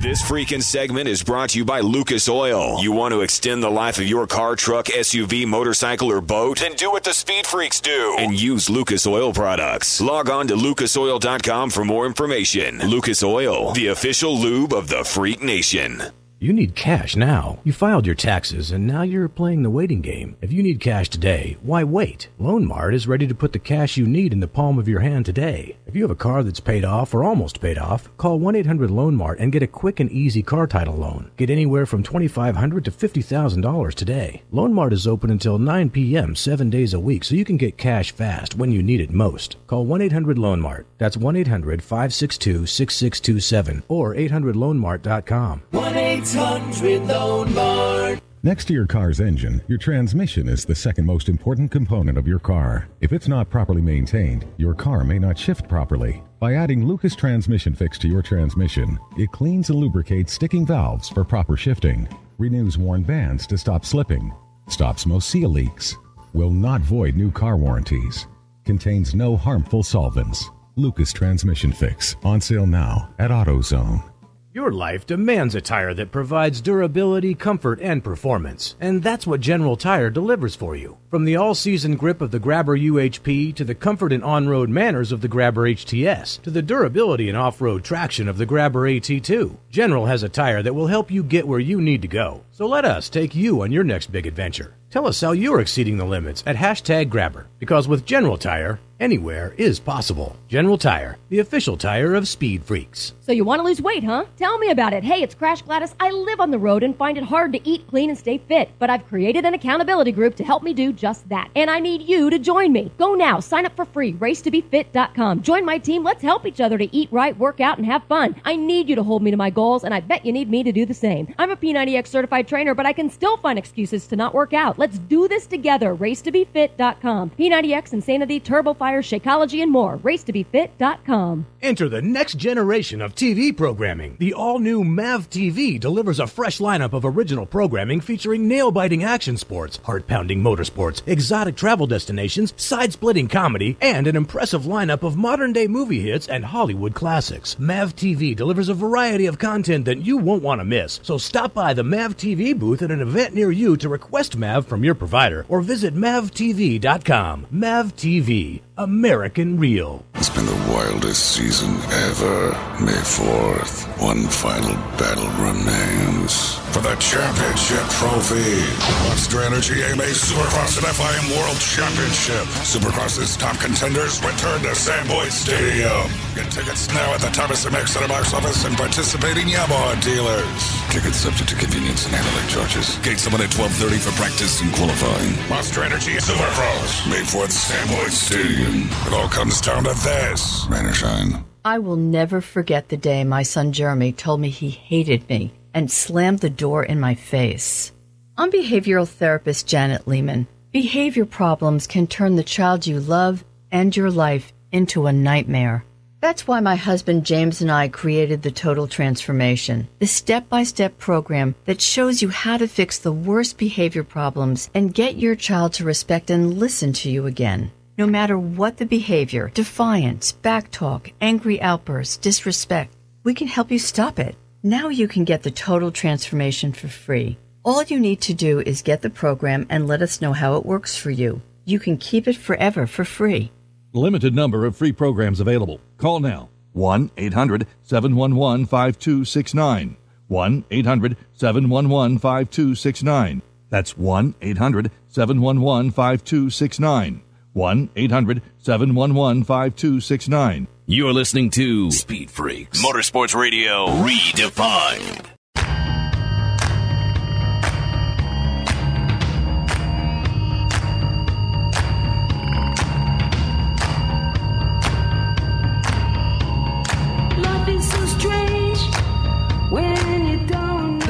This 0.00 0.22
freaking 0.22 0.62
segment 0.62 1.10
is 1.10 1.22
brought 1.22 1.50
to 1.50 1.58
you 1.58 1.64
by 1.66 1.80
Lucas 1.80 2.26
Oil. 2.26 2.82
You 2.82 2.90
want 2.90 3.12
to 3.12 3.20
extend 3.20 3.62
the 3.62 3.70
life 3.70 3.98
of 3.98 4.06
your 4.06 4.26
car, 4.26 4.56
truck, 4.56 4.86
SUV, 4.86 5.46
motorcycle, 5.46 6.10
or 6.10 6.22
boat? 6.22 6.60
Then 6.60 6.72
do 6.72 6.90
what 6.90 7.04
the 7.04 7.12
speed 7.12 7.46
freaks 7.46 7.82
do 7.82 8.16
and 8.18 8.40
use 8.40 8.70
Lucas 8.70 9.06
Oil 9.06 9.34
products. 9.34 10.00
Log 10.00 10.30
on 10.30 10.48
to 10.48 10.54
lucasoil.com 10.54 11.68
for 11.68 11.84
more 11.84 12.06
information. 12.06 12.78
Lucas 12.78 13.22
Oil, 13.22 13.72
the 13.72 13.88
official 13.88 14.34
lube 14.40 14.72
of 14.72 14.88
the 14.88 15.04
Freak 15.04 15.42
Nation. 15.42 16.02
You 16.42 16.54
need 16.54 16.74
cash 16.74 17.16
now. 17.16 17.58
You 17.64 17.74
filed 17.74 18.06
your 18.06 18.14
taxes 18.14 18.70
and 18.70 18.86
now 18.86 19.02
you're 19.02 19.28
playing 19.28 19.62
the 19.62 19.68
waiting 19.68 20.00
game. 20.00 20.38
If 20.40 20.54
you 20.54 20.62
need 20.62 20.80
cash 20.80 21.10
today, 21.10 21.58
why 21.60 21.84
wait? 21.84 22.30
Loan 22.38 22.66
Mart 22.66 22.94
is 22.94 23.06
ready 23.06 23.26
to 23.26 23.34
put 23.34 23.52
the 23.52 23.58
cash 23.58 23.98
you 23.98 24.06
need 24.06 24.32
in 24.32 24.40
the 24.40 24.48
palm 24.48 24.78
of 24.78 24.88
your 24.88 25.00
hand 25.00 25.26
today. 25.26 25.76
If 25.86 25.94
you 25.94 26.00
have 26.00 26.10
a 26.10 26.14
car 26.14 26.42
that's 26.42 26.58
paid 26.58 26.82
off 26.82 27.12
or 27.12 27.24
almost 27.24 27.60
paid 27.60 27.76
off, 27.76 28.08
call 28.16 28.40
1-800 28.40 29.12
Mart 29.12 29.38
and 29.38 29.52
get 29.52 29.62
a 29.62 29.66
quick 29.66 30.00
and 30.00 30.10
easy 30.10 30.42
car 30.42 30.66
title 30.66 30.96
loan. 30.96 31.30
Get 31.36 31.50
anywhere 31.50 31.84
from 31.84 32.02
$2,500 32.02 32.84
to 32.84 32.90
$50,000 32.90 33.92
today. 33.92 34.42
Loan 34.50 34.72
Mart 34.72 34.94
is 34.94 35.06
open 35.06 35.28
until 35.28 35.58
9 35.58 35.90
p.m. 35.90 36.34
7 36.34 36.70
days 36.70 36.94
a 36.94 37.00
week 37.00 37.22
so 37.22 37.34
you 37.34 37.44
can 37.44 37.58
get 37.58 37.76
cash 37.76 38.12
fast 38.12 38.54
when 38.54 38.72
you 38.72 38.82
need 38.82 39.02
it 39.02 39.10
most. 39.10 39.58
Call 39.66 39.84
1-800 39.84 40.38
Loan 40.38 40.62
Mart. 40.62 40.86
That's 40.96 41.18
1-800-562-6627 41.18 43.82
or 43.88 44.14
800loanmart.com. 44.14 45.62
1 45.72 45.92
800 46.32 47.06
Loan 47.06 47.52
Mart. 47.54 48.20
Next 48.44 48.66
to 48.66 48.72
your 48.72 48.86
car's 48.86 49.20
engine, 49.20 49.60
your 49.66 49.78
transmission 49.78 50.48
is 50.48 50.64
the 50.64 50.76
second 50.76 51.04
most 51.04 51.28
important 51.28 51.72
component 51.72 52.16
of 52.16 52.28
your 52.28 52.38
car. 52.38 52.88
If 53.00 53.12
it's 53.12 53.26
not 53.26 53.50
properly 53.50 53.82
maintained, 53.82 54.46
your 54.56 54.72
car 54.72 55.02
may 55.02 55.18
not 55.18 55.36
shift 55.36 55.68
properly. 55.68 56.22
By 56.38 56.54
adding 56.54 56.86
Lucas 56.86 57.16
Transmission 57.16 57.74
Fix 57.74 57.98
to 57.98 58.08
your 58.08 58.22
transmission, 58.22 58.96
it 59.18 59.32
cleans 59.32 59.70
and 59.70 59.80
lubricates 59.80 60.32
sticking 60.32 60.64
valves 60.64 61.08
for 61.08 61.24
proper 61.24 61.56
shifting, 61.56 62.08
renews 62.38 62.78
worn 62.78 63.02
bands 63.02 63.44
to 63.48 63.58
stop 63.58 63.84
slipping, 63.84 64.32
stops 64.68 65.06
most 65.06 65.30
seal 65.30 65.50
leaks, 65.50 65.96
will 66.32 66.52
not 66.52 66.80
void 66.80 67.16
new 67.16 67.32
car 67.32 67.56
warranties, 67.56 68.28
contains 68.64 69.16
no 69.16 69.36
harmful 69.36 69.82
solvents. 69.82 70.48
Lucas 70.76 71.12
Transmission 71.12 71.72
Fix, 71.72 72.14
on 72.22 72.40
sale 72.40 72.68
now 72.68 73.12
at 73.18 73.32
AutoZone. 73.32 74.09
Your 74.52 74.72
life 74.72 75.06
demands 75.06 75.54
a 75.54 75.60
tire 75.60 75.94
that 75.94 76.10
provides 76.10 76.60
durability, 76.60 77.36
comfort, 77.36 77.80
and 77.80 78.02
performance. 78.02 78.74
And 78.80 79.00
that's 79.00 79.24
what 79.24 79.40
General 79.40 79.76
Tire 79.76 80.10
delivers 80.10 80.56
for 80.56 80.74
you. 80.74 80.99
From 81.10 81.24
the 81.24 81.34
all 81.34 81.56
season 81.56 81.96
grip 81.96 82.20
of 82.20 82.30
the 82.30 82.38
Grabber 82.38 82.78
UHP 82.78 83.52
to 83.56 83.64
the 83.64 83.74
comfort 83.74 84.12
and 84.12 84.22
on 84.22 84.46
road 84.46 84.68
manners 84.68 85.10
of 85.10 85.22
the 85.22 85.26
Grabber 85.26 85.68
HTS 85.68 86.40
to 86.42 86.52
the 86.52 86.62
durability 86.62 87.28
and 87.28 87.36
off 87.36 87.60
road 87.60 87.82
traction 87.82 88.28
of 88.28 88.38
the 88.38 88.46
Grabber 88.46 88.88
AT2, 88.88 89.56
General 89.70 90.06
has 90.06 90.22
a 90.22 90.28
tire 90.28 90.62
that 90.62 90.76
will 90.76 90.86
help 90.86 91.10
you 91.10 91.24
get 91.24 91.48
where 91.48 91.58
you 91.58 91.80
need 91.80 92.02
to 92.02 92.06
go. 92.06 92.44
So 92.52 92.64
let 92.66 92.84
us 92.84 93.08
take 93.08 93.34
you 93.34 93.62
on 93.62 93.72
your 93.72 93.82
next 93.82 94.12
big 94.12 94.28
adventure. 94.28 94.76
Tell 94.90 95.06
us 95.06 95.20
how 95.20 95.32
you're 95.32 95.60
exceeding 95.60 95.96
the 95.96 96.04
limits 96.04 96.42
at 96.46 96.56
hashtag 96.56 97.10
Grabber. 97.10 97.46
Because 97.60 97.86
with 97.86 98.04
General 98.04 98.36
Tire, 98.36 98.80
anywhere 98.98 99.54
is 99.56 99.78
possible. 99.78 100.36
General 100.48 100.76
Tire, 100.76 101.16
the 101.28 101.38
official 101.38 101.76
tire 101.76 102.14
of 102.14 102.26
Speed 102.26 102.64
Freaks. 102.64 103.14
So 103.20 103.30
you 103.30 103.44
want 103.44 103.60
to 103.60 103.64
lose 103.64 103.80
weight, 103.80 104.02
huh? 104.02 104.24
Tell 104.36 104.58
me 104.58 104.70
about 104.70 104.92
it. 104.92 105.04
Hey, 105.04 105.22
it's 105.22 105.34
Crash 105.34 105.62
Gladys. 105.62 105.94
I 106.00 106.10
live 106.10 106.40
on 106.40 106.50
the 106.50 106.58
road 106.58 106.82
and 106.82 106.96
find 106.96 107.16
it 107.16 107.22
hard 107.22 107.52
to 107.52 107.68
eat 107.68 107.86
clean 107.86 108.10
and 108.10 108.18
stay 108.18 108.38
fit, 108.38 108.72
but 108.80 108.90
I've 108.90 109.06
created 109.06 109.44
an 109.44 109.54
accountability 109.54 110.10
group 110.10 110.34
to 110.36 110.44
help 110.44 110.64
me 110.64 110.74
do 110.74 110.92
just 111.00 111.28
that. 111.30 111.50
And 111.56 111.70
I 111.70 111.80
need 111.80 112.02
you 112.02 112.30
to 112.30 112.38
join 112.38 112.72
me. 112.72 112.92
Go 112.98 113.14
now, 113.14 113.40
sign 113.40 113.64
up 113.66 113.74
for 113.74 113.86
free, 113.86 114.12
racetobefit.com. 114.12 115.42
Join 115.42 115.64
my 115.64 115.78
team. 115.78 116.04
Let's 116.04 116.22
help 116.22 116.46
each 116.46 116.60
other 116.60 116.76
to 116.78 116.94
eat 116.94 117.08
right, 117.10 117.36
work 117.36 117.60
out, 117.60 117.78
and 117.78 117.86
have 117.86 118.04
fun. 118.04 118.36
I 118.44 118.54
need 118.56 118.88
you 118.88 118.96
to 118.96 119.02
hold 119.02 119.22
me 119.22 119.30
to 119.30 119.36
my 119.36 119.50
goals, 119.50 119.82
and 119.82 119.94
I 119.94 120.00
bet 120.00 120.26
you 120.26 120.32
need 120.32 120.50
me 120.50 120.62
to 120.62 120.72
do 120.72 120.84
the 120.84 120.94
same. 120.94 121.34
I'm 121.38 121.50
a 121.50 121.56
P90X 121.56 122.08
certified 122.08 122.46
trainer, 122.46 122.74
but 122.74 122.86
I 122.86 122.92
can 122.92 123.08
still 123.08 123.38
find 123.38 123.58
excuses 123.58 124.06
to 124.08 124.16
not 124.16 124.34
work 124.34 124.52
out. 124.52 124.78
Let's 124.78 124.98
do 124.98 125.26
this 125.26 125.46
together. 125.46 125.96
Racetobefit.com. 125.96 127.30
P90X, 127.30 127.92
Insanity, 127.94 128.38
Turbofire, 128.40 129.00
Shakeology, 129.00 129.62
and 129.62 129.72
more. 129.72 129.96
Racetobefit.com. 129.98 131.46
Enter 131.62 131.88
the 131.88 132.02
next 132.02 132.36
generation 132.36 133.00
of 133.00 133.14
TV 133.14 133.56
programming. 133.56 134.16
The 134.18 134.34
all 134.34 134.58
new 134.58 134.84
MAV 134.84 135.30
TV 135.30 135.78
delivers 135.80 136.20
a 136.20 136.26
fresh 136.26 136.58
lineup 136.58 136.92
of 136.92 137.04
original 137.04 137.46
programming 137.46 138.00
featuring 138.00 138.48
nail 138.48 138.70
biting 138.70 139.04
action 139.04 139.36
sports, 139.36 139.78
heart 139.84 140.06
pounding 140.06 140.42
motorsports, 140.42 140.89
exotic 141.06 141.56
travel 141.56 141.86
destinations, 141.86 142.52
side 142.56 142.92
splitting 142.92 143.28
comedy, 143.28 143.76
and 143.80 144.06
an 144.06 144.16
impressive 144.16 144.62
lineup 144.62 145.02
of 145.02 145.16
modern 145.16 145.52
day 145.52 145.66
movie 145.66 146.00
hits 146.00 146.28
and 146.28 146.44
Hollywood 146.44 146.94
classics. 146.94 147.58
MAV 147.58 147.94
TV 147.94 148.34
delivers 148.34 148.68
a 148.68 148.74
variety 148.74 149.26
of 149.26 149.38
content 149.38 149.84
that 149.84 150.04
you 150.04 150.16
won't 150.16 150.42
want 150.42 150.60
to 150.60 150.64
miss. 150.64 150.98
So 151.02 151.18
stop 151.18 151.54
by 151.54 151.74
the 151.74 151.84
MAV 151.84 152.16
TV 152.16 152.58
booth 152.58 152.82
at 152.82 152.90
an 152.90 153.00
event 153.00 153.34
near 153.34 153.50
you 153.50 153.76
to 153.76 153.88
request 153.88 154.36
MAV 154.36 154.66
from 154.66 154.82
your 154.82 154.94
provider 154.94 155.46
or 155.48 155.60
visit 155.60 155.94
MAVTV.com. 155.94 157.46
MAV 157.50 157.94
TV, 157.96 158.60
American 158.76 159.58
Real. 159.58 160.04
It's 160.14 160.30
been 160.30 160.46
the 160.46 160.72
wildest 160.72 161.34
season 161.34 161.76
ever. 162.08 162.50
May 162.80 162.92
4th, 162.92 163.86
one 164.02 164.26
final 164.28 164.74
battle 164.96 165.28
remains. 165.42 166.54
For 166.72 166.80
the 166.80 166.94
championship 166.96 167.84
trophy. 167.98 168.60
Monster 169.08 169.42
Energy 169.42 169.82
AMA 169.82 170.04
Supercross 170.04 170.79
and 170.80 170.96
FIM 170.96 171.36
World 171.36 171.60
Championship. 171.60 172.46
Supercross's 172.64 173.36
top 173.36 173.58
contenders 173.58 174.22
return 174.24 174.62
to 174.62 174.74
Sam 174.74 175.06
Boyd 175.08 175.32
Stadium. 175.32 176.08
Get 176.34 176.50
tickets 176.50 176.88
now 176.88 177.12
at 177.12 177.20
the 177.20 177.28
Thomas 177.28 177.70
& 177.70 177.72
Mack 177.72 177.86
Center 177.86 178.08
box 178.08 178.32
office 178.32 178.64
and 178.64 178.76
participating 178.76 179.46
Yamaha 179.46 180.00
dealers. 180.02 180.62
Tickets 180.90 181.16
subject 181.16 181.50
to 181.50 181.56
convenience 181.56 182.06
and 182.06 182.14
handling 182.14 182.48
charges. 182.48 182.96
Gates 182.98 183.26
open 183.26 183.40
at 183.42 183.50
12.30 183.50 183.98
for 183.98 184.12
practice 184.20 184.60
and 184.62 184.72
qualifying. 184.74 185.48
Monster 185.48 185.82
Energy 185.82 186.16
Supercross. 186.16 187.10
May 187.10 187.22
4th, 187.22 187.50
Sam 187.50 187.88
Boyd 187.88 188.12
Stadium. 188.12 188.88
It 189.06 189.12
all 189.12 189.28
comes 189.28 189.60
down 189.60 189.84
to 189.84 189.94
this. 190.04 190.66
Rain 190.70 190.86
or 190.86 190.94
shine. 190.94 191.44
I 191.64 191.78
will 191.78 191.96
never 191.96 192.40
forget 192.40 192.88
the 192.88 192.96
day 192.96 193.22
my 193.24 193.42
son 193.42 193.72
Jeremy 193.72 194.12
told 194.12 194.40
me 194.40 194.48
he 194.48 194.70
hated 194.70 195.28
me 195.28 195.52
and 195.74 195.90
slammed 195.90 196.38
the 196.38 196.48
door 196.48 196.82
in 196.82 196.98
my 196.98 197.14
face. 197.14 197.92
I'm 198.38 198.50
behavioral 198.50 199.06
therapist 199.06 199.66
Janet 199.66 200.08
Lehman. 200.08 200.46
Behavior 200.72 201.26
problems 201.26 201.88
can 201.88 202.06
turn 202.06 202.36
the 202.36 202.44
child 202.44 202.86
you 202.86 203.00
love 203.00 203.44
and 203.72 203.96
your 203.96 204.10
life 204.10 204.52
into 204.70 205.06
a 205.06 205.12
nightmare. 205.12 205.84
That's 206.20 206.46
why 206.46 206.60
my 206.60 206.76
husband 206.76 207.26
James 207.26 207.60
and 207.60 207.72
I 207.72 207.88
created 207.88 208.42
the 208.42 208.52
Total 208.52 208.86
Transformation, 208.86 209.88
the 209.98 210.06
step 210.06 210.48
by 210.48 210.62
step 210.62 210.96
program 210.98 211.56
that 211.64 211.80
shows 211.80 212.22
you 212.22 212.28
how 212.28 212.56
to 212.56 212.68
fix 212.68 212.98
the 212.98 213.10
worst 213.10 213.58
behavior 213.58 214.04
problems 214.04 214.70
and 214.72 214.94
get 214.94 215.16
your 215.16 215.34
child 215.34 215.72
to 215.74 215.84
respect 215.84 216.30
and 216.30 216.58
listen 216.58 216.92
to 216.92 217.10
you 217.10 217.26
again. 217.26 217.72
No 217.98 218.06
matter 218.06 218.38
what 218.38 218.76
the 218.76 218.86
behavior 218.86 219.50
defiance, 219.52 220.32
backtalk, 220.32 221.12
angry 221.20 221.60
outbursts, 221.60 222.16
disrespect 222.16 222.94
we 223.22 223.34
can 223.34 223.48
help 223.48 223.70
you 223.70 223.78
stop 223.78 224.18
it. 224.18 224.36
Now 224.62 224.88
you 224.88 225.08
can 225.08 225.24
get 225.24 225.42
the 225.42 225.50
Total 225.50 225.90
Transformation 225.90 226.72
for 226.72 226.88
free. 226.88 227.38
All 227.62 227.82
you 227.82 228.00
need 228.00 228.22
to 228.22 228.32
do 228.32 228.60
is 228.60 228.80
get 228.80 229.02
the 229.02 229.10
program 229.10 229.66
and 229.68 229.86
let 229.86 230.00
us 230.00 230.22
know 230.22 230.32
how 230.32 230.56
it 230.56 230.64
works 230.64 230.96
for 230.96 231.10
you. 231.10 231.42
You 231.66 231.78
can 231.78 231.98
keep 231.98 232.26
it 232.26 232.36
forever 232.36 232.86
for 232.86 233.04
free. 233.04 233.52
Limited 233.92 234.34
number 234.34 234.64
of 234.64 234.76
free 234.76 234.92
programs 234.92 235.40
available. 235.40 235.78
Call 235.98 236.20
now 236.20 236.48
1 236.72 237.10
800 237.18 237.66
711 237.82 238.64
5269. 238.64 239.96
1 240.28 240.64
800 240.70 241.16
711 241.34 242.18
5269. 242.18 243.42
That's 243.68 243.98
1 243.98 244.34
800 244.40 244.90
711 245.08 245.90
5269. 245.90 247.22
1 247.52 247.90
800 247.94 248.42
711 248.56 249.44
5269. 249.44 250.66
You're 250.86 251.12
listening 251.12 251.50
to 251.50 251.90
Speed 251.90 252.30
Freaks 252.30 252.82
Motorsports 252.82 253.34
Radio 253.34 253.86
Redefined. 253.86 255.26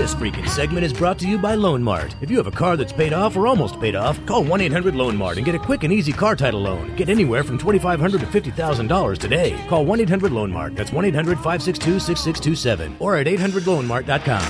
This 0.01 0.15
freaking 0.15 0.49
segment 0.49 0.83
is 0.83 0.95
brought 0.95 1.19
to 1.19 1.29
you 1.29 1.37
by 1.37 1.55
Loan 1.57 1.83
Mart. 1.83 2.15
If 2.23 2.31
you 2.31 2.39
have 2.39 2.47
a 2.47 2.51
car 2.51 2.75
that's 2.75 2.91
paid 2.91 3.13
off 3.13 3.37
or 3.37 3.47
almost 3.47 3.79
paid 3.81 3.95
off, 3.95 4.19
call 4.25 4.43
1 4.43 4.63
800 4.63 4.95
Loan 4.95 5.15
Mart 5.15 5.37
and 5.37 5.45
get 5.45 5.55
a 5.55 5.59
quick 5.59 5.85
and 5.85 5.93
easy 5.93 6.11
car 6.11 6.35
title 6.35 6.61
loan. 6.61 6.97
Get 6.97 7.11
anywhere 7.11 7.45
from 7.45 7.59
$2,500 7.59 8.19
to 8.19 8.41
$50,000 8.41 9.19
today. 9.19 9.63
Call 9.69 9.85
1 9.85 10.01
800 10.01 10.33
Loan 10.33 10.51
Mart. 10.51 10.75
That's 10.75 10.91
1 10.91 11.05
800 11.05 11.37
562 11.37 12.01
6627 12.01 12.97
or 12.99 13.17
at 13.17 13.27
800loanmart.com. 13.27 14.41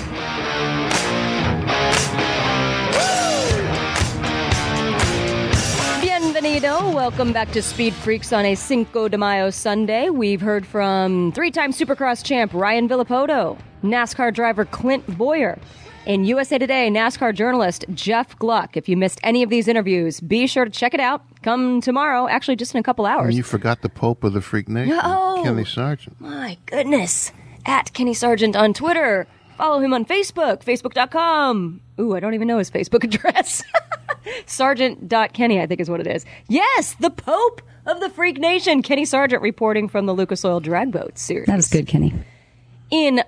Bienvenido. 6.01 6.95
Welcome 6.95 7.33
back 7.33 7.51
to 7.51 7.61
Speed 7.61 7.95
Freaks 7.95 8.33
on 8.33 8.45
a 8.45 8.55
Cinco 8.55 9.09
de 9.09 9.19
Mayo 9.19 9.51
Sunday. 9.51 10.11
We've 10.11 10.41
heard 10.41 10.65
from 10.65 11.33
three 11.33 11.51
time 11.51 11.73
Supercross 11.73 12.25
champ 12.25 12.55
Ryan 12.55 12.89
Villopoto, 12.89 13.59
NASCAR 13.83 14.33
driver 14.33 14.65
Clint 14.65 15.07
Bowyer, 15.19 15.59
and 16.07 16.27
USA 16.27 16.59
Today 16.59 16.89
NASCAR 16.91 17.35
journalist 17.35 17.85
Jeff 17.95 18.39
Gluck. 18.39 18.77
If 18.77 18.89
you 18.89 18.97
missed 18.97 19.21
any 19.23 19.43
of 19.43 19.51
these 19.51 19.69
interviews, 19.69 20.21
be 20.21 20.47
sure 20.47 20.65
to 20.65 20.71
check 20.71 20.95
it 20.95 21.01
out. 21.01 21.23
Come 21.43 21.81
tomorrow, 21.81 22.27
actually, 22.29 22.57
just 22.57 22.75
in 22.75 22.81
a 22.81 22.83
couple 22.83 23.07
hours. 23.07 23.29
And 23.29 23.37
you 23.37 23.43
forgot 23.43 23.83
the 23.83 23.89
Pope 23.89 24.25
of 24.25 24.33
the 24.33 24.41
Freak 24.41 24.69
Nation, 24.69 24.97
No. 24.97 25.41
Kenny 25.45 25.65
Sargent. 25.65 26.21
My 26.21 26.57
goodness. 26.67 27.33
At 27.67 27.93
Kenny 27.93 28.15
Sargent 28.15 28.57
on 28.57 28.73
Twitter. 28.73 29.27
Follow 29.59 29.79
him 29.81 29.93
on 29.93 30.07
Facebook, 30.07 30.65
facebook.com. 30.65 31.83
Ooh, 31.99 32.15
I 32.17 32.21
don't 32.21 32.33
even 32.33 32.49
know 32.49 32.57
his 32.59 32.71
Facebook 32.71 33.05
address. 33.05 33.63
Sergeant.Kenny, 34.47 35.61
I 35.61 35.67
think 35.67 35.81
is 35.81 35.91
what 35.91 36.01
it 36.01 36.07
is. 36.07 36.25
Yes, 36.49 36.95
the 37.01 37.11
Pope 37.11 37.61
of 37.87 38.01
the 38.01 38.09
Freak 38.11 38.39
Nation, 38.39 38.83
Kenny 38.83 39.05
Sargent 39.05 39.43
reporting 39.43 39.89
from 39.89 40.07
the 40.07 40.15
Lucas 40.15 40.45
Oil 40.45 40.61
Drag 40.61 40.91
Boat 40.93 41.19
series. 41.19 41.47
That 41.47 41.57
was 41.57 41.69
good, 41.69 41.87
Kenny. 41.87 42.15
In 42.91 43.23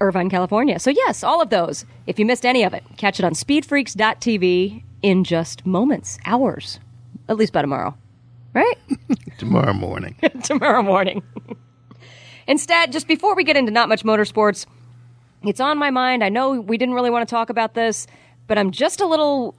Irvine, 0.00 0.28
California. 0.28 0.78
So, 0.78 0.90
yes, 0.90 1.22
all 1.22 1.40
of 1.40 1.50
those. 1.50 1.84
If 2.06 2.18
you 2.18 2.26
missed 2.26 2.44
any 2.44 2.62
of 2.64 2.74
it, 2.74 2.84
catch 2.96 3.18
it 3.18 3.24
on 3.24 3.32
speedfreaks.tv 3.32 4.82
in 5.02 5.24
just 5.24 5.64
moments, 5.66 6.18
hours, 6.24 6.80
at 7.28 7.36
least 7.36 7.52
by 7.52 7.62
tomorrow. 7.62 7.96
Right? 8.52 8.78
Tomorrow 9.38 9.72
morning. 9.72 10.14
tomorrow 10.44 10.80
morning. 10.82 11.24
Instead, 12.46 12.92
just 12.92 13.08
before 13.08 13.34
we 13.34 13.42
get 13.42 13.56
into 13.56 13.72
not 13.72 13.88
much 13.88 14.04
motorsports, 14.04 14.64
it's 15.42 15.58
on 15.58 15.76
my 15.76 15.90
mind. 15.90 16.22
I 16.22 16.28
know 16.28 16.60
we 16.60 16.78
didn't 16.78 16.94
really 16.94 17.10
want 17.10 17.28
to 17.28 17.32
talk 17.32 17.50
about 17.50 17.74
this, 17.74 18.06
but 18.46 18.56
I'm 18.56 18.70
just 18.70 19.00
a 19.00 19.06
little 19.06 19.56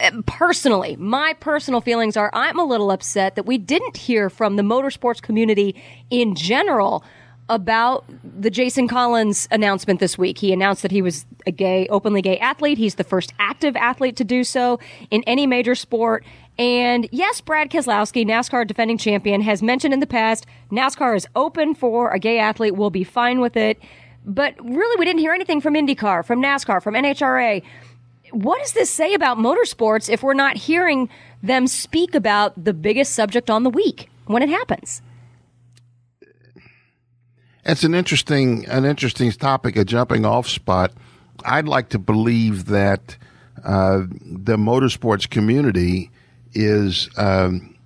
eh, 0.00 0.10
personally, 0.26 0.96
my 0.96 1.34
personal 1.40 1.80
feelings 1.80 2.16
are 2.16 2.30
I'm 2.32 2.58
a 2.58 2.64
little 2.64 2.90
upset 2.90 3.36
that 3.36 3.46
we 3.46 3.58
didn't 3.58 3.96
hear 3.96 4.28
from 4.28 4.56
the 4.56 4.62
motorsports 4.62 5.22
community 5.22 5.80
in 6.10 6.34
general 6.34 7.04
about 7.50 8.04
the 8.22 8.48
Jason 8.48 8.88
Collins 8.88 9.48
announcement 9.50 10.00
this 10.00 10.16
week. 10.16 10.38
He 10.38 10.52
announced 10.52 10.82
that 10.82 10.92
he 10.92 11.02
was 11.02 11.26
a 11.46 11.50
gay, 11.50 11.86
openly 11.88 12.22
gay 12.22 12.38
athlete. 12.38 12.78
He's 12.78 12.94
the 12.94 13.04
first 13.04 13.34
active 13.38 13.76
athlete 13.76 14.16
to 14.16 14.24
do 14.24 14.44
so 14.44 14.78
in 15.10 15.22
any 15.26 15.46
major 15.46 15.74
sport. 15.74 16.24
And 16.58 17.08
yes, 17.10 17.40
Brad 17.40 17.70
Keselowski, 17.70 18.24
NASCAR 18.24 18.66
defending 18.66 18.98
champion, 18.98 19.40
has 19.40 19.62
mentioned 19.62 19.92
in 19.92 20.00
the 20.00 20.06
past 20.06 20.46
NASCAR 20.70 21.16
is 21.16 21.26
open 21.34 21.74
for 21.74 22.10
a 22.12 22.18
gay 22.18 22.38
athlete. 22.38 22.76
We'll 22.76 22.90
be 22.90 23.04
fine 23.04 23.40
with 23.40 23.56
it. 23.56 23.78
But 24.24 24.54
really, 24.62 24.96
we 24.98 25.04
didn't 25.04 25.20
hear 25.20 25.32
anything 25.32 25.60
from 25.60 25.74
IndyCar, 25.74 26.24
from 26.24 26.40
NASCAR, 26.40 26.82
from 26.82 26.94
NHRA. 26.94 27.62
What 28.30 28.60
does 28.60 28.72
this 28.74 28.90
say 28.90 29.14
about 29.14 29.38
motorsports 29.38 30.08
if 30.08 30.22
we're 30.22 30.34
not 30.34 30.56
hearing 30.56 31.08
them 31.42 31.66
speak 31.66 32.14
about 32.14 32.62
the 32.62 32.72
biggest 32.72 33.14
subject 33.14 33.50
on 33.50 33.64
the 33.64 33.70
week 33.70 34.08
when 34.26 34.42
it 34.42 34.48
happens? 34.48 35.02
It's 37.70 37.84
an 37.84 37.94
interesting, 37.94 38.66
an 38.66 38.84
interesting 38.84 39.30
topic, 39.30 39.76
a 39.76 39.84
jumping 39.84 40.26
off 40.26 40.48
spot. 40.48 40.92
I'd 41.44 41.68
like 41.68 41.90
to 41.90 42.00
believe 42.00 42.64
that 42.64 43.16
uh, 43.62 44.06
the 44.24 44.56
motorsports 44.56 45.30
community 45.30 46.10
is 46.52 47.08
um, 47.16 47.76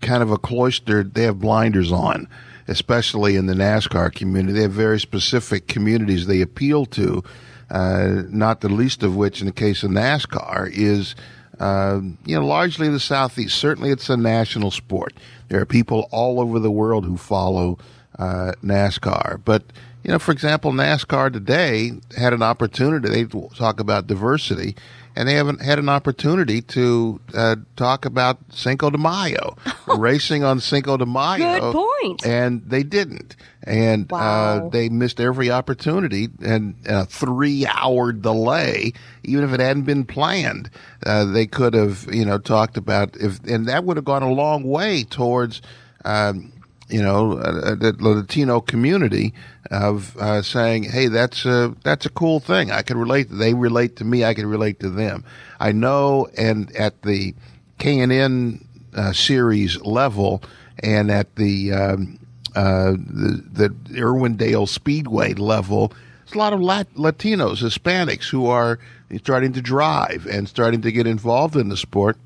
kind 0.00 0.22
of 0.22 0.30
a 0.30 0.38
cloistered. 0.38 1.14
They 1.14 1.24
have 1.24 1.40
blinders 1.40 1.90
on, 1.90 2.28
especially 2.68 3.34
in 3.34 3.46
the 3.46 3.54
NASCAR 3.54 4.14
community. 4.14 4.52
They 4.52 4.62
have 4.62 4.70
very 4.70 5.00
specific 5.00 5.66
communities 5.66 6.28
they 6.28 6.40
appeal 6.40 6.86
to. 6.86 7.24
Uh, 7.68 8.22
not 8.28 8.60
the 8.60 8.68
least 8.68 9.02
of 9.02 9.16
which, 9.16 9.40
in 9.40 9.46
the 9.46 9.52
case 9.52 9.82
of 9.82 9.90
NASCAR, 9.90 10.70
is 10.72 11.16
uh, 11.62 12.00
you 12.26 12.34
know 12.38 12.44
largely 12.44 12.88
in 12.88 12.92
the 12.92 13.00
southeast. 13.00 13.56
Certainly, 13.56 13.90
it's 13.90 14.10
a 14.10 14.16
national 14.16 14.70
sport. 14.70 15.14
There 15.48 15.60
are 15.60 15.66
people 15.66 16.08
all 16.10 16.40
over 16.40 16.58
the 16.58 16.70
world 16.70 17.04
who 17.04 17.16
follow 17.16 17.78
uh, 18.18 18.52
NASCAR, 18.64 19.40
but 19.44 19.62
you 20.02 20.10
know, 20.10 20.18
for 20.18 20.32
example, 20.32 20.72
NASCAR 20.72 21.32
today 21.32 21.92
had 22.16 22.32
an 22.32 22.42
opportunity. 22.42 23.08
They 23.08 23.24
talk 23.54 23.78
about 23.78 24.08
diversity, 24.08 24.74
and 25.16 25.28
they 25.28 25.34
haven't 25.34 25.60
had 25.60 25.78
an 25.78 25.88
opportunity 25.88 26.62
to 26.62 27.20
uh, 27.34 27.56
talk 27.76 28.04
about 28.04 28.38
Cinco 28.50 28.90
de 28.90 28.98
Mayo, 28.98 29.56
racing 29.86 30.44
on 30.44 30.60
Cinco 30.60 30.96
de 30.96 31.06
Mayo. 31.06 31.60
Good 31.60 31.72
point. 31.72 32.26
And 32.26 32.62
they 32.66 32.82
didn't, 32.82 33.36
and 33.62 34.12
uh, 34.12 34.68
they 34.70 34.88
missed 34.88 35.20
every 35.20 35.50
opportunity. 35.50 36.28
And 36.42 36.76
a 36.86 37.04
three-hour 37.04 38.12
delay, 38.12 38.92
even 39.24 39.44
if 39.44 39.52
it 39.52 39.60
hadn't 39.60 39.84
been 39.84 40.04
planned, 40.04 40.70
uh, 41.04 41.24
they 41.26 41.46
could 41.46 41.74
have, 41.74 42.06
you 42.12 42.24
know, 42.24 42.38
talked 42.38 42.76
about 42.76 43.16
if, 43.16 43.42
and 43.44 43.66
that 43.66 43.84
would 43.84 43.96
have 43.96 44.04
gone 44.04 44.22
a 44.22 44.32
long 44.32 44.64
way 44.64 45.04
towards. 45.04 45.62
Um, 46.04 46.52
you 46.92 47.02
know, 47.02 47.38
uh, 47.38 47.74
the 47.74 47.96
Latino 47.98 48.60
community 48.60 49.32
of 49.70 50.14
uh, 50.18 50.42
saying, 50.42 50.84
"Hey, 50.84 51.08
that's 51.08 51.46
a 51.46 51.74
that's 51.82 52.04
a 52.04 52.10
cool 52.10 52.38
thing. 52.38 52.70
I 52.70 52.82
can 52.82 52.98
relate. 52.98 53.28
They 53.30 53.54
relate 53.54 53.96
to 53.96 54.04
me. 54.04 54.24
I 54.24 54.34
can 54.34 54.46
relate 54.46 54.78
to 54.80 54.90
them. 54.90 55.24
I 55.58 55.72
know." 55.72 56.28
And 56.36 56.74
at 56.76 57.02
the 57.02 57.34
K 57.78 57.98
and 58.00 58.12
N 58.12 58.68
uh, 58.94 59.12
series 59.12 59.80
level, 59.80 60.42
and 60.82 61.10
at 61.10 61.34
the 61.36 61.72
um, 61.72 62.18
uh, 62.54 62.92
the, 62.92 63.42
the 63.54 63.68
Irwindale 63.98 64.68
Speedway 64.68 65.32
level, 65.32 65.92
there's 66.24 66.34
a 66.34 66.38
lot 66.38 66.52
of 66.52 66.60
Lat- 66.60 66.94
Latinos, 66.94 67.62
Hispanics 67.62 68.28
who 68.28 68.46
are 68.46 68.78
starting 69.16 69.54
to 69.54 69.62
drive 69.62 70.26
and 70.26 70.46
starting 70.46 70.82
to 70.82 70.92
get 70.92 71.06
involved 71.06 71.56
in 71.56 71.70
the 71.70 71.76
sport. 71.76 72.18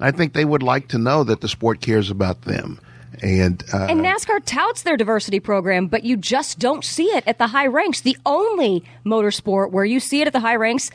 I 0.00 0.10
think 0.10 0.32
they 0.32 0.44
would 0.44 0.62
like 0.62 0.88
to 0.88 0.98
know 0.98 1.22
that 1.24 1.40
the 1.40 1.48
sport 1.48 1.80
cares 1.80 2.10
about 2.10 2.42
them. 2.42 2.80
And, 3.22 3.62
uh, 3.72 3.86
And 3.88 4.00
NASCAR 4.00 4.40
touts 4.44 4.82
their 4.82 4.96
diversity 4.96 5.40
program, 5.40 5.86
but 5.86 6.04
you 6.04 6.16
just 6.16 6.58
don't 6.58 6.84
see 6.84 7.06
it 7.06 7.24
at 7.26 7.38
the 7.38 7.48
high 7.48 7.66
ranks. 7.66 8.00
The 8.00 8.16
only 8.26 8.84
motorsport 9.04 9.70
where 9.70 9.84
you 9.84 10.00
see 10.00 10.20
it 10.20 10.26
at 10.26 10.32
the 10.32 10.40
high 10.40 10.56
ranks 10.56 10.90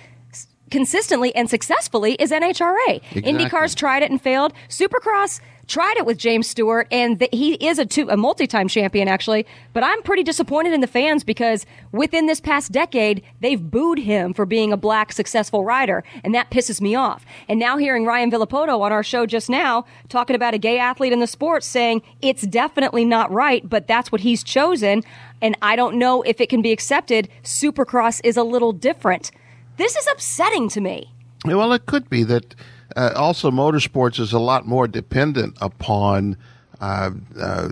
consistently 0.74 1.36
and 1.36 1.48
successfully 1.48 2.16
is 2.16 2.32
NHRA. 2.32 2.96
Exactly. 2.96 3.22
IndyCar's 3.22 3.76
tried 3.76 4.02
it 4.02 4.10
and 4.10 4.20
failed. 4.20 4.54
Supercross 4.70 5.40
tried 5.68 5.98
it 5.98 6.06
with 6.08 6.18
James 6.18 6.48
Stewart, 6.48 6.88
and 6.92 7.20
th- 7.20 7.30
he 7.32 7.54
is 7.54 7.78
a 7.78 7.86
two 7.86 8.10
a 8.10 8.18
multi-time 8.18 8.68
champion 8.68 9.08
actually. 9.08 9.46
But 9.74 9.84
I'm 9.84 10.02
pretty 10.02 10.24
disappointed 10.24 10.74
in 10.74 10.82
the 10.82 10.88
fans 10.88 11.24
because 11.24 11.68
within 11.92 12.26
this 12.26 12.42
past 12.42 12.72
decade, 12.72 13.22
they've 13.40 13.62
booed 13.62 14.00
him 14.00 14.34
for 14.34 14.48
being 14.48 14.74
a 14.74 14.78
black 14.78 15.14
successful 15.14 15.64
rider, 15.64 16.04
and 16.24 16.34
that 16.34 16.50
pisses 16.50 16.82
me 16.82 16.96
off. 16.96 17.24
And 17.48 17.60
now 17.60 17.78
hearing 17.78 18.08
Ryan 18.08 18.32
Villopoto 18.32 18.82
on 18.82 18.92
our 18.92 19.04
show 19.04 19.28
just 19.28 19.52
now 19.52 19.86
talking 20.10 20.36
about 20.36 20.56
a 20.56 20.58
gay 20.58 20.80
athlete 20.80 21.14
in 21.14 21.20
the 21.20 21.28
sport, 21.28 21.64
saying 21.64 22.02
it's 22.20 22.48
definitely 22.48 23.06
not 23.06 23.32
right, 23.32 23.70
but 23.70 23.86
that's 23.86 24.12
what 24.12 24.22
he's 24.22 24.44
chosen, 24.44 25.04
and 25.40 25.56
I 25.62 25.76
don't 25.76 26.00
know 26.00 26.24
if 26.24 26.42
it 26.42 26.50
can 26.50 26.64
be 26.64 26.72
accepted. 26.72 27.30
Supercross 27.44 28.22
is 28.24 28.38
a 28.38 28.44
little 28.44 28.74
different. 28.74 29.30
This 29.78 29.96
is 29.96 30.08
upsetting 30.08 30.70
to 30.70 30.82
me. 30.82 31.12
Well, 31.46 31.74
it 31.74 31.86
could 31.86 32.10
be 32.10 32.24
that 32.24 32.56
uh, 32.96 33.12
also 33.16 33.52
motorsports 33.52 34.20
is 34.20 34.34
a 34.34 34.40
lot 34.40 34.66
more 34.66 34.88
dependent 34.88 35.58
upon 35.60 36.38
uh, 36.80 37.12
uh, 37.40 37.70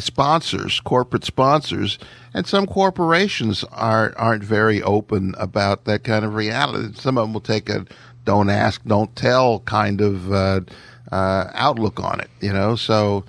sponsors, 0.00 0.80
corporate 0.80 1.24
sponsors, 1.24 1.98
and 2.32 2.46
some 2.46 2.66
corporations 2.66 3.62
are 3.64 4.14
aren't 4.16 4.42
very 4.42 4.82
open 4.82 5.34
about 5.38 5.84
that 5.84 6.02
kind 6.02 6.24
of 6.24 6.34
reality. 6.34 6.94
Some 6.94 7.18
of 7.18 7.24
them 7.24 7.34
will 7.34 7.40
take 7.40 7.68
a 7.68 7.84
"don't 8.24 8.48
ask, 8.48 8.82
don't 8.84 9.14
tell" 9.14 9.60
kind 9.60 10.00
of 10.00 10.32
uh, 10.32 10.60
uh, 11.12 11.50
outlook 11.52 12.00
on 12.00 12.20
it. 12.20 12.30
You 12.40 12.52
know, 12.52 12.74
so 12.74 13.24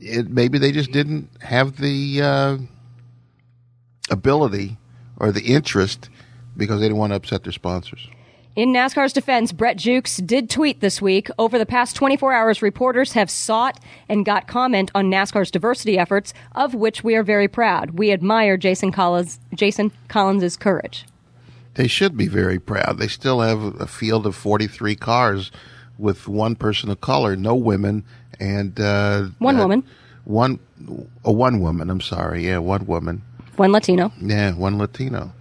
it, 0.00 0.30
maybe 0.30 0.58
they 0.58 0.72
just 0.72 0.90
didn't 0.90 1.28
have 1.42 1.76
the 1.76 2.22
uh, 2.22 2.58
ability 4.10 4.78
or 5.18 5.30
the 5.30 5.44
interest 5.44 6.08
because 6.56 6.80
they 6.80 6.86
didn't 6.86 6.98
want 6.98 7.12
to 7.12 7.16
upset 7.16 7.42
their 7.44 7.52
sponsors. 7.52 8.08
In 8.56 8.72
NASCAR's 8.72 9.12
defense, 9.12 9.50
Brett 9.50 9.76
Jewkes 9.76 10.18
did 10.18 10.48
tweet 10.48 10.80
this 10.80 11.02
week. 11.02 11.28
Over 11.40 11.58
the 11.58 11.66
past 11.66 11.96
24 11.96 12.32
hours, 12.32 12.62
reporters 12.62 13.12
have 13.14 13.28
sought 13.28 13.80
and 14.08 14.24
got 14.24 14.46
comment 14.46 14.92
on 14.94 15.10
NASCAR's 15.10 15.50
diversity 15.50 15.98
efforts, 15.98 16.32
of 16.54 16.72
which 16.72 17.02
we 17.02 17.16
are 17.16 17.24
very 17.24 17.48
proud. 17.48 17.98
We 17.98 18.12
admire 18.12 18.56
Jason 18.56 18.92
Collins, 18.92 19.40
Jason 19.54 19.90
Collins' 20.06 20.56
courage. 20.56 21.04
They 21.74 21.88
should 21.88 22.16
be 22.16 22.28
very 22.28 22.60
proud. 22.60 22.98
They 22.98 23.08
still 23.08 23.40
have 23.40 23.80
a 23.80 23.88
field 23.88 24.24
of 24.24 24.36
43 24.36 24.94
cars 24.94 25.50
with 25.98 26.28
one 26.28 26.54
person 26.54 26.90
of 26.90 27.00
color, 27.00 27.34
no 27.34 27.56
women, 27.56 28.04
and 28.38 28.78
uh, 28.78 29.24
One 29.40 29.56
uh, 29.56 29.62
woman. 29.62 29.84
one, 30.24 30.60
a 31.24 31.32
one 31.32 31.58
woman. 31.60 31.90
I'm 31.90 32.00
sorry, 32.00 32.46
yeah, 32.46 32.58
one 32.58 32.86
woman. 32.86 33.22
One 33.56 33.72
Latino. 33.72 34.12
Yeah, 34.20 34.52
one 34.54 34.78
Latino. 34.78 35.32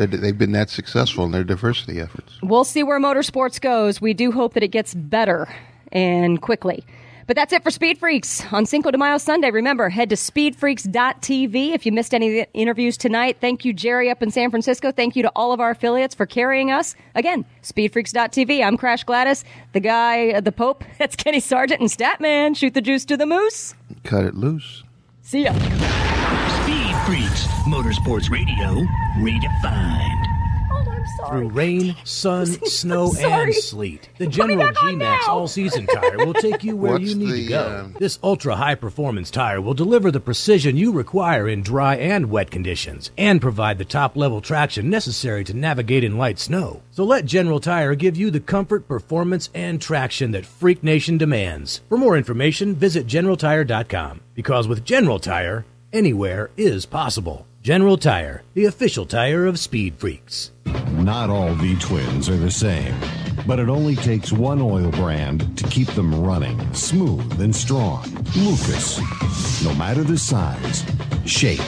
They, 0.00 0.06
they've 0.06 0.38
been 0.38 0.52
that 0.52 0.70
successful 0.70 1.24
in 1.24 1.30
their 1.30 1.44
diversity 1.44 2.00
efforts. 2.00 2.38
We'll 2.42 2.64
see 2.64 2.82
where 2.82 2.98
motorsports 2.98 3.60
goes. 3.60 4.00
We 4.00 4.14
do 4.14 4.32
hope 4.32 4.54
that 4.54 4.62
it 4.62 4.68
gets 4.68 4.94
better 4.94 5.46
and 5.92 6.40
quickly. 6.40 6.84
But 7.26 7.36
that's 7.36 7.52
it 7.52 7.62
for 7.62 7.70
Speed 7.70 7.98
Freaks 7.98 8.42
on 8.52 8.66
Cinco 8.66 8.90
de 8.90 8.98
Mayo 8.98 9.18
Sunday. 9.18 9.50
Remember, 9.50 9.88
head 9.88 10.08
to 10.08 10.16
speedfreaks.tv 10.16 11.74
if 11.74 11.86
you 11.86 11.92
missed 11.92 12.12
any 12.12 12.40
of 12.40 12.46
the 12.46 12.58
interviews 12.58 12.96
tonight. 12.96 13.36
Thank 13.40 13.64
you, 13.64 13.72
Jerry, 13.72 14.10
up 14.10 14.20
in 14.20 14.32
San 14.32 14.50
Francisco. 14.50 14.90
Thank 14.90 15.14
you 15.14 15.22
to 15.22 15.32
all 15.36 15.52
of 15.52 15.60
our 15.60 15.70
affiliates 15.70 16.14
for 16.14 16.26
carrying 16.26 16.72
us. 16.72 16.96
Again, 17.14 17.44
speedfreaks.tv. 17.62 18.64
I'm 18.66 18.76
Crash 18.76 19.04
Gladys, 19.04 19.44
the 19.74 19.80
guy, 19.80 20.40
the 20.40 20.50
Pope. 20.50 20.82
That's 20.98 21.14
Kenny 21.14 21.38
Sargent 21.38 21.80
and 21.80 21.90
Statman. 21.90 22.56
Shoot 22.56 22.74
the 22.74 22.80
juice 22.80 23.04
to 23.04 23.16
the 23.16 23.26
moose. 23.26 23.74
Cut 24.02 24.24
it 24.24 24.34
loose. 24.34 24.82
See 25.22 25.44
ya. 25.44 26.09
Speed 27.10 27.26
Motorsports 27.66 28.30
Radio, 28.30 28.86
redefined. 29.18 30.26
Through 31.28 31.48
rain, 31.48 31.96
sun, 32.04 32.46
snow, 32.46 33.12
and 33.18 33.52
sleet, 33.52 34.08
the 34.18 34.28
General 34.28 34.70
G 34.70 34.94
Max 34.94 35.26
All 35.26 35.48
Season 35.48 35.88
Tire 35.88 36.18
will 36.18 36.34
take 36.34 36.62
you 36.62 36.76
where 36.76 36.92
What's 36.92 37.06
you 37.06 37.16
need 37.16 37.42
to 37.44 37.48
go. 37.48 37.58
uh, 37.94 37.98
This 37.98 38.20
ultra 38.22 38.54
high 38.54 38.76
performance 38.76 39.28
tire 39.32 39.60
will 39.60 39.74
deliver 39.74 40.12
the 40.12 40.20
precision 40.20 40.76
you 40.76 40.92
require 40.92 41.48
in 41.48 41.62
dry 41.62 41.96
and 41.96 42.30
wet 42.30 42.52
conditions 42.52 43.10
and 43.18 43.40
provide 43.40 43.78
the 43.78 43.84
top 43.84 44.16
level 44.16 44.40
traction 44.40 44.88
necessary 44.88 45.42
to 45.44 45.52
navigate 45.56 46.04
in 46.04 46.16
light 46.16 46.38
snow. 46.38 46.80
So 46.92 47.02
let 47.02 47.24
General 47.24 47.58
Tire 47.58 47.96
give 47.96 48.16
you 48.16 48.30
the 48.30 48.38
comfort, 48.38 48.86
performance, 48.86 49.50
and 49.52 49.82
traction 49.82 50.30
that 50.30 50.46
Freak 50.46 50.84
Nation 50.84 51.18
demands. 51.18 51.80
For 51.88 51.98
more 51.98 52.16
information, 52.16 52.76
visit 52.76 53.08
GeneralTire.com 53.08 54.20
because 54.36 54.68
with 54.68 54.84
General 54.84 55.18
Tire, 55.18 55.64
anywhere 55.92 56.50
is 56.56 56.86
possible. 56.86 57.46
General 57.62 57.98
Tire, 57.98 58.42
the 58.54 58.64
official 58.64 59.04
tire 59.04 59.44
of 59.46 59.58
Speed 59.58 59.94
Freaks. 59.98 60.50
Not 60.92 61.28
all 61.28 61.54
V 61.54 61.76
twins 61.78 62.28
are 62.28 62.36
the 62.36 62.50
same, 62.50 62.94
but 63.46 63.58
it 63.58 63.68
only 63.68 63.96
takes 63.96 64.32
one 64.32 64.62
oil 64.62 64.90
brand 64.92 65.58
to 65.58 65.64
keep 65.64 65.88
them 65.88 66.22
running 66.24 66.58
smooth 66.72 67.40
and 67.40 67.54
strong. 67.54 68.04
Lucas. 68.36 68.98
No 69.62 69.74
matter 69.74 70.02
the 70.02 70.16
size, 70.16 70.84
shape, 71.26 71.60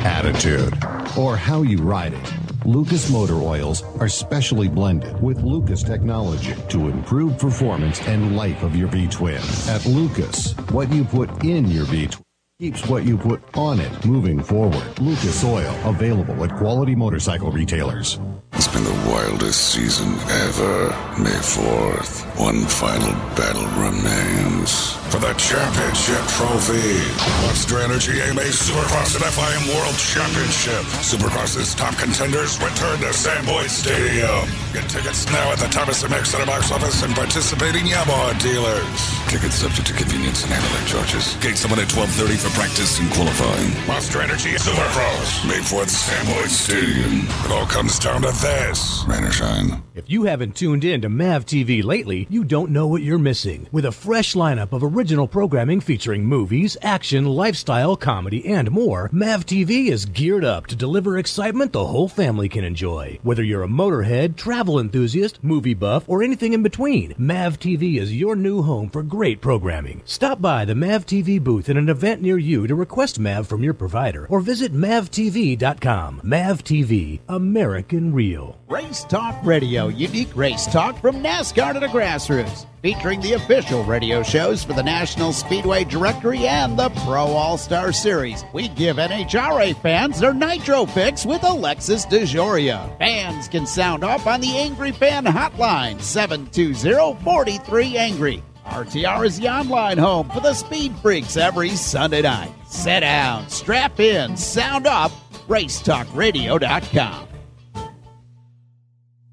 attitude, 0.00 0.74
or 1.16 1.36
how 1.36 1.62
you 1.62 1.78
ride 1.78 2.12
it. 2.12 2.32
Lucas 2.66 3.10
motor 3.10 3.36
oils 3.36 3.82
are 3.98 4.08
specially 4.08 4.68
blended 4.68 5.20
with 5.22 5.42
Lucas 5.42 5.82
technology 5.82 6.54
to 6.68 6.88
improve 6.88 7.38
performance 7.38 8.00
and 8.02 8.36
life 8.36 8.62
of 8.62 8.76
your 8.76 8.88
V 8.88 9.08
twin. 9.08 9.42
At 9.68 9.86
Lucas, 9.86 10.52
what 10.70 10.92
you 10.92 11.04
put 11.04 11.44
in 11.44 11.70
your 11.70 11.84
V 11.86 12.08
twin 12.08 12.24
keeps 12.60 12.86
what 12.88 13.04
you 13.04 13.16
put 13.16 13.40
on 13.56 13.80
it 13.80 14.04
moving 14.04 14.42
forward. 14.42 15.00
Lucas 15.00 15.42
Oil, 15.44 15.74
available 15.86 16.44
at 16.44 16.54
quality 16.58 16.94
motorcycle 16.94 17.50
retailers. 17.50 18.20
It's 18.60 18.68
been 18.68 18.84
the 18.84 19.08
wildest 19.08 19.72
season 19.72 20.12
ever. 20.44 20.92
May 21.16 21.32
4th, 21.32 22.28
one 22.36 22.60
final 22.68 23.16
battle 23.32 23.64
remains. 23.80 25.00
For 25.08 25.16
the 25.16 25.32
championship 25.40 26.20
trophy. 26.36 27.00
Monster 27.48 27.80
Energy 27.80 28.20
AMA 28.20 28.44
Supercross 28.52 29.16
and 29.16 29.24
FIM 29.24 29.64
World 29.72 29.96
Championship. 29.96 30.84
Supercross's 31.00 31.74
top 31.74 31.96
contenders 31.96 32.60
return 32.60 33.00
to 33.00 33.12
Sam 33.14 33.46
Boyd 33.46 33.70
Stadium. 33.70 34.44
Get 34.74 34.88
tickets 34.90 35.24
now 35.32 35.50
at 35.50 35.58
the 35.58 35.66
Thomas 35.72 36.06
& 36.08 36.10
Mack 36.10 36.26
Center 36.26 36.44
box 36.44 36.70
office 36.70 37.02
and 37.02 37.14
participating 37.14 37.86
Yamaha 37.86 38.38
dealers. 38.44 39.00
Tickets 39.32 39.56
subject 39.56 39.88
to 39.88 39.94
convenience 39.94 40.44
and 40.44 40.52
handling 40.52 40.86
charges. 40.86 41.34
Gate 41.40 41.56
someone 41.56 41.80
at 41.80 41.90
1230 41.90 42.36
for 42.36 42.52
practice 42.54 43.00
and 43.00 43.10
qualifying. 43.10 43.72
Monster 43.88 44.20
Energy 44.20 44.52
Supercross. 44.60 45.48
May 45.48 45.64
4th, 45.64 45.88
Sam 45.88 46.26
Boyd 46.28 46.50
Stadium. 46.52 47.24
It 47.24 47.50
all 47.50 47.66
comes 47.66 47.98
down 47.98 48.22
to 48.22 48.30
this. 48.50 49.04
Rain 49.06 49.24
or 49.24 49.32
shine. 49.32 49.82
If 50.00 50.08
you 50.08 50.22
haven't 50.22 50.56
tuned 50.56 50.82
in 50.82 51.02
to 51.02 51.10
MAV 51.10 51.44
TV 51.44 51.84
lately, 51.84 52.26
you 52.30 52.42
don't 52.42 52.70
know 52.70 52.86
what 52.86 53.02
you're 53.02 53.18
missing. 53.18 53.66
With 53.70 53.84
a 53.84 53.92
fresh 53.92 54.32
lineup 54.32 54.72
of 54.72 54.82
original 54.82 55.28
programming 55.28 55.82
featuring 55.82 56.24
movies, 56.24 56.74
action, 56.80 57.26
lifestyle, 57.26 57.96
comedy, 57.96 58.46
and 58.46 58.70
more, 58.70 59.10
MAV 59.12 59.44
TV 59.44 59.88
is 59.88 60.06
geared 60.06 60.42
up 60.42 60.66
to 60.68 60.74
deliver 60.74 61.18
excitement 61.18 61.74
the 61.74 61.86
whole 61.86 62.08
family 62.08 62.48
can 62.48 62.64
enjoy. 62.64 63.18
Whether 63.22 63.42
you're 63.42 63.62
a 63.62 63.68
motorhead, 63.68 64.36
travel 64.36 64.78
enthusiast, 64.80 65.44
movie 65.44 65.74
buff, 65.74 66.08
or 66.08 66.22
anything 66.22 66.54
in 66.54 66.62
between, 66.62 67.14
MAV 67.18 67.60
TV 67.60 67.98
is 68.00 68.16
your 68.16 68.36
new 68.36 68.62
home 68.62 68.88
for 68.88 69.02
great 69.02 69.42
programming. 69.42 70.00
Stop 70.06 70.40
by 70.40 70.64
the 70.64 70.74
MAV 70.74 71.04
TV 71.04 71.38
booth 71.38 71.68
at 71.68 71.76
an 71.76 71.90
event 71.90 72.22
near 72.22 72.38
you 72.38 72.66
to 72.66 72.74
request 72.74 73.18
MAV 73.18 73.46
from 73.46 73.62
your 73.62 73.74
provider 73.74 74.26
or 74.30 74.40
visit 74.40 74.72
MAVTV.com. 74.72 76.22
MAV 76.24 76.64
TV, 76.64 77.20
American 77.28 78.14
Real. 78.14 78.56
Race 78.66 79.04
Talk 79.04 79.36
Radio, 79.44 79.89
unique 79.90 80.34
race 80.36 80.66
talk 80.66 80.98
from 81.00 81.22
NASCAR 81.22 81.74
to 81.74 81.80
the 81.80 81.86
grassroots, 81.86 82.66
featuring 82.82 83.20
the 83.20 83.34
official 83.34 83.84
radio 83.84 84.22
shows 84.22 84.64
for 84.64 84.72
the 84.72 84.82
National 84.82 85.32
Speedway 85.32 85.84
Directory 85.84 86.46
and 86.46 86.78
the 86.78 86.88
Pro 87.04 87.26
All 87.26 87.58
Star 87.58 87.92
Series. 87.92 88.44
We 88.52 88.68
give 88.68 88.96
NHRA 88.96 89.80
fans 89.82 90.20
their 90.20 90.34
nitro 90.34 90.86
fix 90.86 91.26
with 91.26 91.42
Alexis 91.44 92.06
DeJoria. 92.06 92.98
Fans 92.98 93.48
can 93.48 93.66
sound 93.66 94.04
off 94.04 94.26
on 94.26 94.40
the 94.40 94.56
Angry 94.56 94.92
Fan 94.92 95.24
Hotline 95.24 96.00
720 96.00 97.22
43 97.22 97.96
Angry. 97.96 98.42
RTR 98.66 99.26
is 99.26 99.38
the 99.38 99.48
online 99.48 99.98
home 99.98 100.28
for 100.30 100.40
the 100.40 100.54
Speed 100.54 100.94
Freaks 101.02 101.36
every 101.36 101.70
Sunday 101.70 102.22
night. 102.22 102.52
Sit 102.68 103.00
down, 103.00 103.48
strap 103.48 103.98
in, 103.98 104.36
sound 104.36 104.86
up, 104.86 105.10
racetalkradio.com. 105.48 107.29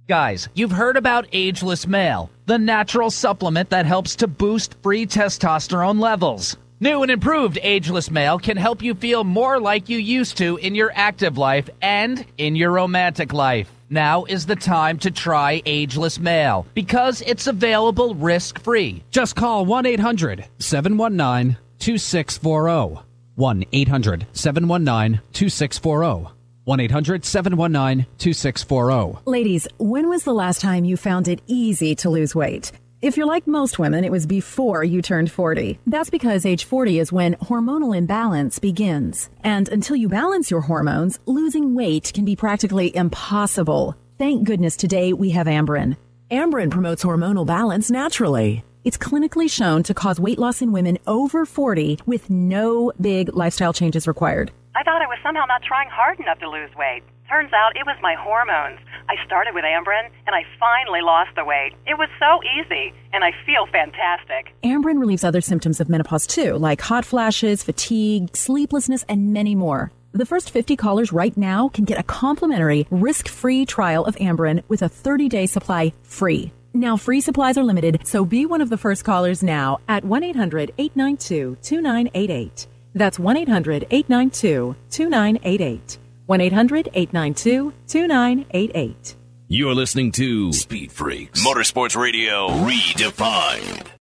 Guys, 0.07 0.47
you've 0.53 0.71
heard 0.71 0.95
about 0.95 1.27
Ageless 1.33 1.85
Male, 1.85 2.29
the 2.45 2.57
natural 2.57 3.11
supplement 3.11 3.69
that 3.71 3.85
helps 3.85 4.15
to 4.15 4.27
boost 4.27 4.73
free 4.81 5.05
testosterone 5.05 5.99
levels. 5.99 6.55
New 6.79 7.01
and 7.01 7.11
improved 7.11 7.59
Ageless 7.61 8.09
Male 8.09 8.39
can 8.39 8.55
help 8.55 8.81
you 8.81 8.93
feel 8.93 9.25
more 9.25 9.59
like 9.59 9.89
you 9.89 9.97
used 9.97 10.37
to 10.37 10.55
in 10.57 10.75
your 10.75 10.93
active 10.95 11.37
life 11.37 11.69
and 11.81 12.25
in 12.37 12.55
your 12.55 12.71
romantic 12.71 13.33
life. 13.33 13.69
Now 13.89 14.23
is 14.23 14.45
the 14.45 14.55
time 14.55 14.97
to 14.99 15.11
try 15.11 15.61
Ageless 15.65 16.19
Male 16.19 16.65
because 16.73 17.21
it's 17.21 17.47
available 17.47 18.15
risk 18.15 18.61
free. 18.61 19.03
Just 19.11 19.35
call 19.35 19.65
1 19.65 19.85
800 19.85 20.45
719 20.59 21.57
2640. 21.79 23.03
1 23.35 23.65
800 23.73 24.25
719 24.31 25.21
2640. 25.33 26.36
1 26.67 26.81
800 26.81 27.23
719 27.23 28.05
2640. 28.17 29.21
Ladies, 29.25 29.69
when 29.77 30.09
was 30.09 30.25
the 30.25 30.33
last 30.33 30.59
time 30.59 30.83
you 30.83 30.97
found 30.97 31.29
it 31.29 31.41
easy 31.47 31.95
to 31.95 32.09
lose 32.09 32.35
weight? 32.35 32.73
If 33.01 33.15
you're 33.15 33.25
like 33.25 33.47
most 33.47 33.79
women, 33.79 34.03
it 34.03 34.11
was 34.11 34.25
before 34.25 34.83
you 34.83 35.01
turned 35.01 35.31
40. 35.31 35.79
That's 35.87 36.09
because 36.09 36.45
age 36.45 36.65
40 36.65 36.99
is 36.99 37.09
when 37.09 37.35
hormonal 37.35 37.95
imbalance 37.95 38.59
begins. 38.59 39.29
And 39.45 39.69
until 39.69 39.95
you 39.95 40.09
balance 40.09 40.51
your 40.51 40.59
hormones, 40.59 41.19
losing 41.25 41.73
weight 41.73 42.11
can 42.13 42.25
be 42.25 42.35
practically 42.35 42.93
impossible. 42.93 43.95
Thank 44.17 44.43
goodness 44.43 44.75
today 44.75 45.13
we 45.13 45.29
have 45.29 45.47
Amberen. 45.47 45.95
Amberen 46.31 46.69
promotes 46.69 47.01
hormonal 47.01 47.45
balance 47.47 47.89
naturally. 47.89 48.65
It's 48.83 48.97
clinically 48.97 49.49
shown 49.49 49.83
to 49.83 49.93
cause 49.93 50.19
weight 50.19 50.39
loss 50.39 50.61
in 50.61 50.73
women 50.73 50.97
over 51.07 51.45
40 51.45 51.99
with 52.05 52.29
no 52.29 52.91
big 52.99 53.33
lifestyle 53.33 53.71
changes 53.71 54.05
required. 54.05 54.51
I 54.77 54.83
thought 54.83 55.01
I 55.01 55.07
was 55.07 55.17
somehow 55.23 55.45
not 55.47 55.63
trying 55.63 55.89
hard 55.89 56.19
enough 56.19 56.37
to 56.37 56.47
lose 56.47 56.69
weight. 56.77 57.01
Turns 57.27 57.51
out 57.51 57.75
it 57.75 57.87
was 57.87 57.97
my 57.99 58.13
hormones. 58.13 58.77
I 59.09 59.15
started 59.25 59.55
with 59.55 59.63
Amberen, 59.63 60.11
and 60.27 60.35
I 60.35 60.43
finally 60.59 61.01
lost 61.01 61.31
the 61.35 61.43
weight. 61.43 61.73
It 61.87 61.97
was 61.97 62.09
so 62.19 62.39
easy, 62.43 62.93
and 63.11 63.23
I 63.23 63.31
feel 63.43 63.65
fantastic. 63.71 64.53
Amberen 64.63 64.99
relieves 64.99 65.23
other 65.23 65.41
symptoms 65.41 65.79
of 65.79 65.89
menopause 65.89 66.27
too, 66.27 66.57
like 66.57 66.79
hot 66.79 67.05
flashes, 67.05 67.63
fatigue, 67.63 68.37
sleeplessness, 68.37 69.03
and 69.09 69.33
many 69.33 69.55
more. 69.55 69.91
The 70.11 70.27
first 70.27 70.51
50 70.51 70.75
callers 70.75 71.11
right 71.11 71.35
now 71.35 71.69
can 71.69 71.85
get 71.85 71.99
a 71.99 72.03
complimentary, 72.03 72.85
risk-free 72.91 73.65
trial 73.65 74.05
of 74.05 74.15
Amberen 74.17 74.61
with 74.67 74.83
a 74.83 74.89
30-day 74.89 75.47
supply 75.47 75.91
free. 76.03 76.51
Now, 76.75 76.97
free 76.97 77.21
supplies 77.21 77.57
are 77.57 77.63
limited, 77.63 78.05
so 78.05 78.25
be 78.25 78.45
one 78.45 78.61
of 78.61 78.69
the 78.69 78.77
first 78.77 79.03
callers 79.03 79.41
now 79.41 79.79
at 79.89 80.03
1-800-892-2988. 80.03 82.67
That's 82.97 83.17
1-800-892-2988. 83.17 85.97
1-800-892-2988. 86.27 89.15
You're 89.49 89.73
listening 89.73 90.11
to 90.11 90.51
Speed 90.51 90.91
Freaks, 90.91 91.41
Motorsports 91.45 91.95
Radio 91.95 92.49
Redefined. 92.49 93.96